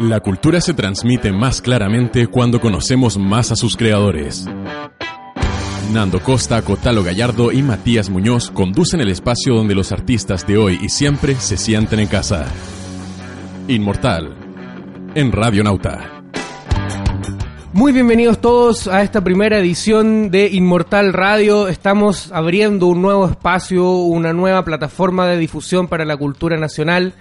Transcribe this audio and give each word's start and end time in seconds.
La 0.00 0.20
cultura 0.20 0.60
se 0.60 0.74
transmite 0.74 1.32
más 1.32 1.60
claramente 1.60 2.28
cuando 2.28 2.60
conocemos 2.60 3.18
más 3.18 3.50
a 3.50 3.56
sus 3.56 3.76
creadores. 3.76 4.46
Nando 5.92 6.20
Costa, 6.20 6.62
Cotalo 6.62 7.02
Gallardo 7.02 7.50
y 7.50 7.62
Matías 7.62 8.08
Muñoz 8.08 8.52
conducen 8.52 9.00
el 9.00 9.08
espacio 9.08 9.54
donde 9.54 9.74
los 9.74 9.90
artistas 9.90 10.46
de 10.46 10.56
hoy 10.56 10.78
y 10.80 10.88
siempre 10.88 11.34
se 11.34 11.56
sienten 11.56 11.98
en 11.98 12.06
casa. 12.06 12.46
Inmortal, 13.66 14.36
en 15.16 15.32
Radio 15.32 15.64
Nauta. 15.64 16.22
Muy 17.72 17.90
bienvenidos 17.90 18.40
todos 18.40 18.86
a 18.86 19.02
esta 19.02 19.24
primera 19.24 19.58
edición 19.58 20.30
de 20.30 20.46
Inmortal 20.46 21.12
Radio. 21.12 21.66
Estamos 21.66 22.30
abriendo 22.30 22.86
un 22.86 23.02
nuevo 23.02 23.26
espacio, 23.26 23.90
una 23.90 24.32
nueva 24.32 24.64
plataforma 24.64 25.26
de 25.26 25.38
difusión 25.38 25.88
para 25.88 26.04
la 26.04 26.16
cultura 26.16 26.56
nacional 26.56 27.14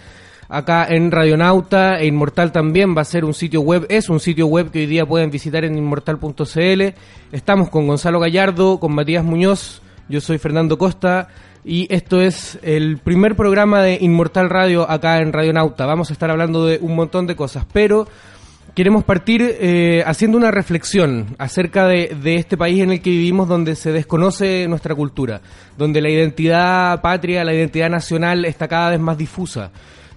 acá 0.50 0.88
en 0.90 1.12
Radionauta 1.12 2.00
e 2.00 2.08
Inmortal 2.08 2.52
también 2.52 2.96
va 2.96 3.02
a 3.02 3.06
ser 3.06 3.26
un 3.26 3.34
sitio 3.34 3.62
web, 3.62 3.86
es 3.90 4.10
un 4.10 4.20
sitio 4.20 4.48
web 4.48 4.72
que 4.72 4.80
hoy 4.80 4.86
día 4.86 5.06
pueden 5.06 5.30
visitar 5.30 5.66
en 5.66 5.78
inmortal.cl. 5.78 6.82
Estamos 7.32 7.70
con 7.70 7.88
Gonzalo 7.88 8.20
Gallardo, 8.20 8.80
con 8.80 8.94
Matías 8.94 9.24
Muñoz, 9.24 9.82
yo 10.10 10.22
soy 10.22 10.38
Fernando 10.38 10.78
Costa 10.78 11.28
y 11.66 11.94
esto 11.94 12.22
es 12.22 12.58
el 12.62 12.98
primer 12.98 13.36
programa 13.36 13.82
de 13.82 13.98
Inmortal 14.00 14.50
Radio 14.50 14.90
acá 14.90 15.20
en 15.20 15.34
Radionauta. 15.34 15.86
Vamos 15.86 16.10
a 16.10 16.14
estar 16.14 16.32
hablando 16.32 16.66
de 16.66 16.80
un 16.82 16.96
montón 16.96 17.28
de 17.28 17.36
cosas, 17.36 17.66
pero 17.74 18.08
queremos 18.74 19.04
partir 19.04 19.42
eh, 19.44 20.02
haciendo 20.06 20.38
una 20.38 20.52
reflexión 20.52 21.36
acerca 21.40 21.88
de, 21.88 22.16
de, 22.22 22.36
este 22.36 22.56
país 22.56 22.82
en 22.82 22.92
el 22.92 23.02
que 23.02 23.10
vivimos 23.10 23.50
donde 23.50 23.76
se 23.76 23.92
desconoce 23.92 24.66
nuestra 24.70 24.96
cultura, 24.96 25.42
donde 25.78 26.00
la 26.00 26.10
identidad 26.10 27.02
patria, 27.02 27.44
la 27.44 27.54
identidad 27.54 27.90
nacional 27.90 28.46
está 28.46 28.70
cada 28.70 28.92
vez 28.92 29.00
más 29.00 29.18
difusa 29.18 29.72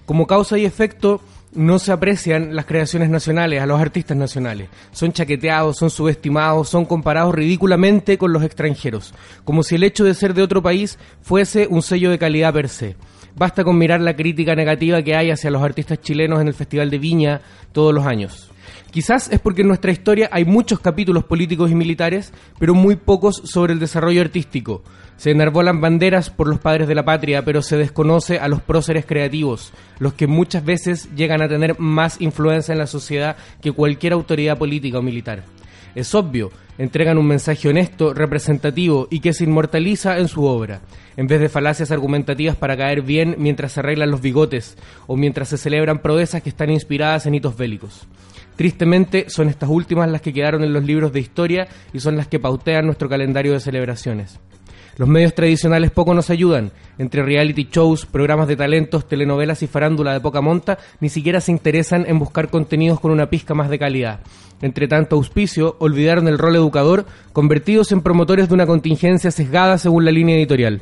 como 0.05 0.27
causa 0.27 0.57
y 0.57 0.65
efecto 0.65 1.21
no 1.53 1.79
se 1.79 1.91
aprecian 1.91 2.55
las 2.55 2.65
creaciones 2.65 3.09
nacionales, 3.09 3.61
a 3.61 3.65
los 3.65 3.79
artistas 3.79 4.15
nacionales. 4.15 4.69
Son 4.91 5.11
chaqueteados, 5.11 5.77
son 5.77 5.89
subestimados, 5.89 6.69
son 6.69 6.85
comparados 6.85 7.35
ridículamente 7.35 8.17
con 8.17 8.31
los 8.31 8.43
extranjeros, 8.43 9.13
como 9.43 9.63
si 9.63 9.75
el 9.75 9.83
hecho 9.83 10.03
de 10.03 10.13
ser 10.13 10.33
de 10.33 10.43
otro 10.43 10.61
país 10.61 10.97
fuese 11.21 11.67
un 11.67 11.81
sello 11.81 12.09
de 12.09 12.19
calidad 12.19 12.53
per 12.53 12.69
se. 12.69 12.95
Basta 13.35 13.63
con 13.63 13.77
mirar 13.77 14.01
la 14.01 14.15
crítica 14.15 14.55
negativa 14.55 15.01
que 15.01 15.15
hay 15.15 15.31
hacia 15.31 15.51
los 15.51 15.63
artistas 15.63 16.01
chilenos 16.01 16.41
en 16.41 16.47
el 16.47 16.53
Festival 16.53 16.89
de 16.89 16.99
Viña 16.99 17.41
todos 17.71 17.93
los 17.93 18.05
años. 18.05 18.50
Quizás 18.91 19.29
es 19.31 19.39
porque 19.39 19.61
en 19.61 19.69
nuestra 19.69 19.93
historia 19.93 20.29
hay 20.33 20.43
muchos 20.43 20.81
capítulos 20.81 21.23
políticos 21.23 21.71
y 21.71 21.75
militares, 21.75 22.33
pero 22.59 22.75
muy 22.75 22.97
pocos 22.97 23.41
sobre 23.45 23.71
el 23.71 23.79
desarrollo 23.79 24.19
artístico. 24.19 24.83
Se 25.15 25.31
enarbolan 25.31 25.79
banderas 25.79 26.29
por 26.29 26.49
los 26.49 26.59
padres 26.59 26.89
de 26.89 26.95
la 26.95 27.05
patria, 27.05 27.45
pero 27.45 27.61
se 27.61 27.77
desconoce 27.77 28.39
a 28.39 28.49
los 28.49 28.61
próceres 28.61 29.05
creativos, 29.05 29.71
los 29.99 30.13
que 30.13 30.27
muchas 30.27 30.65
veces 30.65 31.07
llegan 31.15 31.41
a 31.41 31.47
tener 31.47 31.79
más 31.79 32.19
influencia 32.19 32.73
en 32.73 32.79
la 32.79 32.87
sociedad 32.87 33.37
que 33.61 33.71
cualquier 33.71 34.11
autoridad 34.11 34.57
política 34.57 34.99
o 34.99 35.01
militar. 35.01 35.45
Es 35.95 36.13
obvio, 36.13 36.51
entregan 36.77 37.17
un 37.17 37.27
mensaje 37.27 37.69
honesto, 37.69 38.13
representativo 38.13 39.07
y 39.09 39.21
que 39.21 39.31
se 39.31 39.45
inmortaliza 39.45 40.17
en 40.17 40.27
su 40.27 40.43
obra, 40.43 40.81
en 41.15 41.27
vez 41.27 41.39
de 41.39 41.47
falacias 41.47 41.91
argumentativas 41.91 42.57
para 42.57 42.75
caer 42.75 43.03
bien 43.03 43.35
mientras 43.37 43.71
se 43.71 43.79
arreglan 43.79 44.11
los 44.11 44.21
bigotes 44.21 44.77
o 45.07 45.15
mientras 45.15 45.47
se 45.47 45.57
celebran 45.57 46.01
proezas 46.01 46.41
que 46.41 46.49
están 46.49 46.71
inspiradas 46.71 47.25
en 47.25 47.35
hitos 47.35 47.55
bélicos. 47.55 48.05
Tristemente 48.55 49.25
son 49.29 49.49
estas 49.49 49.69
últimas 49.69 50.09
las 50.09 50.21
que 50.21 50.33
quedaron 50.33 50.63
en 50.63 50.73
los 50.73 50.83
libros 50.83 51.13
de 51.13 51.19
historia 51.19 51.67
y 51.93 51.99
son 51.99 52.15
las 52.15 52.27
que 52.27 52.39
pautean 52.39 52.85
nuestro 52.85 53.09
calendario 53.09 53.53
de 53.53 53.59
celebraciones. 53.59 54.39
Los 54.97 55.07
medios 55.07 55.33
tradicionales 55.33 55.91
poco 55.91 56.13
nos 56.13 56.29
ayudan. 56.29 56.71
Entre 56.97 57.23
reality 57.23 57.67
shows, 57.71 58.05
programas 58.05 58.47
de 58.47 58.55
talentos, 58.55 59.07
telenovelas 59.07 59.63
y 59.63 59.67
farándula 59.67 60.13
de 60.13 60.19
poca 60.19 60.41
monta, 60.41 60.77
ni 60.99 61.09
siquiera 61.09 61.41
se 61.41 61.51
interesan 61.51 62.05
en 62.07 62.19
buscar 62.19 62.49
contenidos 62.49 62.99
con 62.99 63.11
una 63.11 63.29
pizca 63.29 63.53
más 63.53 63.69
de 63.69 63.79
calidad. 63.79 64.19
Entre 64.61 64.87
tanto 64.87 65.15
auspicio, 65.15 65.75
olvidaron 65.79 66.27
el 66.27 66.37
rol 66.37 66.55
educador, 66.55 67.05
convertidos 67.33 67.91
en 67.91 68.01
promotores 68.01 68.47
de 68.49 68.53
una 68.53 68.67
contingencia 68.67 69.31
sesgada 69.31 69.77
según 69.77 70.05
la 70.05 70.11
línea 70.11 70.35
editorial. 70.35 70.81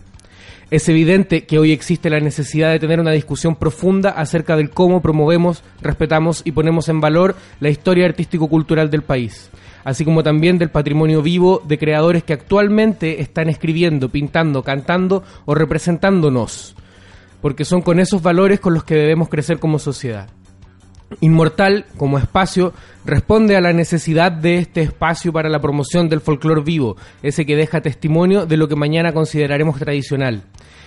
Es 0.72 0.88
evidente 0.88 1.46
que 1.46 1.57
hoy 1.57 1.72
existe 1.72 2.09
la 2.09 2.19
necesidad 2.19 2.72
de 2.72 2.80
tener 2.80 3.00
una 3.00 3.12
discusión 3.12 3.56
profunda 3.56 4.12
acerca 4.12 4.56
del 4.56 4.69
cómo 4.69 5.02
promovemos, 5.02 5.63
respetamos 5.81 6.41
y 6.46 6.52
ponemos 6.52 6.90
en 6.90 7.02
valor 7.02 7.35
la 7.59 7.69
historia 7.69 8.06
artístico-cultural 8.06 8.90
del 8.91 9.02
país 9.02 9.50
así 9.84 10.06
como 10.06 10.24
también 10.24 10.57
del 10.57 10.69
patrimonio 10.69 11.22
vivo 11.22 11.62
de 11.66 11.78
creadores 11.78 12.24
que 12.24 12.34
actualmente 12.34 13.22
están 13.22 13.50
escribiendo, 13.50 14.09
pintando, 14.09 14.63
cantando 14.63 15.24
o 15.46 15.56
representándonos, 15.56 16.75
porque 17.41 17.66
son 17.66 17.81
con 17.81 18.00
esos 18.00 18.22
valores 18.22 18.59
con 18.59 18.74
los 18.74 18.84
que 18.84 18.96
debemos 18.96 19.30
crecer 19.30 19.59
como 19.59 19.80
sociedad. 19.80 20.30
Inmortal, 21.22 21.86
como 21.97 22.18
espacio, 22.18 22.74
responde 23.03 23.56
a 23.56 23.62
la 23.62 23.74
necesidad 23.74 24.31
de 24.31 24.59
este 24.59 24.81
espacio 24.81 25.34
para 25.34 25.50
la 25.50 25.59
promoción 25.59 26.08
del 26.08 26.22
folclore 26.22 26.62
vivo, 26.62 26.97
ese 27.24 27.46
que 27.46 27.56
deja 27.56 27.81
testimonio 27.81 28.46
de 28.46 28.58
lo 28.58 28.68
que 28.68 28.75
mañana 28.75 29.12
consideraremos 29.12 29.80
tradicional. 29.80 30.44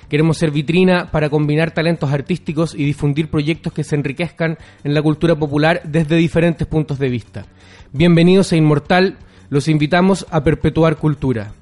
Queremos 0.09 0.38
ser 0.38 0.50
vitrina 0.50 1.11
para 1.11 1.31
combinar 1.31 1.72
talentos 1.72 2.12
artísticos 2.12 2.75
y 2.75 2.84
difundir 2.84 3.31
proyectos 3.31 3.72
que 3.72 3.82
se 3.82 3.97
enriquezcan 3.97 4.59
en 4.84 4.94
la 4.94 5.03
cultura 5.03 5.34
popular 5.34 5.81
desde 5.84 6.16
diferentes 6.16 6.66
puntos 6.66 6.99
de 6.99 7.09
vista. 7.09 7.47
Bienvenidos 7.93 8.53
a 8.53 8.56
Inmortal, 8.56 9.16
los 9.50 9.69
invitamos 9.69 10.27
a 10.31 10.44
perpetuar 10.44 10.97
cultura. 10.97 11.53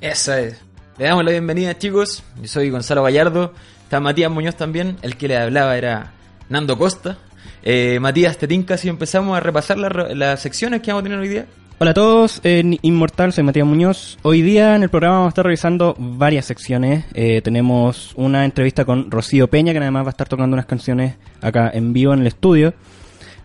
Esa 0.00 0.40
es. 0.40 0.60
Le 0.98 1.06
damos 1.06 1.24
la 1.24 1.30
bienvenida 1.32 1.76
chicos, 1.76 2.22
yo 2.40 2.48
soy 2.48 2.70
Gonzalo 2.70 3.02
Gallardo, 3.02 3.54
está 3.82 3.98
Matías 3.98 4.30
Muñoz 4.30 4.56
también, 4.56 4.96
el 5.02 5.16
que 5.16 5.28
le 5.28 5.38
hablaba 5.38 5.76
era 5.76 6.12
Nando 6.50 6.78
Costa. 6.78 7.18
Eh, 7.62 7.98
Matías, 8.00 8.38
te 8.38 8.48
tinca 8.48 8.76
si 8.76 8.88
empezamos 8.88 9.36
a 9.36 9.40
repasar 9.40 9.78
las 9.78 10.40
secciones 10.40 10.80
que 10.80 10.90
vamos 10.90 11.02
a 11.02 11.04
tener 11.04 11.18
hoy 11.18 11.28
día. 11.28 11.46
Hola 11.78 11.92
a 11.92 11.94
todos, 11.94 12.42
en 12.44 12.78
Inmortal 12.82 13.32
soy 13.32 13.42
Matías 13.42 13.66
Muñoz. 13.66 14.18
Hoy 14.20 14.42
día 14.42 14.76
en 14.76 14.82
el 14.82 14.90
programa 14.90 15.16
vamos 15.16 15.28
a 15.28 15.30
estar 15.30 15.46
revisando 15.46 15.94
varias 15.98 16.44
secciones. 16.44 17.06
Eh, 17.14 17.40
tenemos 17.42 18.12
una 18.16 18.44
entrevista 18.44 18.84
con 18.84 19.10
Rocío 19.10 19.48
Peña, 19.48 19.72
que 19.72 19.78
además 19.78 20.04
va 20.04 20.08
a 20.08 20.10
estar 20.10 20.28
tocando 20.28 20.52
unas 20.52 20.66
canciones 20.66 21.16
acá 21.40 21.70
en 21.72 21.94
vivo 21.94 22.12
en 22.12 22.20
el 22.20 22.26
estudio. 22.26 22.74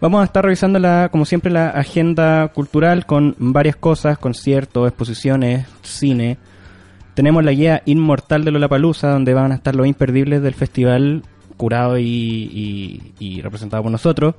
Vamos 0.02 0.22
a 0.22 0.26
estar 0.26 0.44
revisando, 0.44 0.80
la, 0.80 1.08
como 1.10 1.24
siempre, 1.24 1.50
la 1.50 1.70
agenda 1.70 2.50
cultural 2.50 3.06
con 3.06 3.36
varias 3.38 3.78
cosas, 3.78 4.18
conciertos, 4.18 4.86
exposiciones, 4.90 5.66
cine. 5.82 6.38
Tenemos 7.14 7.42
la 7.46 7.52
guía 7.54 7.82
Inmortal 7.86 8.44
de 8.44 8.52
Lollapalooza, 8.52 9.12
donde 9.12 9.34
van 9.34 9.54
a 9.54 9.56
estar 9.56 9.74
los 9.74 9.88
imperdibles 9.88 10.42
del 10.42 10.54
festival, 10.54 11.24
curado 11.58 11.98
y, 11.98 13.14
y 13.20 13.42
representado 13.42 13.84
por 13.84 13.92
nosotros 13.92 14.36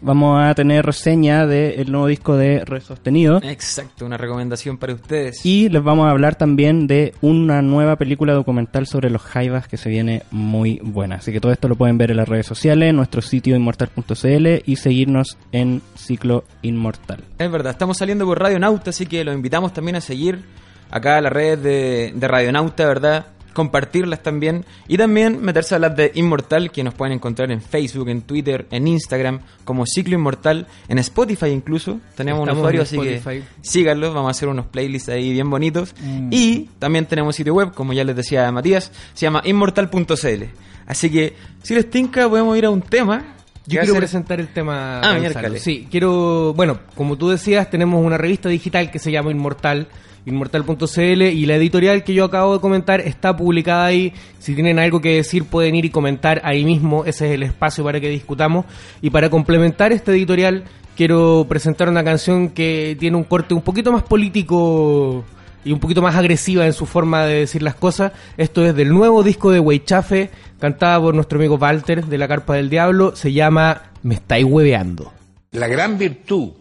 vamos 0.00 0.44
a 0.44 0.54
tener 0.54 0.84
reseña 0.84 1.46
del 1.46 1.90
nuevo 1.90 2.06
disco 2.06 2.36
de 2.36 2.64
Red 2.64 2.82
Sostenido. 2.82 3.40
Exacto, 3.42 4.06
una 4.06 4.16
recomendación 4.16 4.78
para 4.78 4.94
ustedes. 4.94 5.44
Y 5.44 5.68
les 5.68 5.82
vamos 5.82 6.06
a 6.06 6.10
hablar 6.10 6.36
también 6.36 6.86
de 6.86 7.14
una 7.22 7.62
nueva 7.62 7.96
película 7.96 8.32
documental 8.32 8.86
sobre 8.86 9.10
los 9.10 9.22
jaivas 9.22 9.68
que 9.68 9.76
se 9.76 9.88
viene 9.88 10.22
muy 10.30 10.80
buena. 10.82 11.16
Así 11.16 11.32
que 11.32 11.40
todo 11.40 11.52
esto 11.52 11.68
lo 11.68 11.76
pueden 11.76 11.98
ver 11.98 12.10
en 12.10 12.18
las 12.18 12.28
redes 12.28 12.46
sociales, 12.46 12.90
en 12.90 12.96
nuestro 12.96 13.22
sitio 13.22 13.56
inmortal.cl 13.56 14.46
y 14.64 14.76
seguirnos 14.76 15.38
en 15.52 15.82
Ciclo 15.96 16.44
Inmortal. 16.62 17.24
Es 17.38 17.50
verdad, 17.50 17.72
estamos 17.72 17.98
saliendo 17.98 18.26
por 18.26 18.40
Radio 18.40 18.58
Nauta, 18.58 18.90
así 18.90 19.06
que 19.06 19.24
los 19.24 19.34
invitamos 19.34 19.72
también 19.72 19.96
a 19.96 20.00
seguir 20.00 20.44
acá 20.90 21.20
las 21.20 21.32
redes 21.32 21.62
de, 21.62 22.12
de 22.14 22.28
Radio 22.28 22.52
Nauta, 22.52 22.86
¿verdad? 22.86 23.26
Compartirlas 23.56 24.22
también 24.22 24.66
y 24.86 24.98
también 24.98 25.40
meterse 25.40 25.74
a 25.74 25.78
las 25.78 25.96
de 25.96 26.12
Inmortal 26.14 26.70
que 26.70 26.84
nos 26.84 26.92
pueden 26.92 27.14
encontrar 27.14 27.50
en 27.50 27.62
Facebook, 27.62 28.10
en 28.10 28.20
Twitter, 28.20 28.66
en 28.70 28.86
Instagram 28.86 29.40
como 29.64 29.86
Ciclo 29.86 30.14
Inmortal, 30.14 30.66
en 30.88 30.98
Spotify 30.98 31.46
incluso. 31.46 31.98
Tenemos 32.14 32.46
un 32.46 32.50
usuario, 32.50 32.82
así 32.82 32.98
que 32.98 33.42
síganlo, 33.62 34.12
vamos 34.12 34.28
a 34.28 34.30
hacer 34.32 34.50
unos 34.50 34.66
playlists 34.66 35.08
ahí 35.08 35.32
bien 35.32 35.48
bonitos. 35.48 35.94
Mm. 36.02 36.28
Y 36.32 36.68
también 36.78 37.06
tenemos 37.06 37.34
sitio 37.34 37.54
web, 37.54 37.72
como 37.72 37.94
ya 37.94 38.04
les 38.04 38.14
decía 38.14 38.52
Matías, 38.52 38.92
se 39.14 39.24
llama 39.24 39.40
inmortal.cl. 39.42 40.44
Así 40.86 41.08
que 41.10 41.34
si 41.62 41.74
les 41.74 41.88
tinca 41.88 42.28
podemos 42.28 42.58
ir 42.58 42.66
a 42.66 42.70
un 42.70 42.82
tema 42.82 43.36
yo 43.66 43.80
quiero 43.80 43.96
presentar 43.96 44.38
el 44.38 44.48
tema. 44.48 45.00
Ah, 45.00 45.18
Sí, 45.58 45.88
quiero. 45.90 46.52
Bueno, 46.54 46.78
como 46.94 47.16
tú 47.16 47.30
decías, 47.30 47.68
tenemos 47.68 48.04
una 48.04 48.16
revista 48.16 48.48
digital 48.48 48.92
que 48.92 49.00
se 49.00 49.10
llama 49.10 49.32
Inmortal 49.32 49.88
inmortal.cl 50.26 51.22
y 51.22 51.46
la 51.46 51.54
editorial 51.54 52.04
que 52.04 52.12
yo 52.12 52.24
acabo 52.24 52.54
de 52.54 52.60
comentar 52.60 53.00
está 53.00 53.36
publicada 53.36 53.86
ahí. 53.86 54.12
Si 54.38 54.54
tienen 54.54 54.78
algo 54.78 55.00
que 55.00 55.14
decir 55.14 55.44
pueden 55.44 55.74
ir 55.76 55.86
y 55.86 55.90
comentar 55.90 56.42
ahí 56.44 56.64
mismo, 56.64 57.04
ese 57.04 57.28
es 57.28 57.32
el 57.32 57.44
espacio 57.44 57.82
para 57.84 58.00
que 58.00 58.10
discutamos. 58.10 58.66
Y 59.00 59.10
para 59.10 59.30
complementar 59.30 59.92
este 59.92 60.10
editorial 60.12 60.64
quiero 60.96 61.46
presentar 61.48 61.88
una 61.88 62.04
canción 62.04 62.48
que 62.48 62.96
tiene 62.98 63.16
un 63.16 63.24
corte 63.24 63.54
un 63.54 63.62
poquito 63.62 63.92
más 63.92 64.02
político 64.02 65.24
y 65.64 65.72
un 65.72 65.80
poquito 65.80 66.02
más 66.02 66.14
agresiva 66.14 66.66
en 66.66 66.72
su 66.72 66.86
forma 66.86 67.24
de 67.24 67.40
decir 67.40 67.62
las 67.62 67.74
cosas. 67.74 68.12
Esto 68.36 68.64
es 68.64 68.74
del 68.74 68.90
nuevo 68.90 69.22
disco 69.22 69.50
de 69.50 69.60
Weichafe, 69.60 70.30
cantada 70.60 71.00
por 71.00 71.14
nuestro 71.14 71.38
amigo 71.38 71.56
Walter 71.56 72.04
de 72.04 72.18
la 72.18 72.28
Carpa 72.28 72.54
del 72.54 72.70
Diablo, 72.70 73.14
se 73.14 73.32
llama 73.32 73.90
Me 74.02 74.14
estáis 74.14 74.44
hueveando. 74.44 75.12
La 75.52 75.68
gran 75.68 75.98
virtud 75.98 76.52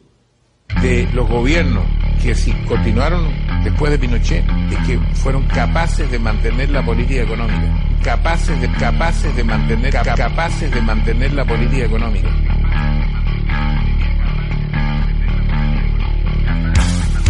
de 0.81 1.07
los 1.13 1.29
gobiernos 1.29 1.85
que 2.25 2.33
si 2.33 2.51
continuaron 2.67 3.31
después 3.63 3.91
de 3.91 3.99
Pinochet 3.99 4.43
es 4.71 4.87
que 4.87 4.99
fueron 5.13 5.43
capaces 5.43 6.09
de 6.09 6.17
mantener 6.17 6.71
la 6.71 6.83
política 6.83 7.21
económica, 7.21 7.71
capaces 8.03 8.59
de 8.59 8.71
capaces 8.71 9.35
de 9.35 9.43
mantener 9.43 9.93
capaces 9.93 10.71
de 10.71 10.81
mantener 10.81 11.33
la 11.33 11.45
política 11.45 11.85
económica. 11.85 12.27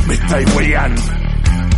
Me 0.08 0.14
estáis 0.14 0.56
huellando, 0.56 1.02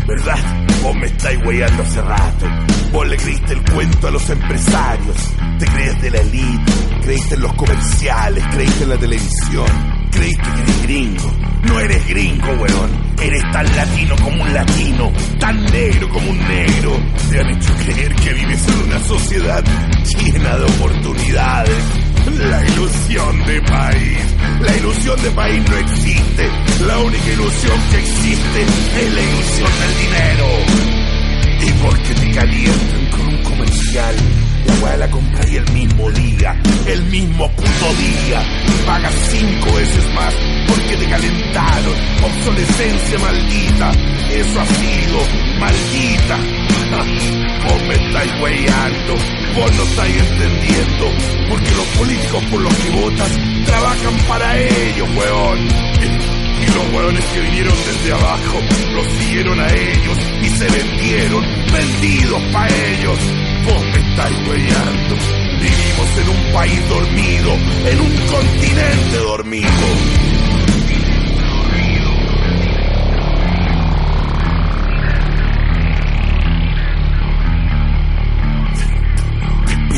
¿verdad? 0.07 0.66
Me 0.95 1.07
estáis 1.07 1.37
weyando 1.45 1.83
hace 1.83 2.01
rato. 2.01 2.45
Vos 2.91 3.07
le 3.07 3.17
creíste 3.17 3.53
el 3.53 3.61
cuento 3.71 4.07
a 4.07 4.11
los 4.11 4.29
empresarios. 4.29 5.17
Te 5.59 5.65
crees 5.65 6.01
de 6.01 6.11
la 6.11 6.21
elite, 6.21 6.71
creíste 7.01 7.35
en 7.35 7.41
los 7.41 7.53
comerciales, 7.53 8.43
creíste 8.51 8.83
en 8.83 8.89
la 8.89 8.97
televisión. 8.97 9.67
Creíste 10.11 10.43
que 10.43 10.61
eres 10.61 10.83
gringo. 10.83 11.33
No 11.63 11.79
eres 11.79 12.07
gringo, 12.07 12.47
weón. 12.53 13.07
Eres 13.21 13.43
tan 13.51 13.75
latino 13.75 14.15
como 14.23 14.43
un 14.43 14.53
latino, 14.53 15.11
tan 15.39 15.65
negro 15.65 16.09
como 16.09 16.29
un 16.29 16.37
negro. 16.37 16.99
Te 17.29 17.39
han 17.39 17.49
hecho 17.49 17.73
creer 17.75 18.15
que 18.15 18.33
vives 18.33 18.67
en 18.67 18.89
una 18.89 18.99
sociedad 18.99 19.63
llena 20.05 20.57
de 20.57 20.65
oportunidades. 20.65 21.83
La 22.39 22.65
ilusión 22.65 23.45
de 23.45 23.61
país. 23.61 24.17
La 24.61 24.75
ilusión 24.77 25.21
de 25.21 25.31
país 25.31 25.69
no 25.69 25.77
existe. 25.77 26.49
La 26.85 26.97
única 26.99 27.31
ilusión 27.31 27.79
que 27.91 27.99
existe 27.99 28.61
es 29.01 29.13
la 29.13 29.21
ilusión 29.21 29.71
del 29.79 29.97
dinero. 30.01 30.76
Y 31.67 31.71
porque 31.83 32.13
te 32.15 32.31
calientan 32.31 33.05
con 33.11 33.27
un 33.27 33.43
comercial, 33.43 34.15
la 34.65 34.73
weá 34.75 34.97
la 34.97 35.11
compráis 35.11 35.55
el 35.55 35.73
mismo 35.73 36.11
día, 36.11 36.55
el 36.85 37.03
mismo 37.03 37.51
puto 37.51 37.93
día. 37.99 38.41
Pagas 38.85 39.13
cinco 39.29 39.75
veces 39.75 40.13
más 40.15 40.33
porque 40.67 40.95
te 40.95 41.09
calentaron. 41.09 41.93
Obsolescencia 42.23 43.19
maldita. 43.19 43.91
Eso 44.31 44.61
ha 44.61 44.65
sido 44.65 45.19
maldita. 45.59 46.37
Vos 47.67 47.83
me 47.83 47.95
estáis 47.95 48.31
weyando, 48.41 49.13
vos 49.55 49.75
no 49.75 49.83
estáis 49.83 50.15
entendiendo, 50.15 51.11
porque 51.49 51.71
los 51.71 51.85
políticos 51.97 52.43
por 52.49 52.61
los 52.61 52.73
que 52.75 52.89
votas 52.91 53.31
trabajan 53.65 54.17
para 54.29 54.57
ellos, 54.57 55.09
weón. 55.17 56.36
Y 56.61 56.65
los 56.65 56.93
hueones 56.93 57.25
que 57.25 57.41
vinieron 57.41 57.73
desde 57.85 58.13
abajo 58.13 58.59
los 58.93 59.07
siguieron 59.07 59.59
a 59.59 59.67
ellos 59.67 60.17
y 60.41 60.49
se 60.49 60.67
vendieron, 60.67 61.43
vendidos 61.71 62.43
para 62.51 62.67
ellos. 62.67 63.19
Vos 63.65 63.83
me 63.83 64.09
estáis 64.09 64.37
huellando. 64.47 65.15
Vivimos 65.59 66.17
en 66.17 66.29
un 66.29 66.53
país 66.53 66.89
dormido, 66.89 67.53
en 67.85 68.01
un 68.01 68.15
continente 68.27 69.17
dormido. 69.17 70.36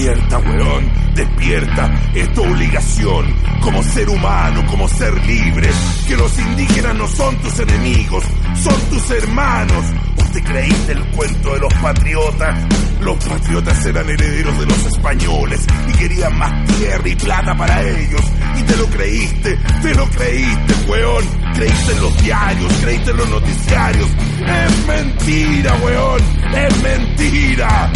Despierta, 0.09 0.39
weón, 0.39 0.91
despierta. 1.13 2.01
Es 2.15 2.33
tu 2.33 2.41
obligación 2.41 3.25
como 3.61 3.83
ser 3.83 4.09
humano, 4.09 4.65
como 4.65 4.87
ser 4.87 5.13
libre. 5.27 5.69
Que 6.07 6.17
los 6.17 6.39
indígenas 6.39 6.95
no 6.95 7.07
son 7.07 7.35
tus 7.37 7.59
enemigos, 7.59 8.23
son 8.55 8.81
tus 8.89 9.11
hermanos. 9.11 9.85
¿Vos 10.15 10.31
te 10.31 10.41
creíste 10.41 10.93
el 10.93 11.05
cuento 11.11 11.53
de 11.53 11.59
los 11.59 11.73
patriotas? 11.75 12.65
Los 13.01 13.23
patriotas 13.23 13.85
eran 13.85 14.09
herederos 14.09 14.59
de 14.59 14.65
los 14.65 14.85
españoles 14.87 15.67
y 15.87 15.91
querían 15.99 16.37
más 16.39 16.65
tierra 16.77 17.07
y 17.07 17.15
plata 17.15 17.55
para 17.55 17.83
ellos. 17.83 18.21
Y 18.57 18.63
te 18.63 18.77
lo 18.77 18.85
creíste, 18.87 19.59
te 19.83 19.93
lo 19.93 20.09
creíste, 20.09 20.73
weón. 20.87 21.23
Creíste 21.53 21.91
en 21.91 22.01
los 22.01 22.23
diarios, 22.23 22.73
creíste 22.81 23.11
en 23.11 23.17
los 23.17 23.29
noticiarios. 23.29 24.09
Es 24.39 24.87
mentira, 24.87 25.75
weón, 25.83 26.21
es 26.55 26.81
mentira. 26.81 27.91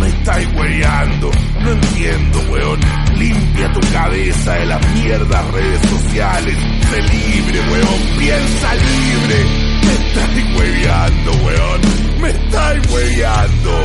Me 0.00 0.08
estáis 0.08 0.48
weyando, 0.54 1.30
no 1.60 1.70
entiendo, 1.70 2.38
weón. 2.50 2.80
Limpia 3.16 3.72
tu 3.72 3.80
cabeza 3.92 4.54
de 4.54 4.66
las 4.66 4.94
mierdas 4.94 5.50
redes 5.52 5.80
sociales. 5.88 6.56
Sé 6.90 7.02
libre, 7.02 7.60
weón, 7.70 8.18
piensa 8.18 8.74
libre. 8.74 9.44
Me 9.86 9.92
estáis 9.92 10.56
hueveando, 10.56 11.32
weón. 11.44 11.80
Me 12.20 12.30
estáis 12.30 12.90
hueveando. 12.90 13.82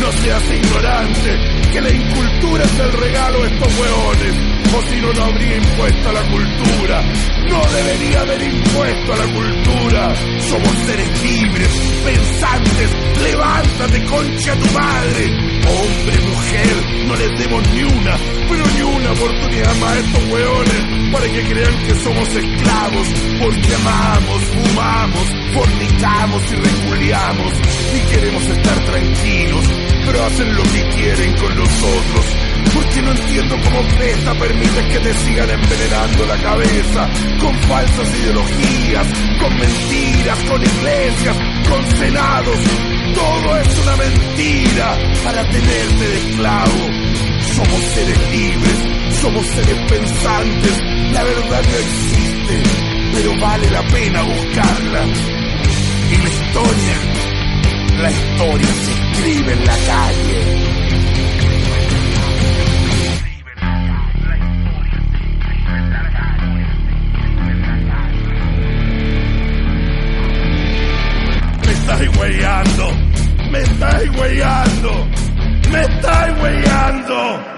No 0.00 0.12
seas 0.12 0.42
ignorante, 0.52 1.70
que 1.72 1.80
la 1.80 1.90
incultura 1.90 2.64
es 2.64 2.80
el 2.80 2.92
regalo 2.92 3.42
de 3.42 3.54
estos 3.54 3.78
hueones. 3.78 4.63
O 4.76 4.82
si 4.82 5.00
no, 5.00 5.12
no 5.12 5.24
habría 5.24 5.56
impuesto 5.56 6.08
a 6.08 6.12
la 6.12 6.22
cultura. 6.22 7.02
No 7.48 7.62
debería 7.72 8.20
haber 8.22 8.42
impuesto 8.42 9.12
a 9.12 9.16
la 9.16 9.32
cultura. 9.32 10.14
Somos 10.40 10.74
seres 10.86 11.22
libres, 11.22 11.68
pensantes. 12.04 12.90
Levántate, 13.22 14.04
concha 14.04 14.56
tu 14.56 14.72
madre. 14.72 15.54
Hombre, 15.66 16.20
mujer, 16.28 17.06
no 17.06 17.16
les 17.16 17.38
demos 17.38 17.62
ni 17.68 17.82
una, 17.82 18.16
pero 18.48 18.64
ni 18.74 18.82
una 18.82 19.12
oportunidad 19.12 19.74
más 19.76 19.90
a 19.90 19.98
estos 20.00 20.24
hueones 20.24 21.12
para 21.12 21.26
que 21.28 21.42
crean 21.44 21.86
que 21.86 21.94
somos 21.94 22.28
esclavos. 22.34 23.08
Porque 23.40 23.74
amamos, 23.74 24.42
fumamos, 24.42 25.26
fornicamos 25.54 26.42
y 26.50 26.54
reculeamos. 26.56 27.52
Y 27.94 28.10
queremos 28.10 28.44
estar 28.44 28.84
tranquilos, 28.86 29.64
pero 30.06 30.24
hacen 30.24 30.54
lo 30.54 30.62
que 30.62 30.88
quieren 30.96 31.34
con 31.36 31.56
nosotros. 31.56 32.26
Porque 32.74 33.02
no 33.02 33.10
entiendo 33.12 33.56
cómo 33.62 33.86
Cresta 33.96 34.34
permite 34.34 34.88
que 34.88 34.98
te 34.98 35.14
sigan 35.14 35.50
envenenando 35.50 36.26
la 36.26 36.36
cabeza 36.38 37.08
con 37.40 37.54
falsas 37.62 38.08
ideologías, 38.20 39.06
con 39.40 39.58
mentiras, 39.58 40.38
con 40.48 40.62
iglesias, 40.62 41.36
con 41.68 41.96
senados. 41.96 42.58
Todo 43.14 43.56
es 43.58 43.78
una 43.78 43.96
mentira 43.96 44.98
para 45.22 45.48
tenerte 45.48 46.08
de 46.08 46.18
esclavo. 46.18 46.88
Somos 47.54 47.80
seres 47.94 48.30
libres, 48.30 49.20
somos 49.20 49.46
seres 49.46 49.78
pensantes. 49.88 50.80
La 51.12 51.22
verdad 51.22 51.62
no 51.62 51.76
existe, 51.78 52.62
pero 53.14 53.40
vale 53.40 53.70
la 53.70 53.82
pena 53.82 54.22
buscarla. 54.22 55.06
Y 56.10 56.16
la 56.16 56.28
historia, 56.28 57.23
la 58.00 58.10
historia 58.10 58.66
se 58.66 58.92
escribe 58.92 59.52
en 59.52 59.66
la 59.66 59.76
calle. 59.86 60.64
Estáis 71.70 72.18
weyando, 72.18 72.92
me 73.50 73.58
estáis 73.60 74.10
weyando, 74.18 75.06
me 75.70 75.80
estáis 75.82 76.42
weyando. 76.42 77.53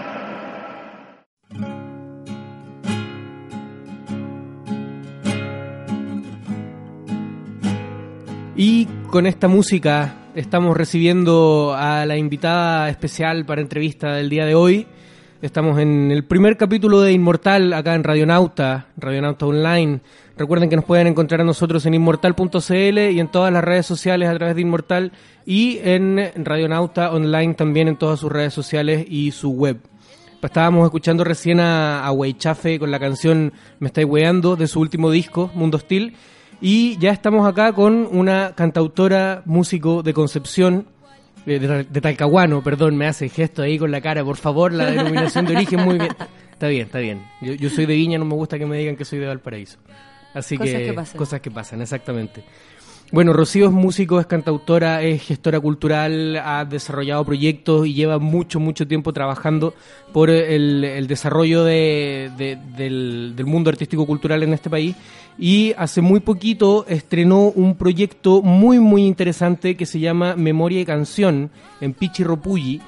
Y 8.58 8.86
con 9.10 9.26
esta 9.26 9.48
música 9.48 10.30
estamos 10.34 10.74
recibiendo 10.74 11.74
a 11.76 12.06
la 12.06 12.16
invitada 12.16 12.88
especial 12.88 13.44
para 13.44 13.60
entrevista 13.60 14.14
del 14.14 14.30
día 14.30 14.46
de 14.46 14.54
hoy. 14.54 14.86
Estamos 15.42 15.78
en 15.78 16.10
el 16.10 16.24
primer 16.24 16.56
capítulo 16.56 17.02
de 17.02 17.12
Inmortal 17.12 17.74
acá 17.74 17.94
en 17.94 18.02
Radionauta, 18.02 18.86
Radionauta 18.96 19.44
Online. 19.44 20.00
Recuerden 20.38 20.70
que 20.70 20.76
nos 20.76 20.86
pueden 20.86 21.06
encontrar 21.06 21.42
a 21.42 21.44
nosotros 21.44 21.84
en 21.84 21.92
inmortal.cl 21.92 22.98
y 22.98 23.20
en 23.20 23.28
todas 23.28 23.52
las 23.52 23.62
redes 23.62 23.84
sociales 23.84 24.30
a 24.30 24.34
través 24.34 24.54
de 24.54 24.62
Inmortal 24.62 25.12
y 25.44 25.78
en 25.82 26.32
Radionauta 26.36 27.12
Online 27.12 27.52
también 27.52 27.88
en 27.88 27.96
todas 27.98 28.20
sus 28.20 28.32
redes 28.32 28.54
sociales 28.54 29.04
y 29.06 29.32
su 29.32 29.50
web. 29.50 29.80
Estábamos 30.42 30.84
escuchando 30.84 31.24
recién 31.24 31.60
a, 31.60 32.06
a 32.06 32.12
Weichafe 32.12 32.78
con 32.78 32.90
la 32.90 33.00
canción 33.00 33.52
Me 33.80 33.88
estáis 33.88 34.06
weando 34.06 34.56
de 34.56 34.68
su 34.68 34.80
último 34.80 35.10
disco, 35.10 35.50
Mundo 35.54 35.76
Hostil. 35.76 36.14
Y 36.60 36.96
ya 36.98 37.10
estamos 37.10 37.46
acá 37.46 37.72
con 37.72 38.08
una 38.10 38.54
cantautora, 38.54 39.42
músico 39.44 40.02
de 40.02 40.14
Concepción, 40.14 40.86
eh, 41.46 41.58
de, 41.58 41.84
de 41.84 42.00
Talcahuano, 42.00 42.62
perdón, 42.62 42.96
me 42.96 43.06
hace 43.06 43.28
gesto 43.28 43.62
ahí 43.62 43.78
con 43.78 43.90
la 43.90 44.00
cara, 44.00 44.24
por 44.24 44.36
favor, 44.36 44.72
la 44.72 44.86
denominación 44.90 45.44
de 45.46 45.54
origen, 45.56 45.84
muy 45.84 45.98
bien. 45.98 46.10
Está 46.52 46.68
bien, 46.68 46.86
está 46.86 46.98
bien. 46.98 47.22
Yo, 47.42 47.52
yo 47.52 47.68
soy 47.68 47.84
de 47.84 47.94
Viña, 47.94 48.18
no 48.18 48.24
me 48.24 48.34
gusta 48.34 48.58
que 48.58 48.64
me 48.64 48.78
digan 48.78 48.96
que 48.96 49.04
soy 49.04 49.18
de 49.18 49.26
Valparaíso. 49.26 49.78
Así 50.32 50.56
Cosas 50.56 50.74
que, 50.74 50.84
que 50.86 50.92
pasan. 50.92 51.18
cosas 51.18 51.40
que 51.40 51.50
pasan, 51.50 51.82
exactamente. 51.82 52.42
Bueno, 53.12 53.32
Rocío 53.32 53.66
es 53.66 53.72
músico, 53.72 54.18
es 54.18 54.26
cantautora, 54.26 55.00
es 55.02 55.22
gestora 55.22 55.60
cultural, 55.60 56.36
ha 56.44 56.64
desarrollado 56.64 57.24
proyectos 57.24 57.86
y 57.86 57.94
lleva 57.94 58.18
mucho, 58.18 58.58
mucho 58.58 58.86
tiempo 58.88 59.12
trabajando 59.12 59.74
por 60.12 60.28
el, 60.28 61.06
desarrollo 61.06 61.62
de- 61.62 62.32
de- 62.36 62.58
del, 62.76 63.34
del 63.36 63.46
mundo 63.46 63.70
artístico-cultural 63.70 64.42
en 64.42 64.52
este 64.54 64.68
país. 64.68 64.96
Y 65.38 65.72
hace 65.78 66.00
muy 66.00 66.18
poquito 66.20 66.84
estrenó 66.88 67.42
un 67.50 67.76
proyecto 67.76 68.42
muy, 68.42 68.80
muy 68.80 69.06
interesante 69.06 69.76
que 69.76 69.86
se 69.86 70.00
llama 70.00 70.34
Memoria 70.34 70.80
y 70.80 70.84
Canción 70.84 71.50
en 71.80 71.92
Pichirropulli 71.94 72.80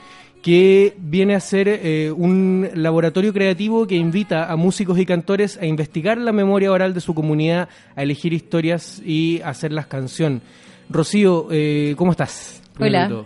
que 0.43 0.95
viene 0.99 1.35
a 1.35 1.41
ser 1.41 1.69
eh, 1.69 2.13
un 2.15 2.69
laboratorio 2.75 3.33
creativo 3.33 3.87
que 3.87 3.97
invita 3.97 4.51
a 4.51 4.57
músicos 4.57 4.99
y 4.99 5.07
cantores 5.07 5.57
a 5.57 5.67
investigar 5.67 6.19
la 6.19 6.33
memoria 6.33 6.73
oral 6.73 6.95
de 6.95 7.01
su 7.01 7.15
comunidad, 7.15 7.69
a 7.97 8.03
elegir 8.03 8.33
historias 8.33 9.03
y 9.05 9.41
hacerlas 9.45 9.87
canción. 9.87 10.43
Rocío, 10.89 11.49
eh, 11.51 11.95
¿cómo 11.97 12.13
estás? 12.13 12.63
Hola. 12.79 13.25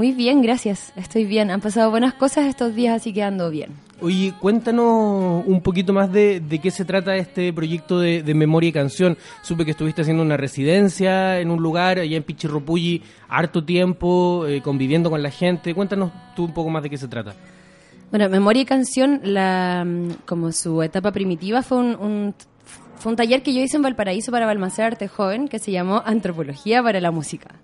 Muy 0.00 0.12
bien, 0.12 0.40
gracias. 0.40 0.94
Estoy 0.96 1.26
bien. 1.26 1.50
Han 1.50 1.60
pasado 1.60 1.90
buenas 1.90 2.14
cosas 2.14 2.46
estos 2.46 2.74
días, 2.74 2.96
así 2.96 3.12
que 3.12 3.22
ando 3.22 3.50
bien. 3.50 3.68
Oye, 4.00 4.32
cuéntanos 4.40 5.44
un 5.46 5.60
poquito 5.60 5.92
más 5.92 6.10
de, 6.10 6.40
de 6.40 6.58
qué 6.58 6.70
se 6.70 6.86
trata 6.86 7.16
este 7.16 7.52
proyecto 7.52 8.00
de, 8.00 8.22
de, 8.22 8.32
memoria 8.32 8.70
y 8.70 8.72
canción. 8.72 9.18
Supe 9.42 9.66
que 9.66 9.72
estuviste 9.72 10.00
haciendo 10.00 10.22
una 10.22 10.38
residencia 10.38 11.38
en 11.38 11.50
un 11.50 11.62
lugar 11.62 11.98
allá 11.98 12.16
en 12.16 12.22
Pichirropulli, 12.22 13.02
harto 13.28 13.62
tiempo, 13.62 14.46
eh, 14.46 14.62
conviviendo 14.62 15.10
con 15.10 15.22
la 15.22 15.30
gente. 15.30 15.74
Cuéntanos 15.74 16.12
tú 16.34 16.44
un 16.46 16.54
poco 16.54 16.70
más 16.70 16.82
de 16.82 16.88
qué 16.88 16.96
se 16.96 17.06
trata. 17.06 17.34
Bueno, 18.08 18.30
memoria 18.30 18.62
y 18.62 18.64
canción, 18.64 19.20
la, 19.22 19.86
como 20.24 20.50
su 20.52 20.82
etapa 20.82 21.12
primitiva, 21.12 21.60
fue 21.60 21.76
un, 21.76 21.94
un 21.96 22.34
fue 22.96 23.12
un 23.12 23.16
taller 23.16 23.42
que 23.42 23.52
yo 23.52 23.60
hice 23.60 23.76
en 23.76 23.82
Valparaíso 23.82 24.32
para 24.32 24.46
Balmaceda 24.46 24.86
Arte 24.86 25.08
Joven 25.08 25.46
que 25.46 25.58
se 25.58 25.72
llamó 25.72 26.02
Antropología 26.06 26.82
para 26.82 27.02
la 27.02 27.10
Música 27.10 27.60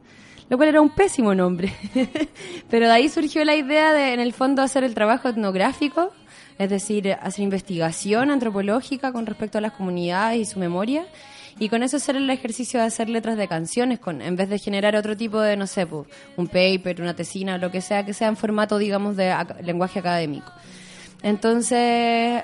lo 0.49 0.57
cual 0.57 0.69
era 0.69 0.81
un 0.81 0.91
pésimo 0.91 1.35
nombre. 1.35 1.73
Pero 2.71 2.87
de 2.87 2.93
ahí 2.93 3.09
surgió 3.09 3.45
la 3.45 3.55
idea 3.55 3.93
de, 3.93 4.15
en 4.15 4.21
el 4.21 4.33
fondo, 4.33 4.62
hacer 4.62 4.85
el 4.85 4.95
trabajo 4.95 5.29
etnográfico, 5.29 6.12
es 6.59 6.71
decir, 6.71 7.17
hacer 7.21 7.43
investigación 7.43 8.31
antropológica 8.31 9.12
con 9.12 9.26
respecto 9.26 9.59
a 9.59 9.61
las 9.61 9.73
comunidades 9.73 10.41
y 10.41 10.45
su 10.45 10.59
memoria, 10.59 11.07
y 11.59 11.69
con 11.69 11.83
eso 11.83 11.97
hacer 11.97 12.17
el 12.17 12.29
ejercicio 12.29 12.81
de 12.81 12.87
hacer 12.87 13.09
letras 13.09 13.37
de 13.37 13.49
canciones, 13.49 13.99
con, 13.99 14.21
en 14.21 14.37
vez 14.37 14.49
de 14.49 14.59
generar 14.59 14.95
otro 14.95 15.17
tipo 15.17 15.41
de, 15.41 15.57
no 15.57 15.67
sé, 15.67 15.87
pues, 15.87 16.07
un 16.37 16.49
paper, 16.49 17.00
una 17.00 17.15
tesina, 17.15 17.57
lo 17.59 17.71
que 17.71 17.81
sea, 17.81 18.05
que 18.05 18.12
sea 18.12 18.29
en 18.29 18.37
formato, 18.37 18.79
digamos, 18.79 19.17
de 19.17 19.35
lenguaje 19.62 19.99
académico. 19.99 20.53
Entonces, 21.23 22.43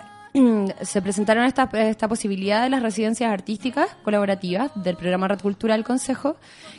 se 0.82 1.02
presentaron 1.02 1.44
esta, 1.44 1.68
esta 1.74 2.08
posibilidad 2.08 2.62
de 2.62 2.70
las 2.70 2.82
residencias 2.82 3.30
artísticas 3.30 3.90
colaborativas 4.02 4.70
del 4.74 4.96
programa 4.96 5.28
Red 5.28 5.40
Cultural 5.40 5.84
Consejo, 5.84 6.36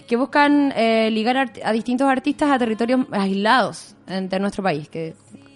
que 0.08 0.16
buscan 0.16 0.74
eh, 0.76 1.12
ligar 1.12 1.52
a 1.64 1.72
distintos 1.72 2.08
artistas 2.08 2.52
a 2.52 2.58
territorios 2.58 3.06
aislados 3.12 3.96
de 4.08 4.40
nuestro 4.40 4.64
país, 4.64 4.90
que 4.90 5.14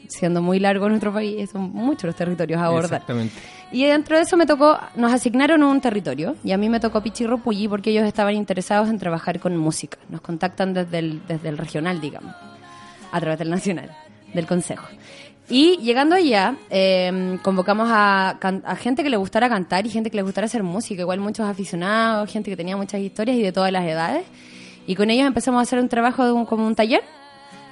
siendo 0.08 0.42
muy 0.42 0.60
largo 0.60 0.88
nuestro 0.90 1.12
país, 1.12 1.50
son 1.50 1.72
muchos 1.72 2.06
los 2.06 2.16
territorios 2.16 2.62
a 2.62 2.66
abordar. 2.66 3.02
Exactamente. 3.02 3.36
Y 3.72 3.86
dentro 3.86 4.16
de 4.16 4.24
eso 4.24 4.38
me 4.38 4.46
tocó, 4.46 4.80
nos 4.96 5.12
asignaron 5.12 5.64
un 5.64 5.82
territorio, 5.82 6.36
y 6.44 6.52
a 6.52 6.58
mí 6.58 6.70
me 6.70 6.80
tocó 6.80 7.02
Pichirropulli 7.02 7.68
porque 7.68 7.90
ellos 7.90 8.06
estaban 8.06 8.36
interesados 8.36 8.90
en 8.90 8.98
trabajar 8.98 9.40
con 9.40 9.58
música. 9.58 9.98
Nos 10.10 10.22
contactan 10.22 10.74
desde 10.74 11.00
el, 11.00 11.22
desde 11.28 11.50
el 11.50 11.58
regional, 11.58 12.00
digamos, 12.00 12.34
a 13.12 13.20
través 13.20 13.40
del 13.40 13.50
nacional, 13.50 13.92
del 14.34 14.46
consejo. 14.46 14.88
Y 15.50 15.78
llegando 15.78 16.16
allá, 16.16 16.56
eh, 16.70 17.38
convocamos 17.42 17.88
a, 17.90 18.32
a, 18.32 18.76
gente 18.76 19.02
que 19.02 19.10
le 19.10 19.16
gustara 19.16 19.48
cantar 19.48 19.86
y 19.86 19.90
gente 19.90 20.12
que 20.12 20.18
le 20.18 20.24
gustara 20.24 20.46
hacer 20.46 20.62
música, 20.62 21.02
igual 21.02 21.22
muchos 21.22 21.48
aficionados, 21.48 22.30
gente 22.30 22.52
que 22.52 22.58
tenía 22.58 22.76
muchas 22.76 23.00
historias 23.00 23.38
y 23.38 23.44
de 23.44 23.54
todas 23.54 23.72
las 23.72 23.86
edades. 23.86 24.26
Y 24.88 24.96
con 24.96 25.10
ellos 25.10 25.26
empezamos 25.26 25.60
a 25.60 25.62
hacer 25.62 25.80
un 25.80 25.88
trabajo 25.88 26.26
de 26.26 26.34
un, 26.34 26.46
como 26.46 26.68
un 26.68 26.76
taller, 26.76 27.02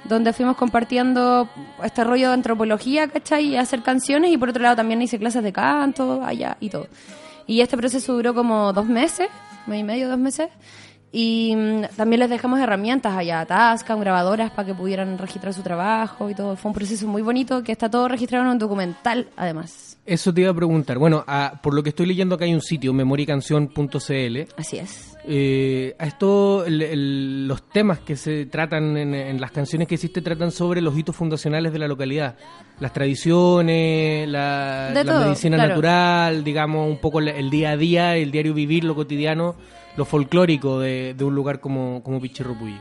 donde 0.04 0.32
fuimos 0.32 0.56
compartiendo 0.56 1.48
este 1.84 2.02
rollo 2.04 2.28
de 2.28 2.34
antropología, 2.34 3.08
¿cachai? 3.08 3.48
Y 3.48 3.56
hacer 3.56 3.82
canciones 3.82 4.30
y 4.30 4.38
por 4.38 4.50
otro 4.50 4.62
lado 4.62 4.76
también 4.76 5.02
hice 5.02 5.18
clases 5.18 5.42
de 5.42 5.52
canto 5.52 6.22
allá 6.24 6.56
y 6.60 6.70
todo. 6.70 6.88
Y 7.46 7.60
este 7.60 7.76
proceso 7.76 8.14
duró 8.14 8.34
como 8.34 8.72
dos 8.72 8.86
meses, 8.86 9.28
mes 9.66 9.80
y 9.80 9.84
medio, 9.84 10.08
dos 10.08 10.18
meses. 10.18 10.48
Y 11.12 11.54
mm, 11.56 11.96
también 11.96 12.20
les 12.20 12.30
dejamos 12.30 12.60
herramientas 12.60 13.16
allá, 13.16 13.44
Tascam, 13.46 14.00
grabadoras 14.00 14.50
para 14.50 14.66
que 14.66 14.74
pudieran 14.74 15.16
registrar 15.18 15.54
su 15.54 15.62
trabajo 15.62 16.28
y 16.28 16.34
todo. 16.34 16.56
Fue 16.56 16.70
un 16.70 16.74
proceso 16.74 17.06
muy 17.06 17.22
bonito 17.22 17.62
que 17.62 17.72
está 17.72 17.90
todo 17.90 18.08
registrado 18.08 18.44
en 18.44 18.50
un 18.50 18.58
documental, 18.58 19.28
además. 19.36 19.96
Eso 20.04 20.32
te 20.32 20.42
iba 20.42 20.50
a 20.50 20.54
preguntar. 20.54 20.98
Bueno, 20.98 21.24
por 21.62 21.74
lo 21.74 21.82
que 21.82 21.90
estoy 21.90 22.06
leyendo 22.06 22.34
acá 22.34 22.44
hay 22.44 22.54
un 22.54 22.60
sitio, 22.60 22.92
memoricanción.cl. 22.92 24.38
Así 24.56 24.78
es. 24.78 25.16
Eh, 25.28 25.96
a 25.98 26.06
esto, 26.06 26.64
los 26.68 27.68
temas 27.70 27.98
que 27.98 28.14
se 28.14 28.46
tratan 28.46 28.96
en, 28.96 29.40
las 29.40 29.50
canciones 29.50 29.88
que 29.88 29.96
hiciste 29.96 30.22
tratan 30.22 30.52
sobre 30.52 30.80
los 30.80 30.96
hitos 30.96 31.16
fundacionales 31.16 31.72
de 31.72 31.80
la 31.80 31.88
localidad. 31.88 32.36
Las 32.78 32.92
tradiciones, 32.92 34.28
la, 34.28 34.92
medicina 35.24 35.56
natural, 35.56 36.44
digamos, 36.44 36.88
un 36.88 36.98
poco 36.98 37.20
el 37.20 37.50
día 37.50 37.70
a 37.70 37.76
día, 37.76 38.16
el 38.16 38.30
diario 38.30 38.54
vivir, 38.54 38.84
lo 38.84 38.94
cotidiano 38.94 39.56
lo 39.96 40.04
folclórico 40.04 40.80
de, 40.80 41.14
de 41.14 41.24
un 41.24 41.34
lugar 41.34 41.60
como, 41.60 42.02
como 42.02 42.20
Pichirropulli. 42.20 42.78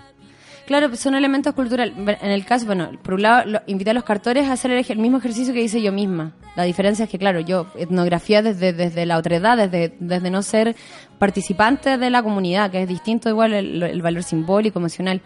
Claro, 0.66 0.88
pues 0.90 1.00
son 1.00 1.14
elementos 1.14 1.54
culturales. 1.54 1.94
En 1.96 2.32
el 2.32 2.44
caso, 2.44 2.66
bueno, 2.66 2.90
por 3.04 3.14
un 3.14 3.22
lado, 3.22 3.46
lo, 3.46 3.62
invité 3.68 3.92
a 3.92 3.94
los 3.94 4.04
cartores 4.04 4.48
a 4.48 4.54
hacer 4.54 4.72
el, 4.72 4.98
mismo 4.98 5.20
ejercicio 5.20 5.54
que 5.54 5.62
hice 5.62 5.80
yo 5.82 5.92
misma. 5.92 6.34
La 6.56 6.64
diferencia 6.64 7.06
es 7.06 7.12
que, 7.12 7.20
claro, 7.20 7.40
yo 7.40 7.68
etnografía 7.76 8.42
desde, 8.42 8.74
desde 8.74 9.06
la 9.06 9.18
otredad, 9.18 9.58
desde, 9.58 9.96
desde 10.00 10.32
no 10.32 10.42
ser 10.42 10.76
participante 11.20 12.00
de 12.00 12.10
la 12.10 12.24
comunidad, 12.24 12.72
que 12.72 12.82
es 12.82 12.88
distinto 12.88 13.30
igual 13.30 13.54
el, 13.54 13.84
el 13.84 14.02
valor 14.02 14.24
simbólico, 14.24 14.80
emocional. 14.80 15.22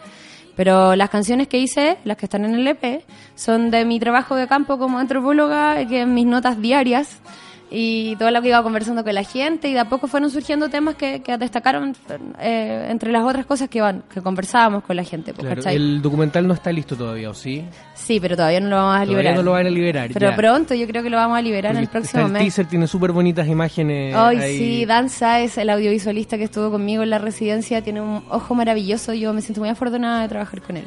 Pero 0.58 0.98
las 0.98 1.10
canciones 1.10 1.48
que 1.48 1.58
hice, 1.58 2.00
las 2.04 2.18
que 2.18 2.26
están 2.26 2.44
en 2.44 2.56
el 2.56 2.68
EP, 2.68 3.06
son 3.36 3.72
de 3.72 3.86
mi 3.86 3.98
trabajo 3.98 4.36
de 4.36 4.46
campo 4.46 4.78
como 4.78 5.00
antropóloga, 5.00 5.88
que 5.88 6.02
en 6.02 6.14
mis 6.14 6.26
notas 6.26 6.62
diarias 6.62 7.22
y 7.72 8.16
todo 8.16 8.32
lo 8.32 8.42
que 8.42 8.50
iba 8.50 8.64
conversando 8.64 9.04
con 9.04 9.14
la 9.14 9.24
gente 9.24 9.70
y 9.70 9.74
de 9.74 9.80
a 9.80 9.90
poco 9.90 10.08
fueron 10.08 10.32
surgiendo 10.32 10.70
temas 10.70 10.96
que, 10.96 11.22
que 11.22 11.38
destacaron 11.38 11.96
eh, 12.40 12.88
entre 12.90 13.12
las 13.12 13.24
otras 13.24 13.46
cosas 13.46 13.70
que 13.70 13.82
van 13.82 14.04
que 14.12 14.22
conversábamos 14.22 14.84
con 14.84 14.96
la 14.96 15.04
gente. 15.04 15.34
Pues, 15.34 15.66
el 15.68 16.02
documental 16.02 16.48
no 16.48 16.54
está 16.54 16.72
listo 16.72 16.96
todavía, 16.96 17.30
¿o 17.30 17.34
sí? 17.34 17.64
Sí, 17.94 18.20
pero 18.20 18.36
todavía 18.36 18.60
no 18.60 18.70
lo 18.70 18.76
vamos 18.78 18.96
a 18.96 19.06
todavía 19.06 19.18
liberar. 19.18 19.36
no 19.36 19.44
lo 19.44 19.52
van 19.52 19.68
a 19.68 19.70
liberar. 19.70 20.10
Pero 20.14 20.36
pronto 20.36 20.74
yo 20.74 20.88
creo 20.88 21.04
que 21.04 21.10
lo 21.10 21.18
vamos 21.18 21.38
a 21.38 21.42
liberar 21.42 21.74
en 21.74 21.82
el 21.82 21.88
próximo 21.88 22.26
el 22.26 22.32
mes. 22.32 22.42
El 22.42 22.48
teaser 22.48 22.66
tiene 22.66 22.88
súper 22.88 23.12
bonitas 23.12 23.48
imágenes. 23.48 24.16
Ay, 24.16 24.58
sí, 24.58 24.86
Danza 24.86 25.40
es 25.42 25.58
el 25.58 25.70
audiovisualista 25.70 26.38
que 26.38 26.46
estuvo 26.46 26.72
conmigo 26.72 27.04
en 27.04 27.12
la 27.12 27.20
residencia, 27.20 27.84
tiene 27.84 28.02
un 28.02 28.24
ojo 28.30 28.56
maravilloso, 28.56 29.14
yo 29.14 29.34
me 29.34 29.42
siento 29.42 29.62
muy 29.62 29.70
afortunada 29.70 30.24
de 30.24 30.30
trabajar 30.30 30.62
con 30.62 30.78
él. 30.78 30.86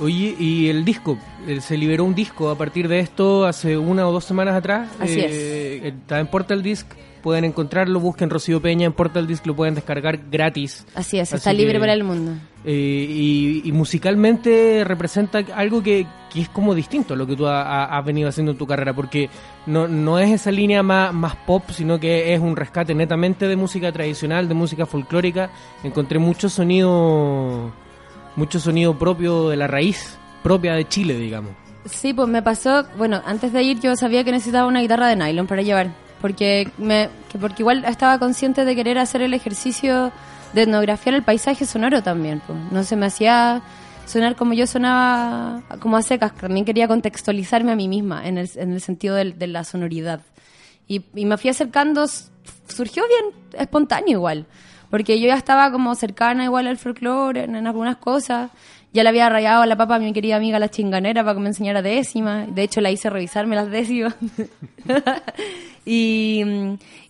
Oye, 0.00 0.36
y 0.38 0.68
el 0.68 0.84
disco, 0.84 1.18
eh, 1.46 1.60
se 1.60 1.76
liberó 1.76 2.04
un 2.04 2.14
disco 2.14 2.50
a 2.50 2.56
partir 2.56 2.86
de 2.86 3.00
esto 3.00 3.44
hace 3.44 3.76
una 3.76 4.06
o 4.06 4.12
dos 4.12 4.24
semanas 4.24 4.54
atrás. 4.54 4.88
Así 5.00 5.18
eh, 5.20 5.88
Está 5.88 6.20
en 6.20 6.28
Portal 6.28 6.62
Disc, 6.62 6.86
pueden 7.22 7.44
encontrarlo, 7.44 7.98
busquen 7.98 8.30
Rocío 8.30 8.62
Peña 8.62 8.86
en 8.86 8.92
Portal 8.92 9.26
Disc, 9.26 9.44
lo 9.46 9.56
pueden 9.56 9.74
descargar 9.74 10.20
gratis. 10.30 10.86
Así 10.94 11.18
es, 11.18 11.32
está 11.32 11.52
libre 11.52 11.80
para 11.80 11.94
el 11.94 12.04
mundo. 12.04 12.32
Eh, 12.64 13.62
y, 13.64 13.72
musicalmente 13.72 14.82
representa 14.84 15.38
algo 15.54 15.82
que, 15.82 16.06
que, 16.32 16.42
es 16.42 16.48
como 16.48 16.74
distinto 16.74 17.14
a 17.14 17.16
lo 17.16 17.26
que 17.26 17.34
tú 17.34 17.46
has 17.46 18.04
venido 18.04 18.28
haciendo 18.28 18.52
en 18.52 18.58
tu 18.58 18.66
carrera, 18.66 18.94
porque 18.94 19.30
no, 19.66 19.88
no 19.88 20.18
es 20.18 20.30
esa 20.30 20.50
línea 20.52 20.82
más, 20.82 21.12
más 21.12 21.34
pop, 21.36 21.64
sino 21.70 21.98
que 21.98 22.34
es 22.34 22.40
un 22.40 22.56
rescate 22.56 22.94
netamente 22.94 23.48
de 23.48 23.56
música 23.56 23.90
tradicional, 23.90 24.48
de 24.48 24.54
música 24.54 24.86
folclórica. 24.86 25.50
Encontré 25.82 26.18
mucho 26.18 26.48
sonido 26.48 27.72
mucho 28.38 28.60
sonido 28.60 28.96
propio 28.96 29.48
de 29.48 29.56
la 29.56 29.66
raíz 29.66 30.16
propia 30.42 30.74
de 30.74 30.86
Chile, 30.88 31.14
digamos. 31.18 31.50
Sí, 31.84 32.14
pues 32.14 32.28
me 32.28 32.40
pasó, 32.40 32.84
bueno, 32.96 33.20
antes 33.26 33.52
de 33.52 33.62
ir 33.62 33.80
yo 33.80 33.96
sabía 33.96 34.22
que 34.22 34.30
necesitaba 34.30 34.68
una 34.68 34.80
guitarra 34.80 35.08
de 35.08 35.16
nylon 35.16 35.46
para 35.46 35.62
llevar, 35.62 35.90
porque 36.20 36.70
me 36.78 37.10
porque 37.40 37.62
igual 37.62 37.84
estaba 37.84 38.18
consciente 38.18 38.64
de 38.64 38.76
querer 38.76 38.98
hacer 38.98 39.22
el 39.22 39.34
ejercicio 39.34 40.12
de 40.52 40.62
etnografiar 40.62 41.14
el 41.14 41.22
paisaje 41.22 41.66
sonoro 41.66 42.02
también, 42.02 42.40
pues. 42.46 42.58
No 42.70 42.84
se 42.84 42.96
me 42.96 43.06
hacía 43.06 43.62
sonar 44.06 44.36
como 44.36 44.54
yo 44.54 44.66
sonaba, 44.66 45.62
como 45.80 45.96
a 45.96 46.02
secas, 46.02 46.34
también 46.34 46.64
quería 46.64 46.88
contextualizarme 46.88 47.72
a 47.72 47.76
mí 47.76 47.88
misma 47.88 48.26
en 48.26 48.38
el, 48.38 48.50
en 48.54 48.72
el 48.72 48.80
sentido 48.80 49.16
de, 49.16 49.32
de 49.32 49.46
la 49.48 49.64
sonoridad. 49.64 50.20
Y, 50.86 51.04
y 51.14 51.26
me 51.26 51.36
fui 51.36 51.50
acercando, 51.50 52.06
surgió 52.68 53.02
bien 53.08 53.60
espontáneo 53.60 54.18
igual 54.18 54.46
porque 54.90 55.20
yo 55.20 55.26
ya 55.26 55.34
estaba 55.34 55.70
como 55.70 55.94
cercana 55.94 56.44
igual 56.44 56.66
al 56.66 56.78
folclore 56.78 57.44
en, 57.44 57.66
algunas 57.66 57.96
cosas. 57.96 58.50
Ya 58.92 59.02
le 59.02 59.10
había 59.10 59.28
rayado 59.28 59.62
a 59.62 59.66
la 59.66 59.76
papa 59.76 59.96
a 59.96 59.98
mi 59.98 60.12
querida 60.12 60.36
amiga 60.36 60.58
la 60.58 60.70
chinganera 60.70 61.22
para 61.22 61.34
que 61.34 61.40
me 61.40 61.48
enseñara 61.48 61.82
décima. 61.82 62.46
De 62.46 62.62
hecho, 62.62 62.80
la 62.80 62.90
hice 62.90 63.10
revisarme 63.10 63.54
las 63.54 63.70
décimas. 63.70 64.14
y, 65.84 66.42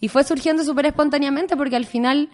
y 0.01 0.09
fue 0.09 0.25
surgiendo 0.25 0.65
súper 0.65 0.87
espontáneamente 0.87 1.57
porque 1.57 1.77
al 1.77 1.87
final 1.87 2.31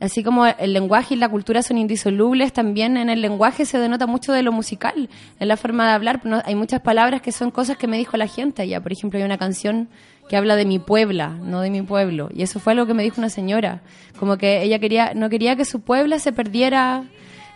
Así 0.00 0.24
como 0.24 0.46
el 0.46 0.72
lenguaje 0.72 1.14
y 1.14 1.18
la 1.18 1.28
cultura 1.28 1.62
son 1.62 1.76
indisolubles, 1.76 2.54
también 2.54 2.96
en 2.96 3.10
el 3.10 3.20
lenguaje 3.20 3.66
se 3.66 3.78
denota 3.78 4.06
mucho 4.06 4.32
de 4.32 4.42
lo 4.42 4.50
musical, 4.50 5.10
en 5.38 5.48
la 5.48 5.58
forma 5.58 5.86
de 5.86 5.92
hablar. 5.92 6.22
hay 6.46 6.54
muchas 6.54 6.80
palabras 6.80 7.20
que 7.20 7.32
son 7.32 7.50
cosas 7.50 7.76
que 7.76 7.86
me 7.86 7.98
dijo 7.98 8.16
la 8.16 8.26
gente. 8.26 8.66
Ya, 8.66 8.80
por 8.80 8.92
ejemplo, 8.92 9.18
hay 9.18 9.26
una 9.26 9.36
canción 9.36 9.90
que 10.30 10.36
habla 10.36 10.54
de 10.54 10.64
mi 10.64 10.78
puebla, 10.78 11.30
no 11.42 11.60
de 11.60 11.70
mi 11.70 11.82
pueblo. 11.82 12.28
Y 12.32 12.44
eso 12.44 12.60
fue 12.60 12.72
algo 12.72 12.86
que 12.86 12.94
me 12.94 13.02
dijo 13.02 13.16
una 13.18 13.30
señora. 13.30 13.82
Como 14.16 14.38
que 14.38 14.62
ella 14.62 14.78
quería, 14.78 15.12
no 15.12 15.28
quería 15.28 15.56
que 15.56 15.64
su 15.64 15.80
puebla 15.80 16.20
se 16.20 16.30
perdiera 16.30 17.02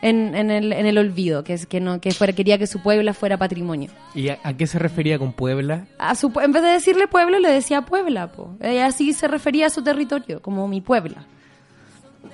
en, 0.02 0.34
el, 0.34 0.72
en 0.72 0.84
el 0.84 0.98
olvido, 0.98 1.44
que, 1.44 1.52
es, 1.52 1.66
que, 1.66 1.78
no, 1.80 2.00
que 2.00 2.10
fuera, 2.10 2.32
quería 2.32 2.58
que 2.58 2.66
su 2.66 2.82
puebla 2.82 3.14
fuera 3.14 3.38
patrimonio. 3.38 3.90
¿Y 4.12 4.28
a, 4.28 4.38
qué 4.58 4.66
se 4.66 4.80
refería 4.80 5.20
con 5.20 5.32
puebla? 5.32 5.86
A 5.98 6.16
su, 6.16 6.32
en 6.42 6.50
vez 6.50 6.64
de 6.64 6.70
decirle 6.70 7.06
pueblo, 7.06 7.38
le 7.38 7.48
decía 7.48 7.82
puebla. 7.82 8.32
Po. 8.32 8.56
Ella 8.60 8.86
así 8.86 9.12
se 9.12 9.28
refería 9.28 9.66
a 9.66 9.70
su 9.70 9.84
territorio, 9.84 10.42
como 10.42 10.66
mi 10.66 10.80
puebla. 10.80 11.28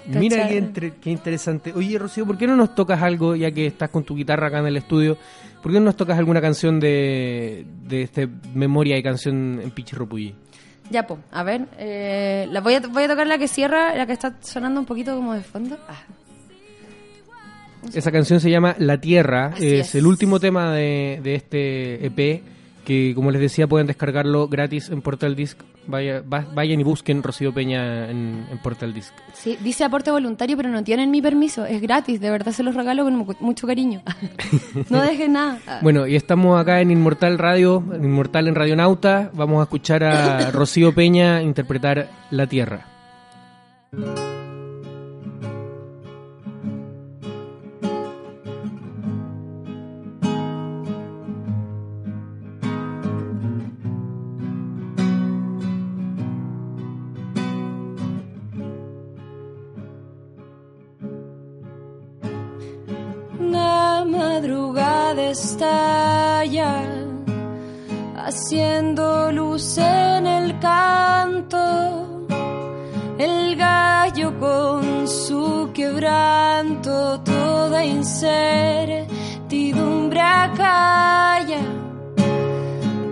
Mira 0.07 0.49
qué, 0.49 0.93
qué, 1.01 1.11
interesante. 1.11 1.73
Oye, 1.73 1.99
Rocío, 1.99 2.27
¿por 2.27 2.39
qué 2.39 2.47
no 2.47 2.57
nos 2.57 2.75
tocas 2.75 3.03
algo, 3.03 3.37
ya 3.37 3.51
que 3.51 3.67
estás 3.67 3.91
con 3.91 4.05
tu 4.05 4.15
guitarra 4.15 4.49
acá 4.49 4.59
en 4.59 4.67
el 4.67 4.77
estudio? 4.77 5.17
¿Por 5.63 5.73
qué 5.73 5.79
no 5.79 5.87
nos 5.87 5.97
tocas 5.97 6.19
alguna 6.19 6.41
canción 6.41 6.81
de, 6.81 7.67
de 7.87 8.03
este 8.03 8.29
memoria 8.55 8.97
y 8.97 9.03
canción 9.03 9.61
en 9.63 9.71
Pichirropulli? 9.71 10.35
Ya, 10.91 11.07
pues, 11.07 11.21
a 11.31 11.43
ver, 11.43 11.67
eh, 11.79 12.49
la 12.51 12.61
voy, 12.61 12.75
a, 12.75 12.81
voy 12.81 13.05
a 13.05 13.09
tocar 13.09 13.27
la 13.27 13.39
que 13.39 13.47
cierra, 13.47 13.95
la 13.95 14.07
que 14.07 14.13
está 14.13 14.37
sonando 14.41 14.81
un 14.81 14.87
poquito 14.87 15.15
como 15.15 15.35
de 15.35 15.43
fondo. 15.43 15.79
Ah. 15.89 16.03
Esa 17.95 18.11
canción 18.11 18.41
se 18.41 18.51
llama 18.51 18.75
La 18.79 19.01
Tierra. 19.01 19.53
Es, 19.57 19.89
es. 19.89 19.95
el 19.95 20.07
último 20.07 20.41
tema 20.41 20.73
de, 20.73 21.21
de 21.23 21.35
este 21.35 22.07
EP. 22.07 22.43
Que 22.91 23.13
como 23.15 23.31
les 23.31 23.41
decía, 23.41 23.69
pueden 23.69 23.87
descargarlo 23.87 24.49
gratis 24.49 24.89
en 24.89 25.01
Portal 25.01 25.37
Disc. 25.37 25.57
Vaya, 25.87 26.23
va- 26.23 26.45
vayan 26.53 26.81
y 26.81 26.83
busquen 26.83 27.23
Rocío 27.23 27.55
Peña 27.55 28.11
en, 28.11 28.45
en 28.51 28.59
Portal 28.59 28.93
Disc. 28.93 29.13
Sí, 29.33 29.57
dice 29.63 29.85
aporte 29.85 30.11
voluntario, 30.11 30.57
pero 30.57 30.71
no 30.71 30.83
tienen 30.83 31.09
mi 31.09 31.23
permiso. 31.23 31.65
Es 31.65 31.81
gratis, 31.81 32.21
de 32.21 32.31
verdad 32.33 32.51
se 32.51 32.65
los 32.65 32.75
regalo 32.75 33.05
con 33.05 33.15
mu- 33.15 33.35
mucho 33.39 33.69
cariño. 33.69 34.03
no 34.91 35.03
dejen 35.03 35.35
nada. 35.35 35.61
Bueno, 35.83 36.05
y 36.09 36.17
estamos 36.17 36.61
acá 36.61 36.81
en 36.81 36.91
Inmortal 36.91 37.39
Radio, 37.39 37.81
en 37.95 38.05
Inmortal 38.05 38.49
en 38.49 38.57
Radionauta. 38.57 39.31
Vamos 39.35 39.61
a 39.61 39.63
escuchar 39.63 40.03
a 40.03 40.51
Rocío 40.53 40.93
Peña 40.93 41.43
interpretar 41.43 42.09
La 42.33 42.49
Tierra. 42.49 42.87
Estalla, 65.31 66.83
haciendo 68.17 69.31
luz 69.33 69.79
en 69.79 70.27
el 70.27 70.59
canto. 70.59 72.27
El 73.19 73.57
gallo 73.57 74.39
con 74.41 75.07
su 75.07 75.71
quebranto, 75.73 77.21
toda 77.21 77.85
incertidumbre 77.85 80.21
acalla. 80.21 81.61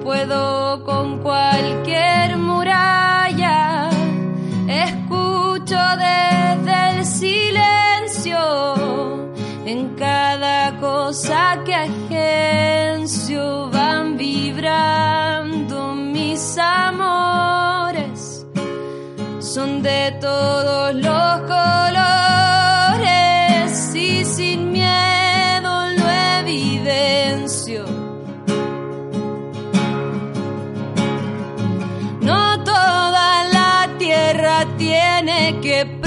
Puedo 0.02 0.82
con 0.84 1.18
cualquier 1.18 2.36
muralla, 2.38 3.90
escucho 4.66 5.76
desde 5.96 6.90
el 6.90 7.04
silencio 7.04 8.88
en 9.68 9.94
cada 9.96 10.80
cosa 10.80 11.62
que 11.66 11.74
agencio 13.28 13.68
van 13.70 14.16
vibrando 14.16 15.94
mis 15.94 16.56
amores. 16.58 18.46
Son 19.38 19.82
de 19.82 20.12
todos 20.20 20.94
los 20.94 21.40
colores 21.40 21.94
y 23.94 24.24
sin 24.24 24.72
miedo 24.72 25.88
lo 25.98 26.08
evidencio. 26.40 27.84
No 32.22 32.64
toda 32.64 33.44
la 33.52 33.88
tierra 33.98 34.64
tiene 34.78 35.60
que 35.60 35.97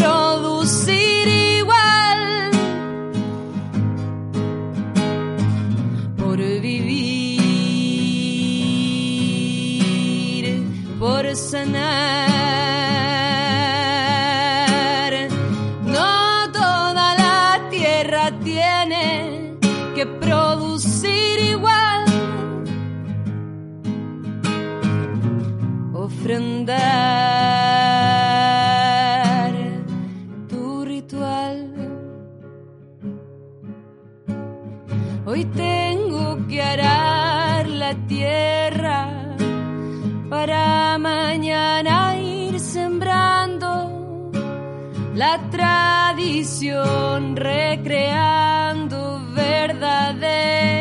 la 45.21 45.37
tradición, 45.51 47.35
recreando 47.35 49.21
verdadera 49.35 50.79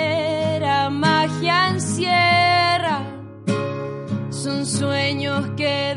magia 0.88 1.68
encierra. 1.68 3.02
Son 4.30 4.64
sueños 4.64 5.46
que 5.58 5.94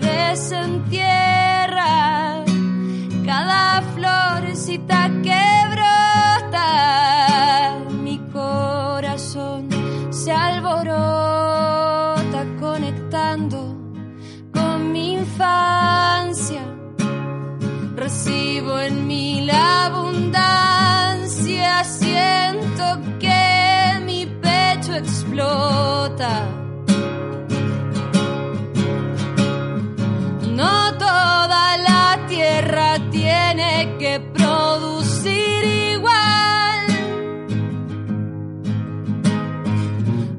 No 30.55 30.93
toda 30.99 31.77
la 31.77 32.19
tierra 32.27 32.99
tiene 33.09 33.95
que 33.97 34.19
producir 34.19 35.63
igual 35.95 36.85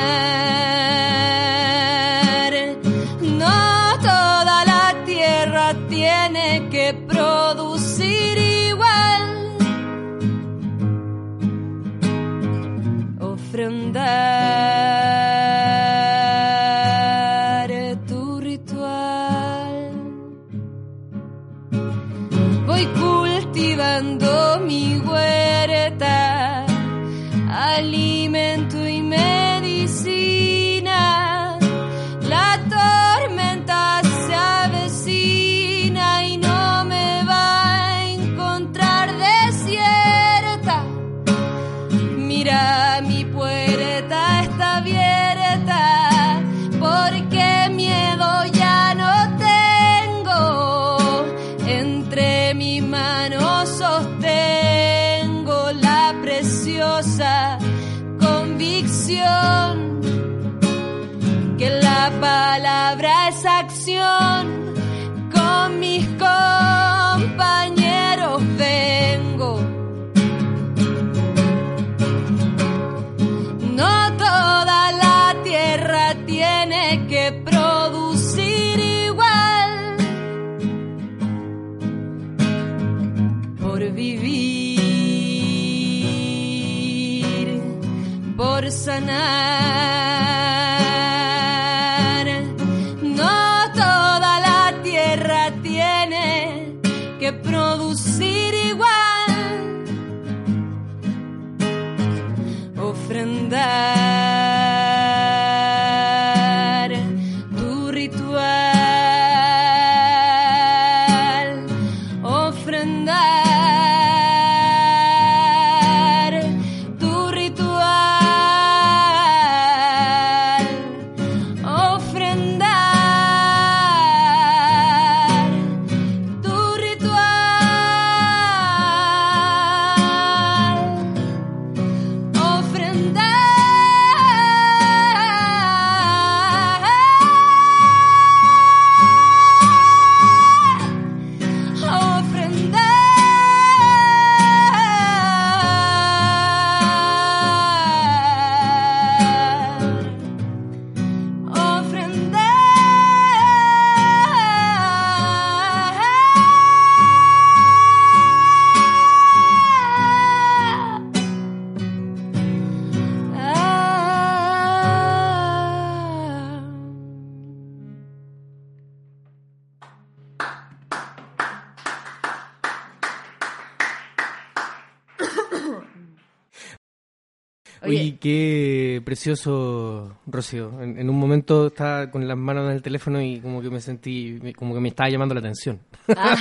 Precioso, 179.20 180.12
Rocío. 180.28 180.82
En, 180.82 181.00
en 181.00 181.10
un 181.10 181.18
momento 181.18 181.68
estaba 181.68 182.12
con 182.12 182.28
las 182.28 182.38
manos 182.38 182.66
en 182.70 182.76
el 182.76 182.82
teléfono 182.82 183.22
y 183.22 183.40
como 183.40 183.62
que 183.62 183.70
me 183.70 183.80
sentí, 183.80 184.38
como 184.58 184.74
que 184.74 184.82
me 184.82 184.90
estaba 184.90 185.10
llamando 185.10 185.34
la 185.34 185.40
atención. 185.40 185.80
ah, 186.18 186.36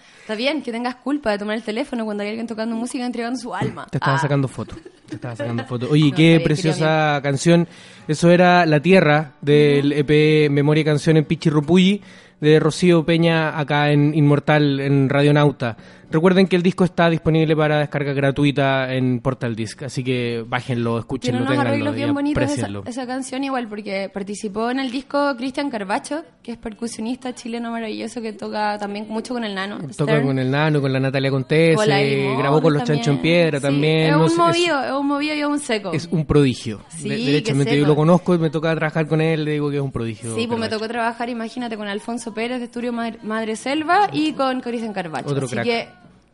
está 0.20 0.34
bien 0.34 0.62
que 0.62 0.72
tengas 0.72 0.94
culpa 0.96 1.32
de 1.32 1.38
tomar 1.38 1.56
el 1.56 1.62
teléfono 1.62 2.06
cuando 2.06 2.22
hay 2.22 2.30
alguien 2.30 2.46
tocando 2.46 2.74
música 2.74 3.04
y 3.04 3.06
entregando 3.06 3.38
su 3.38 3.54
alma. 3.54 3.86
Te 3.90 3.98
estaba 3.98 4.16
Ah. 4.16 4.18
sacando 4.18 4.48
fotos. 4.48 4.78
Te 5.06 5.16
estaba 5.16 5.36
sacando 5.36 5.64
fotos. 5.66 5.90
Oye, 5.90 6.06
No, 6.10 6.16
qué 6.16 6.40
preciosa 6.42 7.20
canción. 7.22 7.68
Eso 8.08 8.30
era 8.30 8.64
La 8.64 8.80
Tierra 8.80 9.32
del 9.42 9.92
EP 9.92 10.48
Memoria 10.50 10.80
y 10.80 10.84
Canción 10.86 11.18
en 11.18 11.26
Pichirrupulli 11.26 12.00
de 12.40 12.60
Rocío 12.60 13.04
Peña 13.04 13.58
acá 13.58 13.90
en 13.92 14.14
Inmortal 14.14 14.80
en 14.80 15.10
Radionauta. 15.10 15.76
Recuerden 16.10 16.46
que 16.46 16.56
el 16.56 16.62
disco 16.62 16.84
está 16.84 17.10
disponible 17.10 17.56
para 17.56 17.80
descarga 17.80 18.12
gratuita 18.12 18.94
en 18.94 19.20
Portal 19.20 19.56
Disc, 19.56 19.82
así 19.82 20.04
que 20.04 20.44
bájenlo, 20.46 20.90
Tiene 20.92 21.00
escúchenlo, 21.00 21.38
unos 21.40 21.50
ténganlo 21.50 21.70
arreglos 21.70 21.94
bien 21.96 22.14
bonitos 22.14 22.44
esa, 22.44 22.68
esa 22.86 23.06
canción 23.06 23.42
igual 23.44 23.66
porque 23.68 24.08
participó 24.12 24.70
en 24.70 24.78
el 24.78 24.90
disco 24.90 25.34
Cristian 25.36 25.68
Carbacho, 25.68 26.22
que 26.42 26.52
es 26.52 26.58
percusionista 26.58 27.34
chileno 27.34 27.72
maravilloso 27.72 28.22
que 28.22 28.32
toca 28.32 28.78
también 28.78 29.06
mucho 29.08 29.34
con 29.34 29.42
el 29.44 29.54
nano. 29.54 29.78
Toca 29.78 29.92
Stern. 30.12 30.26
con 30.26 30.38
el 30.38 30.50
Nano, 30.50 30.80
con 30.80 30.92
la 30.92 31.00
Natalia 31.00 31.30
Contese, 31.30 31.74
Con 31.74 31.88
la 31.88 32.00
Limón 32.00 32.38
grabó 32.38 32.62
con 32.62 32.72
los. 32.72 32.84
Chancho 32.84 33.10
en 33.10 33.18
Piedra 33.18 33.58
Sí, 33.58 33.62
también. 33.64 34.14
Es 34.14 34.30
un 34.32 34.36
movido, 34.36 34.84
es 34.84 34.92
un 34.92 35.06
movido 35.08 35.34
y 35.34 35.40
es 35.40 35.46
un 35.46 35.58
seco. 35.58 35.92
Es 35.92 36.06
un 36.12 36.24
prodigio. 36.24 36.82
Sí, 36.88 37.08
De- 37.08 37.16
derechamente, 37.16 37.76
yo 37.76 37.84
lo 37.84 37.96
conozco 37.96 38.32
y 38.34 38.38
me 38.38 38.48
toca 38.50 38.72
trabajar 38.76 39.08
con 39.08 39.20
él, 39.20 39.44
le 39.44 39.52
digo 39.52 39.70
que 39.70 39.76
es 39.76 39.82
un 39.82 39.90
prodigio. 39.90 40.36
Sí, 40.36 40.46
pues 40.46 40.60
me 40.60 40.68
tocó 40.68 40.86
trabajar, 40.86 41.28
imagínate, 41.28 41.76
con 41.76 41.88
Alfonso 41.88 42.32
Pérez 42.32 42.58
de 42.60 42.66
Estudio 42.66 42.92
Madre, 42.92 43.18
Madre 43.24 43.56
Selva 43.56 44.08
y 44.12 44.34
con 44.34 44.60
Cristian 44.60 44.92
Carbacho. 44.92 45.28
Otro 45.28 45.46
Así 45.46 45.54
crack. 45.56 45.64
que 45.66 45.88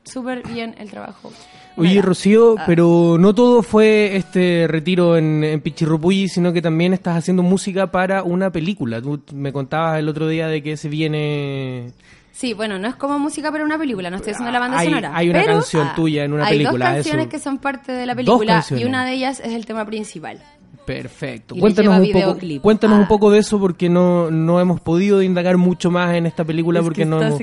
súper 0.05 0.43
bien 0.49 0.75
el 0.79 0.91
trabajo. 0.91 1.33
Oye, 1.77 1.91
Mira. 1.91 2.03
Rocío, 2.03 2.57
Ah. 2.59 2.65
pero 2.67 3.17
no 3.19 3.35
todo 3.35 3.62
fue 3.62 4.17
este 4.17 4.67
retiro 4.69 5.17
en, 5.17 5.43
en 5.43 5.61
Pichirrupulli, 5.61 6.29
sino 6.29 6.53
que 6.53 6.61
también 6.61 6.93
estás 6.93 7.17
haciendo 7.17 7.43
música 7.43 7.91
para 7.91 8.23
una 8.23 8.51
película. 8.51 9.01
Tú 9.01 9.23
me 9.33 9.53
contabas 9.53 9.99
el 9.99 10.09
otro 10.09 10.29
día 10.29 10.49
de 10.49 10.62
que 10.62 10.77
se 10.77 10.88
viene... 10.88 11.93
Sí, 12.33 12.55
bueno, 12.55 12.79
no 12.79 12.88
es 12.88 12.95
como 12.97 13.19
música 13.19 13.51
para 13.53 13.65
una 13.65 13.79
película, 13.79 14.11
no 14.11 14.17
estoy 14.17 14.33
haciendo 14.33 14.51
la 14.53 14.59
banda 14.59 14.79
Hay- 14.79 14.88
sonora. 14.88 15.12
hay 15.15 15.29
una 15.31 15.41
pero, 15.41 15.53
canción 15.55 15.87
ah, 15.88 15.93
tuya 15.95 16.25
en 16.25 16.33
una 16.33 16.47
hay 16.47 16.59
película, 16.59 16.87
dos 16.87 16.95
canciones 16.97 17.23
eso. 17.27 17.31
que 17.31 17.38
son 17.38 17.59
parte 17.59 17.93
de 17.93 18.07
la 18.07 18.15
película 18.15 18.65
y 18.71 18.85
una 18.85 19.05
de 19.05 19.12
ellas 19.12 19.41
es 19.41 19.53
el 19.53 19.65
tema 19.67 19.85
principal. 19.85 20.43
Perfecto. 20.85 21.55
Y 21.57 21.61
Cuéntanos 21.61 22.01
un 22.01 22.13
poco, 22.13 22.39
cuéntanos 22.61 22.99
un 22.99 23.07
poco 23.07 23.31
de 23.31 23.39
eso 23.39 23.61
porque 23.61 23.89
no, 23.89 24.31
no 24.31 24.61
hemos 24.61 24.81
podido 24.81 25.23
indagar 25.23 25.57
mucho 25.57 25.91
más 25.91 26.15
en 26.15 26.27
esta 26.27 26.45
película 26.45 26.81
Es 26.81 26.85
porque 26.85 27.03
que 27.03 27.07
no 27.07 27.23
hemos- 27.23 27.39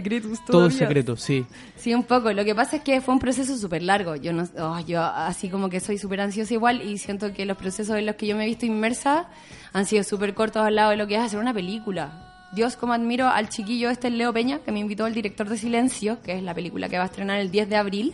todo 0.45 0.67
es 0.67 0.75
secreto, 0.75 1.15
sí. 1.15 1.45
Sí, 1.77 1.93
un 1.93 2.03
poco. 2.03 2.33
Lo 2.33 2.43
que 2.43 2.53
pasa 2.53 2.77
es 2.77 2.81
que 2.83 2.99
fue 3.01 3.13
un 3.13 3.19
proceso 3.19 3.57
súper 3.57 3.83
largo. 3.83 4.15
Yo 4.15 4.33
no, 4.33 4.43
oh, 4.59 4.79
yo 4.85 5.01
así 5.01 5.49
como 5.49 5.69
que 5.69 5.79
soy 5.79 5.97
súper 5.97 6.21
ansiosa 6.21 6.53
igual 6.53 6.81
y 6.81 6.97
siento 6.97 7.31
que 7.33 7.45
los 7.45 7.55
procesos 7.57 7.95
en 7.97 8.05
los 8.05 8.15
que 8.15 8.27
yo 8.27 8.35
me 8.35 8.43
he 8.43 8.47
visto 8.47 8.65
inmersa 8.65 9.27
han 9.71 9.85
sido 9.85 10.03
súper 10.03 10.33
cortos 10.33 10.61
al 10.63 10.75
lado 10.75 10.91
de 10.91 10.97
lo 10.97 11.07
que 11.07 11.15
es 11.15 11.21
hacer 11.21 11.39
una 11.39 11.53
película. 11.53 12.25
Dios, 12.53 12.75
como 12.75 12.93
admiro 12.93 13.27
al 13.27 13.47
chiquillo 13.49 13.89
este, 13.89 14.09
Leo 14.09 14.33
Peña, 14.33 14.59
que 14.59 14.71
me 14.71 14.79
invitó 14.79 15.05
el 15.07 15.13
director 15.13 15.47
de 15.47 15.57
Silencio, 15.57 16.17
que 16.23 16.35
es 16.35 16.43
la 16.43 16.53
película 16.55 16.89
que 16.89 16.97
va 16.97 17.03
a 17.03 17.07
estrenar 17.07 17.39
el 17.39 17.51
10 17.51 17.69
de 17.69 17.75
abril 17.75 18.13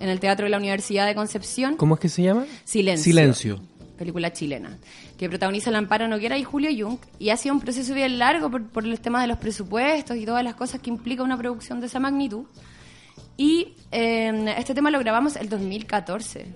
en 0.00 0.08
el 0.08 0.18
Teatro 0.18 0.44
de 0.44 0.50
la 0.50 0.56
Universidad 0.56 1.06
de 1.06 1.14
Concepción. 1.14 1.76
¿Cómo 1.76 1.94
es 1.94 2.00
que 2.00 2.08
se 2.08 2.22
llama? 2.22 2.46
Silencio. 2.64 3.04
Silencio. 3.04 3.60
Película 3.96 4.32
chilena. 4.32 4.76
Que 5.18 5.28
protagoniza 5.28 5.70
el 5.70 5.76
Amparo 5.76 6.06
Noguera 6.08 6.36
y 6.38 6.44
Julio 6.44 6.70
Jung. 6.76 6.98
Y 7.18 7.30
ha 7.30 7.36
sido 7.36 7.54
un 7.54 7.60
proceso 7.60 7.94
bien 7.94 8.18
largo 8.18 8.50
por, 8.50 8.62
por 8.68 8.84
el 8.84 9.00
tema 9.00 9.20
de 9.20 9.26
los 9.26 9.38
presupuestos 9.38 10.16
y 10.16 10.26
todas 10.26 10.44
las 10.44 10.54
cosas 10.54 10.80
que 10.80 10.90
implica 10.90 11.22
una 11.22 11.36
producción 11.36 11.80
de 11.80 11.86
esa 11.86 11.98
magnitud. 12.00 12.44
Y 13.36 13.74
eh, 13.92 14.54
este 14.58 14.74
tema 14.74 14.90
lo 14.90 14.98
grabamos 14.98 15.36
el 15.36 15.48
2014. 15.48 16.46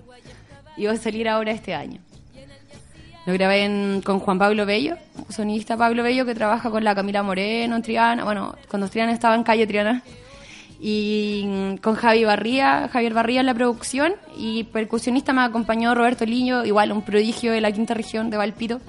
Y 0.77 0.85
va 0.85 0.93
a 0.93 0.97
salir 0.97 1.27
ahora 1.27 1.51
este 1.51 1.73
año. 1.73 1.99
Lo 3.25 3.33
grabé 3.33 3.65
en- 3.65 4.01
con 4.01 4.19
Juan 4.19 4.39
Pablo 4.39 4.65
Bello, 4.65 4.97
un 5.15 5.31
sonidista 5.31 5.77
Pablo 5.77 6.01
Bello 6.01 6.25
que 6.25 6.33
trabaja 6.33 6.71
con 6.71 6.83
la 6.83 6.95
Camila 6.95 7.21
Moreno 7.21 7.75
en 7.75 7.81
Triana. 7.83 8.23
Bueno, 8.23 8.55
cuando 8.67 8.89
Triana 8.89 9.11
estaba 9.11 9.35
en 9.35 9.43
calle 9.43 9.67
Triana. 9.67 10.01
Y 10.83 11.43
mm, 11.45 11.75
con 11.77 11.93
Javi 11.93 12.23
Barría, 12.23 12.89
Javier 12.91 13.13
Barría 13.13 13.41
en 13.41 13.45
la 13.45 13.53
producción. 13.53 14.13
Y 14.35 14.63
percusionista 14.65 15.31
me 15.31 15.41
acompañó 15.41 15.93
Roberto 15.93 16.25
Liño, 16.25 16.65
igual 16.65 16.91
un 16.91 17.03
prodigio 17.03 17.51
de 17.51 17.61
la 17.61 17.71
quinta 17.71 17.93
región 17.93 18.31
de 18.31 18.37
Valpito. 18.37 18.81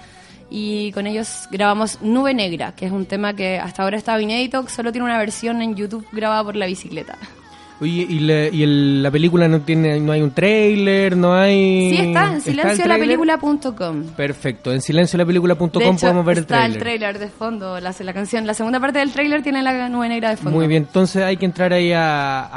Y 0.48 0.92
con 0.92 1.06
ellos 1.06 1.48
grabamos 1.50 2.00
Nube 2.02 2.34
Negra, 2.34 2.74
que 2.74 2.86
es 2.86 2.92
un 2.92 3.06
tema 3.06 3.34
que 3.34 3.58
hasta 3.58 3.82
ahora 3.82 3.96
estaba 3.96 4.20
inédito, 4.20 4.68
solo 4.68 4.92
tiene 4.92 5.04
una 5.04 5.18
versión 5.18 5.62
en 5.62 5.74
YouTube 5.74 6.06
grabada 6.12 6.44
por 6.44 6.56
la 6.56 6.66
bicicleta. 6.66 7.16
Oye, 7.82 8.06
¿y, 8.08 8.20
la, 8.20 8.48
y 8.48 8.62
el- 8.62 9.02
la 9.02 9.10
película 9.10 9.48
no 9.48 9.60
tiene 9.62 9.98
no 10.00 10.12
hay 10.12 10.22
un 10.22 10.30
trailer, 10.30 11.16
no 11.16 11.34
hay... 11.34 11.90
Sí, 11.90 11.96
está 11.96 12.28
en 12.28 12.34
el 12.36 12.42
silenciolapelícula.com. 12.42 14.04
Perfecto, 14.16 14.72
en 14.72 14.80
silenciolapelícula.com 14.80 15.68
podemos 15.98 16.24
ver 16.24 16.38
el 16.38 16.42
está 16.44 16.64
el 16.64 16.78
trailer. 16.78 16.98
trailer 17.00 17.18
de 17.18 17.28
fondo, 17.28 17.80
la, 17.80 17.94
la 17.98 18.12
canción. 18.14 18.46
La 18.46 18.54
segunda 18.54 18.78
parte 18.80 19.00
del 19.00 19.10
trailer 19.12 19.42
tiene 19.42 19.62
la 19.62 19.88
nube 19.88 20.08
negra 20.08 20.30
de 20.30 20.36
fondo. 20.36 20.52
Muy 20.58 20.68
bien, 20.68 20.84
entonces 20.84 21.22
hay 21.24 21.36
que 21.36 21.44
entrar 21.44 21.72
ahí 21.72 21.92
a, 21.92 22.48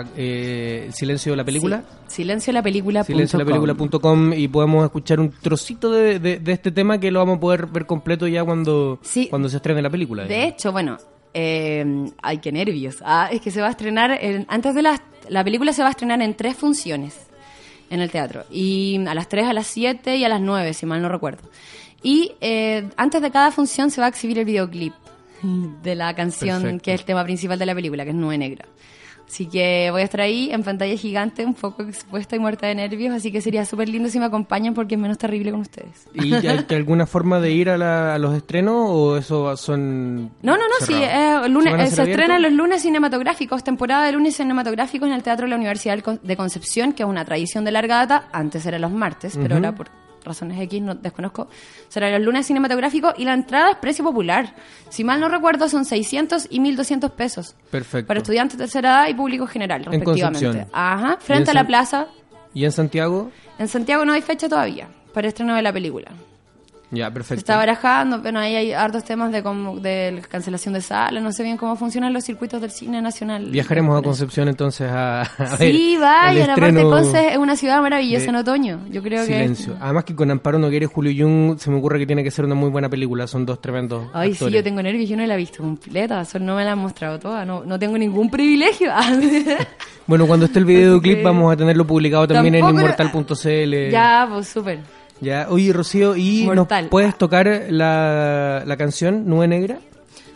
a, 0.00 0.04
eh, 0.16 0.90
Silencio 0.92 1.32
de 1.32 1.36
la 1.36 1.44
película. 1.44 1.82
Sí. 2.06 2.16
Silenciolapelícula.com. 2.22 3.06
silenciolapelícula.com 3.06 4.32
y 4.34 4.48
podemos 4.48 4.84
escuchar 4.84 5.18
un 5.18 5.30
trocito 5.30 5.90
de, 5.92 6.18
de- 6.18 6.38
de 6.38 6.52
este 6.52 6.70
tema 6.70 7.00
que 7.00 7.10
lo 7.10 7.20
vamos 7.20 7.38
a 7.38 7.40
poder 7.40 7.66
ver 7.66 7.86
completo 7.86 8.28
ya 8.28 8.44
cuando, 8.44 8.98
Sí. 9.02 9.28
cuando 9.28 9.48
se 9.48 9.56
estrene 9.56 9.80
la 9.82 9.90
película. 9.90 10.22
De 10.24 10.28
digamos. 10.28 10.52
hecho, 10.52 10.72
bueno, 10.72 10.98
eh, 11.34 11.84
ay, 12.22 12.38
qué 12.38 12.50
nervios. 12.52 12.96
Ah, 13.04 13.28
es 13.30 13.40
que 13.40 13.50
se 13.50 13.60
va 13.60 13.66
a 13.68 13.70
estrenar, 13.70 14.12
en- 14.20 14.46
antes 14.48 14.74
de 14.74 14.82
las, 14.82 15.00
la 15.28 15.42
película 15.44 15.72
se 15.72 15.82
va 15.82 15.88
a 15.88 15.90
estrenar 15.90 16.22
en 16.22 16.34
tres 16.34 16.56
funciones 16.56 17.14
en 17.90 18.00
el 18.00 18.10
teatro. 18.10 18.44
Y 18.50 19.04
a 19.06 19.14
las 19.14 19.28
3, 19.28 19.46
a 19.46 19.52
las 19.52 19.66
7 19.66 20.16
y 20.16 20.24
a 20.24 20.28
las 20.28 20.40
9, 20.40 20.72
si 20.74 20.86
mal 20.86 21.02
no 21.02 21.08
recuerdo. 21.08 21.48
Y 22.02 22.32
eh, 22.40 22.88
antes 22.96 23.20
de 23.22 23.30
cada 23.30 23.50
función 23.50 23.90
se 23.90 24.00
va 24.00 24.06
a 24.06 24.10
exhibir 24.10 24.38
el 24.38 24.44
videoclip 24.44 24.92
de 25.82 25.94
la 25.94 26.14
canción 26.14 26.62
Perfecto. 26.62 26.82
que 26.84 26.94
es 26.94 27.00
el 27.00 27.06
tema 27.06 27.22
principal 27.24 27.58
de 27.58 27.66
la 27.66 27.74
película, 27.74 28.04
que 28.04 28.10
es 28.10 28.16
Nube 28.16 28.38
Negra. 28.38 28.66
Así 29.26 29.46
que 29.46 29.88
voy 29.90 30.02
a 30.02 30.04
estar 30.04 30.20
ahí 30.20 30.50
en 30.52 30.62
pantalla 30.62 30.96
gigante, 30.96 31.44
un 31.44 31.54
poco 31.54 31.82
expuesta 31.82 32.36
y 32.36 32.38
muerta 32.38 32.66
de 32.66 32.74
nervios, 32.74 33.12
así 33.14 33.32
que 33.32 33.40
sería 33.40 33.64
súper 33.64 33.88
lindo 33.88 34.08
si 34.08 34.18
me 34.18 34.26
acompañan 34.26 34.74
porque 34.74 34.94
es 34.94 35.00
menos 35.00 35.18
terrible 35.18 35.50
con 35.50 35.60
ustedes. 35.60 36.06
¿Y 36.14 36.34
hay 36.34 36.64
alguna 36.70 37.06
forma 37.06 37.40
de 37.40 37.50
ir 37.50 37.68
a, 37.70 37.78
la- 37.78 38.14
a 38.14 38.18
los 38.18 38.34
estrenos 38.34 38.74
o 38.90 39.16
eso 39.16 39.56
son 39.56 40.30
No, 40.42 40.56
no, 40.56 40.58
no, 40.58 40.86
sí, 40.86 40.94
eh, 40.94 41.48
lunes, 41.48 41.74
¿Se 41.74 41.82
eh, 42.02 42.04
se 42.04 42.10
estrenan 42.10 42.42
los 42.42 42.52
lunes 42.52 42.82
cinematográficos, 42.82 43.64
temporada 43.64 44.04
de 44.06 44.12
lunes 44.12 44.36
cinematográficos 44.36 45.08
en 45.08 45.14
el 45.14 45.22
Teatro 45.22 45.46
de 45.46 45.50
la 45.50 45.56
Universidad 45.56 45.98
de 46.22 46.36
Concepción, 46.36 46.92
que 46.92 47.02
es 47.02 47.08
una 47.08 47.24
tradición 47.24 47.64
de 47.64 47.72
larga 47.72 47.96
data, 48.06 48.28
antes 48.32 48.64
era 48.66 48.78
los 48.78 48.92
martes, 48.92 49.36
pero 49.40 49.56
ahora 49.56 49.74
por 49.74 49.88
razones 50.24 50.60
X 50.60 50.82
no 50.82 50.94
desconozco, 50.94 51.48
será 51.88 52.10
los 52.10 52.22
lunes 52.22 52.46
cinematográficos 52.46 53.14
y 53.18 53.24
la 53.24 53.34
entrada 53.34 53.70
es 53.70 53.76
precio 53.76 54.04
popular. 54.04 54.54
Si 54.88 55.04
mal 55.04 55.20
no 55.20 55.28
recuerdo 55.28 55.68
son 55.68 55.84
600 55.84 56.48
y 56.50 56.60
1200 56.60 57.10
pesos. 57.12 57.54
Perfecto. 57.70 58.08
Para 58.08 58.20
estudiantes 58.20 58.58
de 58.58 58.64
tercera 58.64 58.88
edad 58.90 59.08
y 59.08 59.14
público 59.14 59.46
general, 59.46 59.84
respectivamente. 59.84 60.46
Concepción. 60.46 60.68
Ajá, 60.72 61.18
¿Y 61.20 61.24
frente 61.24 61.50
en 61.50 61.56
a 61.56 61.60
la 61.60 61.66
plaza. 61.66 62.06
¿Y 62.52 62.64
en 62.64 62.72
Santiago? 62.72 63.30
En 63.58 63.68
Santiago 63.68 64.04
no 64.04 64.12
hay 64.12 64.22
fecha 64.22 64.48
todavía 64.48 64.88
para 65.12 65.28
estreno 65.28 65.54
de 65.54 65.62
la 65.62 65.72
película. 65.72 66.10
Ya, 66.94 67.12
Se 67.24 67.34
está 67.34 67.56
barajando, 67.56 68.20
bueno, 68.20 68.38
ahí 68.40 68.54
hay 68.56 68.72
hartos 68.72 69.04
temas 69.04 69.30
de, 69.32 69.42
de 69.42 70.22
cancelación 70.28 70.74
de 70.74 70.80
salas, 70.80 71.22
no 71.22 71.32
sé 71.32 71.42
bien 71.42 71.56
cómo 71.56 71.76
funcionan 71.76 72.12
los 72.12 72.24
circuitos 72.24 72.60
del 72.60 72.70
cine 72.70 73.00
nacional. 73.02 73.46
Viajaremos 73.50 73.98
a 73.98 74.02
Concepción 74.02 74.48
entonces 74.48 74.88
a, 74.90 75.22
a 75.22 75.56
Sí, 75.56 75.94
el 75.94 76.00
vayan, 76.00 76.50
aparte 76.50 76.82
Conce 76.82 77.32
es 77.32 77.36
una 77.38 77.56
ciudad 77.56 77.80
maravillosa 77.82 78.26
en 78.30 78.36
otoño. 78.36 78.80
Yo 78.90 79.02
creo 79.02 79.24
Silencio. 79.24 79.76
Además 79.80 80.04
que 80.04 80.14
con 80.14 80.30
Amparo 80.30 80.58
Noguera 80.58 80.84
y 80.84 80.88
Julio 80.88 81.12
Jung 81.26 81.58
se 81.58 81.70
me 81.70 81.78
ocurre 81.78 81.98
que 81.98 82.06
tiene 82.06 82.22
que 82.22 82.30
ser 82.30 82.44
una 82.44 82.54
muy 82.54 82.70
buena 82.70 82.88
película. 82.88 83.26
Son 83.26 83.44
dos 83.46 83.60
tremendos 83.60 84.04
que... 84.12 84.18
Ay, 84.18 84.34
sí, 84.34 84.50
yo 84.50 84.62
tengo 84.62 84.82
nervios, 84.82 85.08
yo 85.08 85.16
no 85.16 85.24
la 85.26 85.34
he 85.34 85.38
visto 85.38 85.62
completa, 85.62 86.22
no 86.40 86.54
me 86.56 86.64
la 86.64 86.72
han 86.72 86.78
mostrado 86.78 87.18
toda, 87.18 87.44
no, 87.44 87.64
no 87.64 87.78
tengo 87.78 87.96
ningún 87.98 88.30
privilegio. 88.30 88.92
Bueno, 90.06 90.26
cuando 90.26 90.46
esté 90.46 90.58
el 90.58 90.66
videoclip 90.66 91.16
que- 91.18 91.22
vamos 91.24 91.52
a 91.52 91.56
tenerlo 91.56 91.86
publicado 91.86 92.28
también 92.28 92.54
Tampoco- 92.54 92.78
en 92.78 92.84
inmortal.cl. 92.84 93.90
ya, 93.90 94.26
pues 94.30 94.48
súper. 94.48 94.80
Ya. 95.24 95.46
Oye, 95.50 95.72
Rocío, 95.72 96.14
¿y 96.16 96.44
Mortal. 96.44 96.84
nos 96.84 96.90
puedes 96.90 97.16
tocar 97.18 97.66
la, 97.70 98.62
la 98.66 98.76
canción 98.76 99.26
Nube 99.28 99.48
Negra? 99.48 99.78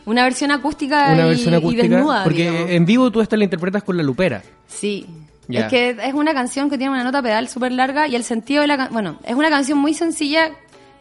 Una 0.07 0.25
versión 0.25 0.51
acústica, 0.51 1.11
Una 1.13 1.27
y, 1.27 1.29
versión 1.29 1.55
y 1.55 1.57
acústica. 1.59 1.83
desnuda, 1.83 2.25
porque 2.25 2.51
digamos. 2.51 2.71
en 2.71 2.87
vivo 2.87 3.11
tú 3.11 3.21
esta 3.21 3.37
la 3.37 3.45
interpretas 3.45 3.83
con 3.83 3.97
la 3.97 4.03
lupera. 4.03 4.43
Sí. 4.67 5.07
Es 5.51 5.65
que 5.67 5.91
es 6.03 6.15
una 6.15 6.35
canción 6.35 6.69
que 6.69 6.77
tiene 6.77 6.93
una 6.93 7.05
nota 7.05 7.23
pedal 7.23 7.49
súper 7.49 7.73
larga 7.73 8.07
y 8.09 8.15
el 8.17 8.25
sentido 8.25 8.63
de 8.63 8.67
la. 8.69 8.89
Bueno, 8.89 9.19
es 9.25 9.35
una 9.35 9.49
canción 9.51 9.79
muy 9.79 9.95
sencilla, 9.95 10.51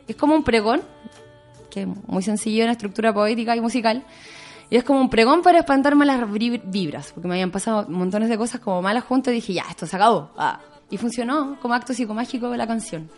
es 0.07 0.15
como 0.15 0.35
un 0.35 0.43
pregón, 0.43 0.81
que 1.69 1.81
es 1.81 1.87
muy 2.07 2.23
sencillo 2.23 2.63
en 2.63 2.69
estructura 2.69 3.13
poética 3.13 3.55
y 3.55 3.61
musical. 3.61 4.03
Y 4.69 4.75
es 4.77 4.83
como 4.83 4.99
un 4.99 5.09
pregón 5.09 5.41
para 5.41 5.59
espantarme 5.59 6.05
las 6.05 6.19
vibr- 6.21 6.61
vibras, 6.65 7.11
porque 7.13 7.27
me 7.29 7.35
habían 7.35 7.51
pasado 7.51 7.85
montones 7.89 8.27
de 8.29 8.37
cosas 8.37 8.59
como 8.59 8.81
malas 8.81 9.03
juntas 9.05 9.31
y 9.31 9.35
dije, 9.35 9.53
ya, 9.53 9.63
esto 9.69 9.85
se 9.85 9.95
acabó. 9.95 10.31
Ah. 10.37 10.59
Y 10.89 10.97
funcionó 10.97 11.57
como 11.61 11.73
acto 11.73 11.93
psicomágico 11.93 12.49
de 12.49 12.57
la 12.57 12.67
canción. 12.67 13.09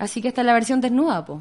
Así 0.00 0.22
que 0.22 0.28
esta 0.28 0.40
es 0.40 0.46
la 0.46 0.54
versión 0.54 0.80
desnuda, 0.80 1.24
po. 1.24 1.40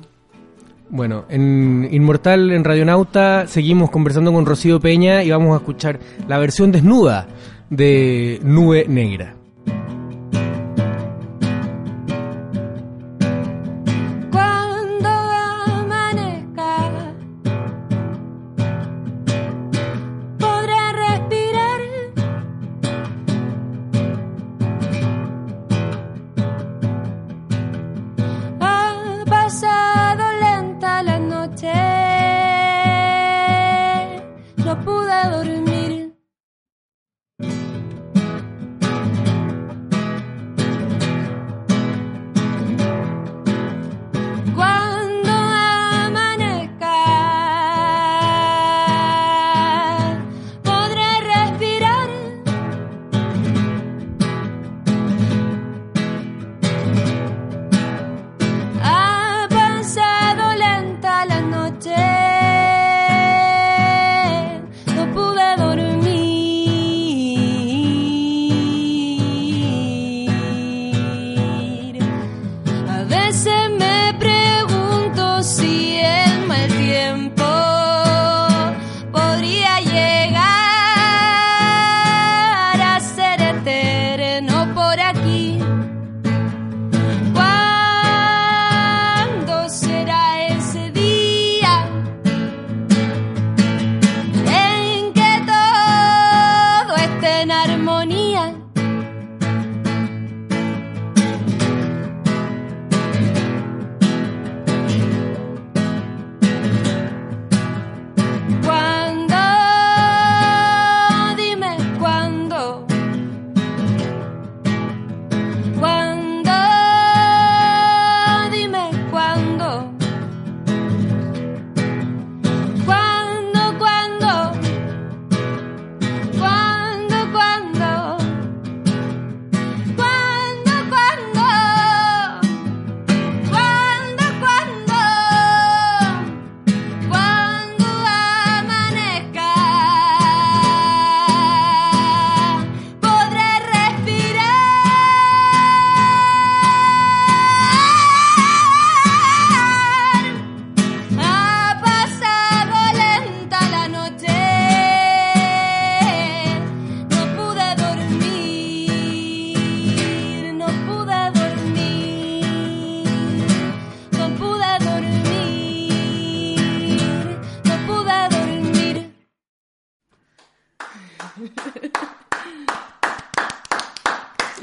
Bueno, 0.89 1.25
en 1.29 1.87
Inmortal, 1.91 2.51
en 2.51 2.63
Radionauta, 2.63 3.47
seguimos 3.47 3.89
conversando 3.89 4.33
con 4.33 4.45
Rocío 4.45 4.79
Peña 4.79 5.23
y 5.23 5.31
vamos 5.31 5.53
a 5.53 5.59
escuchar 5.59 5.99
la 6.27 6.37
versión 6.39 6.71
desnuda 6.71 7.25
de 7.69 8.39
Nube 8.43 8.85
Negra. 8.87 9.35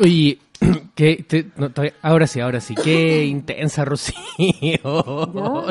Oye, 0.06 0.38
que 0.94 1.24
te- 1.28 1.46
no, 1.56 1.70
ahora 2.02 2.26
sí, 2.26 2.40
ahora 2.40 2.60
sí. 2.60 2.74
Qué 2.74 3.24
intensa, 3.26 3.84
Rocío. 3.84 4.14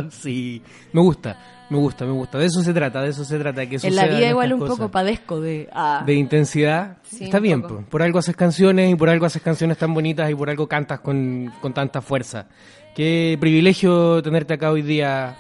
Sí, 0.12 0.62
me 0.94 1.02
gusta, 1.02 1.40
me 1.70 1.78
gusta, 1.78 2.06
me 2.06 2.12
gusta. 2.12 2.38
De 2.38 2.46
eso 2.46 2.62
se 2.62 2.74
trata, 2.74 3.02
de 3.02 3.10
eso 3.10 3.24
se 3.26 3.40
trata. 3.40 3.66
Que 3.68 3.78
En 3.82 3.96
la 3.96 4.06
vida 4.08 4.30
igual 4.30 4.54
un 4.54 4.60
cosas. 4.60 4.78
poco 4.78 4.92
padezco 4.92 5.40
de... 5.42 5.70
ah, 5.74 6.04
de 6.06 6.14
intensidad. 6.14 6.98
Sí, 7.04 7.24
Está 7.26 7.40
bien, 7.40 7.62
poco. 7.62 7.76
po. 7.78 7.82
por 7.90 8.02
algo 8.04 8.20
haces 8.20 8.36
canciones 8.36 8.92
y 8.92 8.96
por 8.96 9.10
algo 9.10 9.26
haces 9.26 9.42
canciones 9.42 9.78
tan 9.78 9.94
bonitas 9.94 10.30
y 10.30 10.36
por 10.36 10.50
algo 10.50 10.68
cantas 10.68 11.00
con, 11.00 11.52
con 11.62 11.74
tanta 11.74 12.02
fuerza. 12.02 12.48
Qué 12.96 13.38
privilegio 13.40 14.22
tenerte 14.22 14.54
acá 14.54 14.72
hoy 14.72 14.82
día. 14.82 15.38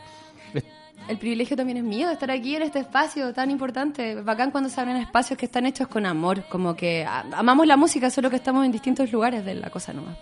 El 1.07 1.17
privilegio 1.19 1.55
también 1.55 1.77
es 1.77 1.83
mío 1.83 2.07
de 2.07 2.13
estar 2.13 2.31
aquí 2.31 2.55
en 2.55 2.63
este 2.63 2.79
espacio 2.79 3.31
tan 3.33 3.51
importante. 3.51 4.15
Bacán 4.21 4.49
cuando 4.49 4.69
se 4.69 4.81
abren 4.81 4.97
espacios 4.97 5.37
que 5.37 5.45
están 5.45 5.65
hechos 5.67 5.87
con 5.87 6.05
amor, 6.05 6.43
como 6.49 6.75
que 6.75 7.05
amamos 7.05 7.67
la 7.67 7.77
música, 7.77 8.09
solo 8.09 8.29
que 8.31 8.37
estamos 8.37 8.65
en 8.65 8.71
distintos 8.71 9.11
lugares 9.11 9.45
de 9.45 9.53
la 9.53 9.69
cosa 9.69 9.93
nomás. 9.93 10.17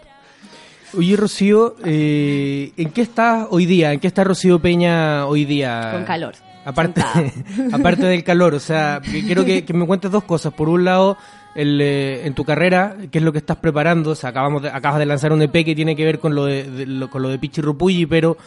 Oye, 0.97 1.15
Rocío, 1.15 1.75
eh, 1.85 2.71
¿en 2.77 2.91
qué 2.91 3.01
estás 3.01 3.47
hoy 3.49 3.65
día? 3.65 3.93
¿En 3.93 3.99
qué 3.99 4.07
está 4.07 4.23
Rocío 4.25 4.59
Peña 4.59 5.25
hoy 5.25 5.45
día? 5.45 5.89
Con 5.93 6.03
calor. 6.03 6.33
Aparte, 6.65 7.01
aparte 7.71 8.05
del 8.05 8.23
calor, 8.23 8.53
o 8.53 8.59
sea, 8.59 9.01
quiero 9.03 9.43
que, 9.45 9.63
que 9.65 9.73
me 9.73 9.85
cuentes 9.87 10.11
dos 10.11 10.23
cosas. 10.25 10.53
Por 10.53 10.67
un 10.69 10.83
lado, 10.85 11.17
el, 11.55 11.79
eh, 11.81 12.27
en 12.27 12.33
tu 12.35 12.43
carrera, 12.43 12.95
¿qué 13.09 13.17
es 13.19 13.23
lo 13.23 13.31
que 13.31 13.37
estás 13.39 13.57
preparando? 13.57 14.11
O 14.11 14.15
sea, 14.15 14.29
acabamos 14.31 14.61
de, 14.61 14.69
acabas 14.69 14.99
de 14.99 15.05
lanzar 15.05 15.31
un 15.33 15.41
EP 15.41 15.51
que 15.65 15.75
tiene 15.75 15.95
que 15.95 16.05
ver 16.05 16.19
con 16.19 16.35
lo 16.35 16.45
de, 16.45 16.69
de- 16.69 16.85
lo- 16.85 17.09
con 17.09 17.21
lo 17.21 17.29
de 17.29 17.39
Pichi 17.39 17.61
Rupulli, 17.61 18.05
pero 18.05 18.37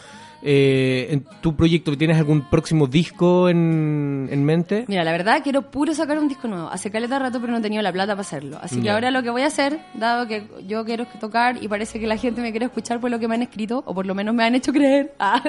eh, 0.41 1.07
en 1.09 1.25
tu 1.41 1.55
proyecto. 1.55 1.97
¿Tienes 1.97 2.17
algún 2.17 2.49
próximo 2.49 2.87
disco 2.87 3.49
en, 3.49 4.27
en 4.31 4.43
mente? 4.43 4.85
Mira, 4.87 5.03
la 5.03 5.11
verdad 5.11 5.41
quiero 5.43 5.63
puro 5.63 5.93
sacar 5.93 6.19
un 6.19 6.27
disco 6.27 6.47
nuevo. 6.47 6.69
Hace 6.69 6.91
caleta 6.91 7.19
rato, 7.19 7.39
pero 7.39 7.51
no 7.51 7.59
he 7.59 7.61
tenido 7.61 7.81
la 7.81 7.91
plata 7.91 8.13
para 8.13 8.21
hacerlo. 8.21 8.57
Así 8.61 8.81
que 8.81 8.89
ahora 8.89 9.11
lo 9.11 9.23
que 9.23 9.29
voy 9.29 9.41
a 9.41 9.47
hacer, 9.47 9.79
dado 9.93 10.27
que 10.27 10.47
yo 10.67 10.85
quiero 10.85 11.05
tocar 11.19 11.61
y 11.61 11.67
parece 11.67 11.99
que 11.99 12.07
la 12.07 12.17
gente 12.17 12.41
me 12.41 12.51
quiere 12.51 12.65
escuchar 12.65 12.99
por 12.99 13.09
lo 13.09 13.19
que 13.19 13.27
me 13.27 13.35
han 13.35 13.41
escrito, 13.41 13.83
o 13.85 13.93
por 13.93 14.05
lo 14.05 14.15
menos 14.15 14.33
me 14.35 14.43
han 14.43 14.55
hecho 14.55 14.71
creer, 14.71 15.13
ah, 15.19 15.41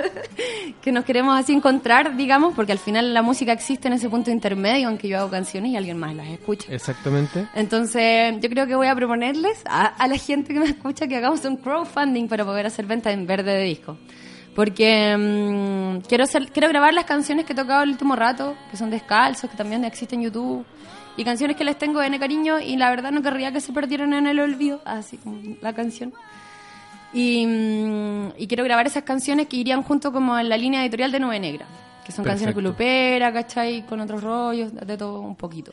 que 0.82 0.92
nos 0.92 1.04
queremos 1.04 1.38
así 1.38 1.52
encontrar, 1.52 2.16
digamos, 2.16 2.54
porque 2.54 2.72
al 2.72 2.78
final 2.78 3.12
la 3.14 3.22
música 3.22 3.52
existe 3.52 3.88
en 3.88 3.94
ese 3.94 4.08
punto 4.08 4.30
intermedio 4.30 4.88
en 4.88 4.98
que 4.98 5.08
yo 5.08 5.18
hago 5.18 5.30
canciones 5.30 5.72
y 5.72 5.76
alguien 5.76 5.98
más 5.98 6.14
las 6.14 6.28
escucha. 6.28 6.72
Exactamente. 6.72 7.46
Entonces, 7.54 8.34
yo 8.40 8.48
creo 8.48 8.66
que 8.66 8.74
voy 8.74 8.86
a 8.86 8.94
proponerles 8.94 9.62
a, 9.66 9.86
a 9.86 10.08
la 10.08 10.16
gente 10.16 10.54
que 10.54 10.60
me 10.60 10.66
escucha 10.66 11.06
que 11.06 11.16
hagamos 11.16 11.44
un 11.44 11.56
crowdfunding 11.56 12.28
para 12.28 12.44
poder 12.44 12.66
hacer 12.66 12.86
venta 12.86 13.12
en 13.12 13.26
verde 13.26 13.52
de 13.52 13.64
disco. 13.64 13.96
Porque 14.58 15.16
mm, 15.16 16.08
quiero, 16.08 16.24
quiero 16.52 16.68
grabar 16.68 16.92
las 16.92 17.04
canciones 17.04 17.46
que 17.46 17.52
he 17.52 17.54
tocado 17.54 17.84
el 17.84 17.90
último 17.90 18.16
rato, 18.16 18.56
que 18.72 18.76
son 18.76 18.90
descalzos, 18.90 19.48
que 19.48 19.56
también 19.56 19.84
existen 19.84 20.18
en 20.18 20.24
YouTube, 20.24 20.66
y 21.16 21.22
canciones 21.22 21.56
que 21.56 21.62
les 21.62 21.78
tengo 21.78 22.02
N 22.02 22.18
cariño, 22.18 22.58
y 22.58 22.76
la 22.76 22.90
verdad 22.90 23.12
no 23.12 23.22
querría 23.22 23.52
que 23.52 23.60
se 23.60 23.72
perdieran 23.72 24.14
en 24.14 24.26
el 24.26 24.40
olvido, 24.40 24.80
así 24.84 25.16
como 25.16 25.38
la 25.60 25.72
canción. 25.74 26.12
Y, 27.12 27.46
mm, 27.46 28.32
y 28.36 28.48
quiero 28.48 28.64
grabar 28.64 28.88
esas 28.88 29.04
canciones 29.04 29.46
que 29.46 29.58
irían 29.58 29.84
junto 29.84 30.10
como 30.10 30.36
en 30.36 30.48
la 30.48 30.56
línea 30.56 30.82
editorial 30.82 31.12
de 31.12 31.20
Nube 31.20 31.38
Negra, 31.38 31.66
que 32.04 32.10
son 32.10 32.24
canciones 32.24 32.52
Perfecto. 32.52 32.74
culupera, 32.74 33.32
¿cachai? 33.32 33.86
Con 33.86 34.00
otros 34.00 34.24
rollos, 34.24 34.74
de 34.74 34.96
todo 34.96 35.20
un 35.20 35.36
poquito. 35.36 35.70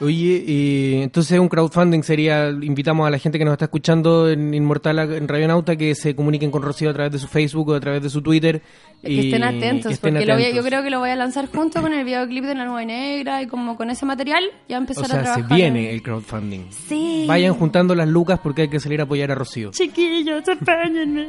Oye, 0.00 0.42
y 0.46 1.02
entonces 1.02 1.38
un 1.38 1.48
crowdfunding 1.48 2.02
sería, 2.02 2.48
invitamos 2.48 3.06
a 3.06 3.10
la 3.10 3.18
gente 3.18 3.38
que 3.38 3.44
nos 3.44 3.52
está 3.52 3.66
escuchando 3.66 4.30
en 4.30 4.54
Inmortal, 4.54 4.98
en 4.98 5.28
Radio 5.28 5.46
Nauta, 5.46 5.76
que 5.76 5.94
se 5.94 6.16
comuniquen 6.16 6.50
con 6.50 6.62
Rocío 6.62 6.88
a 6.88 6.94
través 6.94 7.12
de 7.12 7.18
su 7.18 7.28
Facebook 7.28 7.68
o 7.68 7.74
a 7.74 7.80
través 7.80 8.02
de 8.02 8.08
su 8.08 8.22
Twitter. 8.22 8.62
Que 9.02 9.20
estén 9.20 9.42
atentos, 9.44 9.88
que 9.88 9.94
estén 9.94 10.14
porque 10.14 10.26
lo 10.26 10.34
voy 10.34 10.44
a- 10.44 10.50
yo 10.54 10.62
creo 10.62 10.82
que 10.82 10.88
lo 10.90 11.00
voy 11.00 11.10
a 11.10 11.16
lanzar 11.16 11.48
junto 11.54 11.82
con 11.82 11.92
el 11.92 12.04
videoclip 12.04 12.44
de 12.44 12.54
la 12.54 12.64
Nube 12.64 12.86
Negra 12.86 13.42
y 13.42 13.46
como 13.46 13.76
con 13.76 13.90
ese 13.90 14.06
material 14.06 14.42
ya 14.68 14.78
empezar 14.78 15.04
O 15.04 15.08
sea, 15.08 15.16
a 15.16 15.20
se 15.20 15.24
trabajar. 15.32 15.56
viene 15.56 15.88
en- 15.88 15.94
el 15.94 16.02
crowdfunding. 16.02 16.70
Sí. 16.70 17.24
Vayan 17.28 17.52
juntando 17.54 17.94
las 17.94 18.08
lucas 18.08 18.40
porque 18.42 18.62
hay 18.62 18.68
que 18.68 18.80
salir 18.80 19.00
a 19.00 19.04
apoyar 19.04 19.30
a 19.30 19.34
Rocío. 19.34 19.70
Chiquillos, 19.72 20.42
apáñenme. 20.48 21.28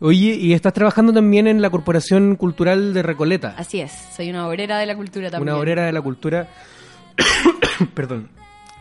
Oye, 0.00 0.34
y 0.40 0.54
estás 0.54 0.72
trabajando 0.72 1.12
también 1.12 1.46
en 1.46 1.60
la 1.60 1.68
Corporación 1.68 2.36
Cultural 2.36 2.94
de 2.94 3.02
Recoleta, 3.02 3.54
Así 3.58 3.80
es, 3.80 3.92
soy 4.16 4.30
una 4.30 4.48
obrera 4.48 4.78
de 4.78 4.86
la 4.86 4.96
cultura 4.96 5.30
también. 5.30 5.52
una 5.52 5.60
obrera 5.60 5.84
de 5.84 5.92
la 5.92 6.00
cultura, 6.00 6.48
perdón, 7.94 8.28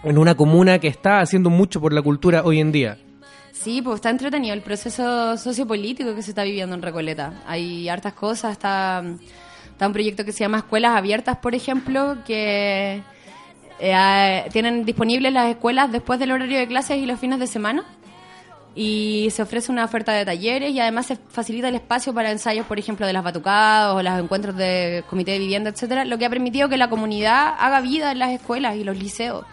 en 0.03 0.17
una 0.17 0.35
comuna 0.35 0.79
que 0.79 0.87
está 0.87 1.19
haciendo 1.19 1.49
mucho 1.49 1.81
por 1.81 1.93
la 1.93 2.01
cultura 2.01 2.43
hoy 2.43 2.59
en 2.59 2.71
día. 2.71 2.97
Sí, 3.51 3.81
pues 3.81 3.95
está 3.95 4.09
entretenido 4.09 4.53
el 4.53 4.61
proceso 4.61 5.37
sociopolítico 5.37 6.15
que 6.15 6.21
se 6.21 6.31
está 6.31 6.43
viviendo 6.43 6.75
en 6.75 6.81
Recoleta. 6.81 7.43
Hay 7.45 7.89
hartas 7.89 8.13
cosas, 8.13 8.53
está, 8.53 9.03
está 9.71 9.87
un 9.87 9.93
proyecto 9.93 10.23
que 10.23 10.31
se 10.31 10.39
llama 10.39 10.59
Escuelas 10.59 10.95
Abiertas, 10.97 11.37
por 11.37 11.53
ejemplo, 11.53 12.17
que 12.25 13.01
eh, 13.79 14.49
tienen 14.51 14.85
disponibles 14.85 15.33
las 15.33 15.49
escuelas 15.49 15.91
después 15.91 16.19
del 16.19 16.31
horario 16.31 16.57
de 16.57 16.67
clases 16.67 16.97
y 16.97 17.05
los 17.05 17.19
fines 17.19 17.39
de 17.39 17.47
semana. 17.47 17.83
Y 18.75 19.29
se 19.31 19.41
ofrece 19.41 19.71
una 19.71 19.83
oferta 19.83 20.13
de 20.13 20.23
talleres 20.25 20.71
y 20.71 20.79
además 20.79 21.07
se 21.07 21.15
facilita 21.17 21.67
el 21.67 21.75
espacio 21.75 22.13
para 22.13 22.31
ensayos, 22.31 22.65
por 22.65 22.79
ejemplo, 22.79 23.05
de 23.07 23.13
las 23.13 23.23
batucadas 23.23 23.93
o 23.95 24.01
los 24.01 24.19
encuentros 24.19 24.55
de 24.55 25.03
comité 25.09 25.31
de 25.31 25.39
vivienda, 25.39 25.69
etcétera, 25.71 26.05
lo 26.05 26.17
que 26.17 26.25
ha 26.25 26.29
permitido 26.29 26.69
que 26.69 26.77
la 26.77 26.89
comunidad 26.89 27.55
haga 27.59 27.81
vida 27.81 28.11
en 28.11 28.19
las 28.19 28.31
escuelas 28.31 28.75
y 28.75 28.83
los 28.83 28.97
liceos 28.97 29.43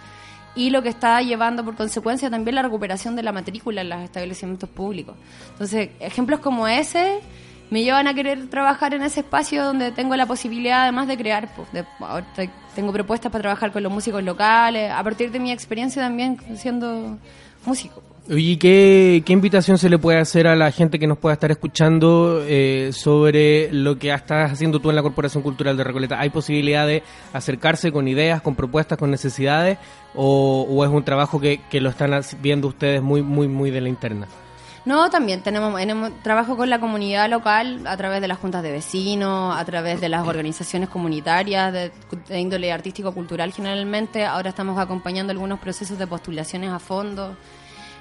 y 0.55 0.71
lo 0.71 0.83
que 0.83 0.89
está 0.91 1.21
llevando 1.23 1.65
por 1.65 1.77
consecuencia 1.77 2.31
también 2.31 2.55
la 2.55 2.63
recuperación 2.63 3.17
de 3.17 3.23
la 3.23 3.33
matrícula 3.33 3.81
en 3.83 3.89
los 3.91 4.01
establecimientos 4.03 4.69
públicos. 4.71 5.17
Entonces, 5.53 5.91
ejemplos 6.01 6.41
como 6.41 6.69
ese 6.69 7.21
me 7.71 7.83
llevan 7.83 8.07
a 8.07 8.15
querer 8.15 8.49
trabajar 8.49 8.95
en 8.95 9.03
ese 9.03 9.21
espacio 9.21 9.65
donde 9.65 9.91
tengo 9.93 10.15
la 10.15 10.25
posibilidad 10.27 10.83
además 10.83 11.09
de 11.09 11.17
crear. 11.17 11.49
pues, 11.57 11.71
de- 11.73 11.85
tengo 12.75 12.93
propuestas 12.93 13.33
para 13.33 13.43
trabajar 13.43 13.73
con 13.73 13.83
los 13.83 13.91
músicos 13.93 14.23
locales, 14.23 14.93
a 14.93 15.03
partir 15.03 15.31
de 15.33 15.41
mi 15.41 15.51
experiencia 15.51 16.01
también 16.03 16.39
siendo 16.57 17.19
músico. 17.65 18.03
Oye, 18.29 18.59
¿qué, 18.59 19.23
¿qué 19.25 19.33
invitación 19.33 19.79
se 19.79 19.89
le 19.89 19.99
puede 19.99 20.19
hacer 20.19 20.49
a 20.49 20.57
la 20.57 20.73
gente 20.73 20.99
que 20.99 21.07
nos 21.07 21.17
pueda 21.17 21.35
estar 21.35 21.53
escuchando 21.53 22.43
eh, 22.45 22.91
sobre 22.93 23.73
lo 23.73 24.01
que 24.01 24.13
estás 24.13 24.51
haciendo 24.51 24.81
tú 24.81 24.91
en 24.91 24.97
la 24.97 25.03
Corporación 25.03 25.45
Cultural 25.45 25.77
de 25.77 25.85
Recoleta? 25.85 26.19
¿Hay 26.19 26.31
posibilidad 26.31 26.89
de 26.89 27.05
acercarse 27.33 27.93
con 27.93 28.09
ideas, 28.09 28.43
con 28.43 28.57
propuestas, 28.57 28.99
con 28.99 29.13
necesidades? 29.13 29.79
¿O, 30.13 30.67
o 30.69 30.85
es 30.85 30.91
un 30.91 31.05
trabajo 31.05 31.39
que, 31.39 31.61
que 31.71 31.81
lo 31.81 31.89
están 31.89 32.21
viendo 32.43 32.67
ustedes 32.67 33.01
muy, 33.01 33.23
muy, 33.23 33.47
muy 33.47 33.71
de 33.71 33.81
la 33.81 33.89
interna? 33.89 34.27
No, 34.85 35.09
también 35.09 35.43
tenemos, 35.43 35.77
tenemos 35.77 36.11
trabajo 36.25 36.57
con 36.57 36.69
la 36.69 36.81
comunidad 36.81 37.31
local 37.31 37.87
a 37.87 37.97
través 37.97 38.21
de 38.21 38.27
las 38.27 38.39
juntas 38.39 38.65
de 38.65 38.73
vecinos, 38.73 39.57
a 39.57 39.65
través 39.65 40.01
de 40.01 40.09
las 40.09 40.27
organizaciones 40.27 40.89
comunitarias 40.89 41.73
de, 41.73 41.93
de 42.29 42.41
índole 42.41 42.73
artístico-cultural 42.73 43.53
generalmente. 43.53 44.25
Ahora 44.25 44.49
estamos 44.49 44.81
acompañando 44.81 45.31
algunos 45.31 45.61
procesos 45.61 45.97
de 45.97 46.09
postulaciones 46.09 46.71
a 46.71 46.81
fondo 46.81 47.37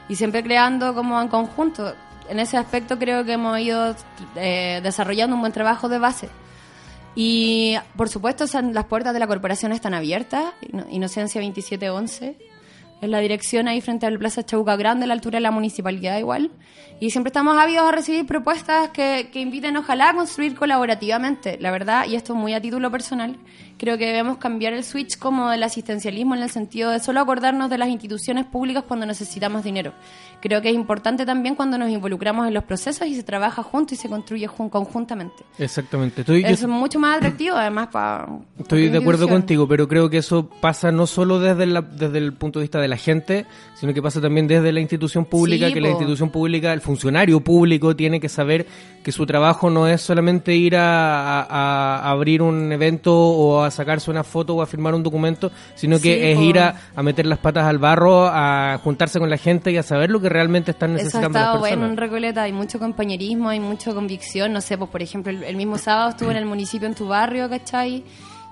y 0.09 0.15
siempre 0.15 0.43
creando 0.43 0.93
como 0.93 1.21
en 1.21 1.27
conjunto. 1.27 1.93
En 2.29 2.39
ese 2.39 2.57
aspecto 2.57 2.97
creo 2.97 3.23
que 3.23 3.33
hemos 3.33 3.59
ido 3.59 3.95
eh, 4.35 4.79
desarrollando 4.83 5.35
un 5.35 5.41
buen 5.41 5.53
trabajo 5.53 5.89
de 5.89 5.99
base. 5.99 6.29
Y 7.15 7.75
por 7.95 8.09
supuesto 8.09 8.45
las 8.73 8.85
puertas 8.85 9.13
de 9.13 9.19
la 9.19 9.27
corporación 9.27 9.71
están 9.71 9.93
abiertas, 9.93 10.45
Ino- 10.61 10.85
Inocencia 10.89 11.39
2711 11.41 12.37
es 13.01 13.09
la 13.09 13.19
dirección 13.19 13.67
ahí 13.67 13.81
frente 13.81 14.05
al 14.05 14.17
Plaza 14.17 14.43
Chauca 14.45 14.75
Grande, 14.77 15.03
a 15.03 15.07
la 15.07 15.13
altura 15.13 15.37
de 15.37 15.41
la 15.41 15.51
municipalidad 15.51 16.17
igual. 16.17 16.49
Y 17.01 17.09
siempre 17.11 17.27
estamos 17.29 17.57
ávidos 17.57 17.87
a 17.87 17.91
recibir 17.91 18.25
propuestas 18.25 18.89
que, 18.89 19.29
que 19.33 19.41
inviten 19.41 19.75
ojalá 19.75 20.09
a 20.09 20.13
construir 20.15 20.55
colaborativamente. 20.55 21.57
La 21.59 21.71
verdad, 21.71 22.05
y 22.07 22.15
esto 22.15 22.35
muy 22.35 22.53
a 22.53 22.61
título 22.61 22.89
personal, 22.89 23.35
creo 23.77 23.97
que 23.97 24.05
debemos 24.05 24.37
cambiar 24.37 24.73
el 24.73 24.83
switch 24.83 25.17
como 25.17 25.49
del 25.49 25.63
asistencialismo 25.63 26.35
en 26.35 26.43
el 26.43 26.49
sentido 26.49 26.91
de 26.91 26.99
solo 26.99 27.19
acordarnos 27.19 27.69
de 27.69 27.77
las 27.77 27.89
instituciones 27.89 28.45
públicas 28.45 28.83
cuando 28.87 29.05
necesitamos 29.05 29.63
dinero. 29.63 29.93
Creo 30.47 30.61
que 30.61 30.69
es 30.69 30.75
importante 30.75 31.25
también 31.25 31.55
cuando 31.55 31.75
nos 31.75 31.89
involucramos 31.89 32.47
en 32.47 32.53
los 32.53 32.63
procesos 32.65 33.07
y 33.07 33.15
se 33.15 33.23
trabaja 33.23 33.63
junto 33.63 33.95
y 33.95 33.97
se 33.97 34.07
construye 34.07 34.47
jun- 34.47 34.69
conjuntamente. 34.69 35.43
Exactamente. 35.57 36.21
Estoy, 36.21 36.43
yo- 36.43 36.49
Eso 36.49 36.65
es 36.67 36.71
mucho 36.71 36.99
más 36.99 37.17
atractivo 37.17 37.55
además 37.55 37.87
para... 37.87 38.27
Estoy 38.59 38.89
de 38.89 38.97
acuerdo 38.99 39.27
contigo, 39.27 39.67
pero 39.67 39.87
creo 39.87 40.07
que 40.07 40.17
eso 40.19 40.47
pasa 40.61 40.91
no 40.91 41.07
solo 41.07 41.39
desde, 41.39 41.65
la- 41.65 41.81
desde 41.81 42.19
el 42.19 42.33
punto 42.33 42.59
de 42.59 42.65
vista 42.65 42.79
de 42.79 42.87
la 42.87 42.97
gente, 42.97 43.47
sino 43.73 43.91
que 43.91 44.03
pasa 44.03 44.21
también 44.21 44.45
desde 44.47 44.71
la 44.71 44.81
institución 44.81 45.25
pública, 45.25 45.67
Sí, 45.67 45.73
que 45.73 45.81
la 45.81 45.89
institución 45.89 46.29
pública, 46.29 46.71
el 46.73 46.81
funcionario 46.81 47.39
público 47.39 47.95
tiene 47.95 48.19
que 48.19 48.29
saber 48.29 48.67
que 49.03 49.11
su 49.11 49.25
trabajo 49.25 49.69
no 49.71 49.87
es 49.87 50.01
solamente 50.01 50.55
ir 50.55 50.75
a, 50.75 51.41
a- 51.41 51.99
a 51.99 52.09
abrir 52.11 52.41
un 52.43 52.71
evento 52.71 53.13
o 53.15 53.63
a 53.63 53.71
sacarse 53.71 54.09
una 54.11 54.23
foto 54.23 54.55
o 54.55 54.61
a 54.61 54.65
firmar 54.67 54.93
un 54.93 55.01
documento, 55.03 55.51
sino 55.75 55.97
que 55.97 56.15
Sí, 56.15 56.19
es 56.23 56.35
po. 56.37 56.43
ir 56.43 56.59
a, 56.59 56.75
a 56.95 57.01
meter 57.03 57.25
las 57.25 57.39
patas 57.39 57.65
al 57.65 57.77
barro, 57.79 58.27
a 58.27 58.79
juntarse 58.83 59.19
con 59.19 59.29
la 59.29 59.37
gente 59.37 59.71
y 59.71 59.77
a 59.77 59.83
saber 59.83 60.09
lo 60.11 60.19
que 60.21 60.29
realmente 60.35 60.71
están 60.71 60.91
Eso 60.91 60.99
ha 61.01 61.03
necesitando 61.03 61.29
las 61.39 61.41
estado 61.47 61.61
personas. 61.61 61.79
bueno 61.79 61.91
en 61.91 61.97
Recoleta, 61.97 62.43
hay 62.43 62.51
mucho 62.51 62.77
compañerismo, 62.79 63.49
hay 63.49 63.59
mucha 63.59 63.93
convicción, 63.93 64.53
no 64.53 64.61
sé, 64.61 64.77
pues 64.77 64.89
por 64.91 65.01
ejemplo, 65.01 65.31
el, 65.31 65.43
el 65.43 65.55
mismo 65.55 65.77
sábado 65.77 66.09
estuve 66.11 66.31
en 66.31 66.37
el 66.37 66.45
municipio, 66.45 66.87
en 66.87 66.95
tu 66.95 67.07
barrio, 67.07 67.49
¿cachai? 67.49 68.03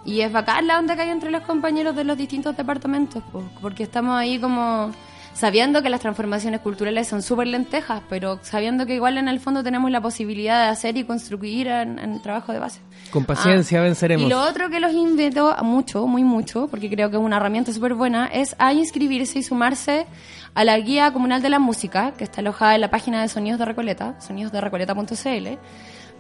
Y 0.06 0.22
es 0.22 0.32
bacán 0.32 0.68
la 0.68 0.80
onda 0.80 0.96
que 0.96 1.02
hay 1.04 1.10
entre 1.10 1.32
los 1.32 1.44
compañeros 1.44 1.96
de 1.96 2.04
los 2.04 2.18
distintos 2.18 2.58
departamentos, 2.58 3.24
pues, 3.32 3.46
porque 3.62 3.84
estamos 3.84 4.18
ahí 4.18 4.40
como 4.40 4.92
sabiendo 5.34 5.82
que 5.82 5.90
las 5.90 6.00
transformaciones 6.00 6.62
culturales 6.62 7.08
son 7.08 7.24
súper 7.24 7.48
lentejas, 7.48 8.04
pero 8.08 8.38
sabiendo 8.44 8.86
que 8.86 8.94
igual 8.94 9.18
en 9.18 9.28
el 9.28 9.40
fondo 9.40 9.64
tenemos 9.64 9.90
la 9.90 10.00
posibilidad 10.00 10.64
de 10.66 10.70
hacer 10.70 10.96
y 10.96 11.06
construir 11.06 11.68
en, 11.70 11.98
en 11.98 12.22
trabajo 12.22 12.54
de 12.54 12.60
base. 12.60 12.82
Con 13.10 13.26
paciencia 13.26 13.80
Ah, 13.80 13.84
venceremos. 13.84 14.26
Y 14.26 14.30
lo 14.30 14.40
otro 14.42 14.70
que 14.70 14.80
los 14.80 14.94
invito 14.94 15.52
a 15.52 15.64
mucho, 15.64 16.06
muy 16.06 16.24
mucho, 16.24 16.68
porque 16.68 16.88
creo 16.88 17.10
que 17.10 17.16
es 17.18 17.22
una 17.24 17.38
herramienta 17.38 17.74
súper 17.74 17.96
buena, 17.96 18.28
es 18.28 18.56
a 18.60 18.74
inscribirse 18.74 19.40
y 19.40 19.44
sumarse 19.44 20.06
a 20.56 20.64
la 20.64 20.78
Guía 20.80 21.12
Comunal 21.12 21.42
de 21.42 21.50
la 21.50 21.60
Música, 21.60 22.14
que 22.18 22.24
está 22.24 22.42
alojada 22.42 22.76
en 22.76 22.82
la 22.82 22.90
página 22.92 23.22
de 23.22 23.28
Sonidos 23.28 23.60
de 23.60 23.66
Recoleta, 23.66 24.16
sonidosderecoleta.cl, 24.20 25.58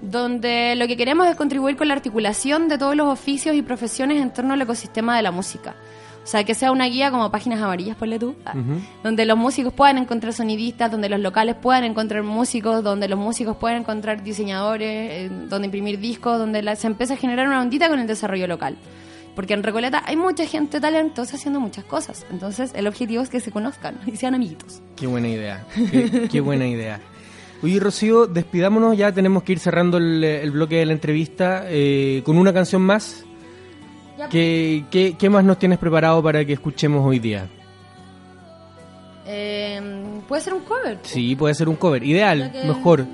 donde 0.02 0.76
lo 0.76 0.88
que 0.88 0.98
queremos 0.98 1.28
es 1.28 1.36
contribuir 1.36 1.78
con 1.78 1.88
la 1.88 1.94
articulación 1.94 2.68
de 2.68 2.78
todos 2.78 2.96
los 2.96 3.08
oficios 3.08 3.56
y 3.56 3.62
profesiones 3.62 4.22
en 4.22 4.32
torno 4.32 4.54
al 4.54 4.62
ecosistema 4.62 5.16
de 5.16 5.22
la 5.24 5.32
música. 5.32 5.76
O 6.24 6.26
sea, 6.26 6.46
que 6.46 6.56
sea 6.56 6.72
una 6.72 6.86
guía 6.86 7.12
como 7.12 7.30
páginas 7.30 7.62
amarillas, 7.62 7.98
ponle 7.98 8.18
tú, 8.18 8.36
ah, 8.46 8.54
donde 9.04 9.26
los 9.26 9.38
músicos 9.38 9.74
puedan 9.74 9.98
encontrar 9.98 10.32
sonidistas, 10.32 10.90
donde 10.90 11.10
los 11.10 11.20
locales 11.20 11.56
puedan 11.56 11.84
encontrar 11.84 12.24
músicos, 12.24 12.82
donde 12.82 13.10
los 13.10 13.20
músicos 13.20 13.58
puedan 13.58 13.80
encontrar 13.82 14.24
diseñadores, 14.24 14.88
eh, 14.90 15.30
donde 15.50 15.66
imprimir 15.68 16.00
discos, 16.00 16.38
donde 16.40 16.62
la- 16.62 16.78
se 16.78 16.88
empieza 16.88 17.16
a 17.16 17.18
generar 17.18 17.48
una 17.48 17.60
ondita 17.62 17.90
con 17.90 18.00
el 18.00 18.08
desarrollo 18.08 18.48
local. 18.48 18.78
Porque 19.36 19.54
en 19.54 19.64
Recoleta 19.64 20.04
hay 20.06 20.16
mucha 20.16 20.46
gente 20.46 20.80
talentosa 20.80 21.36
haciendo 21.38 21.60
muchas 21.60 21.84
cosas. 21.86 22.26
Entonces, 22.32 22.72
el 22.76 22.86
objetivo 22.88 23.24
es 23.24 23.30
que 23.30 23.40
se 23.40 23.52
conozcan 23.52 24.00
y 24.06 24.16
sean 24.16 24.36
amiguitos. 24.36 24.82
Qué 24.96 25.08
buena 25.08 25.28
idea. 25.28 25.66
Qué, 25.92 26.28
qué 26.32 26.40
buena 26.42 26.68
idea. 26.68 27.00
Oye, 27.64 27.80
Rocío, 27.80 28.28
despidámonos 28.28 28.96
ya. 28.98 29.12
Tenemos 29.12 29.42
que 29.44 29.54
ir 29.54 29.60
cerrando 29.60 29.98
el, 29.98 30.24
el 30.24 30.52
bloque 30.52 30.76
de 30.78 30.86
la 30.86 30.94
entrevista 30.94 31.64
eh, 31.68 32.22
con 32.26 32.38
una 32.38 32.54
canción 32.54 32.82
más. 32.84 33.26
¿Qué, 34.30 34.86
qué, 34.92 35.16
qué 35.18 35.30
más 35.30 35.44
nos 35.44 35.58
tienes 35.58 35.80
preparado 35.80 36.22
para 36.22 36.46
que 36.46 36.54
escuchemos 36.54 37.04
hoy 37.06 37.20
día? 37.20 37.48
Eh, 39.26 39.82
Puede 40.28 40.42
ser 40.42 40.54
un 40.54 40.62
cover. 40.62 41.00
Sí, 41.04 41.36
puede 41.36 41.54
ser 41.56 41.68
un 41.70 41.76
cover. 41.76 42.04
Ideal, 42.04 42.52
que- 42.52 42.64
mejor. 42.66 43.06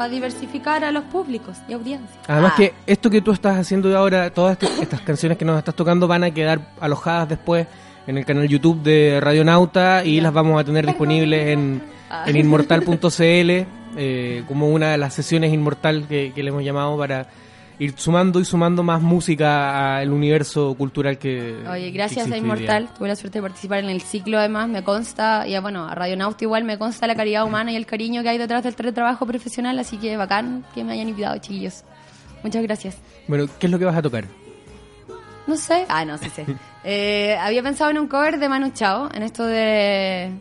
Para 0.00 0.08
diversificar 0.14 0.82
a 0.82 0.90
los 0.92 1.04
públicos 1.04 1.58
y 1.68 1.74
audiencias. 1.74 2.18
Además 2.26 2.52
Ah, 2.54 2.56
que 2.56 2.72
esto 2.86 3.10
que 3.10 3.20
tú 3.20 3.32
estás 3.32 3.58
haciendo 3.58 3.94
ahora, 3.98 4.30
todas 4.30 4.52
este- 4.58 4.82
estas 4.82 5.02
canciones 5.02 5.36
que 5.36 5.44
nos 5.44 5.58
estás 5.58 5.74
tocando 5.74 6.08
van 6.08 6.24
a 6.24 6.30
quedar 6.30 6.58
alojadas 6.80 7.28
después 7.28 7.66
en 8.06 8.16
el 8.16 8.24
canal 8.24 8.48
YouTube 8.48 8.82
de 8.82 9.20
Radionauta 9.20 10.02
y 10.02 10.22
las 10.22 10.32
vamos 10.32 10.58
a 10.58 10.64
tener 10.64 10.86
disponibles 10.86 11.48
en, 11.48 11.82
Ah. 12.08 12.24
en 12.26 12.34
inmortal.cl 12.34 13.66
eh, 13.98 14.42
como 14.48 14.68
una 14.70 14.88
de 14.92 14.96
las 14.96 15.12
sesiones 15.12 15.52
inmortal 15.52 16.06
que, 16.08 16.32
que 16.34 16.42
le 16.42 16.48
hemos 16.48 16.64
llamado 16.64 16.96
para 16.96 17.26
ir 17.80 17.94
sumando 17.96 18.40
y 18.40 18.44
sumando 18.44 18.82
más 18.82 19.00
música 19.00 19.96
al 19.96 20.12
universo 20.12 20.74
cultural 20.74 21.18
que 21.18 21.56
Oye, 21.66 21.90
gracias 21.90 22.30
a 22.30 22.36
Inmortal. 22.36 22.90
Tuve 22.96 23.08
la 23.08 23.16
suerte 23.16 23.38
de 23.38 23.42
participar 23.42 23.78
en 23.78 23.88
el 23.88 24.02
ciclo, 24.02 24.38
además. 24.38 24.68
Me 24.68 24.84
consta, 24.84 25.48
y 25.48 25.58
bueno, 25.58 25.88
a 25.88 25.94
Radionauta 25.94 26.44
igual 26.44 26.64
me 26.64 26.78
consta 26.78 27.06
la 27.06 27.16
caridad 27.16 27.44
humana 27.44 27.72
y 27.72 27.76
el 27.76 27.86
cariño 27.86 28.22
que 28.22 28.28
hay 28.28 28.38
detrás 28.38 28.62
del 28.62 28.76
teletrabajo 28.76 29.26
profesional. 29.26 29.78
Así 29.78 29.96
que 29.96 30.16
bacán 30.18 30.64
que 30.74 30.84
me 30.84 30.92
hayan 30.92 31.08
invitado, 31.08 31.38
chiquillos. 31.38 31.82
Muchas 32.42 32.62
gracias. 32.62 32.98
Bueno, 33.26 33.46
¿qué 33.58 33.66
es 33.66 33.72
lo 33.72 33.78
que 33.78 33.86
vas 33.86 33.96
a 33.96 34.02
tocar? 34.02 34.26
No 35.46 35.56
sé. 35.56 35.86
Ah, 35.88 36.04
no, 36.04 36.18
sí 36.18 36.28
sé. 36.30 36.46
Eh, 36.82 37.36
había 37.38 37.62
pensado 37.62 37.90
en 37.90 37.98
un 37.98 38.08
cover 38.08 38.38
de 38.38 38.48
Manu 38.48 38.70
Chao, 38.70 39.10
en 39.12 39.22
esto 39.22 39.44
de... 39.44 40.32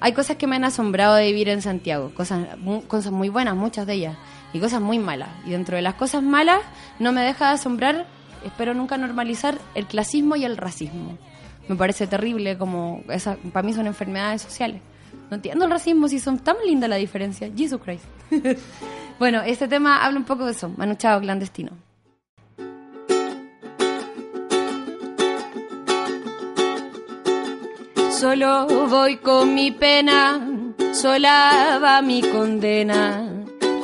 Hay 0.00 0.12
cosas 0.12 0.36
que 0.36 0.48
me 0.48 0.56
han 0.56 0.64
asombrado 0.64 1.14
de 1.14 1.24
vivir 1.26 1.48
en 1.48 1.62
Santiago, 1.62 2.10
cosas, 2.16 2.48
cosas 2.88 3.12
muy 3.12 3.28
buenas, 3.28 3.54
muchas 3.54 3.86
de 3.86 3.94
ellas, 3.94 4.16
y 4.54 4.60
cosas 4.60 4.80
muy 4.80 4.98
malas. 4.98 5.28
Y 5.44 5.50
dentro 5.50 5.76
de 5.76 5.82
las 5.82 5.94
cosas 5.94 6.22
malas 6.22 6.60
no 6.98 7.12
me 7.12 7.20
deja 7.20 7.48
de 7.48 7.54
asombrar, 7.54 8.06
espero 8.44 8.72
nunca 8.72 8.96
normalizar, 8.96 9.58
el 9.74 9.86
clasismo 9.86 10.36
y 10.36 10.44
el 10.44 10.56
racismo. 10.56 11.18
Me 11.68 11.76
parece 11.76 12.06
terrible, 12.06 12.56
como 12.56 13.02
esa, 13.08 13.36
para 13.52 13.66
mí 13.66 13.74
son 13.74 13.86
enfermedades 13.86 14.42
sociales. 14.42 14.80
No 15.28 15.36
entiendo 15.36 15.64
el 15.64 15.70
racismo 15.70 16.08
si 16.08 16.20
son 16.20 16.38
tan 16.38 16.56
linda 16.64 16.86
la 16.86 16.96
diferencia. 16.96 17.50
Jesus 17.54 17.80
Christ. 17.82 18.04
bueno, 19.18 19.42
este 19.42 19.66
tema 19.66 20.04
habla 20.04 20.18
un 20.18 20.24
poco 20.24 20.46
de 20.46 20.52
eso. 20.52 20.68
Manu 20.76 20.94
Chao, 20.94 21.20
clandestino. 21.20 21.72
Solo 28.10 28.66
voy 28.88 29.16
con 29.16 29.52
mi 29.52 29.72
pena, 29.72 30.40
sola 30.92 31.78
va 31.82 32.00
mi 32.00 32.22
condena. 32.22 33.33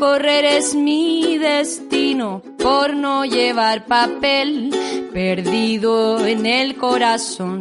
Correr 0.01 0.47
es 0.47 0.75
mi 0.75 1.37
destino 1.37 2.41
por 2.59 2.95
no 2.97 3.27
llevar 3.27 3.85
papel, 3.85 4.71
perdido 5.13 6.25
en 6.25 6.47
el 6.47 6.77
corazón 6.77 7.61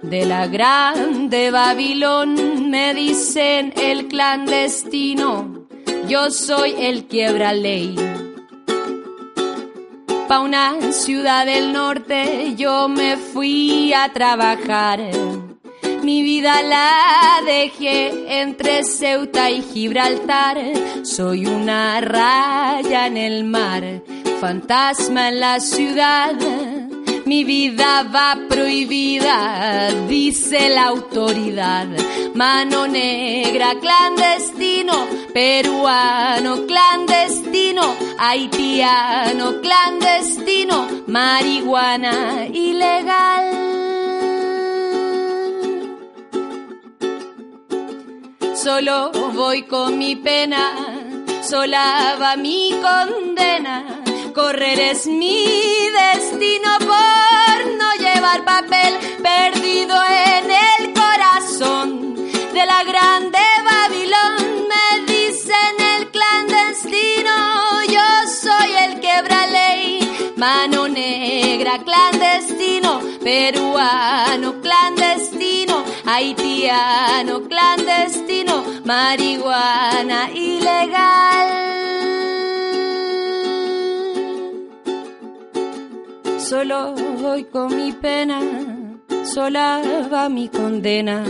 de 0.00 0.24
la 0.24 0.46
grande 0.46 1.50
Babilón. 1.50 2.70
Me 2.70 2.94
dicen 2.94 3.74
el 3.76 4.08
clandestino, 4.08 5.66
yo 6.08 6.30
soy 6.30 6.74
el 6.78 7.04
quiebra 7.04 7.52
ley. 7.52 7.94
Pa' 10.26 10.40
una 10.40 10.90
ciudad 10.90 11.44
del 11.44 11.74
norte 11.74 12.54
yo 12.56 12.88
me 12.88 13.18
fui 13.18 13.92
a 13.92 14.10
trabajar. 14.10 15.00
Mi 16.04 16.22
vida 16.22 16.62
la 16.62 17.40
dejé 17.46 18.40
entre 18.40 18.84
Ceuta 18.84 19.50
y 19.50 19.62
Gibraltar. 19.62 20.58
Soy 21.02 21.46
una 21.46 21.98
raya 22.02 23.06
en 23.06 23.16
el 23.16 23.44
mar, 23.44 24.02
fantasma 24.38 25.30
en 25.30 25.40
la 25.40 25.60
ciudad. 25.60 26.34
Mi 27.24 27.42
vida 27.44 28.02
va 28.14 28.36
prohibida, 28.50 29.88
dice 30.06 30.68
la 30.68 30.88
autoridad. 30.88 31.86
Mano 32.34 32.86
negra, 32.86 33.72
clandestino, 33.80 35.06
peruano, 35.32 36.66
clandestino, 36.66 37.96
haitiano, 38.18 39.62
clandestino, 39.62 40.86
marihuana 41.06 42.46
ilegal. 42.52 43.93
Solo 48.64 49.12
voy 49.34 49.64
con 49.64 49.98
mi 49.98 50.16
pena, 50.16 50.72
sola 51.46 52.16
va 52.18 52.34
mi 52.34 52.70
condena. 52.80 53.84
Correr 54.34 54.80
es 54.80 55.06
mi 55.06 55.46
destino 55.92 56.70
por 56.78 57.56
no 57.78 57.92
llevar 57.98 58.42
papel 58.42 58.94
perdido 59.22 59.94
en 60.02 60.50
el 60.50 60.94
corazón 60.94 62.16
de 62.54 62.64
la 62.64 62.82
grande 62.84 63.38
Babilón. 63.68 64.66
Me 64.72 65.12
dicen 65.12 65.74
el 65.98 66.10
clandestino, 66.10 67.82
yo 67.92 68.08
soy 68.26 68.70
el 68.86 68.98
quebra 69.00 69.46
ley. 69.46 70.32
Mano 70.36 70.88
negra, 70.88 71.80
clandestino, 71.84 73.00
peruano, 73.22 74.54
clandestino, 74.62 75.63
haitiano, 76.06 77.42
clandestino, 77.48 78.64
marihuana 78.84 80.30
ilegal. 80.32 81.50
Solo 86.38 86.94
voy 87.20 87.44
con 87.44 87.74
mi 87.74 87.92
pena, 87.92 88.40
sola 89.24 89.80
va 90.12 90.28
mi 90.28 90.48
condena. 90.48 91.24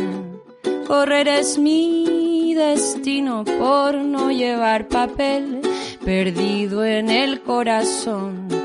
Correr 0.86 1.28
es 1.28 1.58
mi 1.58 2.52
destino 2.54 3.44
por 3.44 3.94
no 3.94 4.30
llevar 4.30 4.88
papel, 4.88 5.60
perdido 6.04 6.84
en 6.84 7.08
el 7.10 7.40
corazón 7.40 8.63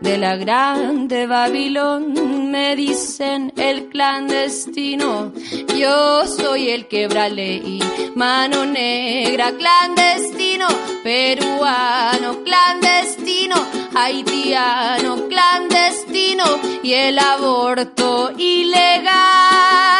de 0.00 0.18
la 0.18 0.36
grande 0.36 1.26
Babilón. 1.26 2.50
Me 2.50 2.76
dicen 2.76 3.52
el 3.56 3.88
clandestino, 3.88 5.32
yo 5.76 6.26
soy 6.26 6.70
el 6.70 6.88
quebra 6.88 7.28
ley, 7.28 7.80
mano 8.14 8.64
negra, 8.64 9.52
clandestino, 9.52 10.66
peruano, 11.02 12.42
clandestino, 12.42 13.56
haitiano, 13.94 15.28
clandestino 15.28 16.44
y 16.82 16.92
el 16.94 17.18
aborto 17.18 18.32
ilegal. 18.36 19.97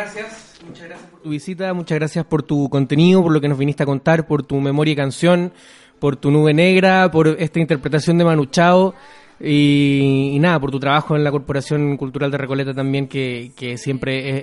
Gracias, 0.00 0.60
muchas 0.66 0.88
gracias 0.88 1.10
por 1.10 1.20
tu 1.20 1.28
visita, 1.28 1.74
muchas 1.74 1.98
gracias 1.98 2.24
por 2.24 2.42
tu 2.42 2.70
contenido, 2.70 3.22
por 3.22 3.32
lo 3.32 3.40
que 3.40 3.48
nos 3.48 3.58
viniste 3.58 3.82
a 3.82 3.86
contar, 3.86 4.26
por 4.26 4.42
tu 4.42 4.58
memoria 4.58 4.92
y 4.92 4.96
canción, 4.96 5.52
por 5.98 6.16
tu 6.16 6.30
nube 6.30 6.54
negra, 6.54 7.10
por 7.10 7.28
esta 7.28 7.60
interpretación 7.60 8.16
de 8.16 8.24
Manu 8.24 8.46
Chao 8.46 8.94
y, 9.38 10.38
nada, 10.40 10.58
por 10.58 10.70
tu 10.70 10.80
trabajo 10.80 11.16
en 11.16 11.24
la 11.24 11.30
Corporación 11.30 11.98
Cultural 11.98 12.30
de 12.30 12.38
Recoleta 12.38 12.72
también, 12.72 13.08
que, 13.08 13.52
siempre 13.76 14.42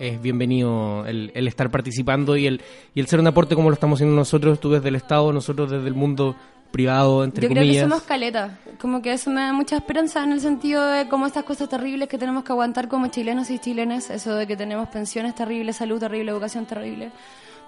es, 0.00 0.22
bienvenido 0.22 1.04
el, 1.06 1.30
el 1.34 1.46
estar 1.46 1.70
participando 1.70 2.36
y 2.36 2.46
el, 2.46 2.62
y 2.94 3.00
el 3.00 3.06
ser 3.06 3.20
un 3.20 3.26
aporte 3.26 3.54
como 3.54 3.68
lo 3.68 3.74
estamos 3.74 3.98
haciendo 3.98 4.16
nosotros, 4.16 4.60
tú 4.60 4.70
desde 4.70 4.88
el 4.88 4.96
Estado, 4.96 5.30
nosotros 5.30 5.70
desde 5.70 5.88
el 5.88 5.94
mundo 5.94 6.36
privado, 6.70 7.24
entre 7.24 7.42
Yo 7.42 7.48
creo 7.48 7.62
comillas. 7.62 7.84
que 7.84 7.88
somos 7.88 8.02
caleta. 8.04 8.58
Como 8.80 9.00
que 9.02 9.12
eso 9.12 9.30
me 9.30 9.40
da 9.40 9.52
mucha 9.52 9.76
esperanza 9.76 10.22
en 10.24 10.32
el 10.32 10.40
sentido 10.40 10.84
de 10.86 11.08
cómo 11.08 11.26
estas 11.26 11.44
cosas 11.44 11.68
terribles 11.68 12.08
que 12.08 12.18
tenemos 12.18 12.44
que 12.44 12.52
aguantar 12.52 12.88
como 12.88 13.06
chilenos 13.08 13.50
y 13.50 13.58
chilenes, 13.58 14.10
eso 14.10 14.34
de 14.34 14.46
que 14.46 14.56
tenemos 14.56 14.88
pensiones 14.88 15.34
terribles, 15.34 15.76
salud 15.76 15.98
terrible, 15.98 16.30
educación 16.30 16.66
terrible. 16.66 17.10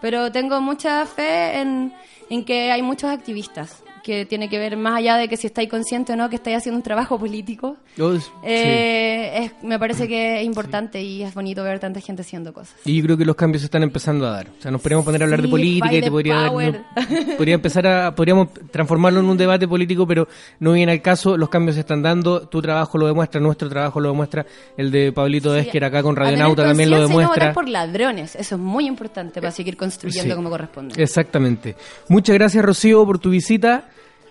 Pero 0.01 0.31
tengo 0.31 0.61
mucha 0.61 1.05
fe 1.07 1.61
en, 1.61 1.93
en 2.31 2.45
que 2.45 2.71
hay 2.71 2.83
muchos 2.83 3.11
activistas, 3.11 3.83
que 4.09 4.25
tiene 4.25 4.49
que 4.49 4.59
ver 4.59 4.75
más 4.79 4.95
allá 4.97 5.19
de 5.19 5.29
que 5.29 5.37
si 5.37 5.47
estáis 5.49 5.69
consciente 5.69 6.15
o 6.15 6.17
no 6.17 6.31
que 6.31 6.37
estáis 6.37 6.57
haciendo 6.57 6.79
un 6.79 6.83
trabajo 6.83 7.19
político. 7.19 7.77
Sí. 7.95 8.03
Eh, 8.43 9.45
es- 9.45 9.53
me 9.63 9.79
parece 9.79 10.09
que 10.09 10.41
es 10.41 10.47
importante 10.47 11.03
y 11.03 11.23
es 11.23 11.35
bonito 11.35 11.63
ver 11.63 11.79
tanta 11.79 12.01
gente 12.01 12.23
haciendo 12.23 12.55
cosas. 12.55 12.75
Y 12.87 12.97
yo 12.97 13.05
creo 13.05 13.17
que 13.19 13.27
los 13.27 13.37
cambios 13.37 13.61
se 13.61 13.67
están 13.67 13.83
empezando 13.83 14.27
a 14.27 14.31
dar. 14.31 14.47
O 14.59 14.63
sea, 14.63 14.71
nos 14.71 14.81
podríamos 14.81 15.05
poner 15.05 15.21
a 15.21 15.25
hablar 15.27 15.43
de 15.43 15.47
Sí, 15.47 15.51
política 15.51 15.87
by 15.89 15.97
y 15.99 16.01
te 16.01 16.11
podría, 16.11 16.49
power. 16.49 16.81
no- 16.97 17.37
podría 17.37 17.55
empezar 17.55 17.87
a, 17.87 18.15
podríamos 18.15 18.49
transformarlo 18.71 19.21
en 19.21 19.27
un 19.27 19.37
debate 19.37 19.69
político, 19.69 20.07
pero 20.07 20.27
no 20.61 20.73
viene 20.73 20.93
al 20.93 21.03
caso. 21.03 21.37
Los 21.37 21.51
cambios 21.51 21.75
se 21.75 21.81
están 21.81 22.03
dando. 22.03 22.49
Tu 22.49 22.63
trabajo 22.63 22.97
lo 22.97 23.07
demuestra, 23.09 23.41
nuestro 23.43 23.69
trabajo 23.69 24.01
lo 24.01 24.09
demuestra. 24.09 24.47
El 24.79 24.91
de 24.91 25.13
Pablito 25.13 25.53
Sí, 25.53 25.61
Esquer 25.61 25.85
acá 25.85 26.03
con 26.03 26.17
Radionauta 26.17 26.65
también 26.65 26.89
lo 26.89 26.97
no 26.97 27.09
demuestra. 27.09 27.35
votar 27.35 27.53
por 27.55 27.69
ladrones, 27.69 28.37
eso 28.37 28.55
es 28.55 28.61
muy 28.61 28.87
importante 28.87 29.41
para 29.41 29.51
seguir 29.53 29.77
construyendo 29.77 30.31
Sí. 30.33 30.37
como 30.37 30.49
corresponde. 30.49 31.03
Exactamente. 31.03 31.77
Muchas 32.09 32.35
gracias, 32.35 32.65
Rocío, 32.65 33.05
por 33.05 33.19
tu 33.19 33.29
visita. 33.31 33.89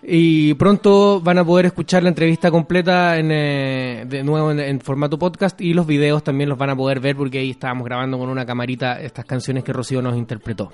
Y 0.09 0.53
pronto 0.53 1.19
van 1.19 1.37
a 1.37 1.43
poder 1.43 1.65
escuchar 1.65 2.01
la 2.01 2.07
entrevista 2.07 2.49
completa 2.49 3.17
en, 3.17 3.29
eh, 3.29 4.05
de 4.07 4.23
nuevo 4.23 4.51
en, 4.51 4.61
en 4.61 4.79
formato 4.79 5.19
podcast 5.19 5.59
y 5.59 5.73
los 5.73 5.85
videos 5.85 6.23
también 6.23 6.47
los 6.47 6.57
van 6.57 6.69
a 6.69 6.77
poder 6.77 7.01
ver 7.01 7.17
porque 7.17 7.39
ahí 7.39 7.51
estábamos 7.51 7.83
grabando 7.83 8.17
con 8.17 8.29
una 8.29 8.45
camarita 8.45 9.01
estas 9.01 9.25
canciones 9.25 9.65
que 9.65 9.73
Rocío 9.73 10.01
nos 10.01 10.15
interpretó. 10.15 10.71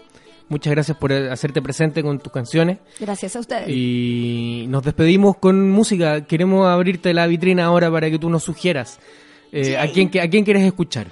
Muchas 0.49 0.71
gracias 0.71 0.97
por 0.97 1.11
eh, 1.11 1.31
hacerte 1.31 1.63
presente 1.63 2.03
con 2.03 2.19
tus 2.19 2.31
canciones. 2.31 2.77
Gracias 2.99 3.35
a 3.35 3.39
ustedes. 3.39 3.69
Y 3.69 4.65
nos 4.69 4.83
despedimos 4.83 5.37
con 5.37 5.67
música. 5.71 6.25
Queremos 6.25 6.67
abrirte 6.67 7.11
la 7.11 7.25
vitrina 7.25 7.65
ahora 7.65 7.89
para 7.89 8.11
que 8.11 8.19
tú 8.19 8.29
nos 8.29 8.43
sugieras. 8.43 8.99
Eh, 9.51 9.77
¿a, 9.77 9.87
quién, 9.87 10.11
¿A 10.21 10.27
quién 10.27 10.43
quieres 10.43 10.63
escuchar? 10.63 11.07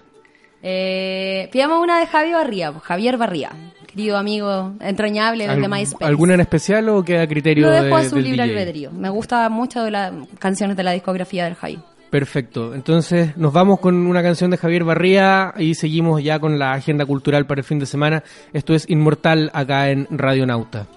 Eh, 0.64 1.50
pidamos 1.52 1.82
una 1.82 2.00
de 2.00 2.06
Javier 2.06 2.36
Barría, 2.36 2.74
Javier 2.74 3.18
Barría, 3.18 3.52
querido 3.94 4.18
amigo 4.18 4.74
entrañable 4.80 5.48
del 5.48 5.60
de 5.60 5.66
¿Al- 5.66 5.72
MySpace. 5.72 6.06
¿Alguna 6.06 6.34
en 6.36 6.42
especial 6.42 6.90
o 6.90 7.04
queda 7.04 7.28
criterio 7.28 7.66
Lo 7.68 7.72
dejo 7.72 7.86
de- 7.98 8.06
a 8.06 8.10
su 8.10 8.20
libre 8.20 8.42
albedrío. 8.44 8.92
Me 8.92 9.10
gusta 9.10 9.48
mucho 9.50 9.84
de 9.84 9.92
las 9.92 10.12
canciones 10.40 10.76
de 10.78 10.84
la 10.84 10.92
discografía 10.92 11.46
del 11.46 11.56
Javi. 11.56 11.80
Perfecto. 12.10 12.74
Entonces 12.76 13.38
nos 13.38 13.54
vamos 13.54 13.80
con 13.80 13.96
una 14.08 14.22
canción 14.22 14.52
de 14.52 14.58
Javier 14.58 14.84
Barría 14.84 15.54
y 15.58 15.76
seguimos 15.76 16.22
ya 16.22 16.40
con 16.40 16.60
la 16.60 16.74
agenda 16.74 17.06
cultural 17.06 17.46
para 17.46 17.62
el 17.62 17.66
fin 17.66 17.80
de 17.80 17.86
semana. 17.86 18.24
Esto 18.52 18.74
es 18.74 18.90
Inmortal 18.90 19.50
acá 19.54 19.90
en 19.90 20.08
Radio 20.12 20.46
Nauta. 20.46 20.88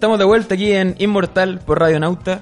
Estamos 0.00 0.18
de 0.18 0.24
vuelta 0.24 0.54
aquí 0.54 0.72
en 0.72 0.94
Inmortal 0.98 1.58
por 1.58 1.78
Radio 1.78 2.00
Nauta. 2.00 2.40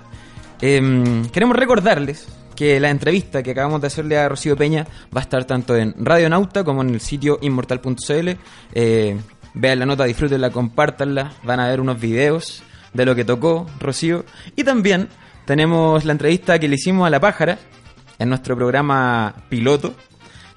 Em, 0.61 1.28
queremos 1.30 1.56
recordarles 1.56 2.28
que 2.54 2.78
la 2.78 2.88
entrevista 2.88 3.42
que 3.42 3.50
acabamos 3.50 3.80
de 3.80 3.88
hacerle 3.88 4.16
a 4.16 4.28
Rocío 4.28 4.56
Peña 4.56 4.86
va 5.06 5.18
a 5.18 5.22
estar 5.22 5.44
tanto 5.44 5.74
en 5.74 5.92
Radio 5.98 6.28
Nauta 6.28 6.62
como 6.62 6.82
en 6.82 6.90
el 6.90 7.00
sitio 7.00 7.36
inmortal.cl. 7.42 8.28
Eh, 8.74 9.18
vean 9.54 9.78
la 9.80 9.86
nota, 9.86 10.04
disfrútenla, 10.04 10.50
compártanla. 10.50 11.32
Van 11.42 11.59
a 11.59 11.66
ver 11.66 11.80
unos 11.80 12.00
videos 12.00 12.62
de 12.94 13.04
lo 13.04 13.16
que 13.16 13.24
tocó 13.24 13.66
Rocío. 13.80 14.24
Y 14.54 14.62
también 14.62 15.09
tenemos 15.44 16.04
la 16.04 16.12
entrevista 16.12 16.61
que 16.61 16.68
le 16.68 16.76
hicimos 16.76 17.09
a 17.09 17.11
La 17.11 17.18
Pájara 17.18 17.59
en 18.20 18.28
nuestro 18.28 18.54
programa 18.54 19.34
piloto. 19.48 19.96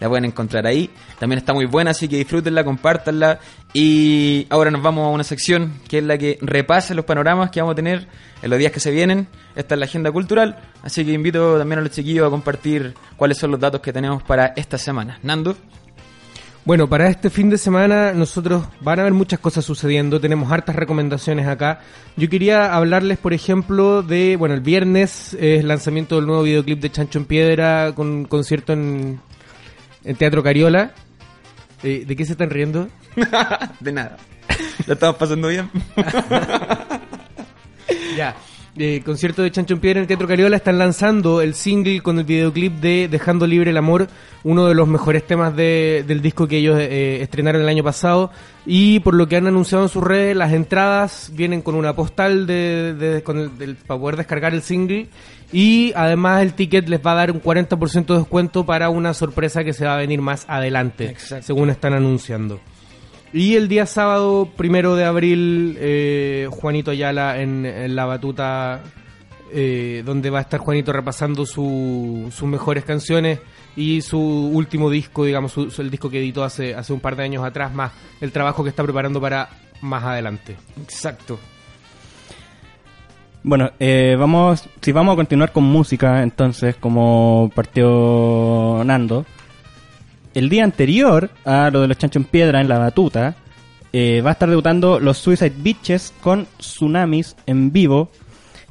La 0.01 0.09
pueden 0.09 0.25
encontrar 0.25 0.65
ahí. 0.65 0.89
También 1.19 1.37
está 1.37 1.53
muy 1.53 1.65
buena, 1.65 1.91
así 1.91 2.07
que 2.07 2.17
disfrútenla, 2.17 2.63
compártanla. 2.63 3.39
Y 3.71 4.47
ahora 4.49 4.71
nos 4.71 4.81
vamos 4.81 5.05
a 5.05 5.09
una 5.09 5.23
sección 5.23 5.73
que 5.87 5.99
es 5.99 6.03
la 6.03 6.17
que 6.17 6.39
repasa 6.41 6.95
los 6.95 7.05
panoramas 7.05 7.51
que 7.51 7.61
vamos 7.61 7.73
a 7.73 7.75
tener 7.75 8.07
en 8.41 8.49
los 8.49 8.57
días 8.57 8.71
que 8.71 8.79
se 8.79 8.89
vienen. 8.89 9.27
Esta 9.55 9.75
es 9.75 9.79
la 9.79 9.85
agenda 9.85 10.11
cultural, 10.11 10.57
así 10.81 11.05
que 11.05 11.11
invito 11.11 11.57
también 11.57 11.79
a 11.79 11.81
los 11.83 11.91
chiquillos 11.91 12.25
a 12.25 12.31
compartir 12.31 12.95
cuáles 13.15 13.37
son 13.37 13.51
los 13.51 13.59
datos 13.59 13.79
que 13.79 13.93
tenemos 13.93 14.23
para 14.23 14.47
esta 14.55 14.79
semana. 14.79 15.19
Nando. 15.21 15.55
Bueno, 16.65 16.87
para 16.89 17.07
este 17.07 17.29
fin 17.29 17.49
de 17.51 17.59
semana 17.59 18.11
nosotros 18.13 18.63
van 18.81 18.99
a 18.99 19.01
haber 19.03 19.13
muchas 19.13 19.39
cosas 19.39 19.65
sucediendo, 19.65 20.19
tenemos 20.19 20.51
hartas 20.51 20.75
recomendaciones 20.75 21.47
acá. 21.47 21.79
Yo 22.17 22.27
quería 22.27 22.73
hablarles, 22.73 23.19
por 23.19 23.33
ejemplo, 23.33 24.01
de, 24.01 24.35
bueno, 24.35 24.55
el 24.55 24.61
viernes 24.61 25.35
es 25.35 25.59
el 25.59 25.67
lanzamiento 25.67 26.15
del 26.15 26.25
nuevo 26.25 26.43
videoclip 26.43 26.79
de 26.79 26.91
Chancho 26.91 27.19
en 27.19 27.25
Piedra 27.25 27.93
con 27.95 28.25
concierto 28.25 28.73
en, 28.73 29.19
en 30.03 30.15
Teatro 30.15 30.41
Cariola. 30.43 30.91
Eh, 31.83 32.03
¿De 32.07 32.15
qué 32.15 32.25
se 32.25 32.33
están 32.33 32.49
riendo? 32.49 32.87
de 33.79 33.91
nada. 33.91 34.17
¿Lo 34.87 34.93
estamos 34.93 35.15
pasando 35.17 35.47
bien? 35.47 35.69
Ya. 38.15 38.35
Eh, 38.77 39.01
concierto 39.05 39.41
de 39.43 39.51
Chancho 39.51 39.73
en 39.73 39.81
Piedra 39.81 39.99
en 39.99 40.03
el 40.03 40.07
Teatro 40.07 40.27
Cariola 40.29 40.55
están 40.55 40.77
lanzando 40.77 41.41
el 41.41 41.55
single 41.55 41.99
con 42.01 42.17
el 42.19 42.23
videoclip 42.23 42.73
de 42.79 43.09
Dejando 43.09 43.45
Libre 43.45 43.71
el 43.71 43.77
Amor, 43.77 44.07
uno 44.43 44.65
de 44.65 44.75
los 44.75 44.87
mejores 44.87 45.27
temas 45.27 45.53
de- 45.57 46.05
del 46.07 46.21
disco 46.21 46.47
que 46.47 46.57
ellos 46.57 46.77
eh, 46.79 47.21
estrenaron 47.21 47.61
el 47.61 47.67
año 47.67 47.83
pasado. 47.83 48.31
Y 48.65 49.01
por 49.01 49.13
lo 49.13 49.27
que 49.27 49.35
han 49.35 49.47
anunciado 49.47 49.83
en 49.83 49.89
sus 49.89 50.01
redes, 50.03 50.37
las 50.37 50.53
entradas 50.53 51.31
vienen 51.33 51.61
con 51.61 51.75
una 51.75 51.93
postal 51.95 52.47
de, 52.47 52.93
de- 52.93 53.23
con 53.23 53.39
el- 53.39 53.57
del- 53.57 53.75
para 53.75 53.99
poder 53.99 54.15
descargar 54.15 54.53
el 54.53 54.61
single. 54.61 55.07
Y 55.53 55.91
además 55.95 56.41
el 56.43 56.53
ticket 56.53 56.87
les 56.87 57.05
va 57.05 57.11
a 57.11 57.15
dar 57.15 57.31
un 57.31 57.41
40% 57.41 58.05
de 58.13 58.19
descuento 58.19 58.65
para 58.65 58.89
una 58.89 59.13
sorpresa 59.13 59.63
que 59.63 59.73
se 59.73 59.85
va 59.85 59.95
a 59.95 59.97
venir 59.97 60.21
más 60.21 60.45
adelante, 60.47 61.05
Exacto. 61.09 61.45
según 61.47 61.69
están 61.69 61.93
anunciando. 61.93 62.59
Y 63.33 63.55
el 63.55 63.67
día 63.67 63.85
sábado, 63.85 64.49
primero 64.55 64.95
de 64.95 65.05
abril, 65.05 65.77
eh, 65.79 66.47
Juanito 66.51 66.91
Ayala 66.91 67.41
en, 67.41 67.65
en 67.65 67.95
la 67.95 68.05
batuta, 68.05 68.81
eh, 69.53 70.03
donde 70.05 70.29
va 70.29 70.39
a 70.39 70.41
estar 70.43 70.59
Juanito 70.59 70.93
repasando 70.93 71.45
su- 71.45 72.29
sus 72.33 72.47
mejores 72.47 72.83
canciones 72.85 73.39
y 73.75 74.01
su 74.01 74.19
último 74.19 74.89
disco, 74.89 75.25
digamos, 75.25 75.51
su- 75.51 75.69
su- 75.69 75.81
el 75.81 75.89
disco 75.89 76.09
que 76.09 76.19
editó 76.19 76.43
hace, 76.45 76.75
hace 76.75 76.91
un 76.93 76.99
par 77.01 77.15
de 77.17 77.23
años 77.23 77.43
atrás, 77.43 77.73
más 77.73 77.91
el 78.21 78.31
trabajo 78.31 78.63
que 78.63 78.69
está 78.69 78.83
preparando 78.83 79.19
para 79.21 79.49
más 79.81 80.03
adelante. 80.03 80.55
Exacto. 80.81 81.39
Bueno, 83.43 83.71
eh, 83.79 84.15
vamos, 84.19 84.67
si 84.81 84.91
vamos 84.91 85.13
a 85.13 85.15
continuar 85.15 85.51
con 85.51 85.63
música, 85.63 86.21
entonces, 86.21 86.75
como 86.75 87.49
partió 87.55 88.83
Nando, 88.85 89.25
el 90.35 90.47
día 90.47 90.63
anterior 90.63 91.29
a 91.43 91.69
lo 91.71 91.81
de 91.81 91.87
los 91.87 91.97
chanchos 91.97 92.21
en 92.23 92.29
piedra 92.29 92.61
en 92.61 92.69
la 92.69 92.77
batuta, 92.77 93.35
eh, 93.93 94.21
va 94.21 94.29
a 94.29 94.33
estar 94.33 94.47
debutando 94.49 94.99
los 94.99 95.17
Suicide 95.17 95.53
Beaches 95.57 96.13
con 96.21 96.45
Tsunamis 96.59 97.35
en 97.47 97.71
vivo. 97.71 98.09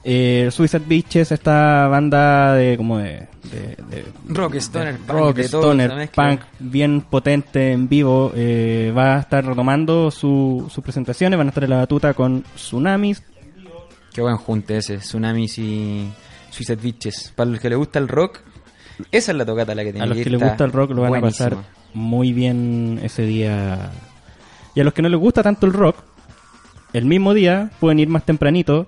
Eh, 0.02 0.48
Suicide 0.50 0.84
Beaches, 0.86 1.30
esta 1.32 1.86
banda 1.88 2.54
de 2.54 2.76
como 2.78 2.98
de, 2.98 3.26
de- 3.50 3.76
de- 3.90 4.04
Rock, 4.28 4.54
stoner, 4.54 4.96
punk, 4.98 5.10
rock, 5.10 5.38
stoner, 5.40 5.90
punk, 6.14 6.40
bien 6.60 7.00
potente 7.02 7.72
en 7.72 7.88
vivo. 7.88 8.32
eh, 8.34 8.94
va 8.96 9.16
a 9.16 9.20
estar 9.20 9.44
retomando 9.44 10.10
su- 10.12 10.68
sus 10.72 10.82
presentaciones, 10.82 11.36
van 11.36 11.48
a 11.48 11.50
estar 11.50 11.64
en 11.64 11.70
la 11.70 11.76
batuta 11.78 12.14
con 12.14 12.44
Tsunamis, 12.54 13.22
Qué 14.12 14.20
buen 14.20 14.36
junte 14.36 14.76
ese, 14.78 14.98
Tsunamis 14.98 15.58
y 15.58 16.10
Suicide. 16.50 17.12
Para 17.34 17.50
los 17.50 17.60
que 17.60 17.68
les 17.68 17.78
gusta 17.78 17.98
el 17.98 18.08
rock, 18.08 18.40
esa 19.12 19.32
es 19.32 19.38
la 19.38 19.46
tocata 19.46 19.74
la 19.74 19.84
que 19.84 19.92
tiene 19.92 20.04
A 20.04 20.08
los 20.08 20.18
ir, 20.18 20.24
que 20.24 20.30
les 20.30 20.42
gusta 20.42 20.64
el 20.64 20.72
rock 20.72 20.90
lo 20.90 21.02
van 21.02 21.16
a 21.16 21.20
pasar 21.20 21.56
muy 21.94 22.32
bien 22.32 23.00
ese 23.02 23.22
día. 23.22 23.90
Y 24.74 24.80
a 24.80 24.84
los 24.84 24.92
que 24.92 25.02
no 25.02 25.08
les 25.08 25.18
gusta 25.18 25.42
tanto 25.42 25.66
el 25.66 25.72
rock, 25.72 25.96
el 26.92 27.04
mismo 27.04 27.34
día 27.34 27.70
pueden 27.80 27.98
ir 27.98 28.08
más 28.08 28.24
tempranito 28.24 28.86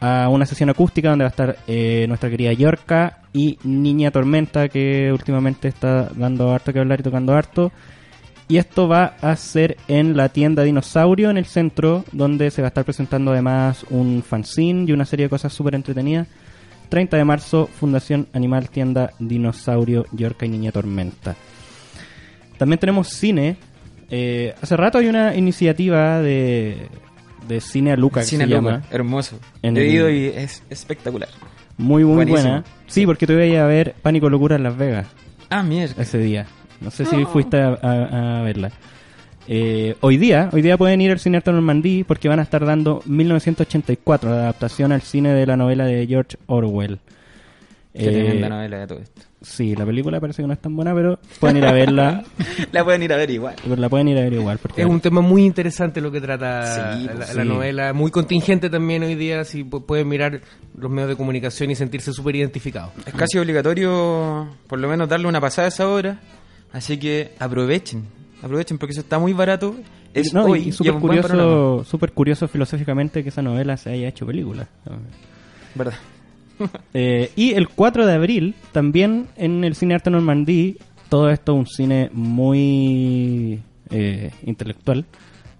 a 0.00 0.28
una 0.28 0.44
sesión 0.46 0.70
acústica 0.70 1.10
donde 1.10 1.24
va 1.24 1.28
a 1.28 1.30
estar 1.30 1.56
eh, 1.66 2.04
nuestra 2.08 2.28
querida 2.28 2.52
Yorka 2.52 3.22
y 3.32 3.58
Niña 3.64 4.10
Tormenta, 4.10 4.68
que 4.68 5.10
últimamente 5.12 5.68
está 5.68 6.10
dando 6.14 6.52
harto 6.52 6.72
que 6.72 6.80
hablar 6.80 7.00
y 7.00 7.02
tocando 7.02 7.34
harto. 7.34 7.72
Y 8.46 8.58
esto 8.58 8.88
va 8.88 9.16
a 9.22 9.34
ser 9.36 9.78
en 9.88 10.16
la 10.16 10.28
tienda 10.28 10.62
Dinosaurio 10.64 11.30
en 11.30 11.38
el 11.38 11.46
centro, 11.46 12.04
donde 12.12 12.50
se 12.50 12.60
va 12.60 12.66
a 12.66 12.68
estar 12.68 12.84
presentando 12.84 13.32
además 13.32 13.86
un 13.88 14.22
fanzine 14.22 14.84
y 14.86 14.92
una 14.92 15.06
serie 15.06 15.26
de 15.26 15.30
cosas 15.30 15.52
súper 15.52 15.74
entretenidas. 15.74 16.28
30 16.90 17.16
de 17.16 17.24
marzo, 17.24 17.68
Fundación 17.80 18.28
Animal 18.34 18.68
Tienda 18.68 19.10
Dinosaurio 19.18 20.04
Yorca 20.12 20.44
y 20.44 20.50
Niña 20.50 20.70
Tormenta. 20.72 21.34
También 22.58 22.78
tenemos 22.78 23.08
cine. 23.08 23.56
Eh, 24.10 24.54
hace 24.60 24.76
rato 24.76 24.98
hay 24.98 25.06
una 25.08 25.34
iniciativa 25.34 26.20
de, 26.20 26.88
de 27.48 27.60
cine 27.60 27.92
a 27.92 27.96
Luca 27.96 28.20
que 28.20 28.26
Cine 28.26 28.44
se 28.44 28.50
Luca, 28.50 28.56
llama. 28.56 28.82
hermoso. 28.90 29.40
En 29.62 29.76
He 29.76 29.86
ido 29.86 30.10
y 30.10 30.26
es 30.26 30.62
espectacular. 30.70 31.30
Muy, 31.78 32.04
muy 32.04 32.14
Buenísimo. 32.16 32.42
buena. 32.42 32.64
Sí, 32.86 33.06
porque 33.06 33.26
te 33.26 33.34
voy 33.34 33.56
a 33.56 33.64
ver 33.64 33.94
Pánico 34.02 34.28
Locura 34.28 34.54
en 34.56 34.62
Las 34.62 34.76
Vegas 34.76 35.06
Ah, 35.50 35.62
mierda. 35.62 36.00
ese 36.00 36.18
día. 36.18 36.46
No 36.84 36.90
sé 36.90 37.04
si 37.06 37.24
fuiste 37.24 37.60
a, 37.60 37.78
a- 37.82 38.40
a 38.40 38.42
verla. 38.42 38.70
Eh, 39.46 39.94
hoy 40.00 40.16
día, 40.16 40.48
hoy 40.52 40.62
día 40.62 40.78
pueden 40.78 41.00
ir 41.00 41.10
al 41.10 41.18
Cine 41.18 41.36
Arte 41.38 41.52
Normandí 41.52 42.02
porque 42.04 42.28
van 42.28 42.38
a 42.40 42.42
estar 42.42 42.64
dando 42.64 43.02
1984, 43.06 44.30
la 44.30 44.36
adaptación 44.36 44.92
al 44.92 45.02
cine 45.02 45.34
de 45.34 45.46
la 45.46 45.56
novela 45.56 45.84
de 45.84 46.06
George 46.06 46.36
Orwell. 46.46 46.98
Qué 47.92 48.06
Eh, 48.08 48.12
tremenda 48.12 48.48
novela 48.48 48.78
de 48.78 48.86
todo 48.86 48.98
esto. 49.00 49.22
Sí, 49.42 49.76
la 49.76 49.84
película 49.84 50.18
parece 50.18 50.40
que 50.42 50.46
no 50.46 50.54
es 50.54 50.58
tan 50.60 50.74
buena, 50.74 50.94
pero 50.94 51.18
pueden 51.38 51.58
ir 51.58 51.66
a 51.66 51.72
verla. 51.72 52.24
La 52.72 52.82
pueden 52.82 53.02
ir 53.02 53.12
a 53.12 53.16
ver 53.18 53.28
igual. 53.30 53.54
pero 53.62 53.76
la 53.76 53.88
pueden 53.90 54.08
ir 54.08 54.16
a 54.16 54.22
ver 54.22 54.32
igual. 54.32 54.56
Porque 54.58 54.80
Es 54.80 54.88
un 54.88 55.00
tema 55.02 55.20
muy 55.20 55.44
interesante 55.44 56.00
lo 56.00 56.10
que 56.10 56.20
trata 56.22 56.64
Sí, 56.96 57.04
la, 57.04 57.12
pues, 57.12 57.34
la 57.36 57.42
sí. 57.42 57.48
novela, 57.48 57.92
muy 57.92 58.10
contingente 58.10 58.70
también 58.70 59.02
hoy 59.02 59.14
día, 59.14 59.44
si 59.44 59.62
pu- 59.62 59.84
pueden 59.84 60.08
mirar 60.08 60.40
los 60.78 60.90
medios 60.90 61.10
de 61.10 61.16
comunicación 61.16 61.70
y 61.70 61.74
sentirse 61.76 62.12
súper 62.14 62.36
identificados. 62.36 62.92
Es 63.04 63.12
casi 63.12 63.36
obligatorio, 63.38 64.48
por 64.66 64.78
lo 64.80 64.88
menos, 64.88 65.06
darle 65.08 65.28
una 65.28 65.42
pasada 65.42 65.66
a 65.66 65.68
esa 65.68 65.88
hora. 65.90 66.18
Así 66.74 66.98
que 66.98 67.30
aprovechen. 67.38 68.04
Aprovechen 68.42 68.76
porque 68.76 68.92
eso 68.92 69.00
está 69.00 69.18
muy 69.18 69.32
barato. 69.32 69.74
Es 70.12 70.34
No, 70.34 70.44
hoy 70.44 70.64
y 70.64 70.68
y 70.68 70.72
súper 70.72 70.94
es 70.94 71.00
curioso, 71.00 71.84
súper 71.84 72.12
curioso 72.12 72.46
filosóficamente 72.48 73.22
que 73.22 73.30
esa 73.30 73.40
novela 73.42 73.76
se 73.78 73.90
haya 73.90 74.08
hecho 74.08 74.26
película. 74.26 74.68
¿Verdad? 75.74 75.94
Eh, 76.94 77.32
y 77.34 77.54
el 77.54 77.68
4 77.68 78.06
de 78.06 78.12
abril, 78.12 78.54
también 78.70 79.26
en 79.36 79.64
el 79.64 79.74
Cine 79.74 79.94
Arte 79.94 80.08
Normandí, 80.10 80.76
todo 81.08 81.28
esto 81.30 81.52
un 81.54 81.66
cine 81.66 82.10
muy 82.12 83.60
eh, 83.90 84.30
intelectual. 84.44 85.04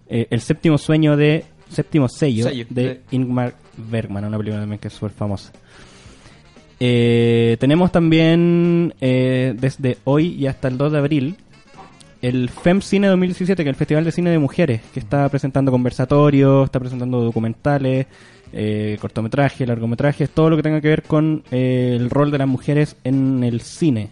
eh, 0.09 0.29
el 0.31 0.41
séptimo 0.41 0.79
sueño 0.79 1.17
de. 1.17 1.45
Séptimo 1.69 2.09
sello, 2.09 2.45
Sello, 2.49 2.67
de 2.71 2.83
de- 2.85 3.01
Ingmar 3.11 3.55
Bergman, 3.77 4.25
una 4.27 4.37
película 4.39 4.61
también 4.61 4.79
que 4.79 4.87
es 4.87 4.95
súper 4.95 5.11
famosa. 5.11 5.51
Eh, 6.87 7.57
tenemos 7.61 7.91
también 7.93 8.93
eh, 9.01 9.55
desde 9.59 9.97
hoy 10.05 10.35
y 10.35 10.49
hasta 10.49 10.69
el 10.69 10.77
2 10.77 10.93
de 10.93 10.99
abril 10.99 11.37
el 12.21 12.51
FEM 12.51 12.83
Cine 12.83 13.07
2017, 13.07 13.65
que 13.65 13.71
es 13.71 13.73
el 13.73 13.79
Festival 13.79 14.05
de 14.05 14.13
Cine 14.13 14.29
de 14.29 14.39
Mujeres, 14.39 14.83
que 14.93 15.01
está 15.01 15.27
presentando 15.31 15.73
conversatorios, 15.73 16.67
está 16.67 16.81
presentando 16.81 17.23
documentales, 17.23 18.07
eh, 18.53 18.99
cortometrajes, 19.01 19.67
largometrajes, 19.67 20.29
todo 20.29 20.51
lo 20.51 20.57
que 20.57 20.63
tenga 20.63 20.83
que 20.83 20.89
ver 20.89 21.05
con 21.05 21.43
eh, 21.51 21.97
el 21.99 22.11
rol 22.11 22.31
de 22.31 22.37
las 22.37 22.49
mujeres 22.49 22.97
en 23.03 23.43
el 23.45 23.63
cine. 23.63 24.11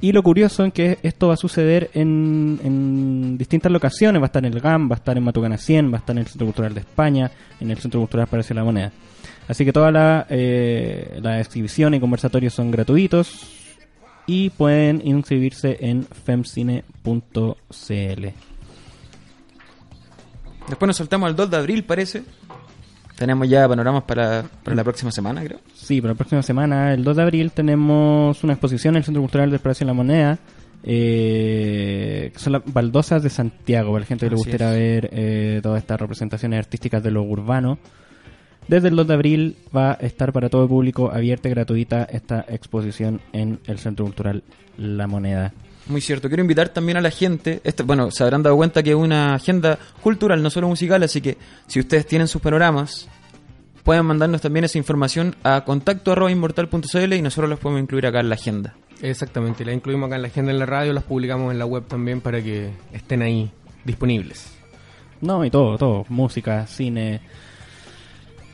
Y 0.00 0.12
lo 0.12 0.22
curioso 0.22 0.64
es 0.64 0.72
que 0.72 0.98
esto 1.02 1.28
va 1.28 1.34
a 1.34 1.38
suceder 1.38 1.90
en, 1.92 2.58
en 2.64 3.36
distintas 3.36 3.70
locaciones. 3.70 4.22
Va 4.22 4.26
a 4.26 4.32
estar 4.32 4.44
en 4.44 4.54
el 4.54 4.60
GAM, 4.60 4.90
va 4.90 4.94
a 4.94 4.98
estar 4.98 5.18
en 5.18 5.24
Matucana 5.24 5.58
100, 5.58 5.92
va 5.92 5.96
a 5.96 6.00
estar 6.00 6.16
en 6.16 6.20
el 6.20 6.28
Centro 6.28 6.46
Cultural 6.46 6.72
de 6.72 6.80
España, 6.80 7.30
en 7.60 7.70
el 7.70 7.76
Centro 7.76 8.00
Cultural 8.00 8.26
Palacio 8.26 8.54
de 8.54 8.60
la 8.60 8.64
Moneda. 8.64 8.92
Así 9.48 9.64
que 9.64 9.72
todas 9.72 9.92
las 9.92 10.26
eh, 10.28 11.18
las 11.22 11.46
exhibiciones 11.46 11.98
y 11.98 12.00
conversatorios 12.00 12.52
son 12.54 12.70
gratuitos 12.70 13.56
y 14.26 14.50
pueden 14.50 15.00
inscribirse 15.06 15.76
en 15.80 16.04
femcine.cl. 16.04 16.84
Después 20.68 20.86
nos 20.86 20.96
soltamos 20.96 21.28
al 21.28 21.36
2 21.36 21.50
de 21.50 21.56
abril, 21.56 21.84
parece. 21.84 22.24
Tenemos 23.16 23.48
ya 23.48 23.66
panoramas 23.68 24.02
para, 24.02 24.44
para 24.62 24.74
la 24.74 24.84
próxima 24.84 25.10
semana, 25.10 25.42
creo. 25.42 25.60
Sí, 25.74 26.00
para 26.00 26.12
la 26.12 26.18
próxima 26.18 26.42
semana, 26.42 26.92
el 26.92 27.04
2 27.04 27.16
de 27.16 27.22
abril, 27.22 27.52
tenemos 27.52 28.42
una 28.42 28.54
exposición 28.54 28.94
en 28.94 28.98
el 28.98 29.04
Centro 29.04 29.22
Cultural 29.22 29.50
del 29.50 29.60
Palacio 29.60 29.84
de 29.84 29.90
la 29.90 29.94
Moneda. 29.94 30.38
Eh, 30.88 32.30
que 32.32 32.38
son 32.38 32.52
las 32.52 32.62
baldosas 32.64 33.20
de 33.22 33.28
Santiago, 33.28 33.90
para 33.90 34.00
la 34.00 34.06
gente 34.06 34.26
que 34.26 34.30
le 34.30 34.36
gustaría 34.36 34.70
ver 34.70 35.08
eh, 35.12 35.60
todas 35.60 35.78
estas 35.78 35.98
representaciones 36.00 36.58
artísticas 36.58 37.02
de 37.02 37.10
lo 37.10 37.22
urbano. 37.22 37.78
Desde 38.68 38.88
el 38.88 38.96
2 38.96 39.06
de 39.06 39.14
abril 39.14 39.56
va 39.74 39.92
a 39.92 39.94
estar 39.94 40.32
para 40.32 40.48
todo 40.48 40.64
el 40.64 40.68
público 40.68 41.10
abierta 41.12 41.48
y 41.48 41.52
gratuita 41.52 42.04
esta 42.04 42.44
exposición 42.48 43.20
en 43.32 43.60
el 43.66 43.78
Centro 43.78 44.04
Cultural 44.04 44.42
La 44.76 45.06
Moneda. 45.06 45.52
Muy 45.88 46.00
cierto. 46.00 46.28
Quiero 46.28 46.42
invitar 46.42 46.70
también 46.70 46.98
a 46.98 47.00
la 47.00 47.10
gente. 47.10 47.60
Esto, 47.62 47.84
bueno, 47.84 48.10
se 48.10 48.24
habrán 48.24 48.42
dado 48.42 48.56
cuenta 48.56 48.82
que 48.82 48.90
es 48.90 48.96
una 48.96 49.34
agenda 49.34 49.78
cultural, 50.02 50.42
no 50.42 50.50
solo 50.50 50.66
musical, 50.68 51.02
así 51.04 51.20
que 51.20 51.38
si 51.68 51.78
ustedes 51.78 52.06
tienen 52.06 52.26
sus 52.26 52.42
panoramas, 52.42 53.08
pueden 53.84 54.04
mandarnos 54.04 54.40
también 54.40 54.64
esa 54.64 54.78
información 54.78 55.36
a 55.44 55.64
contacto 55.64 56.10
arroba 56.10 56.32
inmortal.cl 56.32 57.12
y 57.12 57.22
nosotros 57.22 57.48
los 57.48 57.60
podemos 57.60 57.82
incluir 57.82 58.06
acá 58.06 58.18
en 58.18 58.28
la 58.30 58.34
agenda. 58.34 58.74
Exactamente, 59.00 59.64
las 59.64 59.76
incluimos 59.76 60.08
acá 60.08 60.16
en 60.16 60.22
la 60.22 60.28
agenda 60.28 60.50
en 60.50 60.58
la 60.58 60.66
radio, 60.66 60.92
las 60.92 61.04
publicamos 61.04 61.52
en 61.52 61.60
la 61.60 61.66
web 61.66 61.84
también 61.86 62.20
para 62.20 62.42
que 62.42 62.70
estén 62.92 63.22
ahí 63.22 63.48
disponibles. 63.84 64.52
No, 65.20 65.44
y 65.44 65.50
todo, 65.50 65.78
todo. 65.78 66.04
Música, 66.08 66.66
cine. 66.66 67.20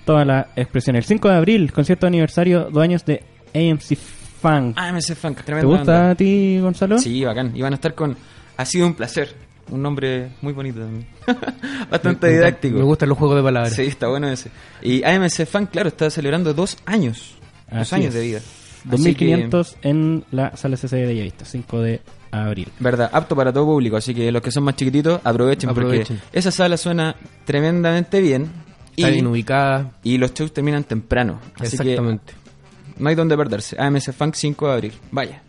Toda 0.05 0.25
la 0.25 0.49
expresión. 0.57 0.97
El 0.97 1.05
5 1.05 1.29
de 1.29 1.35
abril, 1.35 1.73
concierto 1.73 2.07
de 2.07 2.09
aniversario, 2.09 2.69
dos 2.73 2.83
años 2.83 3.05
de 3.05 3.23
AMC 3.55 3.97
Funk. 4.41 4.77
AMC 4.77 5.15
Funk, 5.15 5.37
¿Te 5.39 5.43
tremenda 5.45 5.69
gusta 5.69 5.93
banda. 5.93 6.11
a 6.11 6.15
ti, 6.17 6.59
Gonzalo? 6.61 6.99
Sí, 6.99 7.25
bacán. 7.25 7.53
Y 7.55 7.63
van 7.63 7.73
a 7.73 7.77
estar 7.77 7.95
con... 7.95 8.17
Ha 8.57 8.65
sido 8.65 8.87
un 8.87 8.95
placer. 8.95 9.35
Un 9.71 9.81
nombre 9.81 10.31
muy 10.43 10.53
bonito 10.53 10.81
también. 10.81 11.07
Bastante 11.91 12.27
Me- 12.27 12.33
didáctico. 12.35 12.79
Me 12.79 12.85
gustan 12.85 13.09
los 13.09 13.17
juegos 13.19 13.37
de 13.37 13.43
palabras. 13.43 13.73
Sí, 13.75 13.83
está 13.83 14.09
bueno 14.09 14.29
ese. 14.29 14.51
Y 14.83 15.03
AMC 15.05 15.47
Funk, 15.47 15.71
claro, 15.71 15.89
está 15.89 16.11
celebrando 16.11 16.53
dos 16.53 16.77
años. 16.85 17.35
dos 17.71 17.81
Así 17.83 17.95
años 17.95 18.09
es. 18.09 18.15
de 18.15 18.21
vida. 18.23 18.39
Así 18.39 18.89
2500 18.91 19.77
en 19.83 20.25
la 20.33 20.57
sala 20.57 20.77
CC 20.77 20.97
de 20.97 21.07
Bellavista, 21.07 21.45
5 21.45 21.81
de 21.81 22.01
abril. 22.33 22.65
que, 22.77 22.83
verdad, 22.83 23.09
apto 23.13 23.37
para 23.37 23.53
todo 23.53 23.65
público. 23.67 23.97
Así 23.97 24.13
que 24.13 24.33
los 24.33 24.43
que 24.43 24.51
son 24.51 24.65
más 24.65 24.75
chiquititos, 24.75 25.21
aprovechen, 25.23 25.71
Aprovechen. 25.71 26.17
porque 26.19 26.37
esa 26.39 26.51
sala 26.51 26.77
suena 26.77 27.15
tremendamente 27.45 28.21
bien. 28.21 28.51
Está 28.97 29.11
y, 29.11 29.15
bien 29.15 29.27
ubicada. 29.27 29.93
y 30.03 30.19
los 30.19 30.35
shows 30.35 30.53
terminan 30.53 30.85
temprano. 30.85 31.41
Así 31.57 31.77
Exactamente. 31.77 32.35
que 32.35 33.03
no 33.03 33.09
hay 33.09 33.15
donde 33.15 33.37
perderse. 33.37 33.81
AMC 33.81 34.13
Funk 34.13 34.35
5 34.35 34.67
de 34.69 34.73
abril. 34.73 34.93
Vaya. 35.11 35.43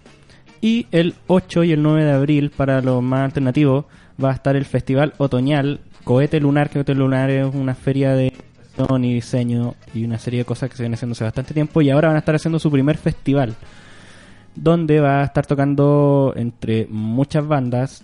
Y 0.62 0.88
el 0.92 1.16
8 1.28 1.66
y 1.66 1.74
el 1.74 1.84
9 1.84 2.06
de 2.06 2.12
abril, 2.12 2.50
para 2.50 2.82
los 2.82 3.04
más 3.04 3.22
alternativos, 3.22 3.86
va 4.24 4.32
a 4.32 4.34
estar 4.34 4.56
el 4.56 4.66
Festival 4.66 5.14
Otoñal 5.18 5.82
Cohete 6.04 6.40
Lunar. 6.40 6.70
que 6.70 6.76
Cohete 6.76 6.96
Lunar 6.96 7.30
es 7.30 7.54
una 7.54 7.76
feria 7.76 8.14
de 8.14 8.32
y 9.02 9.14
diseño 9.14 9.76
y 9.94 10.04
una 10.04 10.18
serie 10.18 10.40
de 10.40 10.46
cosas 10.46 10.70
que 10.70 10.76
se 10.76 10.84
vienen 10.84 10.96
haciendo 10.96 11.14
hace 11.14 11.24
bastante 11.24 11.54
tiempo. 11.54 11.82
Y 11.82 11.90
ahora 11.90 12.08
van 12.08 12.16
a 12.16 12.20
estar 12.20 12.36
haciendo 12.36 12.60
su 12.60 12.72
primer 12.72 12.98
festival, 12.98 13.56
donde 14.56 15.00
va 15.00 15.22
a 15.22 15.26
estar 15.26 15.46
tocando 15.46 16.34
entre 16.36 16.88
muchas 16.90 17.46
bandas 17.48 18.04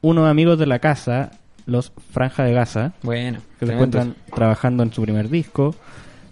unos 0.00 0.28
amigos 0.28 0.58
de 0.58 0.66
la 0.66 0.78
casa, 0.78 1.32
los 1.68 1.92
Franja 2.10 2.44
de 2.44 2.52
Gaza, 2.54 2.92
Bueno. 3.02 3.38
que 3.60 3.66
se 3.66 3.72
encuentran 3.72 4.16
trabajando 4.34 4.82
en 4.82 4.92
su 4.92 5.02
primer 5.02 5.28
disco. 5.28 5.74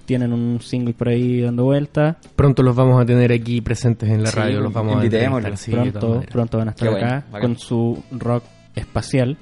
Tienen 0.06 0.32
un 0.32 0.60
single 0.60 0.94
por 0.94 1.08
ahí 1.08 1.40
dando 1.40 1.64
vuelta. 1.64 2.16
Pronto 2.36 2.62
los 2.62 2.74
vamos 2.76 3.00
a 3.02 3.04
tener 3.04 3.32
aquí 3.32 3.60
presentes 3.60 4.08
en 4.08 4.22
la 4.22 4.30
Sí, 4.30 4.36
radio. 4.36 4.60
Los 4.60 4.72
vamos 4.72 4.96
a 5.04 5.56
sí, 5.56 5.70
pronto, 5.72 6.22
pronto 6.30 6.58
van 6.58 6.68
a 6.68 6.70
estar 6.70 6.88
Qué 6.88 6.96
acá 6.96 7.24
bacán. 7.30 7.40
con 7.54 7.58
su 7.58 8.02
rock 8.12 8.44
espacial. 8.74 9.36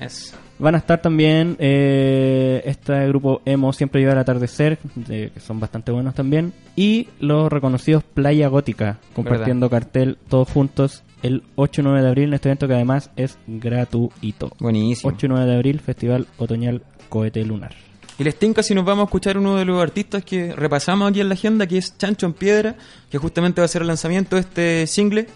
Eso. 0.00 0.36
Van 0.58 0.74
a 0.74 0.78
estar 0.78 1.00
también 1.02 1.56
eh, 1.58 2.62
este 2.64 3.06
grupo 3.08 3.40
emo 3.44 3.72
Siempre 3.72 4.00
Lleva 4.00 4.12
al 4.12 4.18
Atardecer, 4.18 4.78
de- 4.94 5.30
que 5.32 5.40
son 5.40 5.60
bastante 5.60 5.92
buenos 5.92 6.14
también. 6.14 6.52
Y 6.76 7.08
los 7.18 7.50
reconocidos 7.50 8.02
Playa 8.02 8.48
Gótica, 8.48 8.98
compartiendo 9.14 9.68
cartel 9.70 10.18
todos 10.28 10.50
juntos 10.50 11.02
el 11.22 11.42
8 11.56 11.80
y 11.80 11.84
9 11.84 12.02
de 12.02 12.08
abril 12.08 12.24
en 12.28 12.34
este 12.34 12.48
evento 12.48 12.66
que 12.68 12.74
además 12.74 13.10
es 13.16 13.38
gratuito. 13.46 14.50
Buenísimo. 14.58 15.12
8 15.14 15.26
y 15.26 15.28
9 15.28 15.46
de 15.46 15.54
abril, 15.54 15.80
Festival 15.80 16.26
Otoñal 16.38 16.82
Cohete 17.08 17.44
Lunar. 17.44 17.74
Y 18.18 18.24
les 18.24 18.36
tinca 18.38 18.62
si 18.62 18.74
nos 18.74 18.84
vamos 18.84 19.02
a 19.02 19.06
escuchar 19.06 19.38
uno 19.38 19.56
de 19.56 19.64
los 19.64 19.82
artistas 19.82 20.22
que 20.24 20.54
repasamos 20.54 21.10
aquí 21.10 21.20
en 21.20 21.28
la 21.28 21.34
agenda, 21.34 21.66
que 21.66 21.78
es 21.78 21.96
Chancho 21.96 22.26
en 22.26 22.34
Piedra, 22.34 22.76
que 23.10 23.16
justamente 23.18 23.60
va 23.60 23.64
a 23.64 23.68
ser 23.68 23.80
el 23.82 23.88
lanzamiento 23.88 24.36
de 24.36 24.42
este 24.42 24.86
single, 24.86 25.26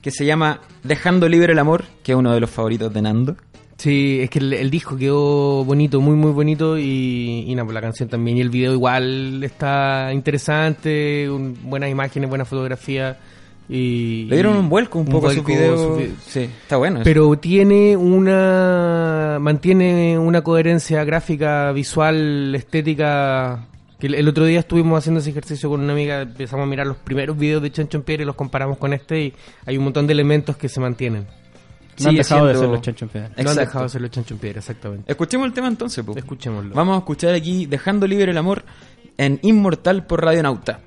que 0.00 0.10
se 0.10 0.24
llama 0.24 0.60
Dejando 0.82 1.28
Libre 1.28 1.52
el 1.52 1.58
Amor, 1.58 1.84
que 2.02 2.12
es 2.12 2.18
uno 2.18 2.32
de 2.32 2.40
los 2.40 2.48
favoritos 2.50 2.92
de 2.92 3.02
Nando. 3.02 3.36
Sí, 3.76 4.20
es 4.22 4.30
que 4.30 4.38
el, 4.38 4.52
el 4.52 4.70
disco 4.70 4.96
quedó 4.96 5.64
bonito, 5.64 6.00
muy 6.00 6.14
muy 6.14 6.30
bonito 6.30 6.78
y, 6.78 7.52
pues 7.56 7.74
la 7.74 7.80
canción 7.80 8.08
también 8.08 8.36
y 8.38 8.40
el 8.40 8.48
video 8.50 8.72
igual 8.72 9.42
está 9.44 10.10
interesante, 10.14 11.28
un- 11.28 11.56
buenas 11.64 11.90
imágenes, 11.90 12.28
buena 12.28 12.44
fotografía 12.44 13.18
y 13.74 14.26
Le 14.26 14.36
dieron 14.36 14.56
un 14.56 14.68
vuelco 14.68 14.98
un, 14.98 15.06
poco 15.06 15.28
a 15.28 15.32
sus 15.32 15.42
vuelco, 15.42 15.58
videos. 15.60 15.80
su 15.80 15.96
vi- 15.96 16.14
Sí, 16.26 16.40
está 16.40 16.76
bueno. 16.76 16.96
eso. 16.98 17.04
pero 17.04 17.34
tiene 17.38 17.96
una 17.96 19.38
mantiene 19.40 20.18
una 20.18 20.42
coherencia 20.42 21.02
gráfica, 21.04 21.72
visual, 21.72 22.54
estética 22.54 23.66
que 23.98 24.08
el, 24.08 24.28
otro 24.28 24.44
día 24.44 24.58
estuvimos 24.60 24.98
haciendo 24.98 25.20
ese 25.20 25.30
ejercicio 25.30 25.70
con 25.70 25.80
una 25.80 25.92
amiga, 25.92 26.22
empezamos 26.22 26.64
a 26.64 26.66
mirar 26.66 26.86
los 26.86 26.96
primeros 26.98 27.38
videos 27.38 27.62
de 27.62 27.70
Chancho 27.70 27.98
en 27.98 28.02
Piedra 28.02 28.24
y 28.24 28.26
los 28.26 28.34
comparamos 28.36 28.76
con 28.78 28.92
este 28.92 29.20
y 29.22 29.32
hay 29.64 29.78
un 29.78 29.84
montón 29.84 30.06
de 30.06 30.12
elementos 30.12 30.56
que 30.56 30.68
se 30.68 30.80
mantienen. 30.80 31.22
No 31.24 32.06
han 32.08 32.10
Sigue 32.10 32.18
dejado 32.18 32.46
de 32.46 32.54
ser 32.56 32.68
los 32.68 32.80
chancho 32.80 33.04
en 33.04 33.08
piedra. 33.10 33.28
No 33.28 33.34
han 33.34 33.40
Exacto. 33.40 33.60
dejado 33.60 33.84
de 33.84 33.88
ser 33.90 34.00
los 34.00 34.10
Chancho 34.10 34.34
en 34.34 34.40
Piedra, 34.40 34.58
exactamente. 34.60 35.12
Escuchemos 35.12 35.46
el 35.46 35.52
tema 35.52 35.68
entonces, 35.68 36.02
po. 36.04 36.16
Escuchémoslo. 36.16 36.74
Vamos 36.74 36.94
a 36.96 36.98
escuchar 37.00 37.34
aquí 37.34 37.66
Dejando 37.66 38.06
Libre 38.06 38.30
el 38.32 38.38
Amor 38.38 38.64
en 39.18 39.38
Inmortal 39.42 40.04
por 40.06 40.24
Radio 40.24 40.42
Nauta. 40.42 40.80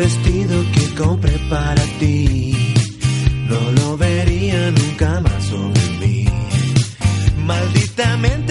Vestido 0.00 0.64
que 0.72 0.94
compré 0.94 1.36
para 1.50 1.82
ti, 1.98 2.74
no 3.50 3.60
lo 3.72 3.98
vería 3.98 4.70
nunca 4.70 5.20
más 5.20 5.44
sobre 5.44 5.86
mí. 6.00 6.26
Malditamente 7.44 8.49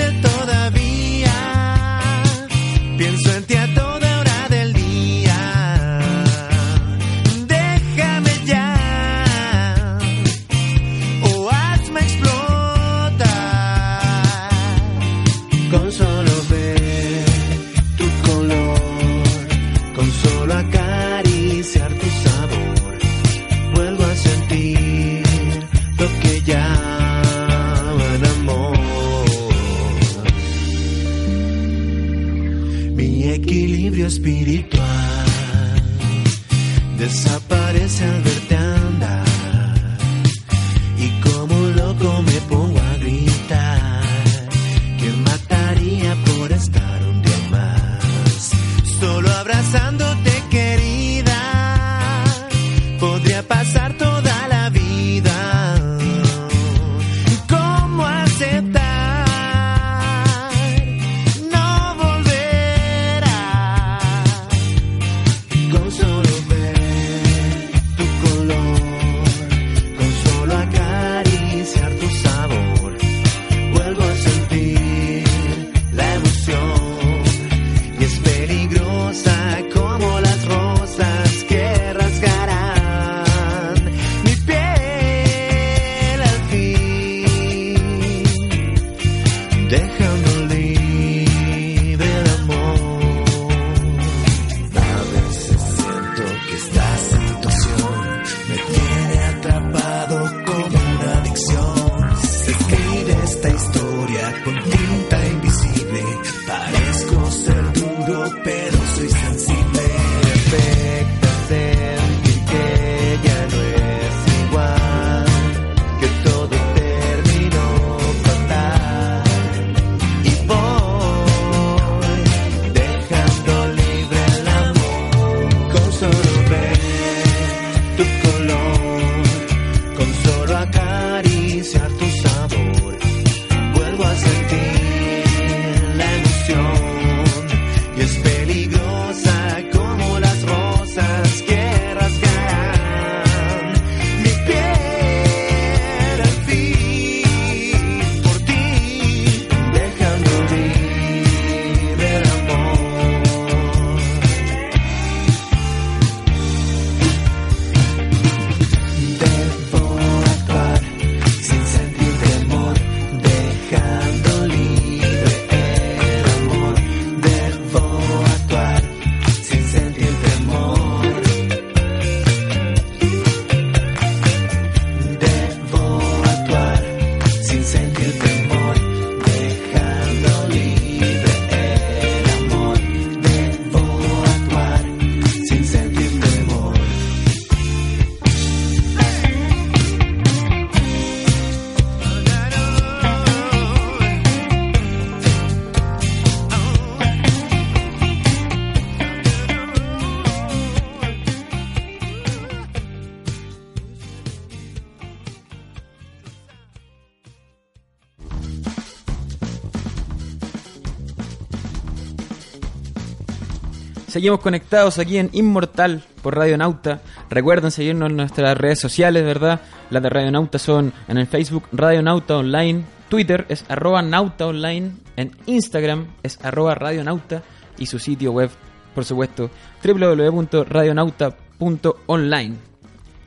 Seguimos 214.20 214.42
conectados 214.42 215.00
aquí 215.00 215.18
en 215.18 215.30
Inmortal 215.32 216.04
por 216.22 216.36
Radio 216.36 216.58
Nauta. 216.58 217.00
Recuerden 217.30 217.72
seguirnos 217.72 218.10
en 218.10 218.18
nuestras 218.18 218.58
redes 218.58 218.78
sociales, 218.78 219.24
¿verdad? 219.24 219.62
Las 219.92 220.04
de 220.04 220.10
Radio 220.10 220.30
Nauta 220.30 220.60
son 220.60 220.92
en 221.08 221.18
el 221.18 221.26
Facebook 221.26 221.64
Radio 221.72 222.02
Nauta 222.02 222.36
Online, 222.36 222.84
Twitter 223.08 223.46
es 223.48 223.64
arroba 223.70 224.02
Nauta 224.02 224.48
Online, 224.48 224.92
en 225.16 225.32
Instagram 225.46 226.08
es 226.22 226.38
arroba 226.44 226.76
Radio 226.76 227.02
Nauta 227.06 227.44
y 227.78 227.86
su 227.86 227.98
sitio 227.98 228.34
web, 228.34 228.50
por 228.94 229.06
supuesto, 229.06 229.50
www.radionauta.online. 229.86 232.56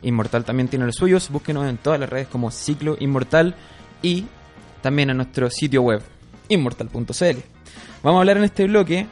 Inmortal 0.02 0.44
también 0.44 0.68
tiene 0.68 0.84
los 0.84 0.96
suyos, 0.96 1.30
búsquenos 1.30 1.70
en 1.70 1.78
todas 1.78 2.00
las 2.00 2.10
redes 2.10 2.28
como 2.28 2.50
Ciclo 2.50 2.98
Inmortal 3.00 3.54
y 4.02 4.26
también 4.82 5.08
en 5.08 5.16
nuestro 5.16 5.48
sitio 5.48 5.80
web, 5.80 6.02
inmortal.cl. 6.50 7.38
Vamos 8.02 8.18
a 8.18 8.20
hablar 8.20 8.36
en 8.36 8.44
este 8.44 8.66
bloque 8.66 9.06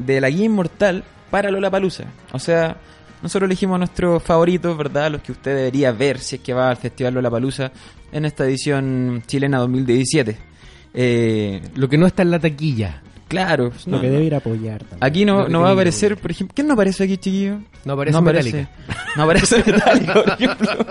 de 0.00 0.20
la 0.20 0.28
guía 0.28 0.46
inmortal 0.46 1.04
para 1.30 1.50
Lola 1.50 1.70
Palusa. 1.70 2.04
O 2.32 2.38
sea, 2.38 2.76
nosotros 3.22 3.48
elegimos 3.48 3.76
a 3.76 3.78
nuestros 3.78 4.22
favoritos, 4.22 4.76
¿verdad? 4.76 5.10
Los 5.10 5.22
que 5.22 5.32
usted 5.32 5.54
debería 5.56 5.92
ver 5.92 6.18
si 6.18 6.36
es 6.36 6.42
que 6.42 6.52
va 6.54 6.70
al 6.70 6.76
Festival 6.76 7.14
Lola 7.14 7.30
Palusa 7.30 7.70
en 8.12 8.24
esta 8.24 8.44
edición 8.44 9.22
chilena 9.26 9.58
2017. 9.58 10.36
Eh, 10.94 11.62
Lo 11.76 11.88
que 11.88 11.96
no 11.98 12.06
está 12.06 12.22
en 12.22 12.30
la 12.32 12.38
taquilla. 12.38 13.02
claro, 13.28 13.70
Lo 13.86 13.92
no- 13.96 14.00
que 14.00 14.10
debe 14.10 14.24
ir 14.24 14.34
a 14.34 14.38
apoyar 14.38 14.80
también. 14.80 14.98
aquí 15.04 15.24
no, 15.24 15.48
no 15.48 15.60
va 15.60 15.68
a 15.70 15.72
aparecer, 15.72 16.16
por 16.16 16.30
ejemplo, 16.32 16.52
¿quién 16.54 16.66
no 16.66 16.74
aparece 16.74 17.04
aquí, 17.04 17.16
chiquillo? 17.16 17.58
No 17.84 17.92
aparece 17.92 18.20
Metallica. 18.20 18.68
No 19.16 19.22
aparece 19.22 19.62
Metallica, 19.64 20.12
por 20.14 20.28
ejemplo. 20.32 20.68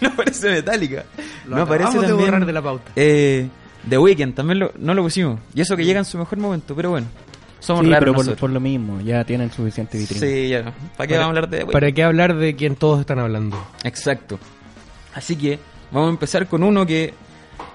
No 0.00 0.08
aparece 0.08 0.50
Metallica. 0.50 1.04
Lo 1.46 1.56
no 1.56 1.62
aparece 1.62 1.88
acabamos 1.88 2.02
de 2.02 2.08
también. 2.08 2.30
borrar 2.30 2.46
de 2.46 2.52
la 2.52 2.62
pauta. 2.62 2.92
eh, 2.96 3.48
The 3.88 3.98
Weeknd 3.98 4.34
también 4.34 4.58
lo, 4.60 4.72
no 4.78 4.94
lo 4.94 5.02
pusimos. 5.02 5.38
Y 5.54 5.60
eso 5.60 5.76
que 5.76 5.84
llega 5.84 5.98
en 5.98 6.04
su 6.04 6.16
mejor 6.18 6.38
momento, 6.38 6.74
pero 6.74 6.90
bueno. 6.90 7.06
Somos 7.60 7.84
Sí, 7.84 7.90
raros 7.90 8.14
pero 8.16 8.26
por, 8.30 8.36
por 8.36 8.50
lo 8.50 8.60
mismo, 8.60 9.00
ya 9.00 9.24
tienen 9.24 9.50
suficiente 9.50 9.98
vitrina. 9.98 10.20
Sí, 10.26 10.48
ya. 10.48 10.72
¿Para 10.96 11.06
qué 11.06 11.14
vamos 11.14 11.24
a 11.24 11.28
hablar 11.30 11.48
de 11.48 11.56
Weeknd? 11.58 11.72
¿Para 11.72 11.92
qué 11.92 12.02
hablar 12.02 12.36
de 12.36 12.54
quien 12.54 12.76
todos 12.76 13.00
están 13.00 13.18
hablando? 13.18 13.56
Exacto. 13.82 14.38
Así 15.14 15.36
que 15.36 15.58
vamos 15.90 16.08
a 16.08 16.10
empezar 16.10 16.46
con 16.46 16.62
uno 16.62 16.84
que 16.86 17.14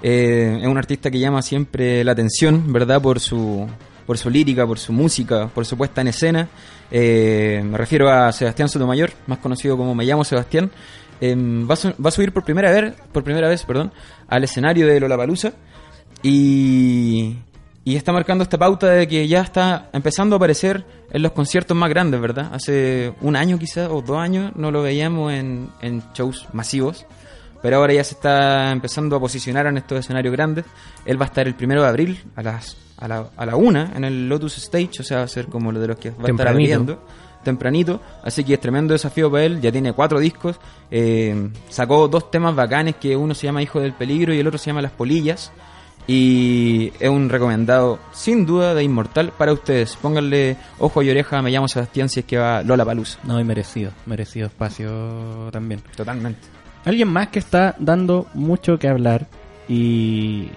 eh, 0.03 0.59
es 0.61 0.67
un 0.67 0.77
artista 0.77 1.09
que 1.11 1.19
llama 1.19 1.41
siempre 1.41 2.03
la 2.03 2.11
atención, 2.13 2.71
¿verdad? 2.71 3.01
Por 3.01 3.19
su, 3.19 3.67
por 4.05 4.17
su 4.17 4.29
lírica, 4.29 4.65
por 4.67 4.77
su 4.79 4.93
música, 4.93 5.47
por 5.47 5.65
su 5.65 5.75
puesta 5.77 6.01
en 6.01 6.07
escena. 6.09 6.47
Eh, 6.91 7.61
me 7.65 7.77
refiero 7.77 8.09
a 8.09 8.31
Sebastián 8.31 8.69
Sotomayor, 8.69 9.11
más 9.27 9.39
conocido 9.39 9.75
como 9.77 9.95
Me 9.95 10.05
llamo 10.05 10.23
Sebastián. 10.23 10.69
Eh, 11.19 11.35
va, 11.37 11.73
a 11.73 11.77
su- 11.77 11.93
va 12.03 12.09
a 12.09 12.11
subir 12.11 12.31
por 12.31 12.43
primera 12.43 12.71
vez, 12.71 12.93
por 13.11 13.23
primera 13.23 13.47
vez, 13.47 13.63
perdón, 13.63 13.91
al 14.27 14.43
escenario 14.43 14.85
de 14.87 14.99
Lollapalooza 14.99 15.53
y, 16.23 17.35
y 17.83 17.95
está 17.95 18.11
marcando 18.11 18.43
esta 18.43 18.57
pauta 18.57 18.87
de 18.87 19.07
que 19.07 19.27
ya 19.27 19.41
está 19.41 19.89
empezando 19.93 20.35
a 20.35 20.37
aparecer 20.37 20.85
en 21.11 21.21
los 21.21 21.31
conciertos 21.31 21.75
más 21.75 21.89
grandes, 21.89 22.21
¿verdad? 22.21 22.49
Hace 22.53 23.13
un 23.21 23.35
año 23.35 23.57
quizás 23.57 23.89
o 23.89 24.01
dos 24.01 24.17
años 24.17 24.51
no 24.55 24.71
lo 24.71 24.83
veíamos 24.83 25.33
en, 25.33 25.69
en 25.81 26.03
shows 26.13 26.47
masivos, 26.53 27.05
pero 27.61 27.77
ahora 27.77 27.93
ya 27.93 28.03
se 28.03 28.13
está 28.15 28.71
empezando 28.71 29.15
a 29.15 29.19
posicionar 29.19 29.65
en 29.65 29.77
estos 29.77 29.99
escenarios 29.99 30.31
grandes. 30.31 30.65
Él 31.05 31.19
va 31.19 31.25
a 31.25 31.29
estar 31.29 31.47
el 31.47 31.55
primero 31.55 31.81
de 31.81 31.87
abril 31.87 32.23
a 32.35 32.43
las 32.43 32.77
a 32.97 33.07
la, 33.07 33.29
a 33.35 33.45
la 33.47 33.55
una 33.55 33.93
en 33.95 34.03
el 34.03 34.29
Lotus 34.29 34.59
Stage, 34.59 34.99
o 34.99 35.03
sea, 35.03 35.17
va 35.17 35.23
a 35.23 35.27
ser 35.27 35.47
como 35.47 35.71
lo 35.71 35.79
de 35.79 35.87
los 35.87 35.97
que 35.97 36.11
va 36.11 36.15
a 36.17 36.19
estar 36.19 36.27
Tempranito. 36.27 36.75
abriendo 36.75 37.03
tempranito, 37.43 37.99
así 38.23 38.43
que 38.43 38.53
es 38.53 38.59
tremendo 38.59 38.93
desafío 38.93 39.31
para 39.31 39.43
él, 39.45 39.61
ya 39.61 39.71
tiene 39.71 39.93
cuatro 39.93 40.19
discos, 40.19 40.59
eh, 40.91 41.49
sacó 41.69 42.07
dos 42.07 42.29
temas 42.29 42.55
bacanes, 42.55 42.97
que 42.97 43.15
uno 43.15 43.33
se 43.33 43.47
llama 43.47 43.63
Hijo 43.63 43.79
del 43.79 43.93
Peligro 43.93 44.31
y 44.31 44.39
el 44.39 44.45
otro 44.45 44.59
se 44.59 44.67
llama 44.67 44.83
Las 44.83 44.91
Polillas, 44.91 45.51
y 46.07 46.91
es 46.99 47.09
un 47.09 47.29
recomendado 47.29 47.99
sin 48.11 48.45
duda 48.45 48.73
de 48.73 48.83
Inmortal 48.83 49.31
para 49.37 49.53
ustedes, 49.53 49.95
pónganle 50.01 50.57
ojo 50.79 51.01
y 51.01 51.09
oreja, 51.09 51.41
me 51.41 51.51
llamo 51.51 51.67
Sebastián 51.67 52.09
si 52.09 52.19
es 52.21 52.25
que 52.25 52.37
va 52.37 52.63
Lola 52.63 52.83
Palusa. 52.85 53.19
No, 53.23 53.39
y 53.39 53.43
merecido, 53.43 53.91
merecido 54.05 54.47
espacio 54.47 55.49
también. 55.51 55.81
Totalmente. 55.95 56.39
Alguien 56.85 57.07
más 57.09 57.27
que 57.29 57.39
está 57.39 57.75
dando 57.79 58.27
mucho 58.33 58.77
que 58.79 58.87
hablar 58.87 59.27
y 59.69 60.49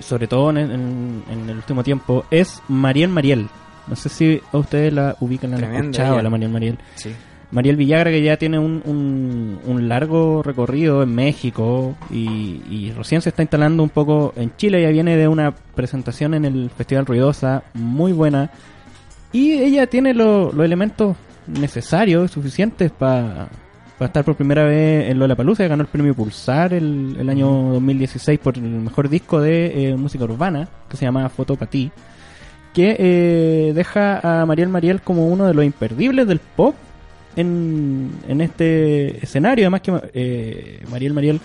sobre 0.00 0.26
todo 0.26 0.50
en, 0.50 0.58
en- 0.58 1.24
en 1.30 1.48
el 1.48 1.56
último 1.56 1.82
tiempo 1.82 2.24
es 2.30 2.62
Mariel 2.68 3.08
Mariel. 3.08 3.48
No 3.86 3.96
sé 3.96 4.08
si 4.08 4.40
a 4.52 4.56
ustedes 4.58 4.92
la 4.92 5.16
ubican, 5.20 5.50
la 5.50 5.56
han 5.58 5.62
escuchado, 5.92 6.22
la 6.22 6.30
Mariel 6.30 6.50
Mariel. 6.50 6.78
Sí. 6.94 7.14
Mariel 7.54 7.76
Villagra 7.76 8.10
que 8.10 8.20
ya 8.22 8.36
tiene 8.36 8.58
un, 8.58 8.82
un, 8.84 9.58
un 9.64 9.88
largo 9.88 10.42
recorrido 10.42 11.02
en 11.04 11.14
México 11.14 11.94
y, 12.10 12.60
y 12.68 12.92
recién 12.96 13.22
se 13.22 13.28
está 13.30 13.42
instalando 13.42 13.82
un 13.82 13.88
poco 13.90 14.32
en 14.36 14.54
Chile, 14.56 14.82
ya 14.82 14.90
viene 14.90 15.16
de 15.16 15.28
una 15.28 15.54
presentación 15.74 16.34
en 16.34 16.44
el 16.44 16.68
Festival 16.76 17.06
Ruidosa 17.06 17.62
muy 17.72 18.12
buena. 18.12 18.50
Y 19.32 19.52
ella 19.52 19.86
tiene 19.86 20.12
lo- 20.14 20.52
los 20.52 20.64
elementos 20.66 21.16
necesarios, 21.46 22.30
suficientes 22.32 22.90
para 22.90 23.48
estar 24.00 24.24
por 24.24 24.34
primera 24.34 24.64
vez 24.64 25.08
en 25.10 25.18
Lollapalooza, 25.20 25.66
ganó 25.68 25.82
el 25.82 25.88
premio 25.88 26.12
Pulsar 26.14 26.74
el, 26.74 27.16
el 27.18 27.28
año 27.30 27.46
2016 27.74 28.38
por 28.40 28.56
el 28.58 28.62
mejor 28.64 29.08
disco 29.08 29.40
de 29.40 29.90
eh, 29.90 29.96
música 29.96 30.24
urbana 30.24 30.68
que 30.90 30.96
se 30.96 31.04
llama 31.04 31.28
Foto 31.28 31.54
Pa' 31.56 31.66
Ti 31.66 31.90
que 32.74 32.96
eh, 32.98 33.72
deja 33.74 34.40
a 34.42 34.44
Mariel 34.46 34.68
Mariel 34.68 35.00
como 35.00 35.28
uno 35.28 35.46
de 35.46 35.54
los 35.54 35.64
imperdibles 35.64 36.26
del 36.26 36.40
pop 36.40 36.74
en, 37.36 38.10
en 38.28 38.40
este 38.40 39.24
escenario. 39.24 39.64
Además 39.64 39.80
que 39.80 40.00
eh, 40.14 40.84
Mariel 40.90 41.14
Mariel 41.14 41.40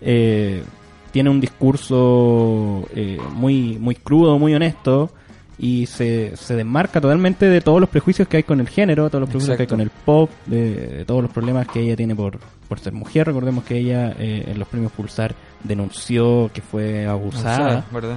eh, 0.00 0.62
tiene 1.10 1.30
un 1.30 1.40
discurso 1.40 2.88
eh, 2.94 3.18
muy, 3.34 3.78
muy 3.78 3.94
crudo, 3.94 4.38
muy 4.38 4.54
honesto 4.54 5.10
y 5.58 5.86
se, 5.86 6.36
se 6.36 6.56
desmarca 6.56 7.00
totalmente 7.00 7.46
de 7.46 7.60
todos 7.60 7.80
los 7.80 7.88
prejuicios 7.88 8.26
que 8.26 8.38
hay 8.38 8.42
con 8.42 8.58
el 8.60 8.68
género, 8.68 9.08
todos 9.08 9.20
los 9.20 9.28
prejuicios 9.28 9.56
que 9.56 9.62
hay 9.62 9.68
con 9.68 9.80
el 9.80 9.90
pop, 9.90 10.30
de, 10.46 10.74
de 10.88 11.04
todos 11.04 11.22
los 11.22 11.30
problemas 11.30 11.68
que 11.68 11.80
ella 11.80 11.94
tiene 11.94 12.16
por, 12.16 12.38
por 12.68 12.80
ser 12.80 12.92
mujer. 12.92 13.26
Recordemos 13.26 13.62
que 13.64 13.78
ella 13.78 14.14
eh, 14.18 14.44
en 14.48 14.58
los 14.58 14.66
premios 14.66 14.90
Pulsar 14.92 15.34
denunció 15.62 16.50
que 16.52 16.62
fue 16.62 17.06
abusada. 17.06 17.84
¿verdad? 17.92 18.16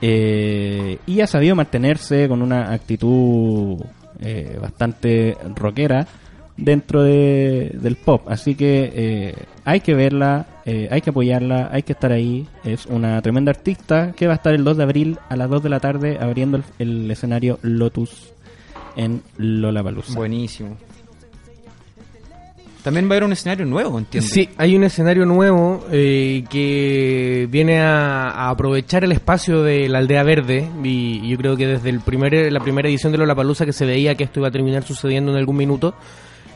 Eh, 0.00 0.98
y 1.06 1.20
ha 1.20 1.26
sabido 1.26 1.56
mantenerse 1.56 2.28
con 2.28 2.42
una 2.42 2.72
actitud 2.72 3.80
eh, 4.20 4.56
bastante 4.60 5.36
rockera 5.56 6.06
dentro 6.58 7.02
de, 7.02 7.70
del 7.80 7.96
pop. 7.96 8.28
Así 8.28 8.54
que 8.54 8.92
eh, 8.94 9.34
hay 9.64 9.80
que 9.80 9.94
verla, 9.94 10.46
eh, 10.66 10.88
hay 10.90 11.00
que 11.00 11.10
apoyarla, 11.10 11.70
hay 11.72 11.82
que 11.82 11.92
estar 11.92 12.12
ahí. 12.12 12.46
Es 12.64 12.84
una 12.86 13.22
tremenda 13.22 13.50
artista 13.50 14.12
que 14.12 14.26
va 14.26 14.34
a 14.34 14.36
estar 14.36 14.52
el 14.52 14.64
2 14.64 14.76
de 14.76 14.82
abril 14.82 15.18
a 15.30 15.36
las 15.36 15.48
2 15.48 15.62
de 15.62 15.68
la 15.70 15.80
tarde 15.80 16.18
abriendo 16.20 16.58
el, 16.58 16.64
el 16.78 17.10
escenario 17.10 17.58
Lotus 17.62 18.32
en 18.96 19.22
Lollapalooza. 19.38 20.14
Buenísimo. 20.14 20.76
También 22.82 23.06
va 23.06 23.10
a 23.10 23.12
haber 23.14 23.24
un 23.24 23.32
escenario 23.32 23.66
nuevo, 23.66 23.98
entiendo. 23.98 24.28
Sí, 24.28 24.48
hay 24.56 24.74
un 24.74 24.84
escenario 24.84 25.26
nuevo 25.26 25.84
eh, 25.90 26.44
que 26.48 27.46
viene 27.50 27.80
a, 27.80 28.30
a 28.30 28.50
aprovechar 28.50 29.04
el 29.04 29.12
espacio 29.12 29.62
de 29.62 29.88
la 29.88 29.98
aldea 29.98 30.22
verde 30.22 30.68
y, 30.82 31.20
y 31.22 31.28
yo 31.28 31.36
creo 31.36 31.56
que 31.56 31.66
desde 31.66 31.90
el 31.90 32.00
primer, 32.00 32.50
la 32.50 32.60
primera 32.60 32.88
edición 32.88 33.12
de 33.12 33.18
Lollapalooza 33.18 33.66
que 33.66 33.72
se 33.72 33.84
veía 33.84 34.14
que 34.14 34.24
esto 34.24 34.40
iba 34.40 34.48
a 34.48 34.52
terminar 34.52 34.84
sucediendo 34.84 35.32
en 35.32 35.38
algún 35.38 35.56
minuto 35.56 35.94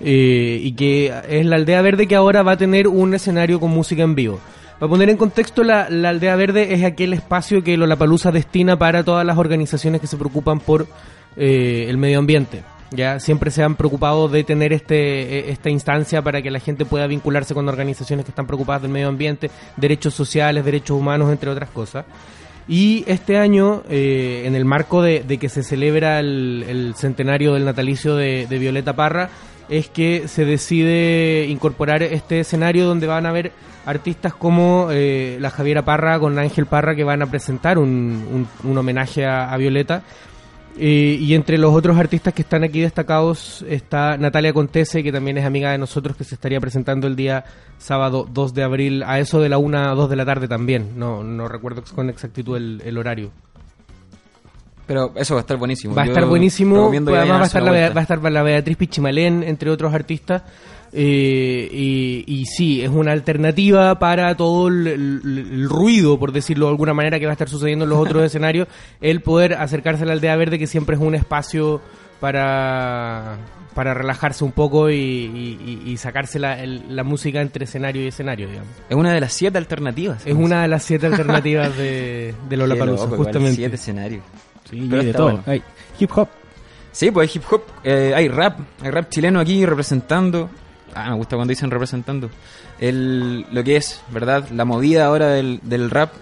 eh, 0.03 0.59
y 0.63 0.73
que 0.73 1.13
es 1.29 1.47
la 1.47 1.57
aldea 1.57 1.81
verde 1.83 2.07
que 2.07 2.17
ahora 2.17 2.43
va 2.43 2.53
a 2.53 2.57
tener 2.57 2.89
un 2.89 3.15
escenario 3.15 3.61
con 3.61 3.71
música 3.71 4.03
en 4.03 4.15
vivo. 4.15 4.41
Para 4.79 4.91
poner 4.91 5.11
en 5.11 5.17
contexto, 5.17 5.63
la, 5.63 5.89
la 5.89 6.09
aldea 6.09 6.35
verde 6.35 6.75
es 6.75 6.83
aquel 6.83 7.13
espacio 7.13 7.63
que 7.63 7.77
Lollapalooza 7.77 8.33
destina 8.33 8.77
para 8.77 9.05
todas 9.05 9.25
las 9.25 9.39
organizaciones 9.39 10.01
que 10.01 10.09
se 10.09 10.17
preocupan 10.17 10.59
por 10.59 10.89
eh, 11.37 11.87
el 11.89 11.99
medio 11.99 12.19
ambiente. 12.19 12.63
Ya 12.91 13.21
siempre 13.21 13.51
se 13.51 13.63
han 13.63 13.77
preocupado 13.77 14.29
de 14.29 14.45
tener 14.45 14.73
este 14.73 15.39
eh, 15.39 15.51
esta 15.51 15.71
instancia 15.71 16.21
para 16.21 16.43
que 16.43 16.51
la 16.51 16.59
gente 16.59 16.85
pueda 16.85 17.07
vincularse 17.07 17.55
con 17.55 17.69
organizaciones 17.69 18.25
que 18.25 18.33
están 18.33 18.47
preocupadas 18.47 18.83
del 18.83 18.91
medio 18.91 19.09
ambiente, 19.09 19.51
derechos 19.77 20.15
sociales, 20.15 20.65
derechos 20.65 20.99
humanos, 20.99 21.31
entre 21.31 21.49
otras 21.49 21.71
cosas. 21.71 22.05
Y 22.69 23.05
este 23.07 23.39
año, 23.39 23.83
eh, 23.89 24.43
en 24.47 24.55
el 24.55 24.65
marco 24.65 25.01
de, 25.01 25.23
que 25.41 25.49
se 25.49 25.63
celebra 25.63 26.21
el, 26.21 26.95
centenario 26.97 27.55
del 27.55 27.65
natalicio 27.65 28.15
de 28.15 28.47
Violeta 28.59 28.95
Parra, 28.95 29.31
es 29.79 29.89
que 29.89 30.29
se 30.29 30.45
decide 30.45 31.47
incorporar 31.49 32.03
este 32.03 32.41
escenario 32.41 32.87
donde 32.87 33.07
van 33.07 33.27
a 33.27 33.31
haber 33.31 33.53
artistas 33.87 34.35
como 34.35 34.89
eh, 34.91 35.39
la 35.41 35.51
Javiera 35.51 35.85
Parra 35.85 36.19
con 36.21 36.39
Ángel 36.39 36.67
Parra 36.67 36.95
que 36.95 37.05
van 37.05 37.23
a 37.23 37.27
presentar 37.27 37.79
un, 37.79 38.47
un- 38.65 38.79
homenaje 38.79 39.27
a, 39.27 39.57
Violeta. 39.57 40.03
Eh, 40.79 41.19
y 41.21 41.35
entre 41.35 41.59
los 41.59 41.75
otros 41.75 41.99
artistas 41.99 42.33
que 42.33 42.43
están 42.43 42.65
aquí 42.65 42.81
destacados 42.81 43.63
está 43.69 44.17
Natalia 44.17 44.53
Contese, 44.55 45.03
que 45.03 45.13
también 45.13 45.37
es 45.37 45.45
amiga 45.45 45.71
de 45.73 45.79
nosotros, 45.79 46.17
que 46.17 46.25
se 46.25 46.35
estaría 46.35 46.61
presentando 46.61 47.07
el 47.07 47.17
día 47.17 47.45
sábado 47.77 48.27
2 48.33 48.55
de 48.55 48.63
abril 48.63 49.03
a 49.03 49.19
eso 49.19 49.41
de 49.41 49.49
la 49.51 49.59
1 49.59 49.79
a 49.79 49.95
2 49.95 50.09
de 50.09 50.17
la 50.17 50.25
tarde 50.25 50.49
también. 50.49 50.93
No, 50.97 51.23
no 51.25 51.47
recuerdo 51.49 51.83
con 51.95 52.09
exactitud 52.09 52.57
el 52.57 52.97
horario. 52.99 53.31
Pero 54.87 55.13
eso 55.17 55.35
va 55.35 55.41
a 55.41 55.43
estar 55.43 55.57
buenísimo. 55.57 55.95
Va 55.95 56.03
a 56.03 56.07
estar 56.07 56.25
buenísimo. 56.27 56.91
que 56.91 56.97
Además 57.19 57.39
va 57.39 57.43
a, 57.43 57.47
estar 57.47 57.63
la, 57.63 57.71
va 57.91 58.01
a 58.01 58.03
estar 58.03 58.33
la 58.33 58.43
Beatriz 58.43 58.77
Pichimalén, 58.77 59.43
entre 59.43 59.71
otros 59.71 59.95
artistas. 59.95 60.43
Eh, 60.95 61.69
y, 61.73 62.25
y 62.27 62.45
sí, 62.45 62.83
es 62.83 62.91
una 62.91 63.13
alternativa 63.13 63.99
para 63.99 64.35
todo 64.37 64.69
el, 64.69 64.87
el- 64.87 65.21
el 65.53 65.69
ruido, 65.69 66.19
por 66.19 66.33
decirlo 66.33 66.67
de 66.67 66.73
alguna 66.73 66.93
manera, 66.93 67.19
que 67.19 67.25
va 67.25 67.33
a 67.33 67.33
estar 67.33 67.49
sucediendo 67.49 67.85
en 67.85 67.91
los 67.91 67.99
otros 67.99 68.23
escenarios. 68.27 68.69
El 69.01 69.23
poder 69.23 69.55
acercarse 69.55 70.03
a 70.03 70.07
la 70.07 70.13
aldea 70.13 70.37
verde, 70.37 70.59
que 70.59 70.67
siempre 70.67 70.97
es 70.97 71.01
un 71.03 71.15
espacio 71.15 71.81
para, 72.21 73.37
para 73.75 73.95
relajarse 73.95 74.45
un 74.45 74.53
poco 74.53 74.91
y, 74.91 74.95
y- 75.87 75.97
sacarse 75.97 76.39
la, 76.39 76.61
el- 76.63 76.95
la 76.95 77.05
música 77.05 77.41
entre 77.41 77.65
escenario 77.65 78.03
y 78.05 78.09
escenario, 78.09 78.49
digamos. 78.49 78.71
Es 78.89 78.97
una 78.97 79.13
de 79.13 79.21
las 79.21 79.33
siete 79.33 79.59
alternativas. 79.59 80.23
Es 80.27 80.35
una 80.35 80.63
de 80.63 80.69
las 80.69 80.83
siete 80.83 81.07
alternativas 81.07 81.77
de, 81.77 82.35
de 82.49 82.57
Lollapalooza, 82.57 83.09
justamente. 83.09 83.57
Siete 83.57 83.75
escenarios. 83.77 84.23
Sí, 84.71 84.87
Pero 84.91 85.03
de 85.05 85.13
todo. 85.13 85.25
bueno. 85.25 85.43
Hay 85.47 85.63
hip 85.99 86.11
hop. 86.17 86.29
Sí, 86.93 87.11
pues 87.11 87.31
hay 87.31 87.37
hip 87.41 87.45
hop, 87.51 87.63
eh, 87.85 88.13
hay 88.15 88.29
rap, 88.29 88.59
hay 88.83 88.91
rap 88.91 89.09
chileno 89.09 89.41
aquí 89.41 89.65
representando. 89.65 90.51
Ah, 90.95 91.09
me 91.11 91.17
gusta 91.17 91.37
cuando 91.37 91.51
dicen 91.51 91.71
representando. 91.71 92.29
El, 92.79 93.47
lo 93.51 93.65
que 93.65 93.77
es, 93.77 94.03
¿verdad? 94.11 94.49
La 94.51 94.65
movida 94.67 95.07
ahora 95.07 95.29
del, 95.29 95.61
del 95.63 95.89
rap 95.91 96.13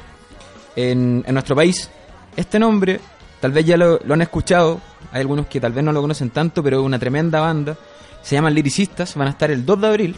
en, 0.76 1.24
en 1.26 1.32
nuestro 1.34 1.56
país. 1.56 1.90
Este 2.36 2.58
nombre, 2.60 3.00
tal 3.40 3.52
vez 3.52 3.64
ya 3.64 3.76
lo, 3.76 3.98
lo 4.04 4.14
han 4.14 4.22
escuchado. 4.22 4.80
Hay 5.12 5.20
algunos 5.22 5.46
que 5.46 5.60
tal 5.60 5.72
vez 5.72 5.82
no 5.82 5.92
lo 5.92 6.00
conocen 6.00 6.30
tanto, 6.30 6.62
pero 6.62 6.80
es 6.80 6.84
una 6.84 6.98
tremenda 6.98 7.40
banda. 7.40 7.76
Se 8.22 8.34
llaman 8.34 8.54
Lyricistas, 8.54 9.14
van 9.14 9.28
a 9.28 9.30
estar 9.30 9.50
el 9.50 9.64
2 9.64 9.80
de 9.80 9.86
abril. 9.86 10.16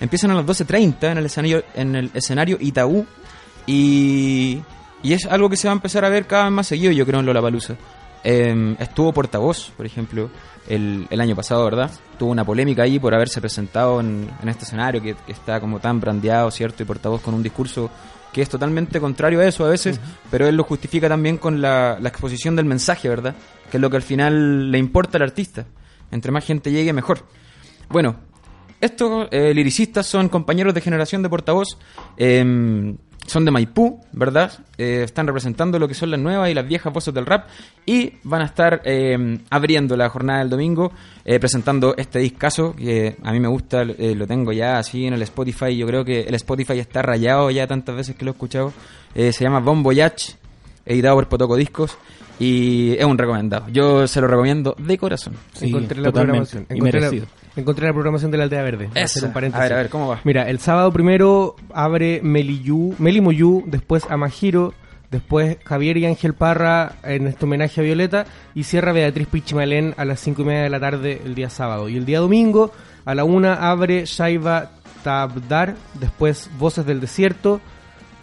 Empiezan 0.00 0.30
a 0.30 0.34
las 0.34 0.46
12.30 0.46 1.12
en 1.12 1.18
el 1.18 1.26
escenario, 1.26 1.62
en 1.74 1.94
el 1.94 2.10
escenario 2.14 2.56
Itaú. 2.58 3.06
Y, 3.66 4.60
y 5.02 5.12
es 5.12 5.26
algo 5.26 5.50
que 5.50 5.56
se 5.56 5.68
va 5.68 5.72
a 5.72 5.76
empezar 5.76 6.04
a 6.04 6.08
ver 6.08 6.26
cada 6.26 6.44
vez 6.44 6.52
más 6.52 6.66
seguido, 6.66 6.92
yo 6.92 7.06
creo, 7.06 7.20
en 7.20 7.26
Lollapalooza. 7.26 7.74
Eh, 8.24 8.76
estuvo 8.78 9.12
portavoz, 9.12 9.72
por 9.76 9.86
ejemplo, 9.86 10.30
el, 10.68 11.06
el 11.10 11.20
año 11.20 11.36
pasado, 11.36 11.64
¿verdad? 11.64 11.90
Tuvo 12.18 12.30
una 12.30 12.44
polémica 12.44 12.82
ahí 12.82 12.98
por 12.98 13.14
haberse 13.14 13.40
presentado 13.40 14.00
en, 14.00 14.30
en 14.42 14.48
este 14.48 14.64
escenario 14.64 15.02
que, 15.02 15.14
que 15.14 15.32
está 15.32 15.60
como 15.60 15.78
tan 15.78 16.00
brandeado, 16.00 16.50
¿cierto? 16.50 16.82
Y 16.82 16.86
portavoz 16.86 17.20
con 17.20 17.34
un 17.34 17.42
discurso 17.42 17.90
que 18.32 18.42
es 18.42 18.48
totalmente 18.48 19.00
contrario 19.00 19.40
a 19.40 19.46
eso 19.46 19.64
a 19.64 19.70
veces, 19.70 20.00
pero 20.30 20.46
él 20.46 20.56
lo 20.56 20.64
justifica 20.64 21.08
también 21.08 21.36
con 21.36 21.60
la, 21.60 21.98
la 22.00 22.08
exposición 22.08 22.56
del 22.56 22.64
mensaje, 22.64 23.08
¿verdad? 23.08 23.34
Que 23.70 23.76
es 23.76 23.80
lo 23.80 23.90
que 23.90 23.96
al 23.96 24.02
final 24.02 24.70
le 24.70 24.78
importa 24.78 25.18
al 25.18 25.22
artista. 25.22 25.66
Entre 26.10 26.32
más 26.32 26.44
gente 26.44 26.72
llegue, 26.72 26.92
mejor. 26.92 27.24
Bueno, 27.88 28.16
estos 28.80 29.28
eh, 29.30 29.52
liricistas 29.54 30.06
son 30.06 30.28
compañeros 30.28 30.74
de 30.74 30.80
generación 30.80 31.22
de 31.22 31.28
portavoz, 31.28 31.78
eh, 32.16 32.94
son 33.26 33.44
de 33.44 33.50
Maipú, 33.50 34.00
¿verdad? 34.12 34.50
Eh, 34.76 35.02
están 35.04 35.26
representando 35.26 35.78
lo 35.78 35.86
que 35.86 35.94
son 35.94 36.10
las 36.10 36.18
nuevas 36.18 36.50
y 36.50 36.54
las 36.54 36.66
viejas 36.66 36.92
voces 36.92 37.14
del 37.14 37.26
rap 37.26 37.46
y 37.86 38.14
van 38.24 38.42
a 38.42 38.46
estar 38.46 38.80
eh, 38.84 39.38
abriendo 39.50 39.96
la 39.96 40.08
jornada 40.08 40.40
del 40.40 40.50
domingo 40.50 40.90
eh, 41.24 41.38
presentando 41.38 41.94
este 41.96 42.18
discazo 42.18 42.74
que 42.74 43.16
a 43.22 43.30
mí 43.32 43.38
me 43.38 43.46
gusta, 43.48 43.82
eh, 43.82 44.14
lo 44.16 44.26
tengo 44.26 44.52
ya 44.52 44.78
así 44.78 45.06
en 45.06 45.14
el 45.14 45.22
Spotify, 45.22 45.76
yo 45.76 45.86
creo 45.86 46.04
que 46.04 46.22
el 46.22 46.34
Spotify 46.34 46.78
está 46.80 47.02
rayado 47.02 47.50
ya 47.50 47.66
tantas 47.66 47.94
veces 47.94 48.16
que 48.16 48.24
lo 48.24 48.32
he 48.32 48.34
escuchado, 48.34 48.72
Eh, 49.14 49.32
se 49.32 49.42
llama 49.44 49.58
Bon 49.60 49.82
Voyage, 49.82 50.36
editado 50.86 51.16
por 51.16 51.28
Potoco 51.28 51.56
Discos 51.56 51.98
y 52.40 52.96
es 52.98 53.04
un 53.04 53.18
recomendado, 53.18 53.68
yo 53.68 54.08
se 54.08 54.20
lo 54.20 54.26
recomiendo 54.26 54.74
de 54.78 54.96
corazón. 54.96 55.34
Sí, 55.52 55.68
encontré 55.68 56.00
la 56.00 56.10
programación. 56.10 56.66
Encontré 56.70 57.00
la, 57.00 57.06
merecido. 57.06 57.26
encontré 57.54 57.86
la 57.86 57.92
programación 57.92 58.30
de 58.30 58.38
la 58.38 58.44
Aldea 58.44 58.62
Verde. 58.62 58.90
A 58.96 59.04
hacer 59.04 59.24
un 59.24 59.32
paréntesis. 59.34 59.60
A 59.60 59.64
ver, 59.64 59.72
a 59.74 59.76
ver, 59.76 59.90
¿cómo 59.90 60.08
va? 60.08 60.20
Mira, 60.24 60.48
el 60.48 60.58
sábado 60.58 60.90
primero 60.90 61.54
abre 61.74 62.20
Meliyu, 62.22 62.94
Melimoyu, 62.98 63.64
después 63.66 64.10
Amajiro, 64.10 64.72
después 65.10 65.58
Javier 65.64 65.98
y 65.98 66.06
Ángel 66.06 66.32
Parra 66.32 66.92
en 67.02 67.26
este 67.26 67.44
homenaje 67.44 67.82
a 67.82 67.84
Violeta 67.84 68.24
y 68.54 68.64
cierra 68.64 68.92
Beatriz 68.92 69.28
Pichimalén 69.28 69.92
a 69.98 70.06
las 70.06 70.20
cinco 70.20 70.40
y 70.40 70.46
media 70.46 70.62
de 70.62 70.70
la 70.70 70.80
tarde 70.80 71.20
el 71.22 71.34
día 71.34 71.50
sábado. 71.50 71.90
Y 71.90 71.98
el 71.98 72.06
día 72.06 72.20
domingo 72.20 72.72
a 73.04 73.14
la 73.14 73.24
una 73.24 73.70
abre 73.70 74.06
Shaiva 74.06 74.70
Tabdar, 75.04 75.74
después 76.00 76.50
Voces 76.58 76.86
del 76.86 77.00
Desierto, 77.00 77.60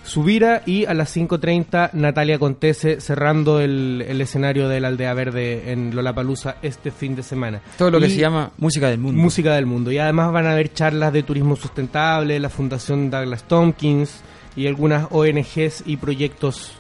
Subira 0.07 0.63
y 0.65 0.85
a 0.85 0.93
las 0.93 1.15
5.30 1.15 1.91
Natalia 1.93 2.39
Contese 2.39 3.01
cerrando 3.01 3.59
el, 3.59 4.03
el 4.07 4.21
escenario 4.21 4.69
de 4.69 4.79
la 4.79 4.87
Aldea 4.87 5.13
Verde 5.13 5.71
en 5.71 5.93
Lollapalooza 5.95 6.55
este 6.61 6.91
fin 6.91 7.15
de 7.15 7.23
semana. 7.23 7.61
Todo 7.77 7.91
lo 7.91 7.99
que 7.99 8.09
se 8.09 8.17
llama 8.17 8.51
música 8.57 8.89
del 8.89 8.99
mundo. 8.99 9.21
Música 9.21 9.53
del 9.55 9.65
mundo. 9.65 9.91
Y 9.91 9.97
además 9.97 10.31
van 10.31 10.45
a 10.47 10.53
haber 10.53 10.73
charlas 10.73 11.11
de 11.11 11.23
turismo 11.23 11.55
sustentable, 11.57 12.39
la 12.39 12.49
Fundación 12.49 13.09
Douglas 13.11 13.43
Tompkins 13.43 14.21
y 14.55 14.65
algunas 14.67 15.07
ONGs 15.11 15.83
y 15.85 15.97
proyectos 15.97 16.71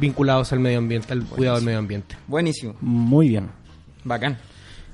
vinculados 0.00 0.52
al 0.52 0.60
medio 0.60 0.78
ambiente, 0.78 1.12
al 1.12 1.24
cuidado 1.24 1.56
del 1.56 1.64
medio 1.64 1.78
ambiente. 1.78 2.16
Buenísimo. 2.26 2.74
Muy 2.80 3.28
bien. 3.30 3.48
Bacán. 4.04 4.38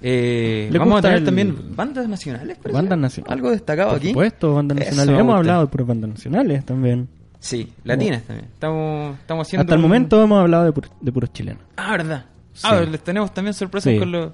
Eh, 0.00 0.68
¿Le 0.70 0.78
vamos 0.78 0.98
a 0.98 1.02
tener 1.02 1.18
el- 1.18 1.24
también 1.24 1.56
bandas 1.76 2.08
nacionales. 2.08 2.56
parece? 2.58 2.72
Bandas 2.72 2.98
nacionales. 2.98 3.32
Algo 3.32 3.50
destacado 3.50 3.90
Por 3.90 3.98
aquí. 3.98 4.08
supuesto, 4.08 4.54
bandas 4.54 4.78
nacionales. 4.78 5.08
Hemos 5.14 5.22
gusta. 5.24 5.36
hablado 5.38 5.70
por 5.70 5.84
bandas 5.86 6.10
nacionales 6.10 6.64
también. 6.64 7.08
Sí, 7.44 7.70
latinas 7.84 8.22
también. 8.22 8.48
Estamos, 8.54 9.18
estamos 9.18 9.46
haciendo. 9.46 9.62
Hasta 9.62 9.74
el 9.74 9.78
un- 9.78 9.82
momento 9.82 10.22
hemos 10.22 10.40
hablado 10.40 10.64
de, 10.64 10.72
pur- 10.72 10.88
de 11.00 11.12
puros 11.12 11.30
chilenos. 11.32 11.62
Ah, 11.76 11.90
verdad. 11.92 12.24
Sí. 12.54 12.66
Ah, 12.70 12.80
les 12.80 13.04
tenemos 13.04 13.34
también 13.34 13.52
sorpresas 13.52 13.92
Sí. 13.92 13.98
con 13.98 14.10
los. 14.12 14.32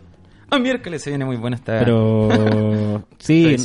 Ah, 0.48 0.58
miércoles 0.60 1.02
se 1.02 1.10
viene 1.10 1.24
muy 1.24 1.36
buena 1.36 1.56
esta. 1.56 1.78
Pero 1.80 2.28
sí, 3.18 3.56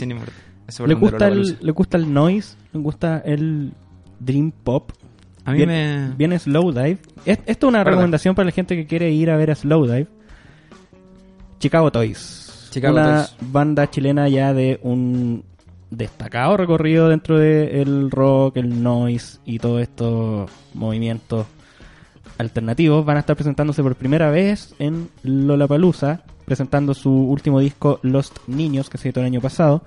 le 0.86 0.94
gusta, 0.96 1.28
el, 1.28 1.58
le 1.62 1.72
gusta 1.72 1.98
el 1.98 2.12
noise, 2.12 2.56
le 2.74 2.80
gusta 2.80 3.20
el 3.24 3.72
dream 4.20 4.52
pop. 4.52 4.92
A 5.46 5.52
mí 5.52 5.58
Viene, 5.58 6.08
me. 6.10 6.16
viene 6.16 6.40
Slowdive. 6.40 6.98
Es- 7.26 7.40
Esto 7.46 7.68
es 7.68 7.70
una 7.70 7.84
recomendación 7.84 8.34
para 8.34 8.48
la 8.48 8.52
gente 8.52 8.76
que 8.76 8.88
quiere 8.88 9.12
ir 9.12 9.30
a 9.30 9.38
ver 9.38 9.52
a 9.52 9.56
Slowdive. 9.56 10.08
Chicago 11.60 11.92
Toys. 11.92 12.68
Chicago 12.72 12.96
una 12.96 13.26
Toys. 13.28 13.36
banda 13.52 13.90
chilena 13.92 14.28
ya 14.28 14.54
de 14.56 14.80
un 14.82 15.44
destacado 15.90 16.58
recorrido 16.58 17.10
dentro 17.10 17.38
del 17.38 18.12
rock, 18.12 18.58
el 18.58 18.82
noise 18.82 19.40
y 19.46 19.60
todos 19.60 19.82
estos 19.82 20.50
movimientos 20.74 21.48
alternativos. 22.38 23.06
Van 23.06 23.18
a 23.18 23.22
estar 23.22 23.36
presentándose 23.36 23.84
por 23.84 23.96
primera 23.96 24.30
vez 24.30 24.76
en 24.80 25.10
Lollapalooza, 25.24 26.22
presentando 26.46 26.94
su 26.94 27.12
último 27.12 27.60
disco 27.60 28.00
Lost 28.04 28.40
Niños, 28.48 28.90
que 28.90 28.98
se 28.98 29.10
editó 29.10 29.22
el 29.22 29.28
año 29.28 29.42
pasado. 29.42 29.82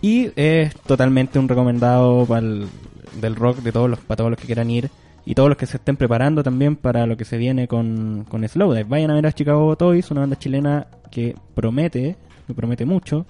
Y 0.00 0.30
es 0.36 0.74
totalmente 0.82 1.38
un 1.38 1.48
recomendado 1.48 2.26
del 2.26 3.36
rock 3.36 3.58
de 3.58 3.72
todos 3.72 3.90
los, 3.90 3.98
para 3.98 4.16
todos 4.16 4.30
los 4.30 4.38
que 4.38 4.46
quieran 4.46 4.70
ir 4.70 4.90
y 5.24 5.34
todos 5.34 5.48
los 5.48 5.58
que 5.58 5.66
se 5.66 5.76
estén 5.76 5.96
preparando 5.96 6.42
también 6.42 6.76
para 6.76 7.06
lo 7.06 7.16
que 7.16 7.24
se 7.24 7.36
viene 7.36 7.66
con, 7.66 8.24
con 8.28 8.48
Slowdive. 8.48 8.84
Vayan 8.84 9.10
a 9.10 9.14
ver 9.14 9.26
a 9.26 9.32
Chicago 9.32 9.76
Toys, 9.76 10.10
una 10.10 10.20
banda 10.20 10.38
chilena 10.38 10.86
que 11.10 11.34
promete, 11.54 12.16
que 12.46 12.54
promete 12.54 12.86
mucho. 12.86 13.26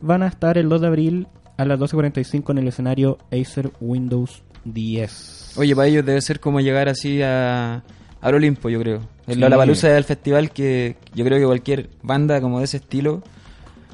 Van 0.00 0.22
a 0.22 0.26
estar 0.28 0.58
el 0.58 0.68
2 0.68 0.80
de 0.80 0.86
abril 0.86 1.26
a 1.56 1.64
las 1.64 1.78
12.45 1.78 2.50
en 2.50 2.58
el 2.58 2.68
escenario 2.68 3.18
Acer 3.32 3.70
Windows 3.80 4.42
10. 4.64 5.54
Oye, 5.56 5.74
para 5.76 5.88
ellos 5.88 6.04
debe 6.04 6.20
ser 6.20 6.40
como 6.40 6.60
llegar 6.60 6.88
así 6.88 7.20
a. 7.22 7.82
Al 8.20 8.34
Olimpo, 8.34 8.70
yo 8.70 8.80
creo. 8.80 9.00
El 9.26 9.34
Sí. 9.34 9.40
Lollapalooza 9.40 9.90
es 9.90 9.96
el 9.98 10.04
festival 10.04 10.50
que 10.50 10.96
yo 11.14 11.24
creo 11.26 11.38
que 11.38 11.44
cualquier 11.44 11.90
banda 12.02 12.40
como 12.40 12.58
de 12.58 12.64
ese 12.64 12.78
estilo 12.78 13.22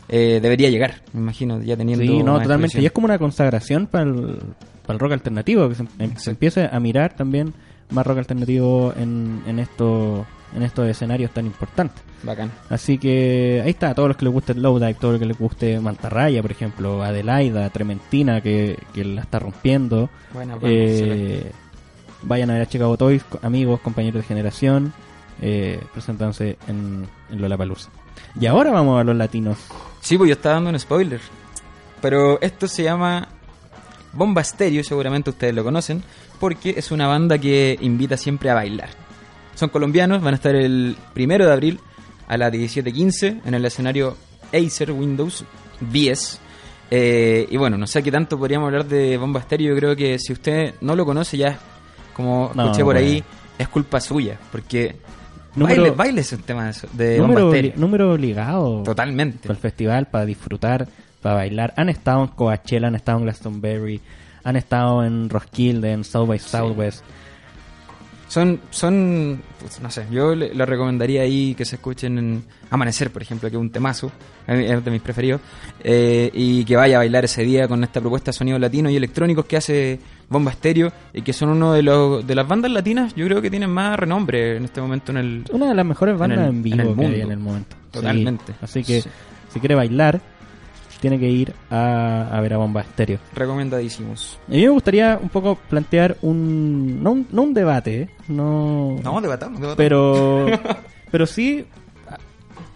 eh, 0.08 0.38
debería 0.40 0.70
llegar, 0.70 1.02
me 1.12 1.20
imagino, 1.20 1.60
ya 1.62 1.76
teniendo. 1.76 2.04
Sí, 2.04 2.22
no, 2.22 2.40
totalmente. 2.40 2.80
Y 2.80 2.86
es 2.86 2.92
como 2.92 3.06
una 3.06 3.18
consagración 3.18 3.86
para 3.88 4.04
el, 4.04 4.38
para 4.86 4.94
el 4.94 4.98
rock 5.00 5.12
alternativo, 5.12 5.68
que 5.68 5.74
se, 5.74 5.84
em- 5.98 6.16
se 6.16 6.30
empiece 6.30 6.68
a 6.70 6.78
mirar 6.80 7.14
también 7.16 7.52
más 7.90 8.06
rock 8.06 8.18
alternativo 8.18 8.92
en, 8.96 9.42
en, 9.48 9.58
esto, 9.58 10.24
en 10.54 10.62
estos 10.62 10.88
escenarios 10.88 11.30
tan 11.32 11.46
importantes. 11.46 12.02
Bacán. 12.22 12.50
Así 12.68 12.98
que 12.98 13.62
ahí 13.64 13.70
está, 13.70 13.90
a 13.90 13.94
todos 13.94 14.08
los 14.08 14.16
que 14.16 14.24
les 14.24 14.34
guste 14.34 14.52
el 14.52 14.62
Lowdive, 14.62 14.94
todo 14.94 15.12
lo 15.12 15.18
que 15.18 15.26
les 15.26 15.38
guste 15.38 15.80
Mantarraya, 15.80 16.42
por 16.42 16.50
ejemplo, 16.50 17.02
Adelaida, 17.02 17.68
Trementina, 17.70 18.40
que, 18.40 18.78
que 18.92 19.04
la 19.04 19.22
está 19.22 19.38
rompiendo. 19.38 20.10
Buena, 20.32 20.58
Eh, 20.62 21.50
vayan 22.22 22.50
a 22.50 22.54
ver 22.54 22.62
a 22.62 22.66
Chicago 22.66 22.96
Toys, 22.96 23.24
amigos, 23.42 23.80
compañeros 23.80 24.22
de 24.22 24.28
generación, 24.28 24.92
eh, 25.40 25.80
presentándose 25.92 26.58
en, 26.68 27.06
en 27.30 27.40
Lollapalooza. 27.40 27.88
Y 28.38 28.46
ahora 28.46 28.70
vamos 28.70 29.00
a 29.00 29.04
los 29.04 29.16
latinos. 29.16 29.58
Sí, 30.00 30.18
pues 30.18 30.28
yo 30.28 30.34
estaba 30.34 30.56
dando 30.56 30.70
un 30.70 30.78
spoiler. 30.78 31.20
Pero 32.02 32.40
esto 32.40 32.68
se 32.68 32.82
llama 32.82 33.28
Bomba 34.12 34.40
Estéreo, 34.42 34.82
seguramente 34.84 35.30
ustedes 35.30 35.54
lo 35.54 35.64
conocen, 35.64 36.02
porque 36.38 36.74
es 36.76 36.90
una 36.90 37.06
banda 37.06 37.38
que 37.38 37.78
invita 37.80 38.16
siempre 38.16 38.50
a 38.50 38.54
bailar. 38.54 38.88
Son 39.54 39.68
colombianos, 39.68 40.22
van 40.22 40.34
a 40.34 40.36
estar 40.36 40.54
el 40.54 40.96
primero 41.12 41.46
de 41.46 41.52
abril 41.52 41.80
a 42.28 42.36
las 42.36 42.52
17.15 42.52 43.40
en 43.44 43.54
el 43.54 43.64
escenario 43.64 44.16
Acer 44.52 44.92
Windows 44.92 45.44
10. 45.90 46.40
Eh, 46.92 47.46
y 47.50 47.56
bueno, 47.56 47.76
no 47.78 47.86
sé 47.86 48.02
qué 48.02 48.10
tanto 48.10 48.38
podríamos 48.38 48.66
hablar 48.66 48.86
de 48.86 49.16
Bomba 49.16 49.40
Estéreo. 49.40 49.70
Yo 49.74 49.76
creo 49.76 49.96
que 49.96 50.18
si 50.18 50.32
usted 50.32 50.74
no 50.80 50.96
lo 50.96 51.04
conoce, 51.04 51.36
ya, 51.36 51.58
como 52.14 52.50
No, 52.54 52.64
escuché 52.64 52.82
por 52.84 52.94
bueno. 52.94 53.00
ahí, 53.08 53.22
es 53.58 53.68
culpa 53.68 54.00
suya. 54.00 54.38
Porque 54.50 54.96
Número- 55.56 55.82
baile, 55.82 55.96
baile 55.96 56.20
es 56.22 56.32
un 56.32 56.42
tema 56.42 56.72
de, 56.92 57.20
Bomba 57.20 57.40
Estéreo. 57.42 57.72
número 57.76 58.12
obligado 58.12 58.82
Totalmente. 58.82 59.40
para 59.46 59.54
el 59.54 59.60
festival, 59.60 60.06
para 60.08 60.24
disfrutar, 60.24 60.88
para 61.20 61.34
bailar. 61.36 61.74
Han 61.76 61.88
estado 61.90 62.22
en 62.22 62.28
Coachella, 62.28 62.88
han 62.88 62.94
estado 62.94 63.18
en 63.18 63.24
Glastonbury, 63.24 64.00
han 64.42 64.56
estado 64.56 65.04
en 65.04 65.28
Roskilde, 65.28 65.92
en 65.92 66.02
South 66.04 66.26
by 66.28 66.38
Southwest. 66.38 67.04
Son, 68.30 68.60
son, 68.70 69.42
pues, 69.58 69.80
no 69.80 69.90
sé, 69.90 70.06
yo 70.08 70.36
le, 70.36 70.54
le 70.54 70.64
recomendaría 70.64 71.22
ahí 71.22 71.52
que 71.56 71.64
se 71.64 71.74
escuchen 71.74 72.16
en 72.16 72.44
Amanecer, 72.70 73.10
por 73.10 73.22
ejemplo, 73.22 73.50
que 73.50 73.56
es 73.56 73.60
un 73.60 73.70
temazo, 73.70 74.12
es 74.46 74.84
de 74.84 74.90
mis 74.92 75.02
preferidos, 75.02 75.40
eh, 75.82 76.30
y 76.32 76.64
que 76.64 76.76
vaya 76.76 76.94
a 76.94 76.98
bailar 76.98 77.24
ese 77.24 77.42
día 77.42 77.66
con 77.66 77.82
esta 77.82 78.00
propuesta 78.00 78.30
de 78.30 78.34
sonidos 78.34 78.60
latinos 78.60 78.92
y 78.92 78.96
electrónicos 78.96 79.46
que 79.46 79.56
hace 79.56 79.98
Bomba 80.28 80.52
Estéreo, 80.52 80.92
y 81.12 81.22
que 81.22 81.32
son 81.32 81.48
uno 81.48 81.72
de, 81.72 81.82
los, 81.82 82.24
de 82.24 82.34
las 82.36 82.46
bandas 82.46 82.70
latinas, 82.70 83.16
yo 83.16 83.26
creo 83.26 83.42
que 83.42 83.50
tienen 83.50 83.70
más 83.70 83.98
renombre 83.98 84.58
en 84.58 84.64
este 84.64 84.80
momento 84.80 85.10
en 85.10 85.18
el... 85.18 85.44
Una 85.50 85.66
de 85.70 85.74
las 85.74 85.84
mejores 85.86 86.16
bandas 86.16 86.38
en, 86.38 86.44
en 86.44 86.54
el- 86.56 86.62
vivo 86.62 86.76
en 86.76 86.80
el 86.80 86.86
que 86.86 87.02
hay 87.02 87.08
mundo. 87.08 87.24
en 87.24 87.32
el 87.32 87.38
momento. 87.40 87.76
Sí. 87.76 87.88
Totalmente. 87.90 88.54
Así 88.62 88.84
que 88.84 89.02
Sí. 89.02 89.08
si 89.52 89.58
quiere 89.58 89.74
bailar, 89.74 90.20
tiene 91.00 91.18
que 91.18 91.28
ir 91.28 91.52
a, 91.70 92.28
a 92.30 92.40
ver 92.40 92.54
a 92.54 92.58
Bomba 92.58 92.82
Estéreo. 92.82 93.18
Recomendadísimos. 93.34 94.38
A 94.48 94.50
mí 94.52 94.60
me 94.62 94.68
gustaría 94.68 95.18
un 95.20 95.28
poco 95.28 95.56
plantear 95.68 96.16
un... 96.22 97.02
No 97.02 97.12
un, 97.12 97.26
no 97.32 97.42
un 97.42 97.54
debate, 97.54 98.02
¿eh? 98.02 98.08
no... 98.28 98.96
No, 99.02 99.20
debatamos, 99.20 99.60
debatamos. 99.60 99.76
pero 99.76 100.46
pero 101.10 101.26
sí 101.26 101.64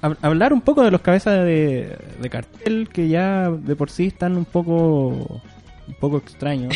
a- 0.02 0.16
hablar 0.26 0.52
un 0.52 0.60
poco 0.60 0.82
de 0.82 0.90
los 0.90 1.00
cabezas 1.00 1.44
de, 1.44 1.96
de 2.20 2.30
cartel 2.30 2.88
que 2.92 3.08
ya 3.08 3.50
de 3.50 3.76
por 3.76 3.90
sí 3.90 4.06
están 4.08 4.36
un 4.36 4.44
poco 4.44 5.08
un 5.86 5.94
poco 6.00 6.16
extraños 6.18 6.74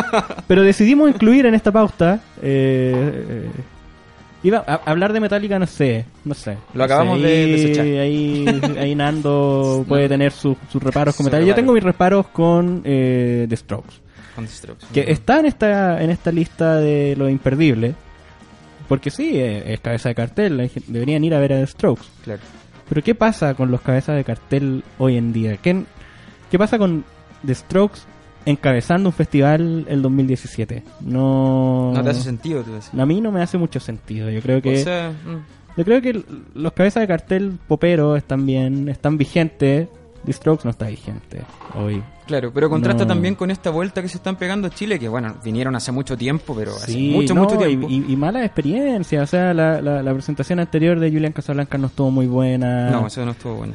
pero 0.48 0.62
decidimos 0.62 1.08
incluir 1.10 1.46
en 1.46 1.54
esta 1.54 1.70
pauta 1.72 2.20
eh, 2.42 3.24
eh, 3.28 3.50
iba 4.42 4.62
a, 4.66 4.74
hablar 4.90 5.12
de 5.12 5.20
Metallica 5.20 5.58
no 5.58 5.66
sé 5.66 6.04
no 6.24 6.34
sé 6.34 6.56
Lo 6.74 6.84
acabamos 6.84 7.18
No 7.18 7.24
sé, 7.24 7.28
de 7.28 7.46
desechar. 7.46 7.84
ahí, 7.86 8.46
ahí 8.78 8.94
Nando 8.94 9.84
puede 9.88 10.08
tener 10.08 10.32
sus 10.32 10.56
sus 10.70 10.82
reparos 10.82 11.16
con 11.16 11.24
Metallica 11.24 11.48
yo 11.48 11.54
tengo 11.54 11.72
mis 11.72 11.82
reparos 11.82 12.28
con 12.28 12.82
eh, 12.84 13.46
The 13.48 13.56
Strokes 13.56 13.94
Con 14.34 14.46
The 14.46 14.52
Strokes. 14.52 14.86
que 14.92 15.10
está 15.10 15.40
en 15.40 15.46
esta 15.46 16.02
en 16.02 16.10
esta 16.10 16.30
lista 16.32 16.76
de 16.76 17.14
lo 17.16 17.28
imperdible 17.28 17.94
porque 18.88 19.10
sí 19.10 19.32
eh, 19.34 19.72
es 19.74 19.80
cabeza 19.80 20.08
de 20.08 20.14
cartel 20.14 20.70
deberían 20.86 21.24
ir 21.24 21.34
a 21.34 21.40
ver 21.40 21.52
a 21.54 21.56
The 21.60 21.66
Strokes 21.66 22.04
Claro. 22.24 22.40
pero 22.88 23.02
qué 23.02 23.14
pasa 23.14 23.54
con 23.54 23.70
los 23.70 23.80
cabezas 23.80 24.16
de 24.16 24.24
cartel 24.24 24.84
hoy 24.98 25.16
en 25.16 25.32
día 25.32 25.56
qué, 25.56 25.82
qué 26.50 26.58
pasa 26.58 26.78
con 26.78 27.04
The 27.44 27.54
Strokes 27.54 28.00
encabezando 28.50 29.08
un 29.08 29.12
festival 29.12 29.84
el 29.88 30.02
2017 30.02 30.82
no 31.02 31.92
No 31.94 32.02
te 32.02 32.10
hace 32.10 32.22
sentido, 32.22 32.62
te 32.62 32.70
decía. 32.72 33.02
a 33.02 33.06
mí 33.06 33.20
no 33.20 33.30
me 33.32 33.42
hace 33.42 33.58
mucho 33.58 33.80
sentido 33.80 34.30
yo 34.30 34.40
creo 34.40 34.62
que 34.62 34.80
O 34.80 34.84
sea, 34.84 35.10
mm, 35.10 35.78
yo 35.78 35.84
creo 35.84 36.00
que 36.02 36.22
los 36.54 36.72
cabezas 36.72 37.02
de 37.02 37.06
cartel 37.08 37.58
popero 37.66 38.16
están 38.16 38.46
bien 38.46 38.88
están 38.88 39.16
vigentes 39.18 39.88
The 40.24 40.32
Strokes 40.32 40.62
no 40.64 40.70
está 40.70 40.88
vigente 40.88 41.42
hoy 41.74 42.02
claro, 42.26 42.52
pero 42.52 42.68
contrasta 42.68 43.04
No. 43.04 43.08
también 43.08 43.34
con 43.34 43.50
esta 43.50 43.70
vuelta 43.70 44.02
que 44.02 44.08
se 44.08 44.18
están 44.18 44.36
pegando 44.36 44.68
a 44.68 44.70
Chile, 44.70 44.98
que 44.98 45.08
bueno, 45.08 45.34
vinieron 45.42 45.74
hace 45.76 45.92
mucho 45.92 46.14
tiempo, 46.14 46.54
pero 46.54 46.72
hace 46.72 46.92
Sí, 46.92 47.10
mucho, 47.14 47.34
no, 47.34 47.44
mucho 47.44 47.54
y- 47.54 47.68
tiempo. 47.68 47.86
Y, 47.88 48.04
y 48.12 48.16
malas 48.16 48.44
experiencias. 48.44 49.22
O 49.22 49.26
sea, 49.26 49.54
la, 49.54 49.80
la, 49.80 50.02
la 50.02 50.12
presentación 50.12 50.60
anterior 50.60 51.00
de 51.00 51.10
Julian 51.10 51.32
Casablanca 51.32 51.78
no 51.78 51.86
estuvo 51.86 52.10
muy 52.10 52.26
buena. 52.26 52.90
No, 52.90 53.06
eso 53.06 53.24
no 53.24 53.30
estuvo 53.30 53.54
bueno. 53.54 53.72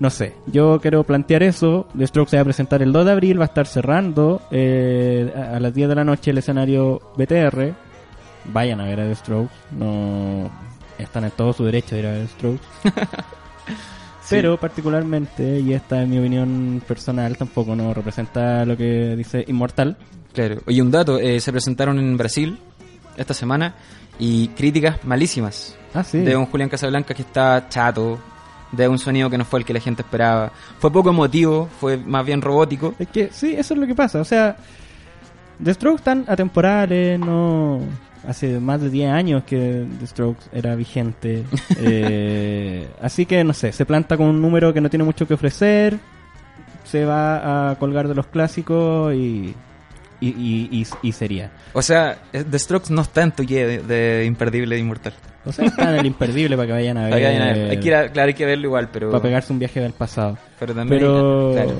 No 0.00 0.10
sé, 0.10 0.34
yo 0.46 0.80
quiero 0.80 1.04
plantear 1.04 1.42
eso. 1.42 1.86
The 1.96 2.06
Strokes 2.06 2.30
se 2.30 2.36
va 2.36 2.42
a 2.42 2.44
presentar 2.44 2.82
el 2.82 2.92
2 2.92 3.06
de 3.06 3.12
abril, 3.12 3.38
va 3.38 3.44
a 3.44 3.46
estar 3.46 3.66
cerrando 3.66 4.42
eh, 4.50 5.32
a 5.34 5.60
las 5.60 5.72
10 5.72 5.88
de 5.88 5.94
la 5.94 6.04
noche 6.04 6.32
el 6.32 6.38
escenario 6.38 7.00
BTR. 7.16 7.72
Vayan 8.46 8.80
a 8.80 8.84
ver 8.84 9.00
a 9.00 9.08
The 9.08 9.14
Strokes. 9.14 9.54
No 9.72 10.50
están 10.98 11.24
en 11.24 11.30
todo 11.30 11.52
su 11.52 11.64
derecho 11.64 11.94
de 11.94 12.00
ir 12.00 12.06
a 12.06 12.14
The 12.14 12.26
Strokes. 12.28 12.66
Pero 14.30 14.58
particularmente, 14.58 15.60
y 15.60 15.74
esta 15.74 16.02
es 16.02 16.08
mi 16.08 16.18
opinión 16.18 16.82
personal, 16.86 17.36
tampoco 17.36 17.76
no 17.76 17.92
representa 17.92 18.64
lo 18.64 18.76
que 18.76 19.14
dice 19.14 19.44
Inmortal. 19.46 19.96
Claro. 20.32 20.60
Oye, 20.66 20.80
un 20.80 20.90
dato, 20.90 21.18
eh, 21.18 21.38
se 21.38 21.52
presentaron 21.52 21.98
en 21.98 22.16
Brasil 22.16 22.58
esta 23.16 23.34
semana 23.34 23.74
y 24.18 24.48
críticas 24.48 25.04
malísimas. 25.04 25.76
Ah, 25.92 26.02
sí. 26.02 26.18
De 26.18 26.34
un 26.36 26.46
Julián 26.46 26.70
Casablanca 26.70 27.14
que 27.14 27.22
está 27.22 27.68
chato, 27.68 28.18
de 28.72 28.88
un 28.88 28.98
sonido 28.98 29.30
que 29.30 29.38
no 29.38 29.44
fue 29.44 29.60
el 29.60 29.64
que 29.64 29.74
la 29.74 29.80
gente 29.80 30.02
esperaba. 30.02 30.50
Fue 30.78 30.90
poco 30.90 31.10
emotivo, 31.10 31.68
fue 31.80 31.96
más 31.96 32.24
bien 32.26 32.42
robótico. 32.42 32.94
Es 32.98 33.08
que 33.08 33.28
sí, 33.30 33.54
eso 33.56 33.74
es 33.74 33.80
lo 33.80 33.86
que 33.86 33.94
pasa. 33.94 34.20
O 34.20 34.24
sea, 34.24 34.56
The 35.62 35.74
Strokes 35.74 35.98
están 35.98 36.24
atemporales, 36.26 37.18
no. 37.20 37.80
Hace 38.26 38.60
más 38.60 38.80
de 38.80 38.88
10 38.88 39.12
años 39.12 39.42
que 39.44 39.84
The 40.00 40.06
Strokes 40.06 40.44
era 40.52 40.74
vigente. 40.74 41.44
Eh, 41.84 42.88
así 43.00 43.26
que 43.26 43.42
no 43.42 43.52
sé, 43.54 43.72
se 43.72 43.84
planta 43.84 44.16
con 44.16 44.26
un 44.26 44.40
número 44.40 44.72
que 44.72 44.80
no 44.80 44.88
tiene 44.88 45.04
mucho 45.04 45.26
que 45.26 45.34
ofrecer. 45.34 45.98
Se 46.84 47.04
va 47.04 47.70
a 47.70 47.74
colgar 47.76 48.08
de 48.08 48.14
los 48.14 48.26
clásicos 48.26 49.14
y. 49.14 49.54
Y, 50.22 50.28
y, 50.28 50.68
y- 50.80 50.86
y 51.08 51.12
sería. 51.12 51.50
O 51.72 51.82
sea, 51.82 52.18
eh, 52.32 52.44
The 52.48 52.58
Strokes 52.58 52.94
no 52.94 53.02
está 53.02 53.22
en 53.22 53.32
tu 53.32 53.42
guía 53.42 53.66
de, 53.66 53.78
de 53.80 54.24
imperdible 54.24 54.76
de 54.76 54.80
inmortal. 54.80 55.12
O 55.44 55.50
sea, 55.52 55.64
está 55.66 55.90
en 55.92 55.98
el 55.98 56.06
imperdible 56.06 56.54
para 56.56 56.66
que 56.68 56.72
vayan 56.74 56.96
a 56.96 57.04
ver. 57.06 57.14
Hay 57.14 57.20
que, 57.20 57.26
hay 57.70 57.80
que 57.80 57.88
ir 57.88 57.94
a- 57.96 58.08
claro, 58.12 58.28
hay 58.28 58.34
que 58.34 58.46
verlo 58.46 58.66
igual, 58.68 58.88
pero. 58.92 59.10
Para 59.10 59.22
pegarse 59.22 59.52
un 59.52 59.58
viaje 59.58 59.80
del 59.80 59.92
pasado. 59.92 60.38
Pero 60.60 60.74
también. 60.74 61.00
Pero. 61.00 61.50
claro, 61.52 61.72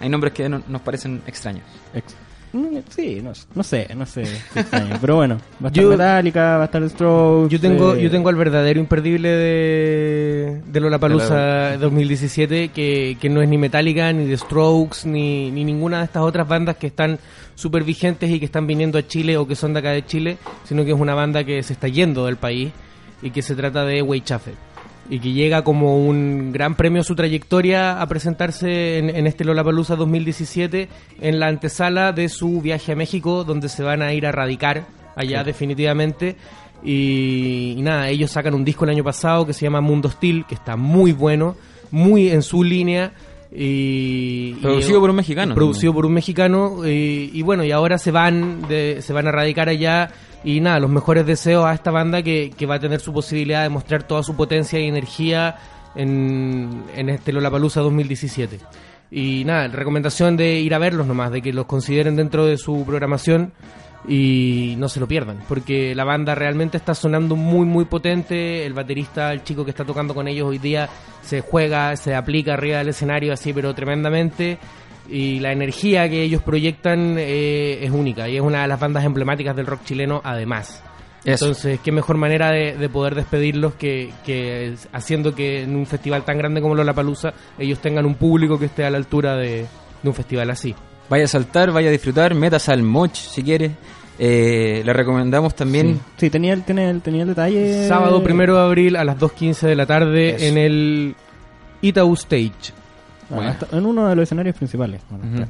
hay 0.00 0.08
nombres 0.08 0.32
que 0.32 0.48
no- 0.48 0.62
nos 0.68 0.80
parecen 0.80 1.22
extraños. 1.26 1.64
Ex- 1.92 2.14
Sí, 2.88 3.20
no, 3.22 3.32
no 3.54 3.62
sé, 3.62 3.88
no 3.96 4.04
sé. 4.06 4.22
extraño. 4.54 4.96
Pero 5.00 5.16
bueno, 5.16 5.36
va 5.62 5.66
a 5.66 5.68
estar 5.68 5.84
Yo- 5.84 5.90
Metallica, 5.90 6.56
va 6.56 6.62
a 6.62 6.64
estar 6.66 6.88
Strokes. 6.90 7.48
Yo 7.52 7.60
tengo, 7.60 7.94
eh, 7.94 8.02
yo 8.02 8.10
tengo 8.10 8.28
al 8.28 8.34
verdadero 8.34 8.80
imperdible 8.80 9.28
de, 9.28 10.60
de 10.66 10.80
Lollapalooza 10.80 11.76
2017, 11.76 12.68
que, 12.70 13.16
que 13.20 13.28
no 13.28 13.42
es 13.42 13.48
ni 13.48 13.58
Metallica, 13.58 14.12
ni 14.12 14.26
The 14.26 14.36
Strokes, 14.38 15.06
ni, 15.08 15.50
ni 15.50 15.64
ninguna 15.64 15.98
de 15.98 16.04
estas 16.06 16.22
otras 16.22 16.46
bandas 16.48 16.76
que 16.76 16.88
están 16.88 17.18
súper 17.54 17.84
vigentes 17.84 18.30
y 18.30 18.38
que 18.38 18.46
están 18.46 18.66
viniendo 18.66 18.98
a 18.98 19.06
Chile 19.06 19.36
o 19.36 19.46
que 19.46 19.54
son 19.54 19.72
de 19.72 19.78
acá 19.80 19.90
de 19.90 20.04
Chile, 20.04 20.38
sino 20.64 20.84
que 20.84 20.92
es 20.92 20.98
una 20.98 21.14
banda 21.14 21.44
que 21.44 21.62
se 21.62 21.72
está 21.72 21.88
yendo 21.88 22.26
del 22.26 22.36
país 22.36 22.72
y 23.22 23.30
que 23.30 23.42
se 23.42 23.54
trata 23.54 23.84
de 23.84 24.02
Way 24.02 24.22
Chaffet. 24.22 24.54
Y 25.10 25.18
que 25.18 25.32
llega 25.32 25.62
como 25.64 25.98
un 26.06 26.52
gran 26.52 26.76
premio 26.76 27.00
a 27.00 27.04
su 27.04 27.16
trayectoria 27.16 28.00
a 28.00 28.06
presentarse 28.06 28.98
en, 28.98 29.10
en 29.10 29.26
este 29.26 29.44
Lollapalooza 29.44 29.96
2017 29.96 30.88
en 31.20 31.40
la 31.40 31.48
antesala 31.48 32.12
de 32.12 32.28
su 32.28 32.60
viaje 32.60 32.92
a 32.92 32.96
México, 32.96 33.42
donde 33.42 33.68
se 33.68 33.82
van 33.82 34.02
a 34.02 34.12
ir 34.14 34.24
a 34.24 34.30
radicar 34.32 34.86
allá 35.16 35.42
definitivamente. 35.42 36.36
Y, 36.84 37.74
y 37.76 37.82
nada, 37.82 38.08
ellos 38.08 38.30
sacan 38.30 38.54
un 38.54 38.64
disco 38.64 38.84
el 38.84 38.90
año 38.90 39.04
pasado 39.04 39.44
que 39.46 39.52
se 39.52 39.62
llama 39.66 39.80
Mundo 39.80 40.08
Hostil, 40.08 40.44
que 40.46 40.54
está 40.54 40.76
muy 40.76 41.12
bueno, 41.12 41.56
muy 41.90 42.28
en 42.30 42.42
su 42.42 42.62
línea. 42.62 43.12
Y, 43.52 44.54
Producido 44.62 44.98
y- 44.98 45.00
por 45.00 45.10
un 45.10 45.16
mexicano 45.16 45.54
Producido 45.56 45.92
por 45.92 46.06
un 46.06 46.12
mexicano. 46.12 46.86
Y, 46.86 47.30
y 47.34 47.42
bueno, 47.42 47.64
y 47.64 47.72
ahora 47.72 47.98
se 47.98 48.12
van, 48.12 48.62
de, 48.68 48.98
se 49.02 49.12
van 49.12 49.26
a 49.26 49.32
radicar 49.32 49.68
allá. 49.68 50.10
Y 50.42 50.60
nada, 50.60 50.80
los 50.80 50.90
mejores 50.90 51.26
deseos 51.26 51.64
a 51.66 51.74
esta 51.74 51.90
banda 51.90 52.22
que, 52.22 52.50
que 52.56 52.66
va 52.66 52.76
a 52.76 52.80
tener 52.80 53.00
su 53.00 53.12
posibilidad 53.12 53.62
de 53.62 53.68
mostrar 53.68 54.04
toda 54.04 54.22
su 54.22 54.34
potencia 54.36 54.78
y 54.78 54.88
energía 54.88 55.56
en, 55.94 56.84
en 56.94 57.08
este 57.10 57.32
Lollapalooza 57.32 57.80
2017. 57.80 58.58
Y 59.10 59.44
nada, 59.44 59.68
recomendación 59.68 60.36
de 60.36 60.60
ir 60.60 60.74
a 60.74 60.78
verlos 60.78 61.06
nomás, 61.06 61.32
de 61.32 61.42
que 61.42 61.52
los 61.52 61.66
consideren 61.66 62.16
dentro 62.16 62.46
de 62.46 62.56
su 62.56 62.84
programación 62.86 63.52
y 64.08 64.76
no 64.78 64.88
se 64.88 65.00
lo 65.00 65.06
pierdan, 65.06 65.40
porque 65.46 65.94
la 65.94 66.04
banda 66.04 66.34
realmente 66.34 66.78
está 66.78 66.94
sonando 66.94 67.36
muy 67.36 67.66
muy 67.66 67.84
potente, 67.84 68.64
el 68.64 68.72
baterista, 68.72 69.32
el 69.32 69.42
chico 69.44 69.64
que 69.64 69.70
está 69.70 69.84
tocando 69.84 70.14
con 70.14 70.26
ellos 70.26 70.48
hoy 70.48 70.58
día 70.58 70.88
se 71.22 71.42
juega, 71.42 71.94
se 71.96 72.14
aplica 72.14 72.54
arriba 72.54 72.78
del 72.78 72.88
escenario 72.88 73.32
así 73.32 73.52
pero 73.52 73.74
tremendamente 73.74 74.58
y 75.08 75.40
la 75.40 75.52
energía 75.52 76.08
que 76.08 76.22
ellos 76.22 76.42
proyectan 76.42 77.16
eh, 77.18 77.78
es 77.84 77.90
única 77.90 78.28
y 78.28 78.36
es 78.36 78.42
una 78.42 78.62
de 78.62 78.68
las 78.68 78.78
bandas 78.78 79.04
emblemáticas 79.04 79.56
del 79.56 79.66
rock 79.66 79.84
chileno 79.84 80.20
además. 80.24 80.82
Eso. 81.24 81.46
Entonces, 81.46 81.80
qué 81.84 81.92
mejor 81.92 82.16
manera 82.16 82.50
de, 82.50 82.76
de 82.76 82.88
poder 82.88 83.14
despedirlos 83.14 83.74
que, 83.74 84.10
que 84.24 84.74
haciendo 84.92 85.34
que 85.34 85.62
en 85.62 85.76
un 85.76 85.84
festival 85.84 86.24
tan 86.24 86.38
grande 86.38 86.62
como 86.62 86.74
Lollapalooza 86.74 87.34
ellos 87.58 87.78
tengan 87.80 88.06
un 88.06 88.14
público 88.14 88.58
que 88.58 88.66
esté 88.66 88.84
a 88.84 88.90
la 88.90 88.96
altura 88.96 89.36
de, 89.36 89.66
de 90.02 90.08
un 90.08 90.14
festival 90.14 90.50
así. 90.50 90.74
Vaya 91.10 91.24
a 91.24 91.28
saltar, 91.28 91.72
vaya 91.72 91.88
a 91.88 91.92
disfrutar, 91.92 92.34
métase 92.34 92.72
al 92.72 92.82
moch 92.82 93.14
si 93.14 93.42
quiere. 93.42 93.72
Eh, 94.22 94.82
le 94.84 94.92
recomendamos 94.92 95.54
también. 95.54 95.98
Sí, 96.18 96.28
tenía, 96.28 96.52
el, 96.52 96.62
tenía, 96.62 96.90
el, 96.90 97.00
tenía 97.00 97.22
el 97.22 97.28
detalle. 97.28 97.88
Sábado 97.88 98.22
primero 98.22 98.54
de 98.54 98.60
abril 98.62 98.96
a 98.96 99.04
las 99.04 99.18
2.15 99.18 99.60
de 99.66 99.74
la 99.74 99.86
tarde 99.86 100.36
Eso. 100.36 100.44
en 100.44 100.58
el 100.58 101.14
Itaú 101.80 102.12
Stage. 102.14 102.72
Bueno. 103.30 103.54
en 103.72 103.86
uno 103.86 104.08
de 104.08 104.16
los 104.16 104.24
escenarios 104.24 104.56
principales. 104.56 105.00
Bueno. 105.08 105.46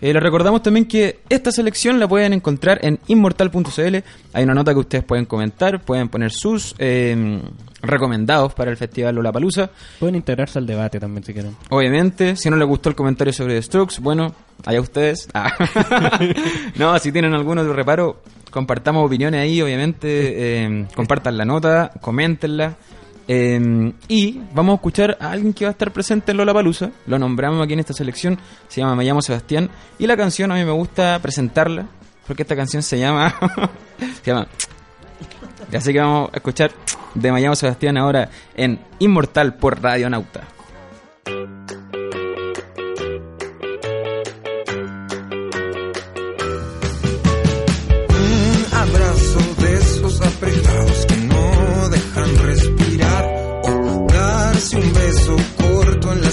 Eh, 0.00 0.12
les 0.12 0.20
recordamos 0.22 0.62
también 0.64 0.86
que 0.86 1.20
esta 1.28 1.52
selección 1.52 2.00
la 2.00 2.08
pueden 2.08 2.32
encontrar 2.32 2.80
en 2.82 2.98
inmortal.cl. 3.06 3.96
Hay 4.32 4.42
una 4.42 4.52
nota 4.54 4.72
que 4.72 4.80
ustedes 4.80 5.04
pueden 5.04 5.26
comentar, 5.26 5.80
pueden 5.80 6.08
poner 6.08 6.32
sus 6.32 6.74
eh, 6.78 7.40
recomendados 7.82 8.52
para 8.52 8.72
el 8.72 8.76
Festival 8.76 9.14
Lollapalooza. 9.14 9.70
Pueden 10.00 10.16
integrarse 10.16 10.58
al 10.58 10.66
debate 10.66 10.98
también 10.98 11.22
si 11.22 11.32
quieren. 11.32 11.56
Obviamente, 11.70 12.34
si 12.34 12.50
no 12.50 12.56
les 12.56 12.66
gustó 12.66 12.88
el 12.88 12.96
comentario 12.96 13.32
sobre 13.32 13.54
The 13.54 13.62
Strokes, 13.62 14.00
bueno, 14.00 14.34
allá 14.66 14.80
ustedes. 14.80 15.28
Ah. 15.34 15.52
no, 16.76 16.98
si 16.98 17.12
tienen 17.12 17.32
algún 17.34 17.58
otro 17.58 17.72
reparo, 17.72 18.22
compartamos 18.50 19.06
opiniones 19.06 19.40
ahí, 19.40 19.62
obviamente. 19.62 20.64
eh, 20.64 20.86
compartan 20.96 21.36
la 21.36 21.44
nota, 21.44 21.92
coméntenla. 22.00 22.74
Eh, 23.28 23.92
y 24.08 24.40
vamos 24.52 24.72
a 24.72 24.76
escuchar 24.76 25.16
a 25.20 25.30
alguien 25.30 25.52
que 25.52 25.64
va 25.64 25.70
a 25.70 25.72
estar 25.72 25.92
presente 25.92 26.32
en 26.32 26.38
Lollapalooza. 26.38 26.90
Lo 27.06 27.18
nombramos 27.18 27.62
aquí 27.62 27.72
en 27.72 27.80
esta 27.80 27.92
selección. 27.92 28.38
Se 28.68 28.80
llama 28.80 28.96
Me 28.96 29.04
llamo 29.04 29.22
Sebastián. 29.22 29.70
Y 29.98 30.06
la 30.06 30.16
canción 30.16 30.50
a 30.52 30.54
mí 30.54 30.64
me 30.64 30.72
gusta 30.72 31.18
presentarla. 31.20 31.86
Porque 32.26 32.42
esta 32.42 32.56
canción 32.56 32.82
se 32.82 32.98
llama. 32.98 33.34
se 34.22 34.30
llama 34.30 34.46
Así 35.72 35.92
que 35.92 36.00
vamos 36.00 36.30
a 36.32 36.36
escuchar 36.36 36.70
de 37.14 37.32
Mayamo 37.32 37.56
Sebastián 37.56 37.96
ahora 37.96 38.28
en 38.56 38.78
Inmortal 38.98 39.54
por 39.54 39.82
Radio 39.82 40.10
Nauta. 40.10 40.42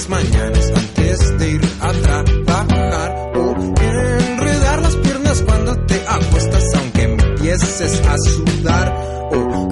Mañanas 0.10 0.72
antes 0.76 1.38
de 1.38 1.49
ir 1.52 1.61
a 1.80 1.91
trabajar. 1.91 3.31
O 3.36 3.56
enredar 3.81 4.81
las 4.81 4.95
piernas 4.95 5.41
cuando 5.45 5.76
te 5.86 6.02
acuestas 6.07 6.64
aunque 6.76 7.03
empieces 7.03 8.02
a 8.06 8.18
sudar. 8.18 9.30
O 9.31 9.69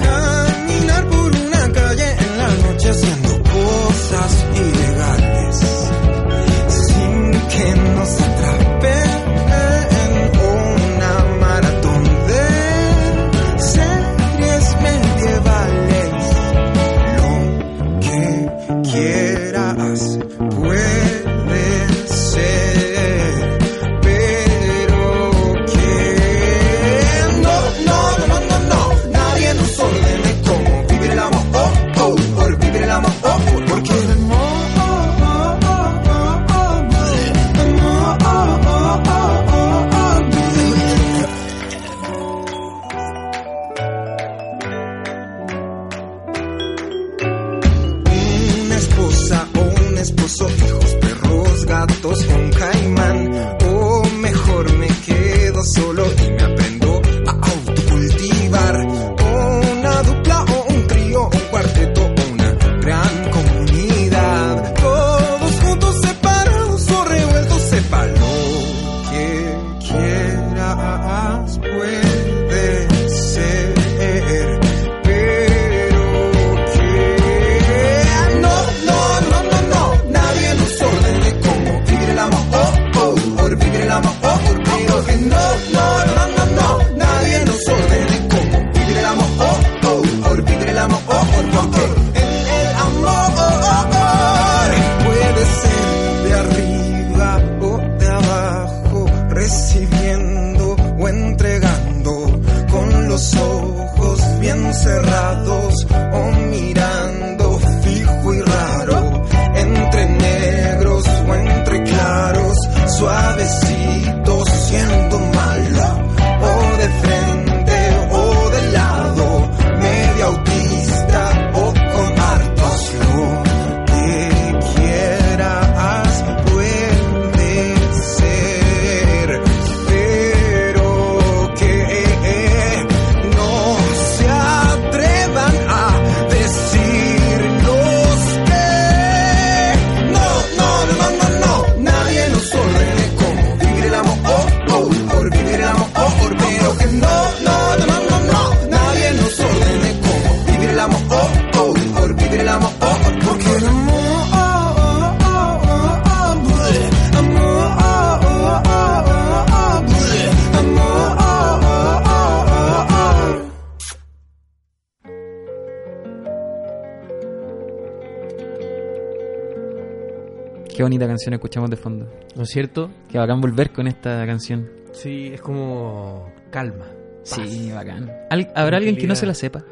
bonita 170.97 171.07
canción 171.07 171.33
escuchamos 171.35 171.69
de 171.69 171.75
fondo. 171.77 172.11
¿No 172.35 172.43
es 172.43 172.49
cierto? 172.49 172.89
Qué 173.09 173.17
bacán 173.19 173.39
volver 173.39 173.71
con 173.71 173.87
esta 173.87 174.25
canción. 174.25 174.67
Sí, 174.93 175.31
es 175.33 175.41
como 175.41 176.31
calma. 176.49 176.85
Sí, 177.23 177.71
bacán. 177.71 178.11
¿Al- 178.29 178.51
¿Habrá 178.55 178.77
alguien 178.77 178.95
que 178.97 179.05
no 179.05 179.15
se 179.15 179.25
la 179.25 179.33
sepa? 179.33 179.63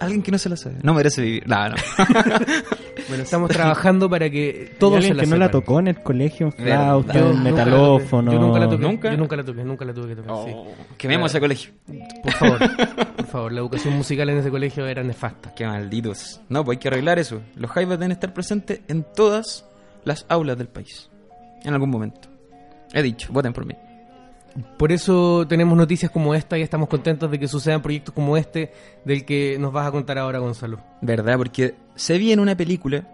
Alguien 0.00 0.22
que 0.22 0.30
no 0.30 0.38
se 0.38 0.48
la 0.48 0.56
sabe. 0.56 0.76
No 0.82 0.94
merece 0.94 1.22
vivir. 1.22 1.46
No, 1.48 1.68
no. 1.70 1.76
Bueno, 3.08 3.22
estamos 3.22 3.48
trabajando 3.50 4.10
para 4.10 4.28
que 4.28 4.74
Todo 4.78 4.90
todos 4.90 5.04
se 5.04 5.10
alguien 5.12 5.16
la 5.16 5.22
que 5.22 5.30
no 5.30 5.36
la 5.36 5.50
tocó 5.50 5.78
en 5.80 5.86
el 5.88 6.02
colegio, 6.02 6.48
un 6.48 6.52
Verdad. 6.62 6.84
flauta, 6.84 7.14
Yo 7.14 7.32
metalófono. 7.34 8.32
Yo 8.32 8.38
nunca 8.38 8.58
la 8.58 8.68
toqué. 8.68 8.82
¿Nunca? 8.82 9.10
Yo 9.12 9.16
nunca 9.16 9.36
la 9.36 9.44
toqué, 9.44 9.64
nunca 9.64 9.84
la 9.86 9.94
tuve 9.94 10.08
que 10.08 10.16
tocar. 10.16 10.36
sí. 10.44 10.52
Oh, 10.54 10.66
quememos 10.98 11.30
ese 11.30 11.40
colegio. 11.40 11.72
Por 12.22 12.32
favor, 12.32 12.58
por 13.16 13.26
favor, 13.26 13.52
la 13.52 13.60
educación 13.60 13.96
musical 13.96 14.28
en 14.28 14.38
ese 14.38 14.50
colegio 14.50 14.86
era 14.86 15.02
nefasta. 15.02 15.54
Qué 15.54 15.64
malditos. 15.66 16.42
No, 16.50 16.64
pues 16.64 16.76
hay 16.76 16.80
que 16.82 16.88
arreglar 16.88 17.18
eso. 17.18 17.40
Los 17.56 17.70
jaivas 17.70 17.98
deben 17.98 18.12
estar 18.12 18.34
presentes 18.34 18.80
en 18.88 19.06
todas 19.14 19.64
las 20.04 20.26
aulas 20.28 20.58
del 20.58 20.68
país. 20.68 21.08
En 21.64 21.72
algún 21.72 21.88
momento. 21.88 22.28
He 22.92 23.02
dicho, 23.02 23.32
voten 23.32 23.54
por 23.54 23.64
mí. 23.64 23.74
Por 24.76 24.92
eso 24.92 25.46
tenemos 25.48 25.76
noticias 25.76 26.10
como 26.10 26.34
esta 26.34 26.58
y 26.58 26.62
estamos 26.62 26.88
contentos 26.88 27.30
de 27.30 27.38
que 27.38 27.48
sucedan 27.48 27.82
proyectos 27.82 28.14
como 28.14 28.36
este 28.36 28.72
del 29.04 29.24
que 29.24 29.58
nos 29.58 29.72
vas 29.72 29.86
a 29.86 29.90
contar 29.90 30.18
ahora, 30.18 30.38
Gonzalo. 30.38 30.80
¿Verdad? 31.00 31.36
Porque 31.36 31.74
se 31.94 32.18
viene 32.18 32.42
una 32.42 32.56
película 32.56 33.06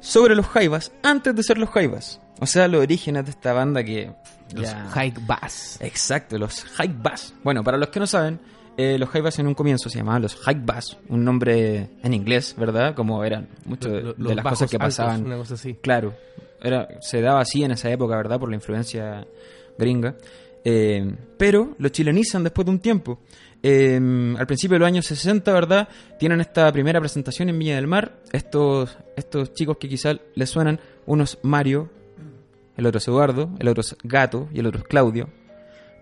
sobre 0.00 0.34
los 0.34 0.46
jaivas 0.46 0.92
antes 1.02 1.34
de 1.34 1.42
ser 1.42 1.58
los 1.58 1.70
jaivas. 1.70 2.20
O 2.40 2.46
sea, 2.46 2.68
los 2.68 2.82
orígenes 2.82 3.24
de 3.24 3.30
esta 3.30 3.52
banda 3.52 3.82
que... 3.82 4.12
Los 4.54 4.72
Hike 4.94 5.20
Bass. 5.26 5.78
Exacto, 5.80 6.38
los 6.38 6.64
Hike 6.78 6.96
Bass. 7.02 7.34
Bueno, 7.42 7.64
para 7.64 7.78
los 7.78 7.88
que 7.88 7.98
no 7.98 8.06
saben, 8.06 8.38
eh, 8.76 8.98
los 8.98 9.10
Bass 9.10 9.38
en 9.38 9.46
un 9.46 9.54
comienzo 9.54 9.88
se 9.88 9.98
llamaban 9.98 10.22
los 10.22 10.36
Hike 10.36 10.62
Bass, 10.64 10.98
un 11.08 11.24
nombre 11.24 11.90
en 12.02 12.14
inglés, 12.14 12.54
¿verdad? 12.58 12.94
Como 12.94 13.24
eran 13.24 13.48
muchas 13.64 13.90
de, 13.90 14.14
de 14.16 14.34
las 14.34 14.44
cosas 14.44 14.70
que 14.70 14.76
altos, 14.76 14.96
pasaban. 14.96 15.24
una 15.24 15.38
cosa 15.38 15.54
así. 15.54 15.74
Claro, 15.74 16.14
era, 16.62 16.88
se 17.00 17.20
daba 17.20 17.40
así 17.40 17.64
en 17.64 17.72
esa 17.72 17.90
época, 17.90 18.16
¿verdad? 18.16 18.38
Por 18.38 18.50
la 18.50 18.56
influencia 18.56 19.26
gringa. 19.78 20.14
Eh, 20.68 21.14
pero 21.38 21.76
lo 21.78 21.90
chilenizan 21.90 22.42
después 22.42 22.64
de 22.64 22.72
un 22.72 22.80
tiempo. 22.80 23.20
Eh, 23.62 23.94
al 24.36 24.46
principio 24.48 24.74
de 24.74 24.80
los 24.80 24.88
años 24.88 25.06
60, 25.06 25.52
¿verdad? 25.52 25.88
Tienen 26.18 26.40
esta 26.40 26.72
primera 26.72 26.98
presentación 26.98 27.48
en 27.48 27.56
Viña 27.56 27.76
del 27.76 27.86
Mar. 27.86 28.20
Estos, 28.32 28.98
estos 29.16 29.52
chicos 29.54 29.76
que 29.76 29.88
quizás 29.88 30.16
les 30.34 30.50
suenan, 30.50 30.80
unos 31.06 31.38
Mario, 31.42 31.88
el 32.76 32.84
otro 32.84 32.98
es 32.98 33.06
Eduardo, 33.06 33.50
el 33.60 33.68
otro 33.68 33.82
es 33.82 33.96
Gato 34.02 34.48
y 34.52 34.58
el 34.58 34.66
otro 34.66 34.80
es 34.80 34.88
Claudio. 34.88 35.28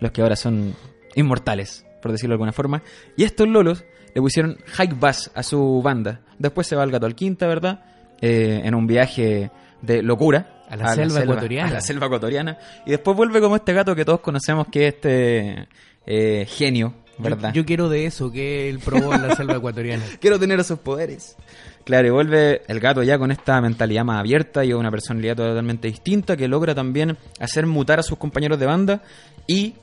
Los 0.00 0.12
que 0.12 0.22
ahora 0.22 0.34
son 0.34 0.74
inmortales, 1.14 1.84
por 2.00 2.12
decirlo 2.12 2.32
de 2.32 2.36
alguna 2.36 2.52
forma. 2.52 2.82
Y 3.18 3.24
estos 3.24 3.46
lolos 3.46 3.84
le 4.14 4.22
pusieron 4.22 4.56
Hike 4.78 4.98
Bass 4.98 5.30
a 5.34 5.42
su 5.42 5.82
banda. 5.84 6.22
Después 6.38 6.66
se 6.66 6.74
va 6.74 6.84
el 6.84 6.90
Gato 6.90 7.04
al 7.04 7.14
Quinta, 7.14 7.46
¿verdad? 7.46 7.84
Eh, 8.22 8.62
en 8.64 8.74
un 8.74 8.86
viaje 8.86 9.50
de 9.82 10.02
locura. 10.02 10.53
A 10.68 10.76
la 10.76 10.94
selva 10.94 11.20
ecuatoriana. 11.20 11.70
A 11.70 11.74
la 11.74 11.80
selva 11.80 12.06
ecuatoriana. 12.06 12.58
Y 12.86 12.90
después 12.90 13.16
vuelve 13.16 13.40
como 13.40 13.56
este 13.56 13.72
gato 13.72 13.94
que 13.94 14.04
todos 14.04 14.20
conocemos 14.20 14.66
que 14.70 14.88
es 14.88 14.94
este 14.94 15.68
eh, 16.06 16.46
genio 16.48 16.94
¿Verdad? 17.18 17.52
Yo, 17.52 17.62
yo 17.62 17.66
quiero 17.66 17.88
de 17.88 18.06
eso, 18.06 18.30
que 18.30 18.68
él 18.68 18.80
probó 18.80 19.14
en 19.14 19.26
la 19.26 19.34
selva 19.36 19.56
ecuatoriana. 19.56 20.04
Quiero 20.20 20.38
tener 20.38 20.58
esos 20.60 20.78
poderes. 20.78 21.36
Claro, 21.84 22.08
y 22.08 22.10
vuelve 22.10 22.62
el 22.66 22.80
gato 22.80 23.02
ya 23.02 23.18
con 23.18 23.30
esta 23.30 23.60
mentalidad 23.60 24.04
más 24.04 24.18
abierta 24.18 24.64
y 24.64 24.72
una 24.72 24.90
personalidad 24.90 25.36
totalmente 25.36 25.88
distinta 25.88 26.36
que 26.36 26.48
logra 26.48 26.74
también 26.74 27.16
hacer 27.38 27.66
mutar 27.66 28.00
a 28.00 28.02
sus 28.02 28.18
compañeros 28.18 28.58
de 28.58 28.66
banda 28.66 29.02
y, 29.46 29.74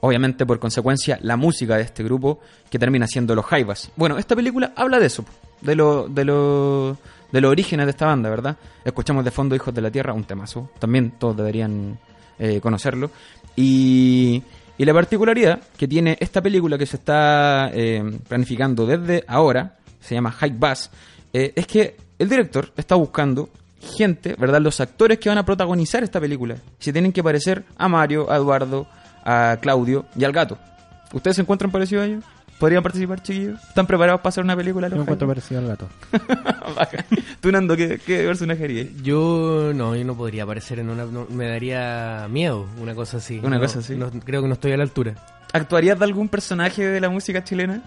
obviamente, 0.00 0.44
por 0.46 0.58
consecuencia, 0.58 1.18
la 1.22 1.36
música 1.36 1.76
de 1.76 1.82
este 1.82 2.02
grupo 2.02 2.40
que 2.70 2.78
termina 2.78 3.06
siendo 3.06 3.34
los 3.34 3.44
Jaivas. 3.46 3.90
Bueno, 3.96 4.18
esta 4.18 4.34
película 4.34 4.72
habla 4.76 4.98
de 4.98 5.06
eso, 5.06 5.24
de 5.60 5.76
lo, 5.76 6.08
de 6.08 6.24
lo, 6.24 6.98
de 7.30 7.40
los 7.40 7.50
orígenes 7.50 7.86
de 7.86 7.90
esta 7.90 8.06
banda, 8.06 8.30
¿verdad? 8.30 8.56
Escuchamos 8.84 9.24
de 9.24 9.30
fondo 9.30 9.54
Hijos 9.54 9.74
de 9.74 9.82
la 9.82 9.90
Tierra, 9.90 10.12
un 10.12 10.24
temazo. 10.24 10.70
También 10.78 11.12
todos 11.18 11.36
deberían 11.36 11.98
eh, 12.38 12.60
conocerlo. 12.60 13.10
Y, 13.56 14.42
la 14.78 14.92
particularidad 14.92 15.60
que 15.76 15.86
tiene 15.86 16.16
esta 16.20 16.42
película 16.42 16.76
que 16.76 16.84
se 16.84 16.96
está 16.96 17.70
eh, 17.72 18.02
planificando 18.28 18.84
desde 18.84 19.24
ahora, 19.26 19.78
se 20.00 20.14
llama 20.14 20.32
High 20.32 20.58
Bass, 20.58 20.90
eh, 21.32 21.52
es 21.54 21.66
que 21.66 21.96
el 22.18 22.28
director 22.28 22.72
está 22.76 22.94
buscando 22.96 23.48
gente, 23.96 24.34
¿verdad? 24.38 24.60
Los 24.60 24.80
actores 24.80 25.18
que 25.18 25.28
van 25.28 25.38
a 25.38 25.44
protagonizar 25.44 26.02
esta 26.02 26.20
película. 26.20 26.56
Se 26.78 26.92
tienen 26.92 27.12
que 27.12 27.22
parecer 27.22 27.64
a 27.76 27.88
Mario, 27.88 28.30
a 28.30 28.36
Eduardo, 28.36 28.86
a 29.24 29.58
Claudio 29.60 30.06
y 30.16 30.24
al 30.24 30.32
gato. 30.32 30.58
¿Ustedes 31.12 31.36
se 31.36 31.42
encuentran 31.42 31.70
parecidos 31.70 32.02
a 32.02 32.06
ellos? 32.06 32.24
¿Podrían 32.64 32.82
participar, 32.82 33.22
chiquillos? 33.22 33.62
¿Están 33.62 33.86
preparados 33.86 34.22
para 34.22 34.30
hacer 34.30 34.42
una 34.42 34.56
película? 34.56 34.88
Yo 34.88 34.96
encuentro 34.96 35.28
parecido 35.28 35.60
al 35.60 35.66
gato. 35.66 35.86
Tú, 37.42 37.52
Nando, 37.52 37.76
¿qué, 37.76 37.98
qué 37.98 38.24
personaje 38.24 38.64
harías? 38.64 38.86
Yo 39.02 39.72
no, 39.74 39.94
yo 39.94 40.02
no 40.02 40.16
podría 40.16 40.44
aparecer 40.44 40.78
en 40.78 40.88
una... 40.88 41.04
no, 41.04 41.26
me 41.28 41.46
daría 41.46 42.26
miedo 42.30 42.66
una 42.80 42.94
cosa 42.94 43.18
así. 43.18 43.38
Una 43.42 43.56
No, 43.56 43.62
cosa 43.64 43.80
así. 43.80 43.96
no- 43.96 44.10
creo 44.24 44.40
que 44.40 44.48
no 44.48 44.54
estoy 44.54 44.72
a 44.72 44.78
la 44.78 44.82
altura. 44.84 45.12
¿Actuarías 45.52 45.98
de 45.98 46.06
algún 46.06 46.30
personaje 46.30 46.86
de 46.88 47.00
la 47.02 47.10
música 47.10 47.44
chilena? 47.44 47.82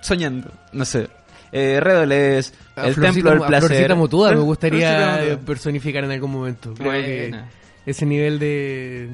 Soñando, 0.00 0.52
no 0.72 0.84
sé. 0.84 1.08
Eh, 1.50 1.80
Redoles, 1.80 2.54
A 2.76 2.86
el 2.86 2.94
Florcita- 2.94 3.12
Templo 3.14 3.30
del 3.32 3.42
a 3.42 3.46
Placer. 3.48 3.68
Florcita 3.68 3.94
Mutuda 3.96 4.28
me 4.28 4.34
Flor- 4.36 4.44
gustaría 4.44 4.96
Florcita 4.96 5.24
eh, 5.32 5.36
personificar 5.38 6.04
en 6.04 6.12
algún 6.12 6.30
momento. 6.30 6.72
Creo 6.74 6.92
que 6.92 7.28
Buena. 7.30 7.48
ese 7.84 8.06
nivel 8.06 8.38
de, 8.38 9.10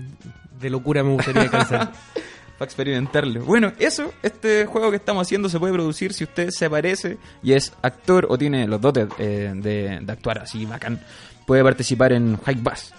de 0.61 0.69
locura 0.71 1.03
me 1.03 1.13
gustaría 1.15 1.41
alcanzar. 1.41 1.91
Para 2.59 2.67
experimentarlo. 2.67 3.45
Bueno, 3.45 3.73
eso, 3.79 4.13
este 4.23 4.65
juego 4.67 4.91
que 4.91 4.97
estamos 4.97 5.27
haciendo 5.27 5.49
se 5.49 5.59
puede 5.59 5.73
producir 5.73 6.13
si 6.13 6.25
usted 6.25 6.51
se 6.51 6.71
parece 6.71 7.19
y 7.43 7.53
es 7.53 7.73
actor 7.83 8.27
o 8.29 8.39
tiene 8.39 8.67
los 8.69 8.81
dotes 8.81 9.09
eh, 9.19 9.53
de, 9.55 9.99
de 10.01 10.13
actuar 10.13 10.39
así 10.39 10.65
bacán. 10.65 11.01
Puede 11.47 11.63
participar 11.65 12.13
en 12.13 12.39
Hike 12.47 12.63
Bass. 12.63 12.93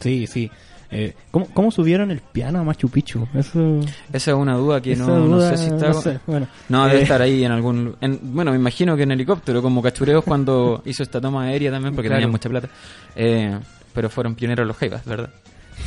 Sí, 0.00 0.26
sí. 0.26 0.50
Eh, 0.92 1.14
¿cómo, 1.30 1.46
¿Cómo 1.54 1.70
subieron 1.70 2.10
el 2.10 2.18
piano 2.20 2.58
a 2.58 2.64
Machu 2.64 2.88
Picchu? 2.88 3.28
Eso... 3.32 3.78
Esa 4.12 4.30
es 4.32 4.36
una 4.36 4.56
duda 4.56 4.80
que 4.80 4.96
no, 4.96 5.40
sé 5.40 5.56
si 5.56 5.66
está. 5.66 5.88
no 5.90 5.94
sé, 5.94 6.18
bueno. 6.26 6.48
No, 6.68 6.86
debe 6.86 6.98
Eh, 6.98 7.02
estar 7.02 7.22
ahí 7.22 7.44
en 7.44 7.52
algún. 7.52 7.94
en- 8.00 8.18
bueno, 8.34 8.50
me 8.50 8.56
imagino 8.56 8.96
que 8.96 9.04
en 9.04 9.12
helicóptero, 9.12 9.62
como 9.62 9.80
cachureos 9.82 10.24
cuando 10.24 10.82
hizo 10.86 11.04
esta 11.04 11.20
toma 11.20 11.44
aérea 11.44 11.70
también, 11.70 11.94
porque 11.94 12.08
Claro. 12.08 12.18
tenían 12.22 12.32
mucha 12.32 12.48
plata. 12.48 12.68
Eh, 13.14 13.56
pero 13.94 14.10
fueron 14.10 14.34
pioneros 14.34 14.66
los 14.66 14.76
Jaivas, 14.76 15.04
¿verdad? 15.04 15.30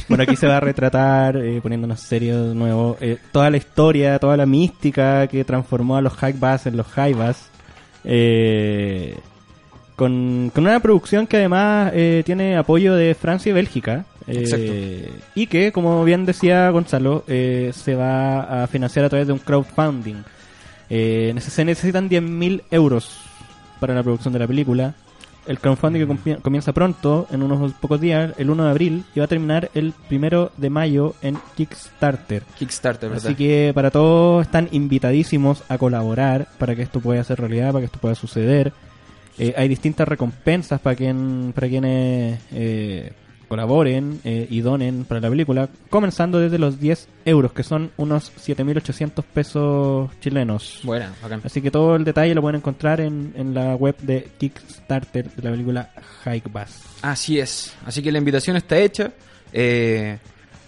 Bueno, 0.09 0.23
aquí 0.23 0.35
se 0.35 0.47
va 0.47 0.57
a 0.57 0.59
retratar, 0.59 1.37
eh, 1.37 1.59
poniéndonos 1.61 1.99
serios 1.99 2.49
de 2.49 2.55
nuevo, 2.55 2.97
eh, 2.99 3.17
toda 3.31 3.49
la 3.49 3.57
historia, 3.57 4.19
toda 4.19 4.35
la 4.37 4.45
mística 4.45 5.27
que 5.27 5.43
transformó 5.45 5.95
a 5.97 6.01
los 6.01 6.13
High 6.13 6.33
Bass 6.39 6.65
en 6.67 6.77
los 6.77 6.87
Jaivas. 6.87 7.49
Eh, 8.03 9.17
con, 9.95 10.51
con 10.53 10.65
una 10.65 10.79
producción 10.79 11.27
que 11.27 11.37
además 11.37 11.91
eh, 11.95 12.23
tiene 12.25 12.57
apoyo 12.57 12.95
de 12.95 13.15
Francia 13.15 13.51
y 13.51 13.53
Bélgica. 13.53 14.05
eh, 14.27 14.39
Exacto. 14.39 15.21
y 15.35 15.47
que, 15.47 15.71
como 15.71 16.03
bien 16.03 16.25
decía 16.25 16.69
Gonzalo, 16.69 17.23
se 17.27 17.95
va 17.95 18.63
a 18.63 18.67
financiar 18.67 19.05
a 19.05 19.09
través 19.09 19.27
de 19.27 19.33
un 19.33 19.39
crowdfunding. 19.39 20.23
Se 20.89 21.63
necesitan 21.65 22.09
10.000 22.09 22.63
euros 22.71 23.17
para 23.79 23.93
la 23.95 24.03
producción 24.03 24.33
de 24.33 24.39
la 24.39 24.47
película. 24.47 24.93
El 25.45 25.59
crowdfunding 25.59 26.07
que 26.07 26.37
comienza 26.37 26.71
pronto, 26.71 27.27
en 27.31 27.43
unos 27.43 27.73
pocos 27.73 27.99
días, 27.99 28.33
el 28.37 28.49
1 28.49 28.63
de 28.63 28.69
abril, 28.69 29.03
y 29.13 29.19
va 29.19 29.25
a 29.25 29.27
terminar 29.27 29.69
el 29.73 29.93
primero 30.07 30.51
de 30.57 30.69
mayo 30.69 31.15
en 31.21 31.37
Kickstarter. 31.55 32.43
Kickstarter, 32.57 33.09
¿verdad? 33.09 33.25
Así 33.25 33.35
que 33.35 33.71
para 33.75 33.91
todos 33.91 34.45
están 34.45 34.69
invitadísimos 34.71 35.63
a 35.67 35.77
colaborar 35.77 36.47
para 36.57 36.75
que 36.75 36.81
esto 36.81 37.01
pueda 37.01 37.23
ser 37.23 37.39
realidad, 37.39 37.73
para 37.73 37.79
que 37.79 37.85
esto 37.87 37.99
pueda 37.99 38.15
suceder. 38.15 38.71
Eh, 39.37 39.53
hay 39.57 39.67
distintas 39.67 40.07
recompensas 40.07 40.79
para 40.79 40.95
quien 40.95 41.53
para 41.55 41.67
quienes 41.67 42.39
eh, 42.51 43.13
colaboren 43.53 44.19
eh, 44.23 44.47
y 44.49 44.61
donen 44.61 45.05
para 45.05 45.21
la 45.21 45.29
película, 45.29 45.69
comenzando 45.91 46.39
desde 46.39 46.57
los 46.57 46.79
10 46.79 47.07
euros, 47.25 47.53
que 47.53 47.61
son 47.61 47.91
unos 47.97 48.31
7.800 48.35 49.23
pesos 49.23 50.09
chilenos. 50.21 50.81
Bacán. 51.21 51.41
Así 51.43 51.61
que 51.61 51.69
todo 51.69 51.95
el 51.95 52.03
detalle 52.03 52.33
lo 52.33 52.41
pueden 52.41 52.55
encontrar 52.55 52.99
en, 52.99 53.31
en 53.37 53.53
la 53.53 53.75
web 53.75 53.95
de 54.01 54.27
Kickstarter 54.39 55.29
de 55.29 55.43
la 55.43 55.51
película 55.51 55.91
Hike 56.25 56.51
Bass. 56.51 56.81
Así 57.03 57.39
es. 57.39 57.75
Así 57.85 58.01
que 58.01 58.11
la 58.11 58.17
invitación 58.17 58.55
está 58.57 58.75
hecha. 58.79 59.11
Eh, 59.51 60.17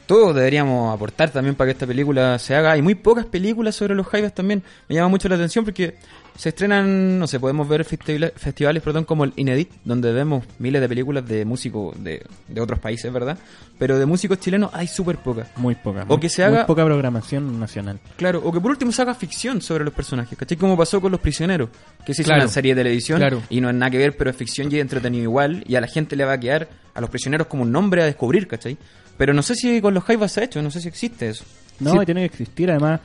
todos 0.05 0.35
deberíamos 0.35 0.93
aportar 0.93 1.31
también 1.31 1.55
para 1.55 1.69
que 1.69 1.71
esta 1.71 1.87
película 1.87 2.37
se 2.37 2.53
haga. 2.53 2.73
Hay 2.73 2.83
muy 2.83 2.93
pocas 2.93 3.25
películas 3.25 3.75
sobre 3.75 3.95
los 3.95 4.05
Jaivas 4.05 4.35
también. 4.35 4.61
Me 4.87 4.93
llama 4.93 5.07
mucho 5.07 5.27
la 5.27 5.35
atención 5.35 5.65
porque 5.65 5.95
se 6.37 6.49
estrenan, 6.49 7.17
no 7.17 7.27
sé, 7.27 7.39
podemos 7.39 7.67
ver 7.67 7.85
festivales, 7.85 8.33
festivales 8.35 8.83
perdón, 8.83 9.05
como 9.05 9.23
el 9.23 9.33
Inedit, 9.35 9.71
donde 9.85 10.11
vemos 10.11 10.43
miles 10.59 10.81
de 10.81 10.89
películas 10.89 11.25
de 11.27 11.45
músicos 11.45 11.95
de, 12.03 12.25
de 12.47 12.61
otros 12.61 12.79
países, 12.79 13.11
¿verdad? 13.11 13.37
Pero 13.79 13.97
de 13.97 14.05
músicos 14.05 14.39
chilenos 14.39 14.69
hay 14.73 14.87
súper 14.87 15.17
pocas. 15.17 15.47
Muy 15.57 15.75
poca. 15.75 16.03
O 16.03 16.05
muy- 16.07 16.19
que 16.19 16.29
se 16.29 16.45
muy 16.47 16.55
haga- 16.57 16.65
poca 16.67 16.83
programación 16.85 17.59
nacional. 17.59 17.99
Claro, 18.17 18.41
o 18.43 18.51
que 18.51 18.59
por 18.59 18.71
último 18.71 18.91
se 18.91 19.01
haga 19.01 19.15
ficción 19.15 19.61
sobre 19.61 19.83
los 19.85 19.93
personajes, 19.93 20.37
¿cachai? 20.37 20.57
Como 20.57 20.75
pasó 20.77 20.99
con 21.01 21.11
Los 21.11 21.21
Prisioneros, 21.21 21.69
que 22.05 22.13
se 22.13 22.21
hizo 22.21 22.29
Claro. 22.29 22.43
una 22.43 22.51
serie 22.51 22.75
de 22.75 22.81
televisión 22.83 23.19
Claro. 23.19 23.41
y 23.49 23.61
no 23.61 23.69
es 23.69 23.75
nada 23.75 23.89
que 23.89 23.97
ver, 23.97 24.17
pero 24.17 24.29
es 24.29 24.35
ficción 24.35 24.71
y 24.71 24.75
es 24.75 24.81
entretenido 24.81 25.23
igual, 25.23 25.63
y 25.67 25.75
a 25.75 25.81
la 25.81 25.87
gente 25.87 26.15
le 26.15 26.25
va 26.25 26.33
a 26.33 26.39
quedar 26.39 26.67
a 26.93 27.01
Los 27.01 27.09
Prisioneros 27.09 27.47
como 27.47 27.63
un 27.63 27.71
nombre 27.71 28.01
a 28.01 28.05
descubrir, 28.05 28.47
¿cachai? 28.47 28.77
Pero 29.17 29.33
no 29.33 29.41
sé 29.41 29.55
si 29.55 29.79
con 29.81 29.93
los 29.93 30.03
Jaivas 30.03 30.33
se 30.33 30.41
ha 30.41 30.43
hecho, 30.43 30.61
no 30.61 30.69
sé 30.69 30.81
si 30.81 30.87
existe 30.89 31.29
eso. 31.29 31.45
No, 31.79 31.91
Sí. 31.99 32.05
tiene 32.05 32.21
que 32.21 32.25
existir. 32.27 32.69
Además, 32.71 32.99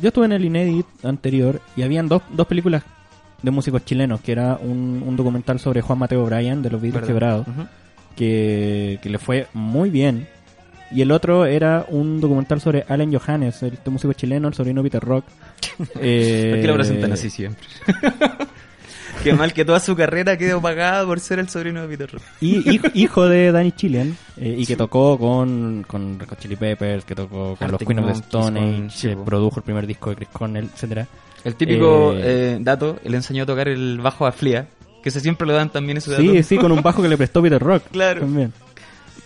yo 0.00 0.08
estuve 0.08 0.26
en 0.26 0.32
el 0.32 0.44
Inédit 0.44 0.86
anterior 1.04 1.60
y 1.76 1.82
habían 1.82 2.08
dos, 2.08 2.22
dos 2.30 2.46
películas 2.46 2.82
de 3.42 3.50
músicos 3.50 3.84
chilenos, 3.84 4.20
que 4.20 4.32
era 4.32 4.58
un, 4.60 5.02
un 5.06 5.16
documental 5.16 5.60
sobre 5.60 5.82
Juan 5.82 5.98
Mateo 5.98 6.24
Bryan 6.24 6.62
de 6.62 6.70
los 6.70 6.80
Beatles. 6.80 7.06
Quebrados, 7.06 7.46
que, 8.16 8.98
que 9.02 9.10
le 9.10 9.18
fue 9.18 9.46
muy 9.54 9.90
bien. 9.90 10.26
Y 10.90 11.02
el 11.02 11.10
otro 11.10 11.46
era 11.46 11.84
un 11.88 12.20
documental 12.20 12.60
sobre 12.60 12.84
Allen 12.88 13.12
Johannes, 13.12 13.62
el 13.62 13.74
este 13.74 13.90
músico 13.90 14.12
chileno, 14.12 14.48
el 14.48 14.54
sobrino 14.54 14.82
Peter 14.82 15.02
Rock. 15.02 15.24
Eh, 16.00 16.50
¿Por 16.52 16.60
qué 16.60 16.66
lo 16.68 16.74
presentan 16.74 17.12
así 17.12 17.28
siempre? 17.28 17.66
Qué 19.26 19.34
mal 19.34 19.52
que 19.52 19.64
toda 19.64 19.80
su 19.80 19.96
carrera 19.96 20.36
quedó 20.36 20.62
pagada 20.62 21.04
por 21.04 21.18
ser 21.18 21.40
el 21.40 21.48
sobrino 21.48 21.82
de 21.82 21.88
Peter 21.88 22.12
Rock. 22.12 22.22
Y 22.40 22.70
hijo, 22.70 22.86
hijo 22.94 23.28
de 23.28 23.50
Danny 23.50 23.72
Chilean, 23.72 24.16
eh, 24.36 24.54
y 24.56 24.64
que 24.64 24.76
tocó 24.76 25.18
con, 25.18 25.84
con 25.84 26.20
Red 26.20 26.28
Hot 26.28 26.38
Chili 26.38 26.54
Peppers, 26.54 27.04
que 27.04 27.16
tocó 27.16 27.56
con 27.56 27.72
los 27.72 27.82
Queen 27.82 27.98
of 27.98 28.06
the 28.06 28.12
Stone 28.12 28.60
Age, 28.60 28.90
sí, 28.90 29.08
produjo 29.24 29.58
el 29.58 29.64
primer 29.64 29.84
disco 29.84 30.10
de 30.10 30.16
Chris 30.16 30.28
Cornell, 30.28 30.70
etcétera 30.72 31.08
El 31.42 31.56
típico 31.56 32.12
Eh, 32.12 32.20
eh, 32.22 32.58
dato, 32.60 33.00
le 33.04 33.16
enseñó 33.16 33.42
a 33.42 33.46
tocar 33.46 33.66
el 33.66 33.98
bajo 34.00 34.26
a 34.26 34.32
Flia, 34.32 34.68
que 35.02 35.10
se 35.10 35.18
siempre 35.18 35.44
lo 35.44 35.54
dan 35.54 35.70
también 35.70 35.98
ese 35.98 36.12
dato. 36.12 36.22
Sí, 36.22 36.44
sí, 36.44 36.56
con 36.56 36.70
un 36.70 36.80
bajo 36.80 37.02
que 37.02 37.08
le 37.08 37.16
prestó 37.16 37.42
Peter 37.42 37.60
Rock. 37.60 37.82
Claro. 37.90 38.20
También. 38.20 38.52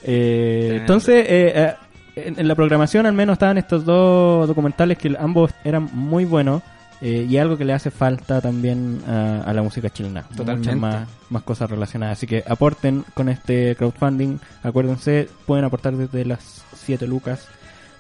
Entonces, 0.02 1.27
en, 1.28 2.39
en 2.39 2.48
la 2.48 2.55
programación 2.55 3.05
al 3.05 3.12
menos 3.12 3.35
estaban 3.35 3.59
estos 3.59 3.85
dos 3.85 4.48
documentales 4.48 4.97
que 4.97 5.14
ambos 5.18 5.51
eran 5.62 5.90
muy 5.93 6.24
buenos. 6.24 6.62
Eh, 7.01 7.27
y 7.28 7.36
algo 7.39 7.56
que 7.56 7.64
le 7.64 7.72
hace 7.72 7.90
falta 7.90 8.40
también 8.40 9.02
a, 9.06 9.43
a 9.43 9.55
la 9.55 9.62
música 9.62 9.89
chilena. 9.90 10.22
Totalmente. 10.36 10.74
Muchas 10.74 10.77
más, 10.77 11.09
más 11.31 11.43
cosas 11.43 11.70
relacionadas. 11.70 12.18
Así 12.18 12.27
que 12.27 12.44
aporten 12.47 13.05
con 13.14 13.28
este 13.28 13.74
crowdfunding. 13.77 14.39
Acuérdense, 14.62 15.28
pueden 15.47 15.64
aportar 15.64 15.97
desde 15.97 16.24
las 16.24 16.62
7 16.74 17.06
lucas 17.06 17.48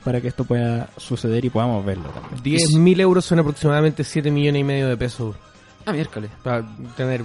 para 0.04 0.20
que 0.20 0.28
esto 0.28 0.44
pueda 0.44 0.88
suceder 0.96 1.44
y 1.44 1.50
podamos 1.50 1.84
verlo 1.84 2.08
también. 2.10 2.58
10.000 2.58 3.00
euros 3.00 3.24
son 3.24 3.38
aproximadamente 3.38 4.04
7 4.04 4.30
millones 4.30 4.60
y 4.60 4.64
medio 4.64 4.88
de 4.88 4.96
pesos. 4.96 5.36
Ah, 5.90 5.94
miércoles. 5.94 6.30
para 6.42 6.64
tener 6.96 7.22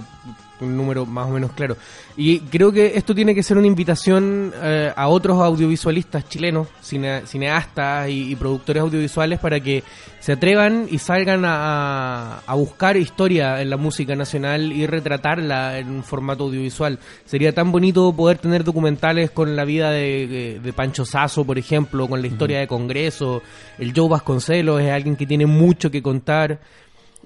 un 0.58 0.74
número 0.74 1.04
más 1.04 1.26
o 1.26 1.30
menos 1.32 1.52
claro. 1.52 1.76
Y 2.16 2.38
creo 2.40 2.72
que 2.72 2.92
esto 2.96 3.14
tiene 3.14 3.34
que 3.34 3.42
ser 3.42 3.58
una 3.58 3.66
invitación 3.66 4.54
eh, 4.62 4.90
a 4.96 5.08
otros 5.08 5.38
audiovisualistas 5.42 6.26
chilenos, 6.30 6.68
cine- 6.82 7.26
cineastas 7.26 8.08
y, 8.08 8.32
y 8.32 8.36
productores 8.36 8.80
audiovisuales 8.80 9.38
para 9.38 9.60
que 9.60 9.84
se 10.18 10.32
atrevan 10.32 10.86
y 10.90 10.96
salgan 10.96 11.44
a, 11.44 12.38
a 12.46 12.54
buscar 12.54 12.96
historia 12.96 13.60
en 13.60 13.68
la 13.68 13.76
música 13.76 14.16
nacional 14.16 14.72
y 14.72 14.86
retratarla 14.86 15.78
en 15.78 15.90
un 15.90 16.02
formato 16.02 16.44
audiovisual. 16.44 16.98
Sería 17.26 17.52
tan 17.52 17.70
bonito 17.70 18.10
poder 18.16 18.38
tener 18.38 18.64
documentales 18.64 19.30
con 19.30 19.56
la 19.56 19.64
vida 19.66 19.90
de, 19.90 20.26
de- 20.26 20.60
de 20.60 20.72
Pancho 20.72 21.04
Sasso, 21.04 21.44
por 21.44 21.58
ejemplo, 21.58 22.08
con 22.08 22.22
la 22.22 22.28
historia 22.28 22.60
de 22.60 22.66
Congreso. 22.66 23.42
El 23.78 23.92
Joe 23.94 24.08
Vasconcelos 24.08 24.80
es 24.80 24.90
alguien 24.90 25.16
que 25.16 25.26
tiene 25.26 25.44
mucho 25.44 25.90
que 25.90 26.02
contar. 26.02 26.58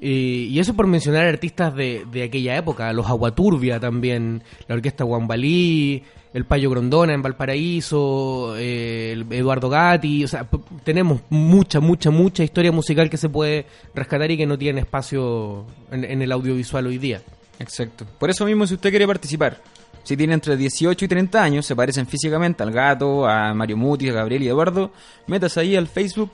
Eh, 0.01 0.49
y 0.51 0.59
eso 0.59 0.75
por 0.75 0.87
mencionar 0.87 1.27
artistas 1.27 1.75
de, 1.75 2.07
de 2.11 2.23
aquella 2.23 2.57
época, 2.57 2.93
los 2.93 3.07
Aguaturbia 3.07 3.79
también, 3.79 4.43
la 4.67 4.77
orquesta 4.77 5.05
Guambalí, 5.05 6.03
el 6.33 6.45
Payo 6.45 6.71
Grondona 6.71 7.13
en 7.13 7.23
Valparaíso, 7.23 8.57
eh, 8.57 9.13
el 9.13 9.27
Eduardo 9.33 9.69
Gatti, 9.69 10.25
o 10.25 10.29
sea, 10.29 10.47
tenemos 10.85 11.23
mucha, 11.29 11.81
mucha, 11.81 12.11
mucha 12.11 12.45
historia 12.45 12.71
musical 12.71 13.11
que 13.11 13.17
se 13.17 13.29
puede 13.29 13.67
rescatar 13.95 14.31
y 14.31 14.37
que 14.37 14.47
no 14.47 14.57
tiene 14.57 14.81
espacio 14.81 15.67
en, 15.91 16.23
el 16.23 16.33
audiovisual 16.33 16.87
hoy 16.87 16.99
día. 16.99 17.21
Exacto. 17.59 18.07
Por 18.19 18.31
eso 18.31 18.45
mismo, 18.45 18.67
si 18.67 18.75
usted 18.75 18.91
quiere 18.91 19.07
participar, 19.07 19.59
si 20.05 20.17
tiene 20.17 20.35
entre 20.35 20.57
18 20.57 21.05
y 21.05 21.09
30 21.09 21.43
años, 21.43 21.67
se 21.67 21.75
parecen 21.75 22.07
físicamente 22.07 22.63
al 22.63 22.71
gato, 22.71 23.27
a 23.27 23.53
Mario 23.53 23.77
Muti, 23.77 24.09
a 24.09 24.13
Gabriel 24.13 24.45
y 24.45 24.49
Eduardo, 24.49 24.93
métase 25.27 25.61
ahí 25.61 25.77
al 25.77 25.89
Facebook 25.89 26.31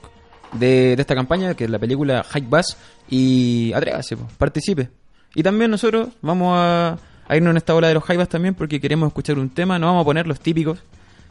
de, 0.53 0.95
de 0.95 1.01
esta 1.01 1.15
campaña, 1.15 1.55
que 1.55 1.65
es 1.65 1.69
la 1.69 1.79
película 1.79 2.23
Hike 2.23 2.47
Bus, 2.47 2.77
y 3.09 3.71
atrévase, 3.73 4.17
participe. 4.37 4.89
Y 5.35 5.43
también 5.43 5.71
nosotros 5.71 6.09
vamos 6.21 6.53
a, 6.55 6.97
irnos 7.29 7.51
en 7.51 7.57
esta 7.57 7.75
ola 7.75 7.87
de 7.87 7.93
los 7.93 8.03
Bus 8.07 8.29
también, 8.29 8.55
porque 8.55 8.79
queremos 8.79 9.07
escuchar 9.07 9.37
un 9.37 9.49
tema, 9.49 9.77
no 9.77 9.87
vamos 9.87 10.01
a 10.01 10.05
poner 10.05 10.27
los 10.27 10.39
típicos, 10.39 10.79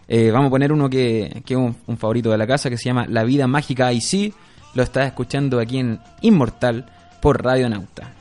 eh, 0.08 0.30
vamos 0.30 0.48
a 0.48 0.50
poner 0.50 0.72
uno 0.72 0.88
que, 0.88 1.42
que 1.44 1.54
es 1.54 1.58
un, 1.58 1.74
un 1.86 1.96
favorito 1.96 2.30
de 2.30 2.38
la 2.38 2.46
casa, 2.46 2.70
que 2.70 2.76
se 2.76 2.84
llama 2.84 3.06
La 3.08 3.24
Vida 3.24 3.46
Mágica 3.46 3.92
y 3.92 4.00
sí, 4.00 4.32
lo 4.74 4.82
estás 4.82 5.06
escuchando 5.06 5.58
aquí 5.58 5.78
en 5.78 5.98
Inmortal 6.20 6.86
por 7.20 7.42
Radio 7.42 7.68
Nauta. 7.68 8.12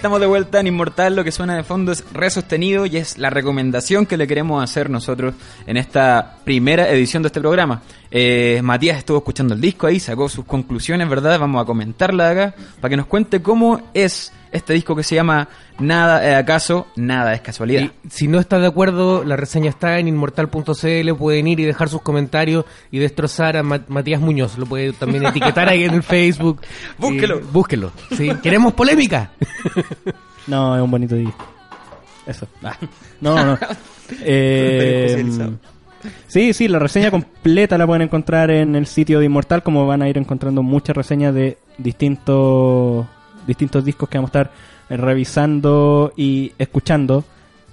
Estamos 0.00 0.18
de 0.18 0.26
vuelta 0.26 0.60
en 0.60 0.66
Inmortal, 0.66 1.14
lo 1.14 1.24
que 1.24 1.30
suena 1.30 1.54
de 1.54 1.62
fondo 1.62 1.92
es 1.92 2.06
re 2.14 2.30
sostenido 2.30 2.86
y 2.86 2.96
es 2.96 3.18
la 3.18 3.28
recomendación 3.28 4.06
que 4.06 4.16
le 4.16 4.26
queremos 4.26 4.64
hacer 4.64 4.88
nosotros 4.88 5.34
en 5.66 5.76
esta 5.76 6.38
primera 6.42 6.88
edición 6.88 7.22
de 7.22 7.26
este 7.26 7.38
programa. 7.38 7.82
Eh, 8.10 8.62
Matías 8.64 8.96
estuvo 8.96 9.18
escuchando 9.18 9.52
el 9.52 9.60
disco 9.60 9.86
ahí, 9.86 10.00
sacó 10.00 10.26
sus 10.30 10.46
conclusiones, 10.46 11.06
¿verdad? 11.06 11.38
Vamos 11.38 11.62
a 11.62 11.66
comentarla 11.66 12.30
acá 12.30 12.54
para 12.80 12.88
que 12.88 12.96
nos 12.96 13.04
cuente 13.08 13.42
cómo 13.42 13.90
es 13.92 14.32
este 14.52 14.72
disco 14.74 14.96
que 14.96 15.02
se 15.02 15.14
llama 15.14 15.48
Nada 15.78 16.28
es 16.28 16.36
acaso, 16.36 16.86
nada 16.96 17.32
es 17.34 17.40
casualidad. 17.40 17.82
Y 17.82 17.90
si 18.10 18.26
no 18.28 18.38
está 18.40 18.58
de 18.58 18.66
acuerdo, 18.66 19.24
la 19.24 19.36
reseña 19.36 19.70
está 19.70 19.98
en 19.98 20.08
inmortal.cl, 20.08 21.14
pueden 21.18 21.46
ir 21.46 21.60
y 21.60 21.64
dejar 21.64 21.88
sus 21.88 22.02
comentarios 22.02 22.64
y 22.90 22.98
destrozar 22.98 23.56
a 23.56 23.62
Ma- 23.62 23.84
Matías 23.88 24.20
Muñoz. 24.20 24.58
Lo 24.58 24.66
puede 24.66 24.92
también 24.92 25.24
etiquetar 25.26 25.68
ahí 25.68 25.84
en 25.84 25.94
el 25.94 26.02
Facebook. 26.02 26.60
Búsquelo. 26.98 27.38
Y 27.38 27.42
búsquelo. 27.52 27.92
¿sí? 28.16 28.30
¿Queremos 28.42 28.72
polémica? 28.74 29.30
No, 30.46 30.74
es 30.74 30.82
un 30.82 30.90
bonito 30.90 31.14
disco. 31.14 31.46
Eso. 32.26 32.48
Ah, 32.64 32.76
No, 33.20 33.44
no. 33.44 33.58
Eh, 34.22 35.24
sí, 36.26 36.52
sí, 36.52 36.66
la 36.66 36.80
reseña 36.80 37.10
completa 37.12 37.78
la 37.78 37.86
pueden 37.86 38.02
encontrar 38.02 38.50
en 38.50 38.74
el 38.74 38.86
sitio 38.86 39.20
de 39.20 39.26
Inmortal, 39.26 39.62
como 39.62 39.86
van 39.86 40.02
a 40.02 40.08
ir 40.08 40.18
encontrando 40.18 40.62
muchas 40.64 40.96
reseñas 40.96 41.32
de 41.34 41.58
distintos 41.78 43.06
distintos 43.50 43.84
discos 43.84 44.08
que 44.08 44.18
vamos 44.18 44.30
a 44.34 44.40
estar 44.40 44.52
eh, 44.88 44.96
revisando 44.96 46.12
y 46.16 46.52
escuchando. 46.58 47.24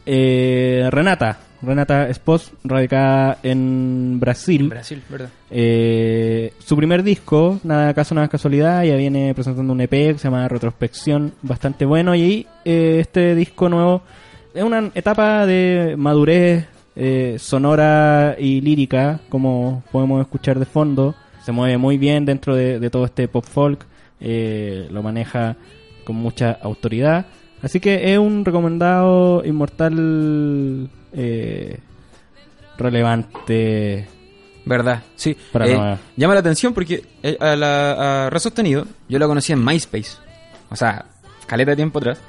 Eh, 0.06 0.88
Renata, 0.92 1.40
Renata 1.62 2.08
Espos, 2.08 2.52
radicada 2.64 3.40
en 3.42 4.20
Brasil. 4.20 4.70
Brasil, 4.70 5.02
¿verdad? 5.10 5.30
Eh, 5.50 6.54
su 6.60 6.76
primer 6.76 7.04
disco, 7.04 7.60
nada 7.64 7.90
acaso 7.90 8.14
nada 8.14 8.28
casualidad, 8.28 8.84
ya 8.84 8.96
viene 8.96 9.34
presentando 9.34 9.74
un 9.74 9.82
EP 9.82 9.90
que 9.90 10.18
se 10.18 10.26
llama 10.26 10.48
Retrospección, 10.48 11.34
bastante 11.42 11.86
bueno. 11.86 12.16
Y 12.16 12.46
eh, 12.64 12.98
este 13.02 13.34
disco 13.34 13.70
nuevo 13.70 14.04
es 14.54 14.64
una 14.64 14.92
etapa 14.94 15.46
de 15.46 15.96
madurez 15.98 16.68
eh, 16.96 17.38
sonora 17.40 18.36
y 18.38 18.62
lírica, 18.62 19.20
como 19.30 19.84
podemos 19.92 20.22
escuchar 20.22 20.60
de 20.60 20.66
fondo. 20.66 21.16
Se 21.44 21.52
mueve 21.52 21.78
muy 21.78 21.98
bien 21.98 22.26
dentro 22.26 22.56
de, 22.56 22.80
de 22.80 22.90
todo 22.90 23.06
este 23.06 23.28
pop 23.28 23.46
folk, 23.46 23.86
eh, 24.20 24.88
lo 24.92 25.04
maneja 25.04 25.56
con 26.04 26.16
mucha 26.16 26.52
autoridad. 26.62 27.26
Así 27.62 27.80
que 27.80 28.14
es 28.14 28.20
un 28.20 28.46
recomendado 28.46 29.44
inmortal 29.46 30.90
eh, 31.14 31.80
relevante. 32.78 34.08
¿Verdad? 34.66 35.02
Sí. 35.16 35.36
Para 35.52 35.68
Eh, 35.68 35.74
no- 35.78 35.98
llama 36.18 36.34
la 36.34 36.42
atención 36.42 36.74
porque 36.74 37.04
eh, 37.24 37.38
a 37.40 37.56
la 37.56 38.28
a 38.28 38.30
yo 39.10 39.20
la 39.20 39.28
conocí 39.28 39.54
en 39.54 39.64
MySpace. 39.64 40.18
O 40.70 40.76
sea, 40.76 41.06
caleta 41.46 41.72
de 41.72 41.78
tiempo 41.78 42.00
atrás. 42.00 42.20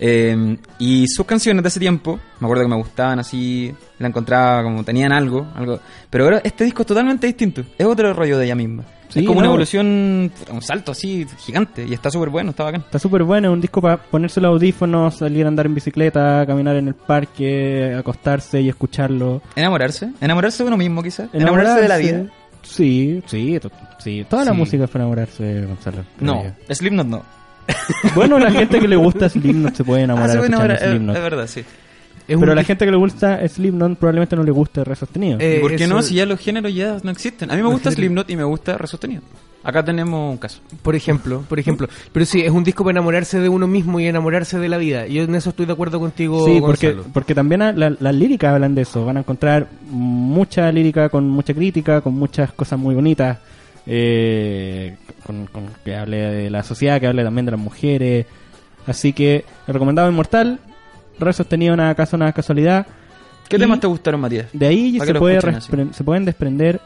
Eh, 0.00 0.56
y 0.78 1.08
sus 1.08 1.26
canciones 1.26 1.60
de 1.64 1.68
ese 1.68 1.80
tiempo, 1.80 2.20
me 2.38 2.46
acuerdo 2.46 2.62
que 2.62 2.68
me 2.68 2.76
gustaban 2.76 3.18
así, 3.18 3.74
la 3.98 4.06
encontraba 4.06 4.62
como 4.62 4.84
tenían 4.84 5.10
algo, 5.10 5.48
algo. 5.56 5.80
Pero 6.08 6.24
ahora 6.24 6.40
este 6.44 6.62
disco 6.62 6.82
es 6.82 6.86
totalmente 6.86 7.26
distinto. 7.26 7.64
Es 7.76 7.84
otro 7.84 8.12
rollo 8.14 8.38
de 8.38 8.44
ella 8.44 8.54
misma. 8.54 8.84
Sí, 9.08 9.20
es 9.20 9.26
como 9.26 9.38
una 9.38 9.48
evolución, 9.48 10.30
un 10.50 10.62
salto 10.62 10.92
así 10.92 11.26
gigante. 11.38 11.84
Y 11.88 11.94
está 11.94 12.10
súper 12.10 12.28
bueno, 12.28 12.50
está 12.50 12.64
bacán. 12.64 12.82
Está 12.82 12.98
súper 12.98 13.22
bueno, 13.22 13.48
es 13.48 13.54
un 13.54 13.60
disco 13.60 13.80
para 13.80 13.96
ponerse 13.96 14.40
los 14.40 14.50
audífonos, 14.50 15.16
salir 15.16 15.44
a 15.46 15.48
andar 15.48 15.66
en 15.66 15.74
bicicleta, 15.74 16.44
caminar 16.46 16.76
en 16.76 16.88
el 16.88 16.94
parque, 16.94 17.94
acostarse 17.98 18.60
y 18.60 18.68
escucharlo. 18.68 19.40
Enamorarse. 19.56 20.10
Enamorarse 20.20 20.62
de 20.62 20.68
uno 20.68 20.76
mismo, 20.76 21.02
quizás. 21.02 21.28
Enamorarse, 21.32 21.80
de 21.82 21.88
la 21.88 21.96
vida. 21.96 22.26
Sí, 22.62 23.22
sí, 23.26 23.58
sí. 23.98 24.26
Toda 24.28 24.44
la 24.44 24.52
música 24.52 24.84
es 24.84 24.90
para 24.90 25.04
enamorarse, 25.04 25.64
Gonzalo. 25.64 26.04
No. 26.20 26.44
Slipknot 26.70 27.06
no. 27.06 27.22
Bueno, 28.14 28.38
la 28.38 28.50
gente 28.52 28.80
que 28.80 28.88
le 28.88 28.96
gusta 28.96 29.28
Slipknot 29.28 29.74
se 29.74 29.84
puede 29.84 30.02
enamorar 30.02 30.30
Ah, 30.30 30.32
se 30.32 30.38
puede 30.38 30.48
enamorar, 30.48 30.82
es 30.82 31.22
verdad, 31.22 31.46
sí. 31.46 31.64
Pero 32.28 32.52
a 32.52 32.54
la 32.54 32.62
gente 32.64 32.84
que 32.84 32.90
le 32.90 32.96
gusta 32.98 33.46
Slipknot 33.48 33.98
probablemente 33.98 34.36
no 34.36 34.42
le 34.42 34.50
guste 34.52 34.84
Re 34.84 34.94
Sostenido. 34.94 35.38
Eh, 35.40 35.56
¿Y 35.56 35.60
por 35.60 35.74
qué 35.74 35.84
eso- 35.84 35.94
no? 35.94 36.02
Si 36.02 36.14
ya 36.14 36.26
los 36.26 36.38
géneros 36.38 36.74
ya 36.74 36.98
no 37.02 37.10
existen. 37.10 37.50
A 37.50 37.56
mí 37.56 37.62
me 37.62 37.68
gusta 37.68 37.90
Slipknot 37.90 38.28
y 38.30 38.36
me 38.36 38.44
gusta 38.44 38.76
Resostenido. 38.78 39.22
Acá 39.64 39.84
tenemos 39.84 40.30
un 40.32 40.38
caso. 40.38 40.60
Por 40.82 40.94
ejemplo, 40.94 41.42
por 41.48 41.58
ejemplo. 41.58 41.88
Pero 42.12 42.24
sí, 42.24 42.40
es 42.42 42.50
un 42.52 42.62
disco 42.64 42.84
para 42.84 42.92
enamorarse 42.92 43.40
de 43.40 43.48
uno 43.48 43.66
mismo 43.66 43.98
y 43.98 44.06
enamorarse 44.06 44.58
de 44.58 44.68
la 44.68 44.78
vida. 44.78 45.06
Yo 45.08 45.22
en 45.24 45.34
eso 45.34 45.50
estoy 45.50 45.66
de 45.66 45.72
acuerdo 45.72 45.98
contigo, 45.98 46.46
Sí, 46.46 46.58
porque, 46.60 46.92
Gonzalo. 46.92 47.12
porque 47.12 47.34
también 47.34 47.62
a- 47.62 47.72
la- 47.72 47.94
las 47.98 48.14
líricas 48.14 48.54
hablan 48.54 48.74
de 48.74 48.82
eso. 48.82 49.04
Van 49.04 49.16
a 49.16 49.20
encontrar 49.20 49.66
mucha 49.90 50.70
lírica 50.70 51.08
con 51.08 51.28
mucha 51.28 51.52
crítica, 51.54 52.00
con 52.02 52.14
muchas 52.14 52.52
cosas 52.52 52.78
muy 52.78 52.94
bonitas. 52.94 53.38
eh, 53.90 54.96
con, 55.24 55.46
con- 55.46 55.70
que 55.82 55.96
hable 55.96 56.18
de 56.18 56.50
la 56.50 56.62
sociedad, 56.62 57.00
que 57.00 57.06
hable 57.06 57.24
también 57.24 57.46
de 57.46 57.52
las 57.52 57.60
mujeres. 57.60 58.26
Así 58.86 59.14
que, 59.14 59.44
el 59.66 59.72
recomendado 59.74 60.10
Inmortal, 60.10 60.60
re 61.18 61.32
sostenido 61.32 61.76
nada 61.76 61.94
caso, 61.94 62.16
nada 62.16 62.32
casualidad. 62.32 62.86
¿Qué 63.48 63.56
Y 63.56 63.58
temas 63.58 63.80
te 63.80 63.86
gustaron, 63.86 64.20
Matías? 64.20 64.46
De 64.52 64.66
ahí 64.66 64.98
se, 65.00 65.14
puede 65.14 65.36
escuchen 65.38 65.92
se 65.94 66.04
pueden 66.04 66.24
desprender 66.24 66.80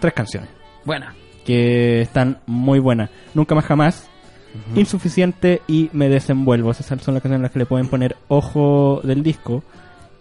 tres 0.00 0.12
canciones 0.12 0.50
Buena. 0.84 1.14
que 1.46 2.02
están 2.02 2.38
muy 2.46 2.78
buenas. 2.78 3.08
Nunca 3.34 3.54
más 3.54 3.64
jamás. 3.64 4.08
Insuficiente 4.76 5.62
y 5.66 5.88
me 5.94 6.08
desenvuelvo. 6.10 6.70
Esas 6.72 6.86
son 6.86 6.98
las 7.14 7.22
canciones 7.22 7.36
en 7.36 7.42
las 7.42 7.50
que 7.50 7.58
le 7.60 7.66
pueden 7.66 7.88
poner 7.88 8.16
ojo 8.28 9.00
del 9.02 9.22
disco. 9.22 9.62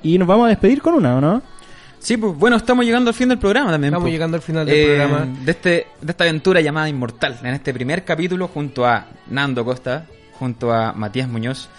Y 0.04 0.18
nos 0.18 0.28
vamos 0.28 0.46
a 0.46 0.50
despedir 0.50 0.82
con 0.82 0.94
una, 0.94 1.18
¿o 1.18 1.22
no? 1.22 1.42
Sí, 2.00 2.18
pues 2.18 2.36
bueno, 2.38 2.56
estamos 2.56 2.86
llegando 2.86 3.10
al 3.10 3.14
fin 3.14 3.30
del 3.30 3.38
programa 3.38 3.72
también. 3.72 3.90
Estamos 3.94 4.06
pues. 4.06 4.14
llegando 4.14 4.38
al 4.38 4.42
final 4.44 4.66
del 4.66 4.76
Eh, 4.76 4.86
programa. 4.98 5.28
De, 5.44 5.52
este, 5.52 5.88
de 6.02 6.12
esta 6.12 6.24
aventura 6.24 6.62
llamada 6.62 6.90
Inmortal. 6.90 7.38
En 7.44 7.54
este 7.54 7.74
primer 7.74 8.04
capítulo, 8.06 8.48
junto 8.48 8.86
a 8.86 9.06
Nando 9.30 9.64
Costa, 9.66 10.06
junto 10.40 10.74
a 10.74 10.94
Matías 10.94 11.28
Muñoz 11.28 11.70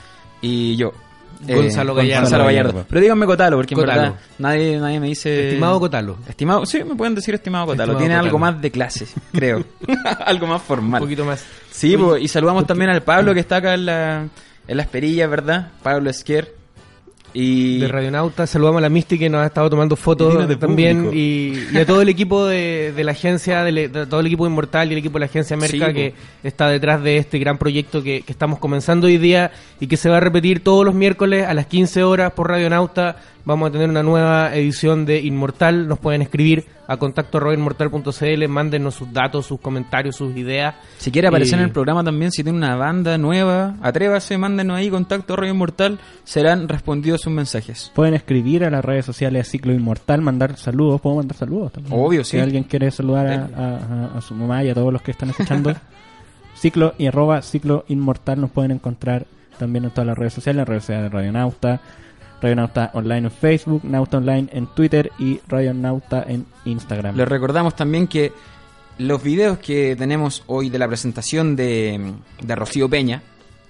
y 0.40 0.76
yo. 0.76 0.92
Eh, 1.46 1.54
Gonzalo 1.54 1.94
Gallardo. 1.94 2.22
Gonzalo 2.22 2.44
Gallardo. 2.44 2.86
Pero 2.88 3.00
díganme 3.00 3.26
Cotalo, 3.26 3.56
porque 3.56 3.74
en 3.74 3.80
verdad 3.80 4.14
nadie, 4.38 4.78
nadie 4.78 5.00
me 5.00 5.08
dice. 5.08 5.48
Estimado 5.48 5.80
Cotalo. 5.80 6.16
Estimado, 6.28 6.66
sí, 6.66 6.82
me 6.84 6.94
pueden 6.94 7.14
decir 7.14 7.34
estimado 7.34 7.66
Cotalo. 7.66 7.92
Estimado 7.92 7.98
Tiene 7.98 8.14
Cotalo. 8.14 8.26
algo 8.28 8.38
más 8.38 8.62
de 8.62 8.70
clase, 8.70 9.06
creo. 9.32 9.64
algo 10.26 10.46
más 10.46 10.60
Un 10.60 10.66
formal. 10.66 11.00
poquito 11.00 11.24
más. 11.24 11.44
Sí, 11.70 11.96
pues, 11.96 12.22
y 12.22 12.28
saludamos 12.28 12.66
también 12.66 12.90
al 12.90 13.02
Pablo 13.02 13.34
que 13.34 13.40
está 13.40 13.56
acá 13.56 13.74
en, 13.74 13.86
la, 13.86 14.28
en 14.68 14.76
las 14.76 14.86
perillas, 14.86 15.28
¿verdad? 15.30 15.70
Pablo 15.82 16.10
Esquer. 16.10 16.54
Y 17.34 17.78
de 17.78 17.88
Radionauta. 17.88 18.46
Saludamos 18.46 18.78
a 18.78 18.82
la 18.82 18.88
Misty 18.88 19.18
que 19.18 19.28
nos 19.28 19.42
ha 19.42 19.46
estado 19.46 19.70
tomando 19.70 19.96
fotos 19.96 20.58
también 20.58 21.10
y, 21.12 21.54
y 21.72 21.76
a 21.78 21.86
todo 21.86 22.02
el 22.02 22.08
equipo 22.08 22.46
de, 22.46 22.92
de 22.94 23.04
la 23.04 23.12
agencia, 23.12 23.62
de, 23.64 23.88
de 23.88 24.06
todo 24.06 24.20
el 24.20 24.26
equipo 24.26 24.44
de 24.44 24.50
Inmortal 24.50 24.88
y 24.88 24.92
el 24.92 24.98
equipo 24.98 25.14
de 25.14 25.20
la 25.20 25.26
agencia 25.26 25.56
Merca 25.56 25.88
Sí, 25.88 25.94
que 25.94 26.14
está 26.42 26.68
detrás 26.68 27.02
de 27.02 27.16
este 27.16 27.38
gran 27.38 27.58
proyecto 27.58 28.02
que, 28.02 28.22
que 28.22 28.32
estamos 28.32 28.58
comenzando 28.58 29.06
hoy 29.06 29.18
día 29.18 29.52
y 29.80 29.86
que 29.86 29.96
se 29.96 30.08
va 30.08 30.18
a 30.18 30.20
repetir 30.20 30.62
todos 30.62 30.84
los 30.84 30.94
miércoles 30.94 31.46
a 31.46 31.54
las 31.54 31.66
15 31.66 32.02
horas 32.04 32.32
por 32.32 32.48
Radionauta. 32.48 33.16
Vamos 33.44 33.68
a 33.68 33.72
tener 33.72 33.90
una 33.90 34.04
nueva 34.04 34.54
edición 34.54 35.04
de 35.04 35.20
Inmortal. 35.20 35.88
Nos 35.88 35.98
pueden 35.98 36.22
escribir 36.22 36.64
a 36.86 36.96
contacto 36.96 37.38
arroba 37.38 37.54
inmortal.cl, 37.54 38.48
mándenos 38.48 38.94
sus 38.94 39.12
datos, 39.12 39.46
sus 39.46 39.58
comentarios, 39.60 40.14
sus 40.14 40.36
ideas. 40.36 40.76
Si 40.98 41.10
quiere 41.10 41.26
aparecer 41.26 41.58
en 41.58 41.64
el 41.64 41.70
programa 41.72 42.04
también, 42.04 42.30
si 42.30 42.44
tiene 42.44 42.56
una 42.58 42.76
banda 42.76 43.18
nueva, 43.18 43.74
atrévase, 43.82 44.38
mándenos 44.38 44.76
ahí 44.76 44.90
contacto 44.90 45.34
inmortal, 45.44 45.98
serán 46.22 46.68
respondidos 46.68 47.22
sus 47.22 47.32
mensajes. 47.32 47.90
Pueden 47.94 48.14
escribir 48.14 48.64
a 48.64 48.70
las 48.70 48.84
redes 48.84 49.04
sociales 49.06 49.48
Ciclo 49.50 49.72
Inmortal, 49.72 50.20
mandar 50.22 50.56
saludos. 50.56 51.00
¿Puedo 51.00 51.16
mandar 51.16 51.36
saludos 51.36 51.72
también? 51.72 51.94
Obvio, 51.98 52.22
Si 52.22 52.32
sí. 52.32 52.38
alguien 52.38 52.62
quiere 52.62 52.92
saludar 52.92 53.26
a, 53.26 53.34
a- 53.56 53.76
a- 54.14 54.18
a 54.18 54.20
su 54.20 54.34
mamá 54.34 54.62
y 54.62 54.68
a 54.70 54.74
todos 54.74 54.92
los 54.92 55.02
que 55.02 55.10
están 55.10 55.30
escuchando, 55.30 55.74
Ciclo 56.54 56.94
y 56.96 57.06
arroba 57.06 57.42
Ciclo 57.42 57.84
Inmortal 57.88 58.40
nos 58.40 58.50
pueden 58.50 58.70
encontrar 58.70 59.26
también 59.58 59.84
en 59.84 59.90
todas 59.90 60.06
las 60.06 60.16
redes 60.16 60.34
sociales, 60.34 60.54
en 60.56 60.60
las 60.60 60.68
redes 60.68 60.82
sociales 60.84 61.10
de 61.10 61.16
Radio 61.18 61.32
Nauta, 62.42 62.42
Radio 62.42 62.56
Nauta 62.56 62.90
Online 62.94 63.26
en 63.26 63.30
Facebook, 63.30 63.84
Nauta 63.84 64.18
Online 64.18 64.48
en 64.52 64.66
Twitter 64.66 65.10
y 65.18 65.40
Radio 65.48 65.74
Nauta 65.74 66.24
en 66.26 66.46
Instagram. 66.64 67.16
Les 67.16 67.28
recordamos 67.28 67.76
también 67.76 68.06
que 68.06 68.32
los 68.98 69.22
videos 69.22 69.58
que 69.58 69.96
tenemos 69.96 70.42
hoy 70.46 70.70
de 70.70 70.78
la 70.78 70.88
presentación 70.88 71.56
de, 71.56 72.12
de 72.42 72.54
Rocío 72.54 72.88
Peña, 72.88 73.22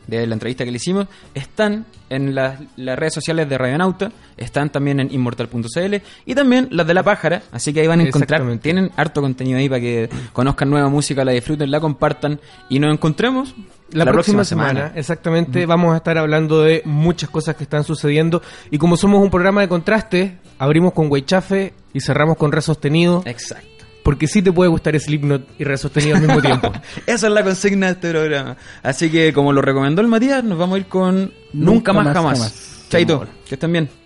de 0.06 0.26
la 0.26 0.34
entrevista 0.34 0.64
que 0.64 0.70
le 0.70 0.76
hicimos, 0.76 1.06
están 1.32 1.86
en 2.10 2.34
las, 2.34 2.60
las 2.76 2.98
redes 2.98 3.14
sociales 3.14 3.48
de 3.48 3.56
Radionauta, 3.56 4.10
están 4.36 4.70
también 4.70 4.98
en 5.00 5.12
inmortal.cl 5.14 5.94
y 6.26 6.34
también 6.34 6.68
las 6.70 6.86
de 6.86 6.94
La 6.94 7.02
Pájara, 7.02 7.42
así 7.52 7.72
que 7.72 7.80
ahí 7.80 7.86
van 7.86 8.00
a 8.00 8.04
encontrar, 8.04 8.58
tienen 8.58 8.90
harto 8.96 9.20
contenido 9.20 9.58
ahí 9.58 9.68
para 9.68 9.80
que 9.80 10.10
conozcan 10.32 10.70
nueva 10.70 10.88
música, 10.88 11.24
la 11.24 11.32
disfruten, 11.32 11.70
la 11.70 11.80
compartan 11.80 12.40
y 12.68 12.80
nos 12.80 12.92
encontremos 12.92 13.54
La, 13.92 14.04
próxima, 14.06 14.44
semana, 14.44 14.92
exactamente, 14.94 15.66
vamos 15.66 15.94
a 15.94 15.98
estar 15.98 16.16
hablando 16.18 16.62
de 16.62 16.82
muchas 16.84 17.30
cosas 17.30 17.56
que 17.56 17.64
están 17.64 17.84
sucediendo. 17.84 18.42
Y 18.70 18.78
como 18.78 18.96
somos 18.96 19.22
un 19.22 19.30
programa 19.30 19.60
de 19.60 19.68
contraste, 19.68 20.38
abrimos 20.58 20.92
con 20.92 21.10
Weichafe 21.10 21.74
y 21.92 22.00
cerramos 22.00 22.36
con 22.36 22.52
Re 22.52 22.62
Sostenido. 22.62 23.22
Exacto. 23.26 23.68
Porque 24.02 24.26
sí 24.26 24.42
te 24.42 24.50
puede 24.50 24.68
gustar 24.70 24.98
Slipknot 24.98 25.60
y 25.60 25.64
Re 25.64 25.76
Sostenido 25.78 26.16
al 26.16 26.22
mismo 26.22 26.40
tiempo. 26.42 26.72
Esa 27.06 27.26
es 27.26 27.32
la 27.32 27.44
consigna 27.44 27.86
de 27.86 27.92
este 27.92 28.10
programa. 28.10 28.56
Así 28.82 29.10
que, 29.10 29.32
como 29.32 29.52
lo 29.52 29.62
recomendó 29.62 30.00
el 30.00 30.08
Matías, 30.08 30.42
nos 30.42 30.58
vamos 30.58 30.76
a 30.76 30.78
ir 30.78 30.86
con 30.86 31.32
Nunca, 31.52 31.92
más, 31.92 32.12
jamás. 32.12 32.86
Chaito, 32.88 33.26
que 33.46 33.54
estén 33.54 33.72
bien. 33.72 34.01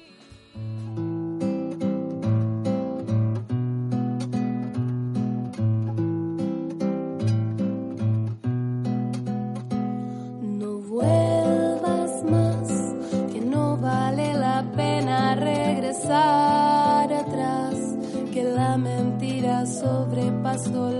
Sobrepasó 19.66 20.90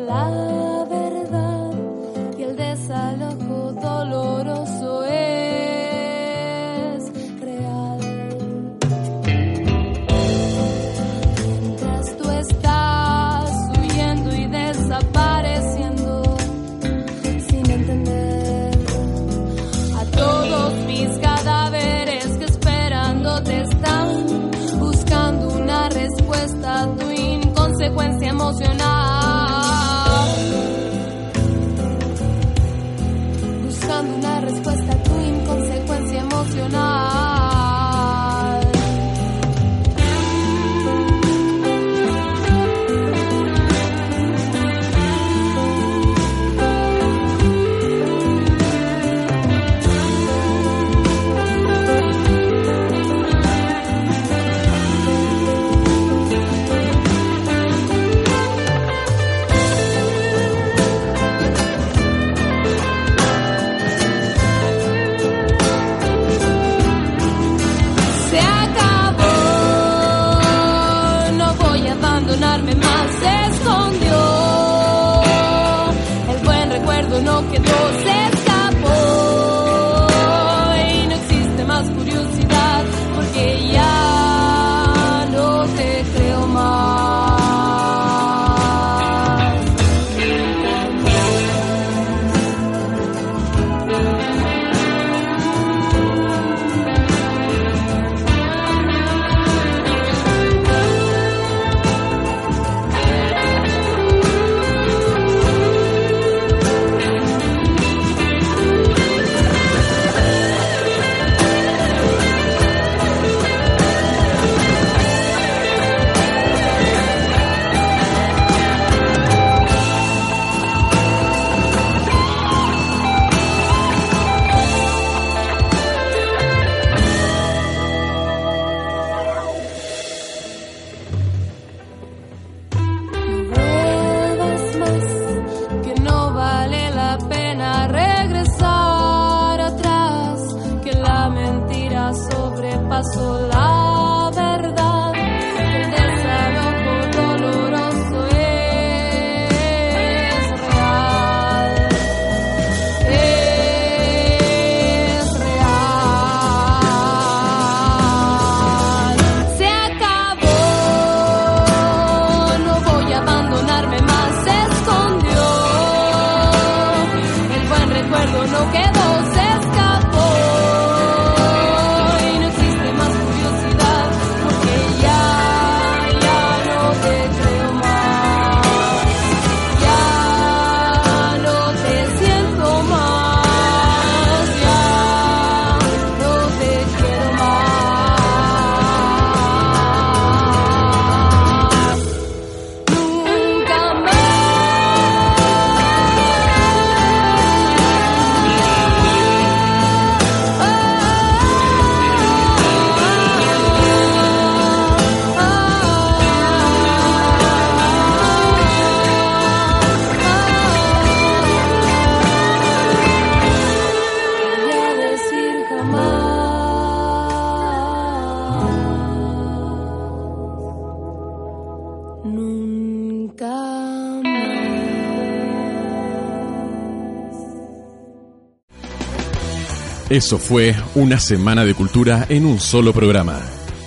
Eso 230.17 230.39
fue 230.39 230.75
una 230.95 231.21
semana 231.21 231.63
de 231.67 231.75
cultura 231.75 232.25
en 232.31 232.47
un 232.47 232.59
solo 232.59 232.95
programa. 232.95 233.39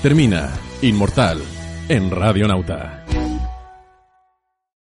Termina 0.04 0.52
Inmortal 0.80 1.42
en 1.88 2.12
Radio 2.12 2.48
Nauta. 2.48 2.99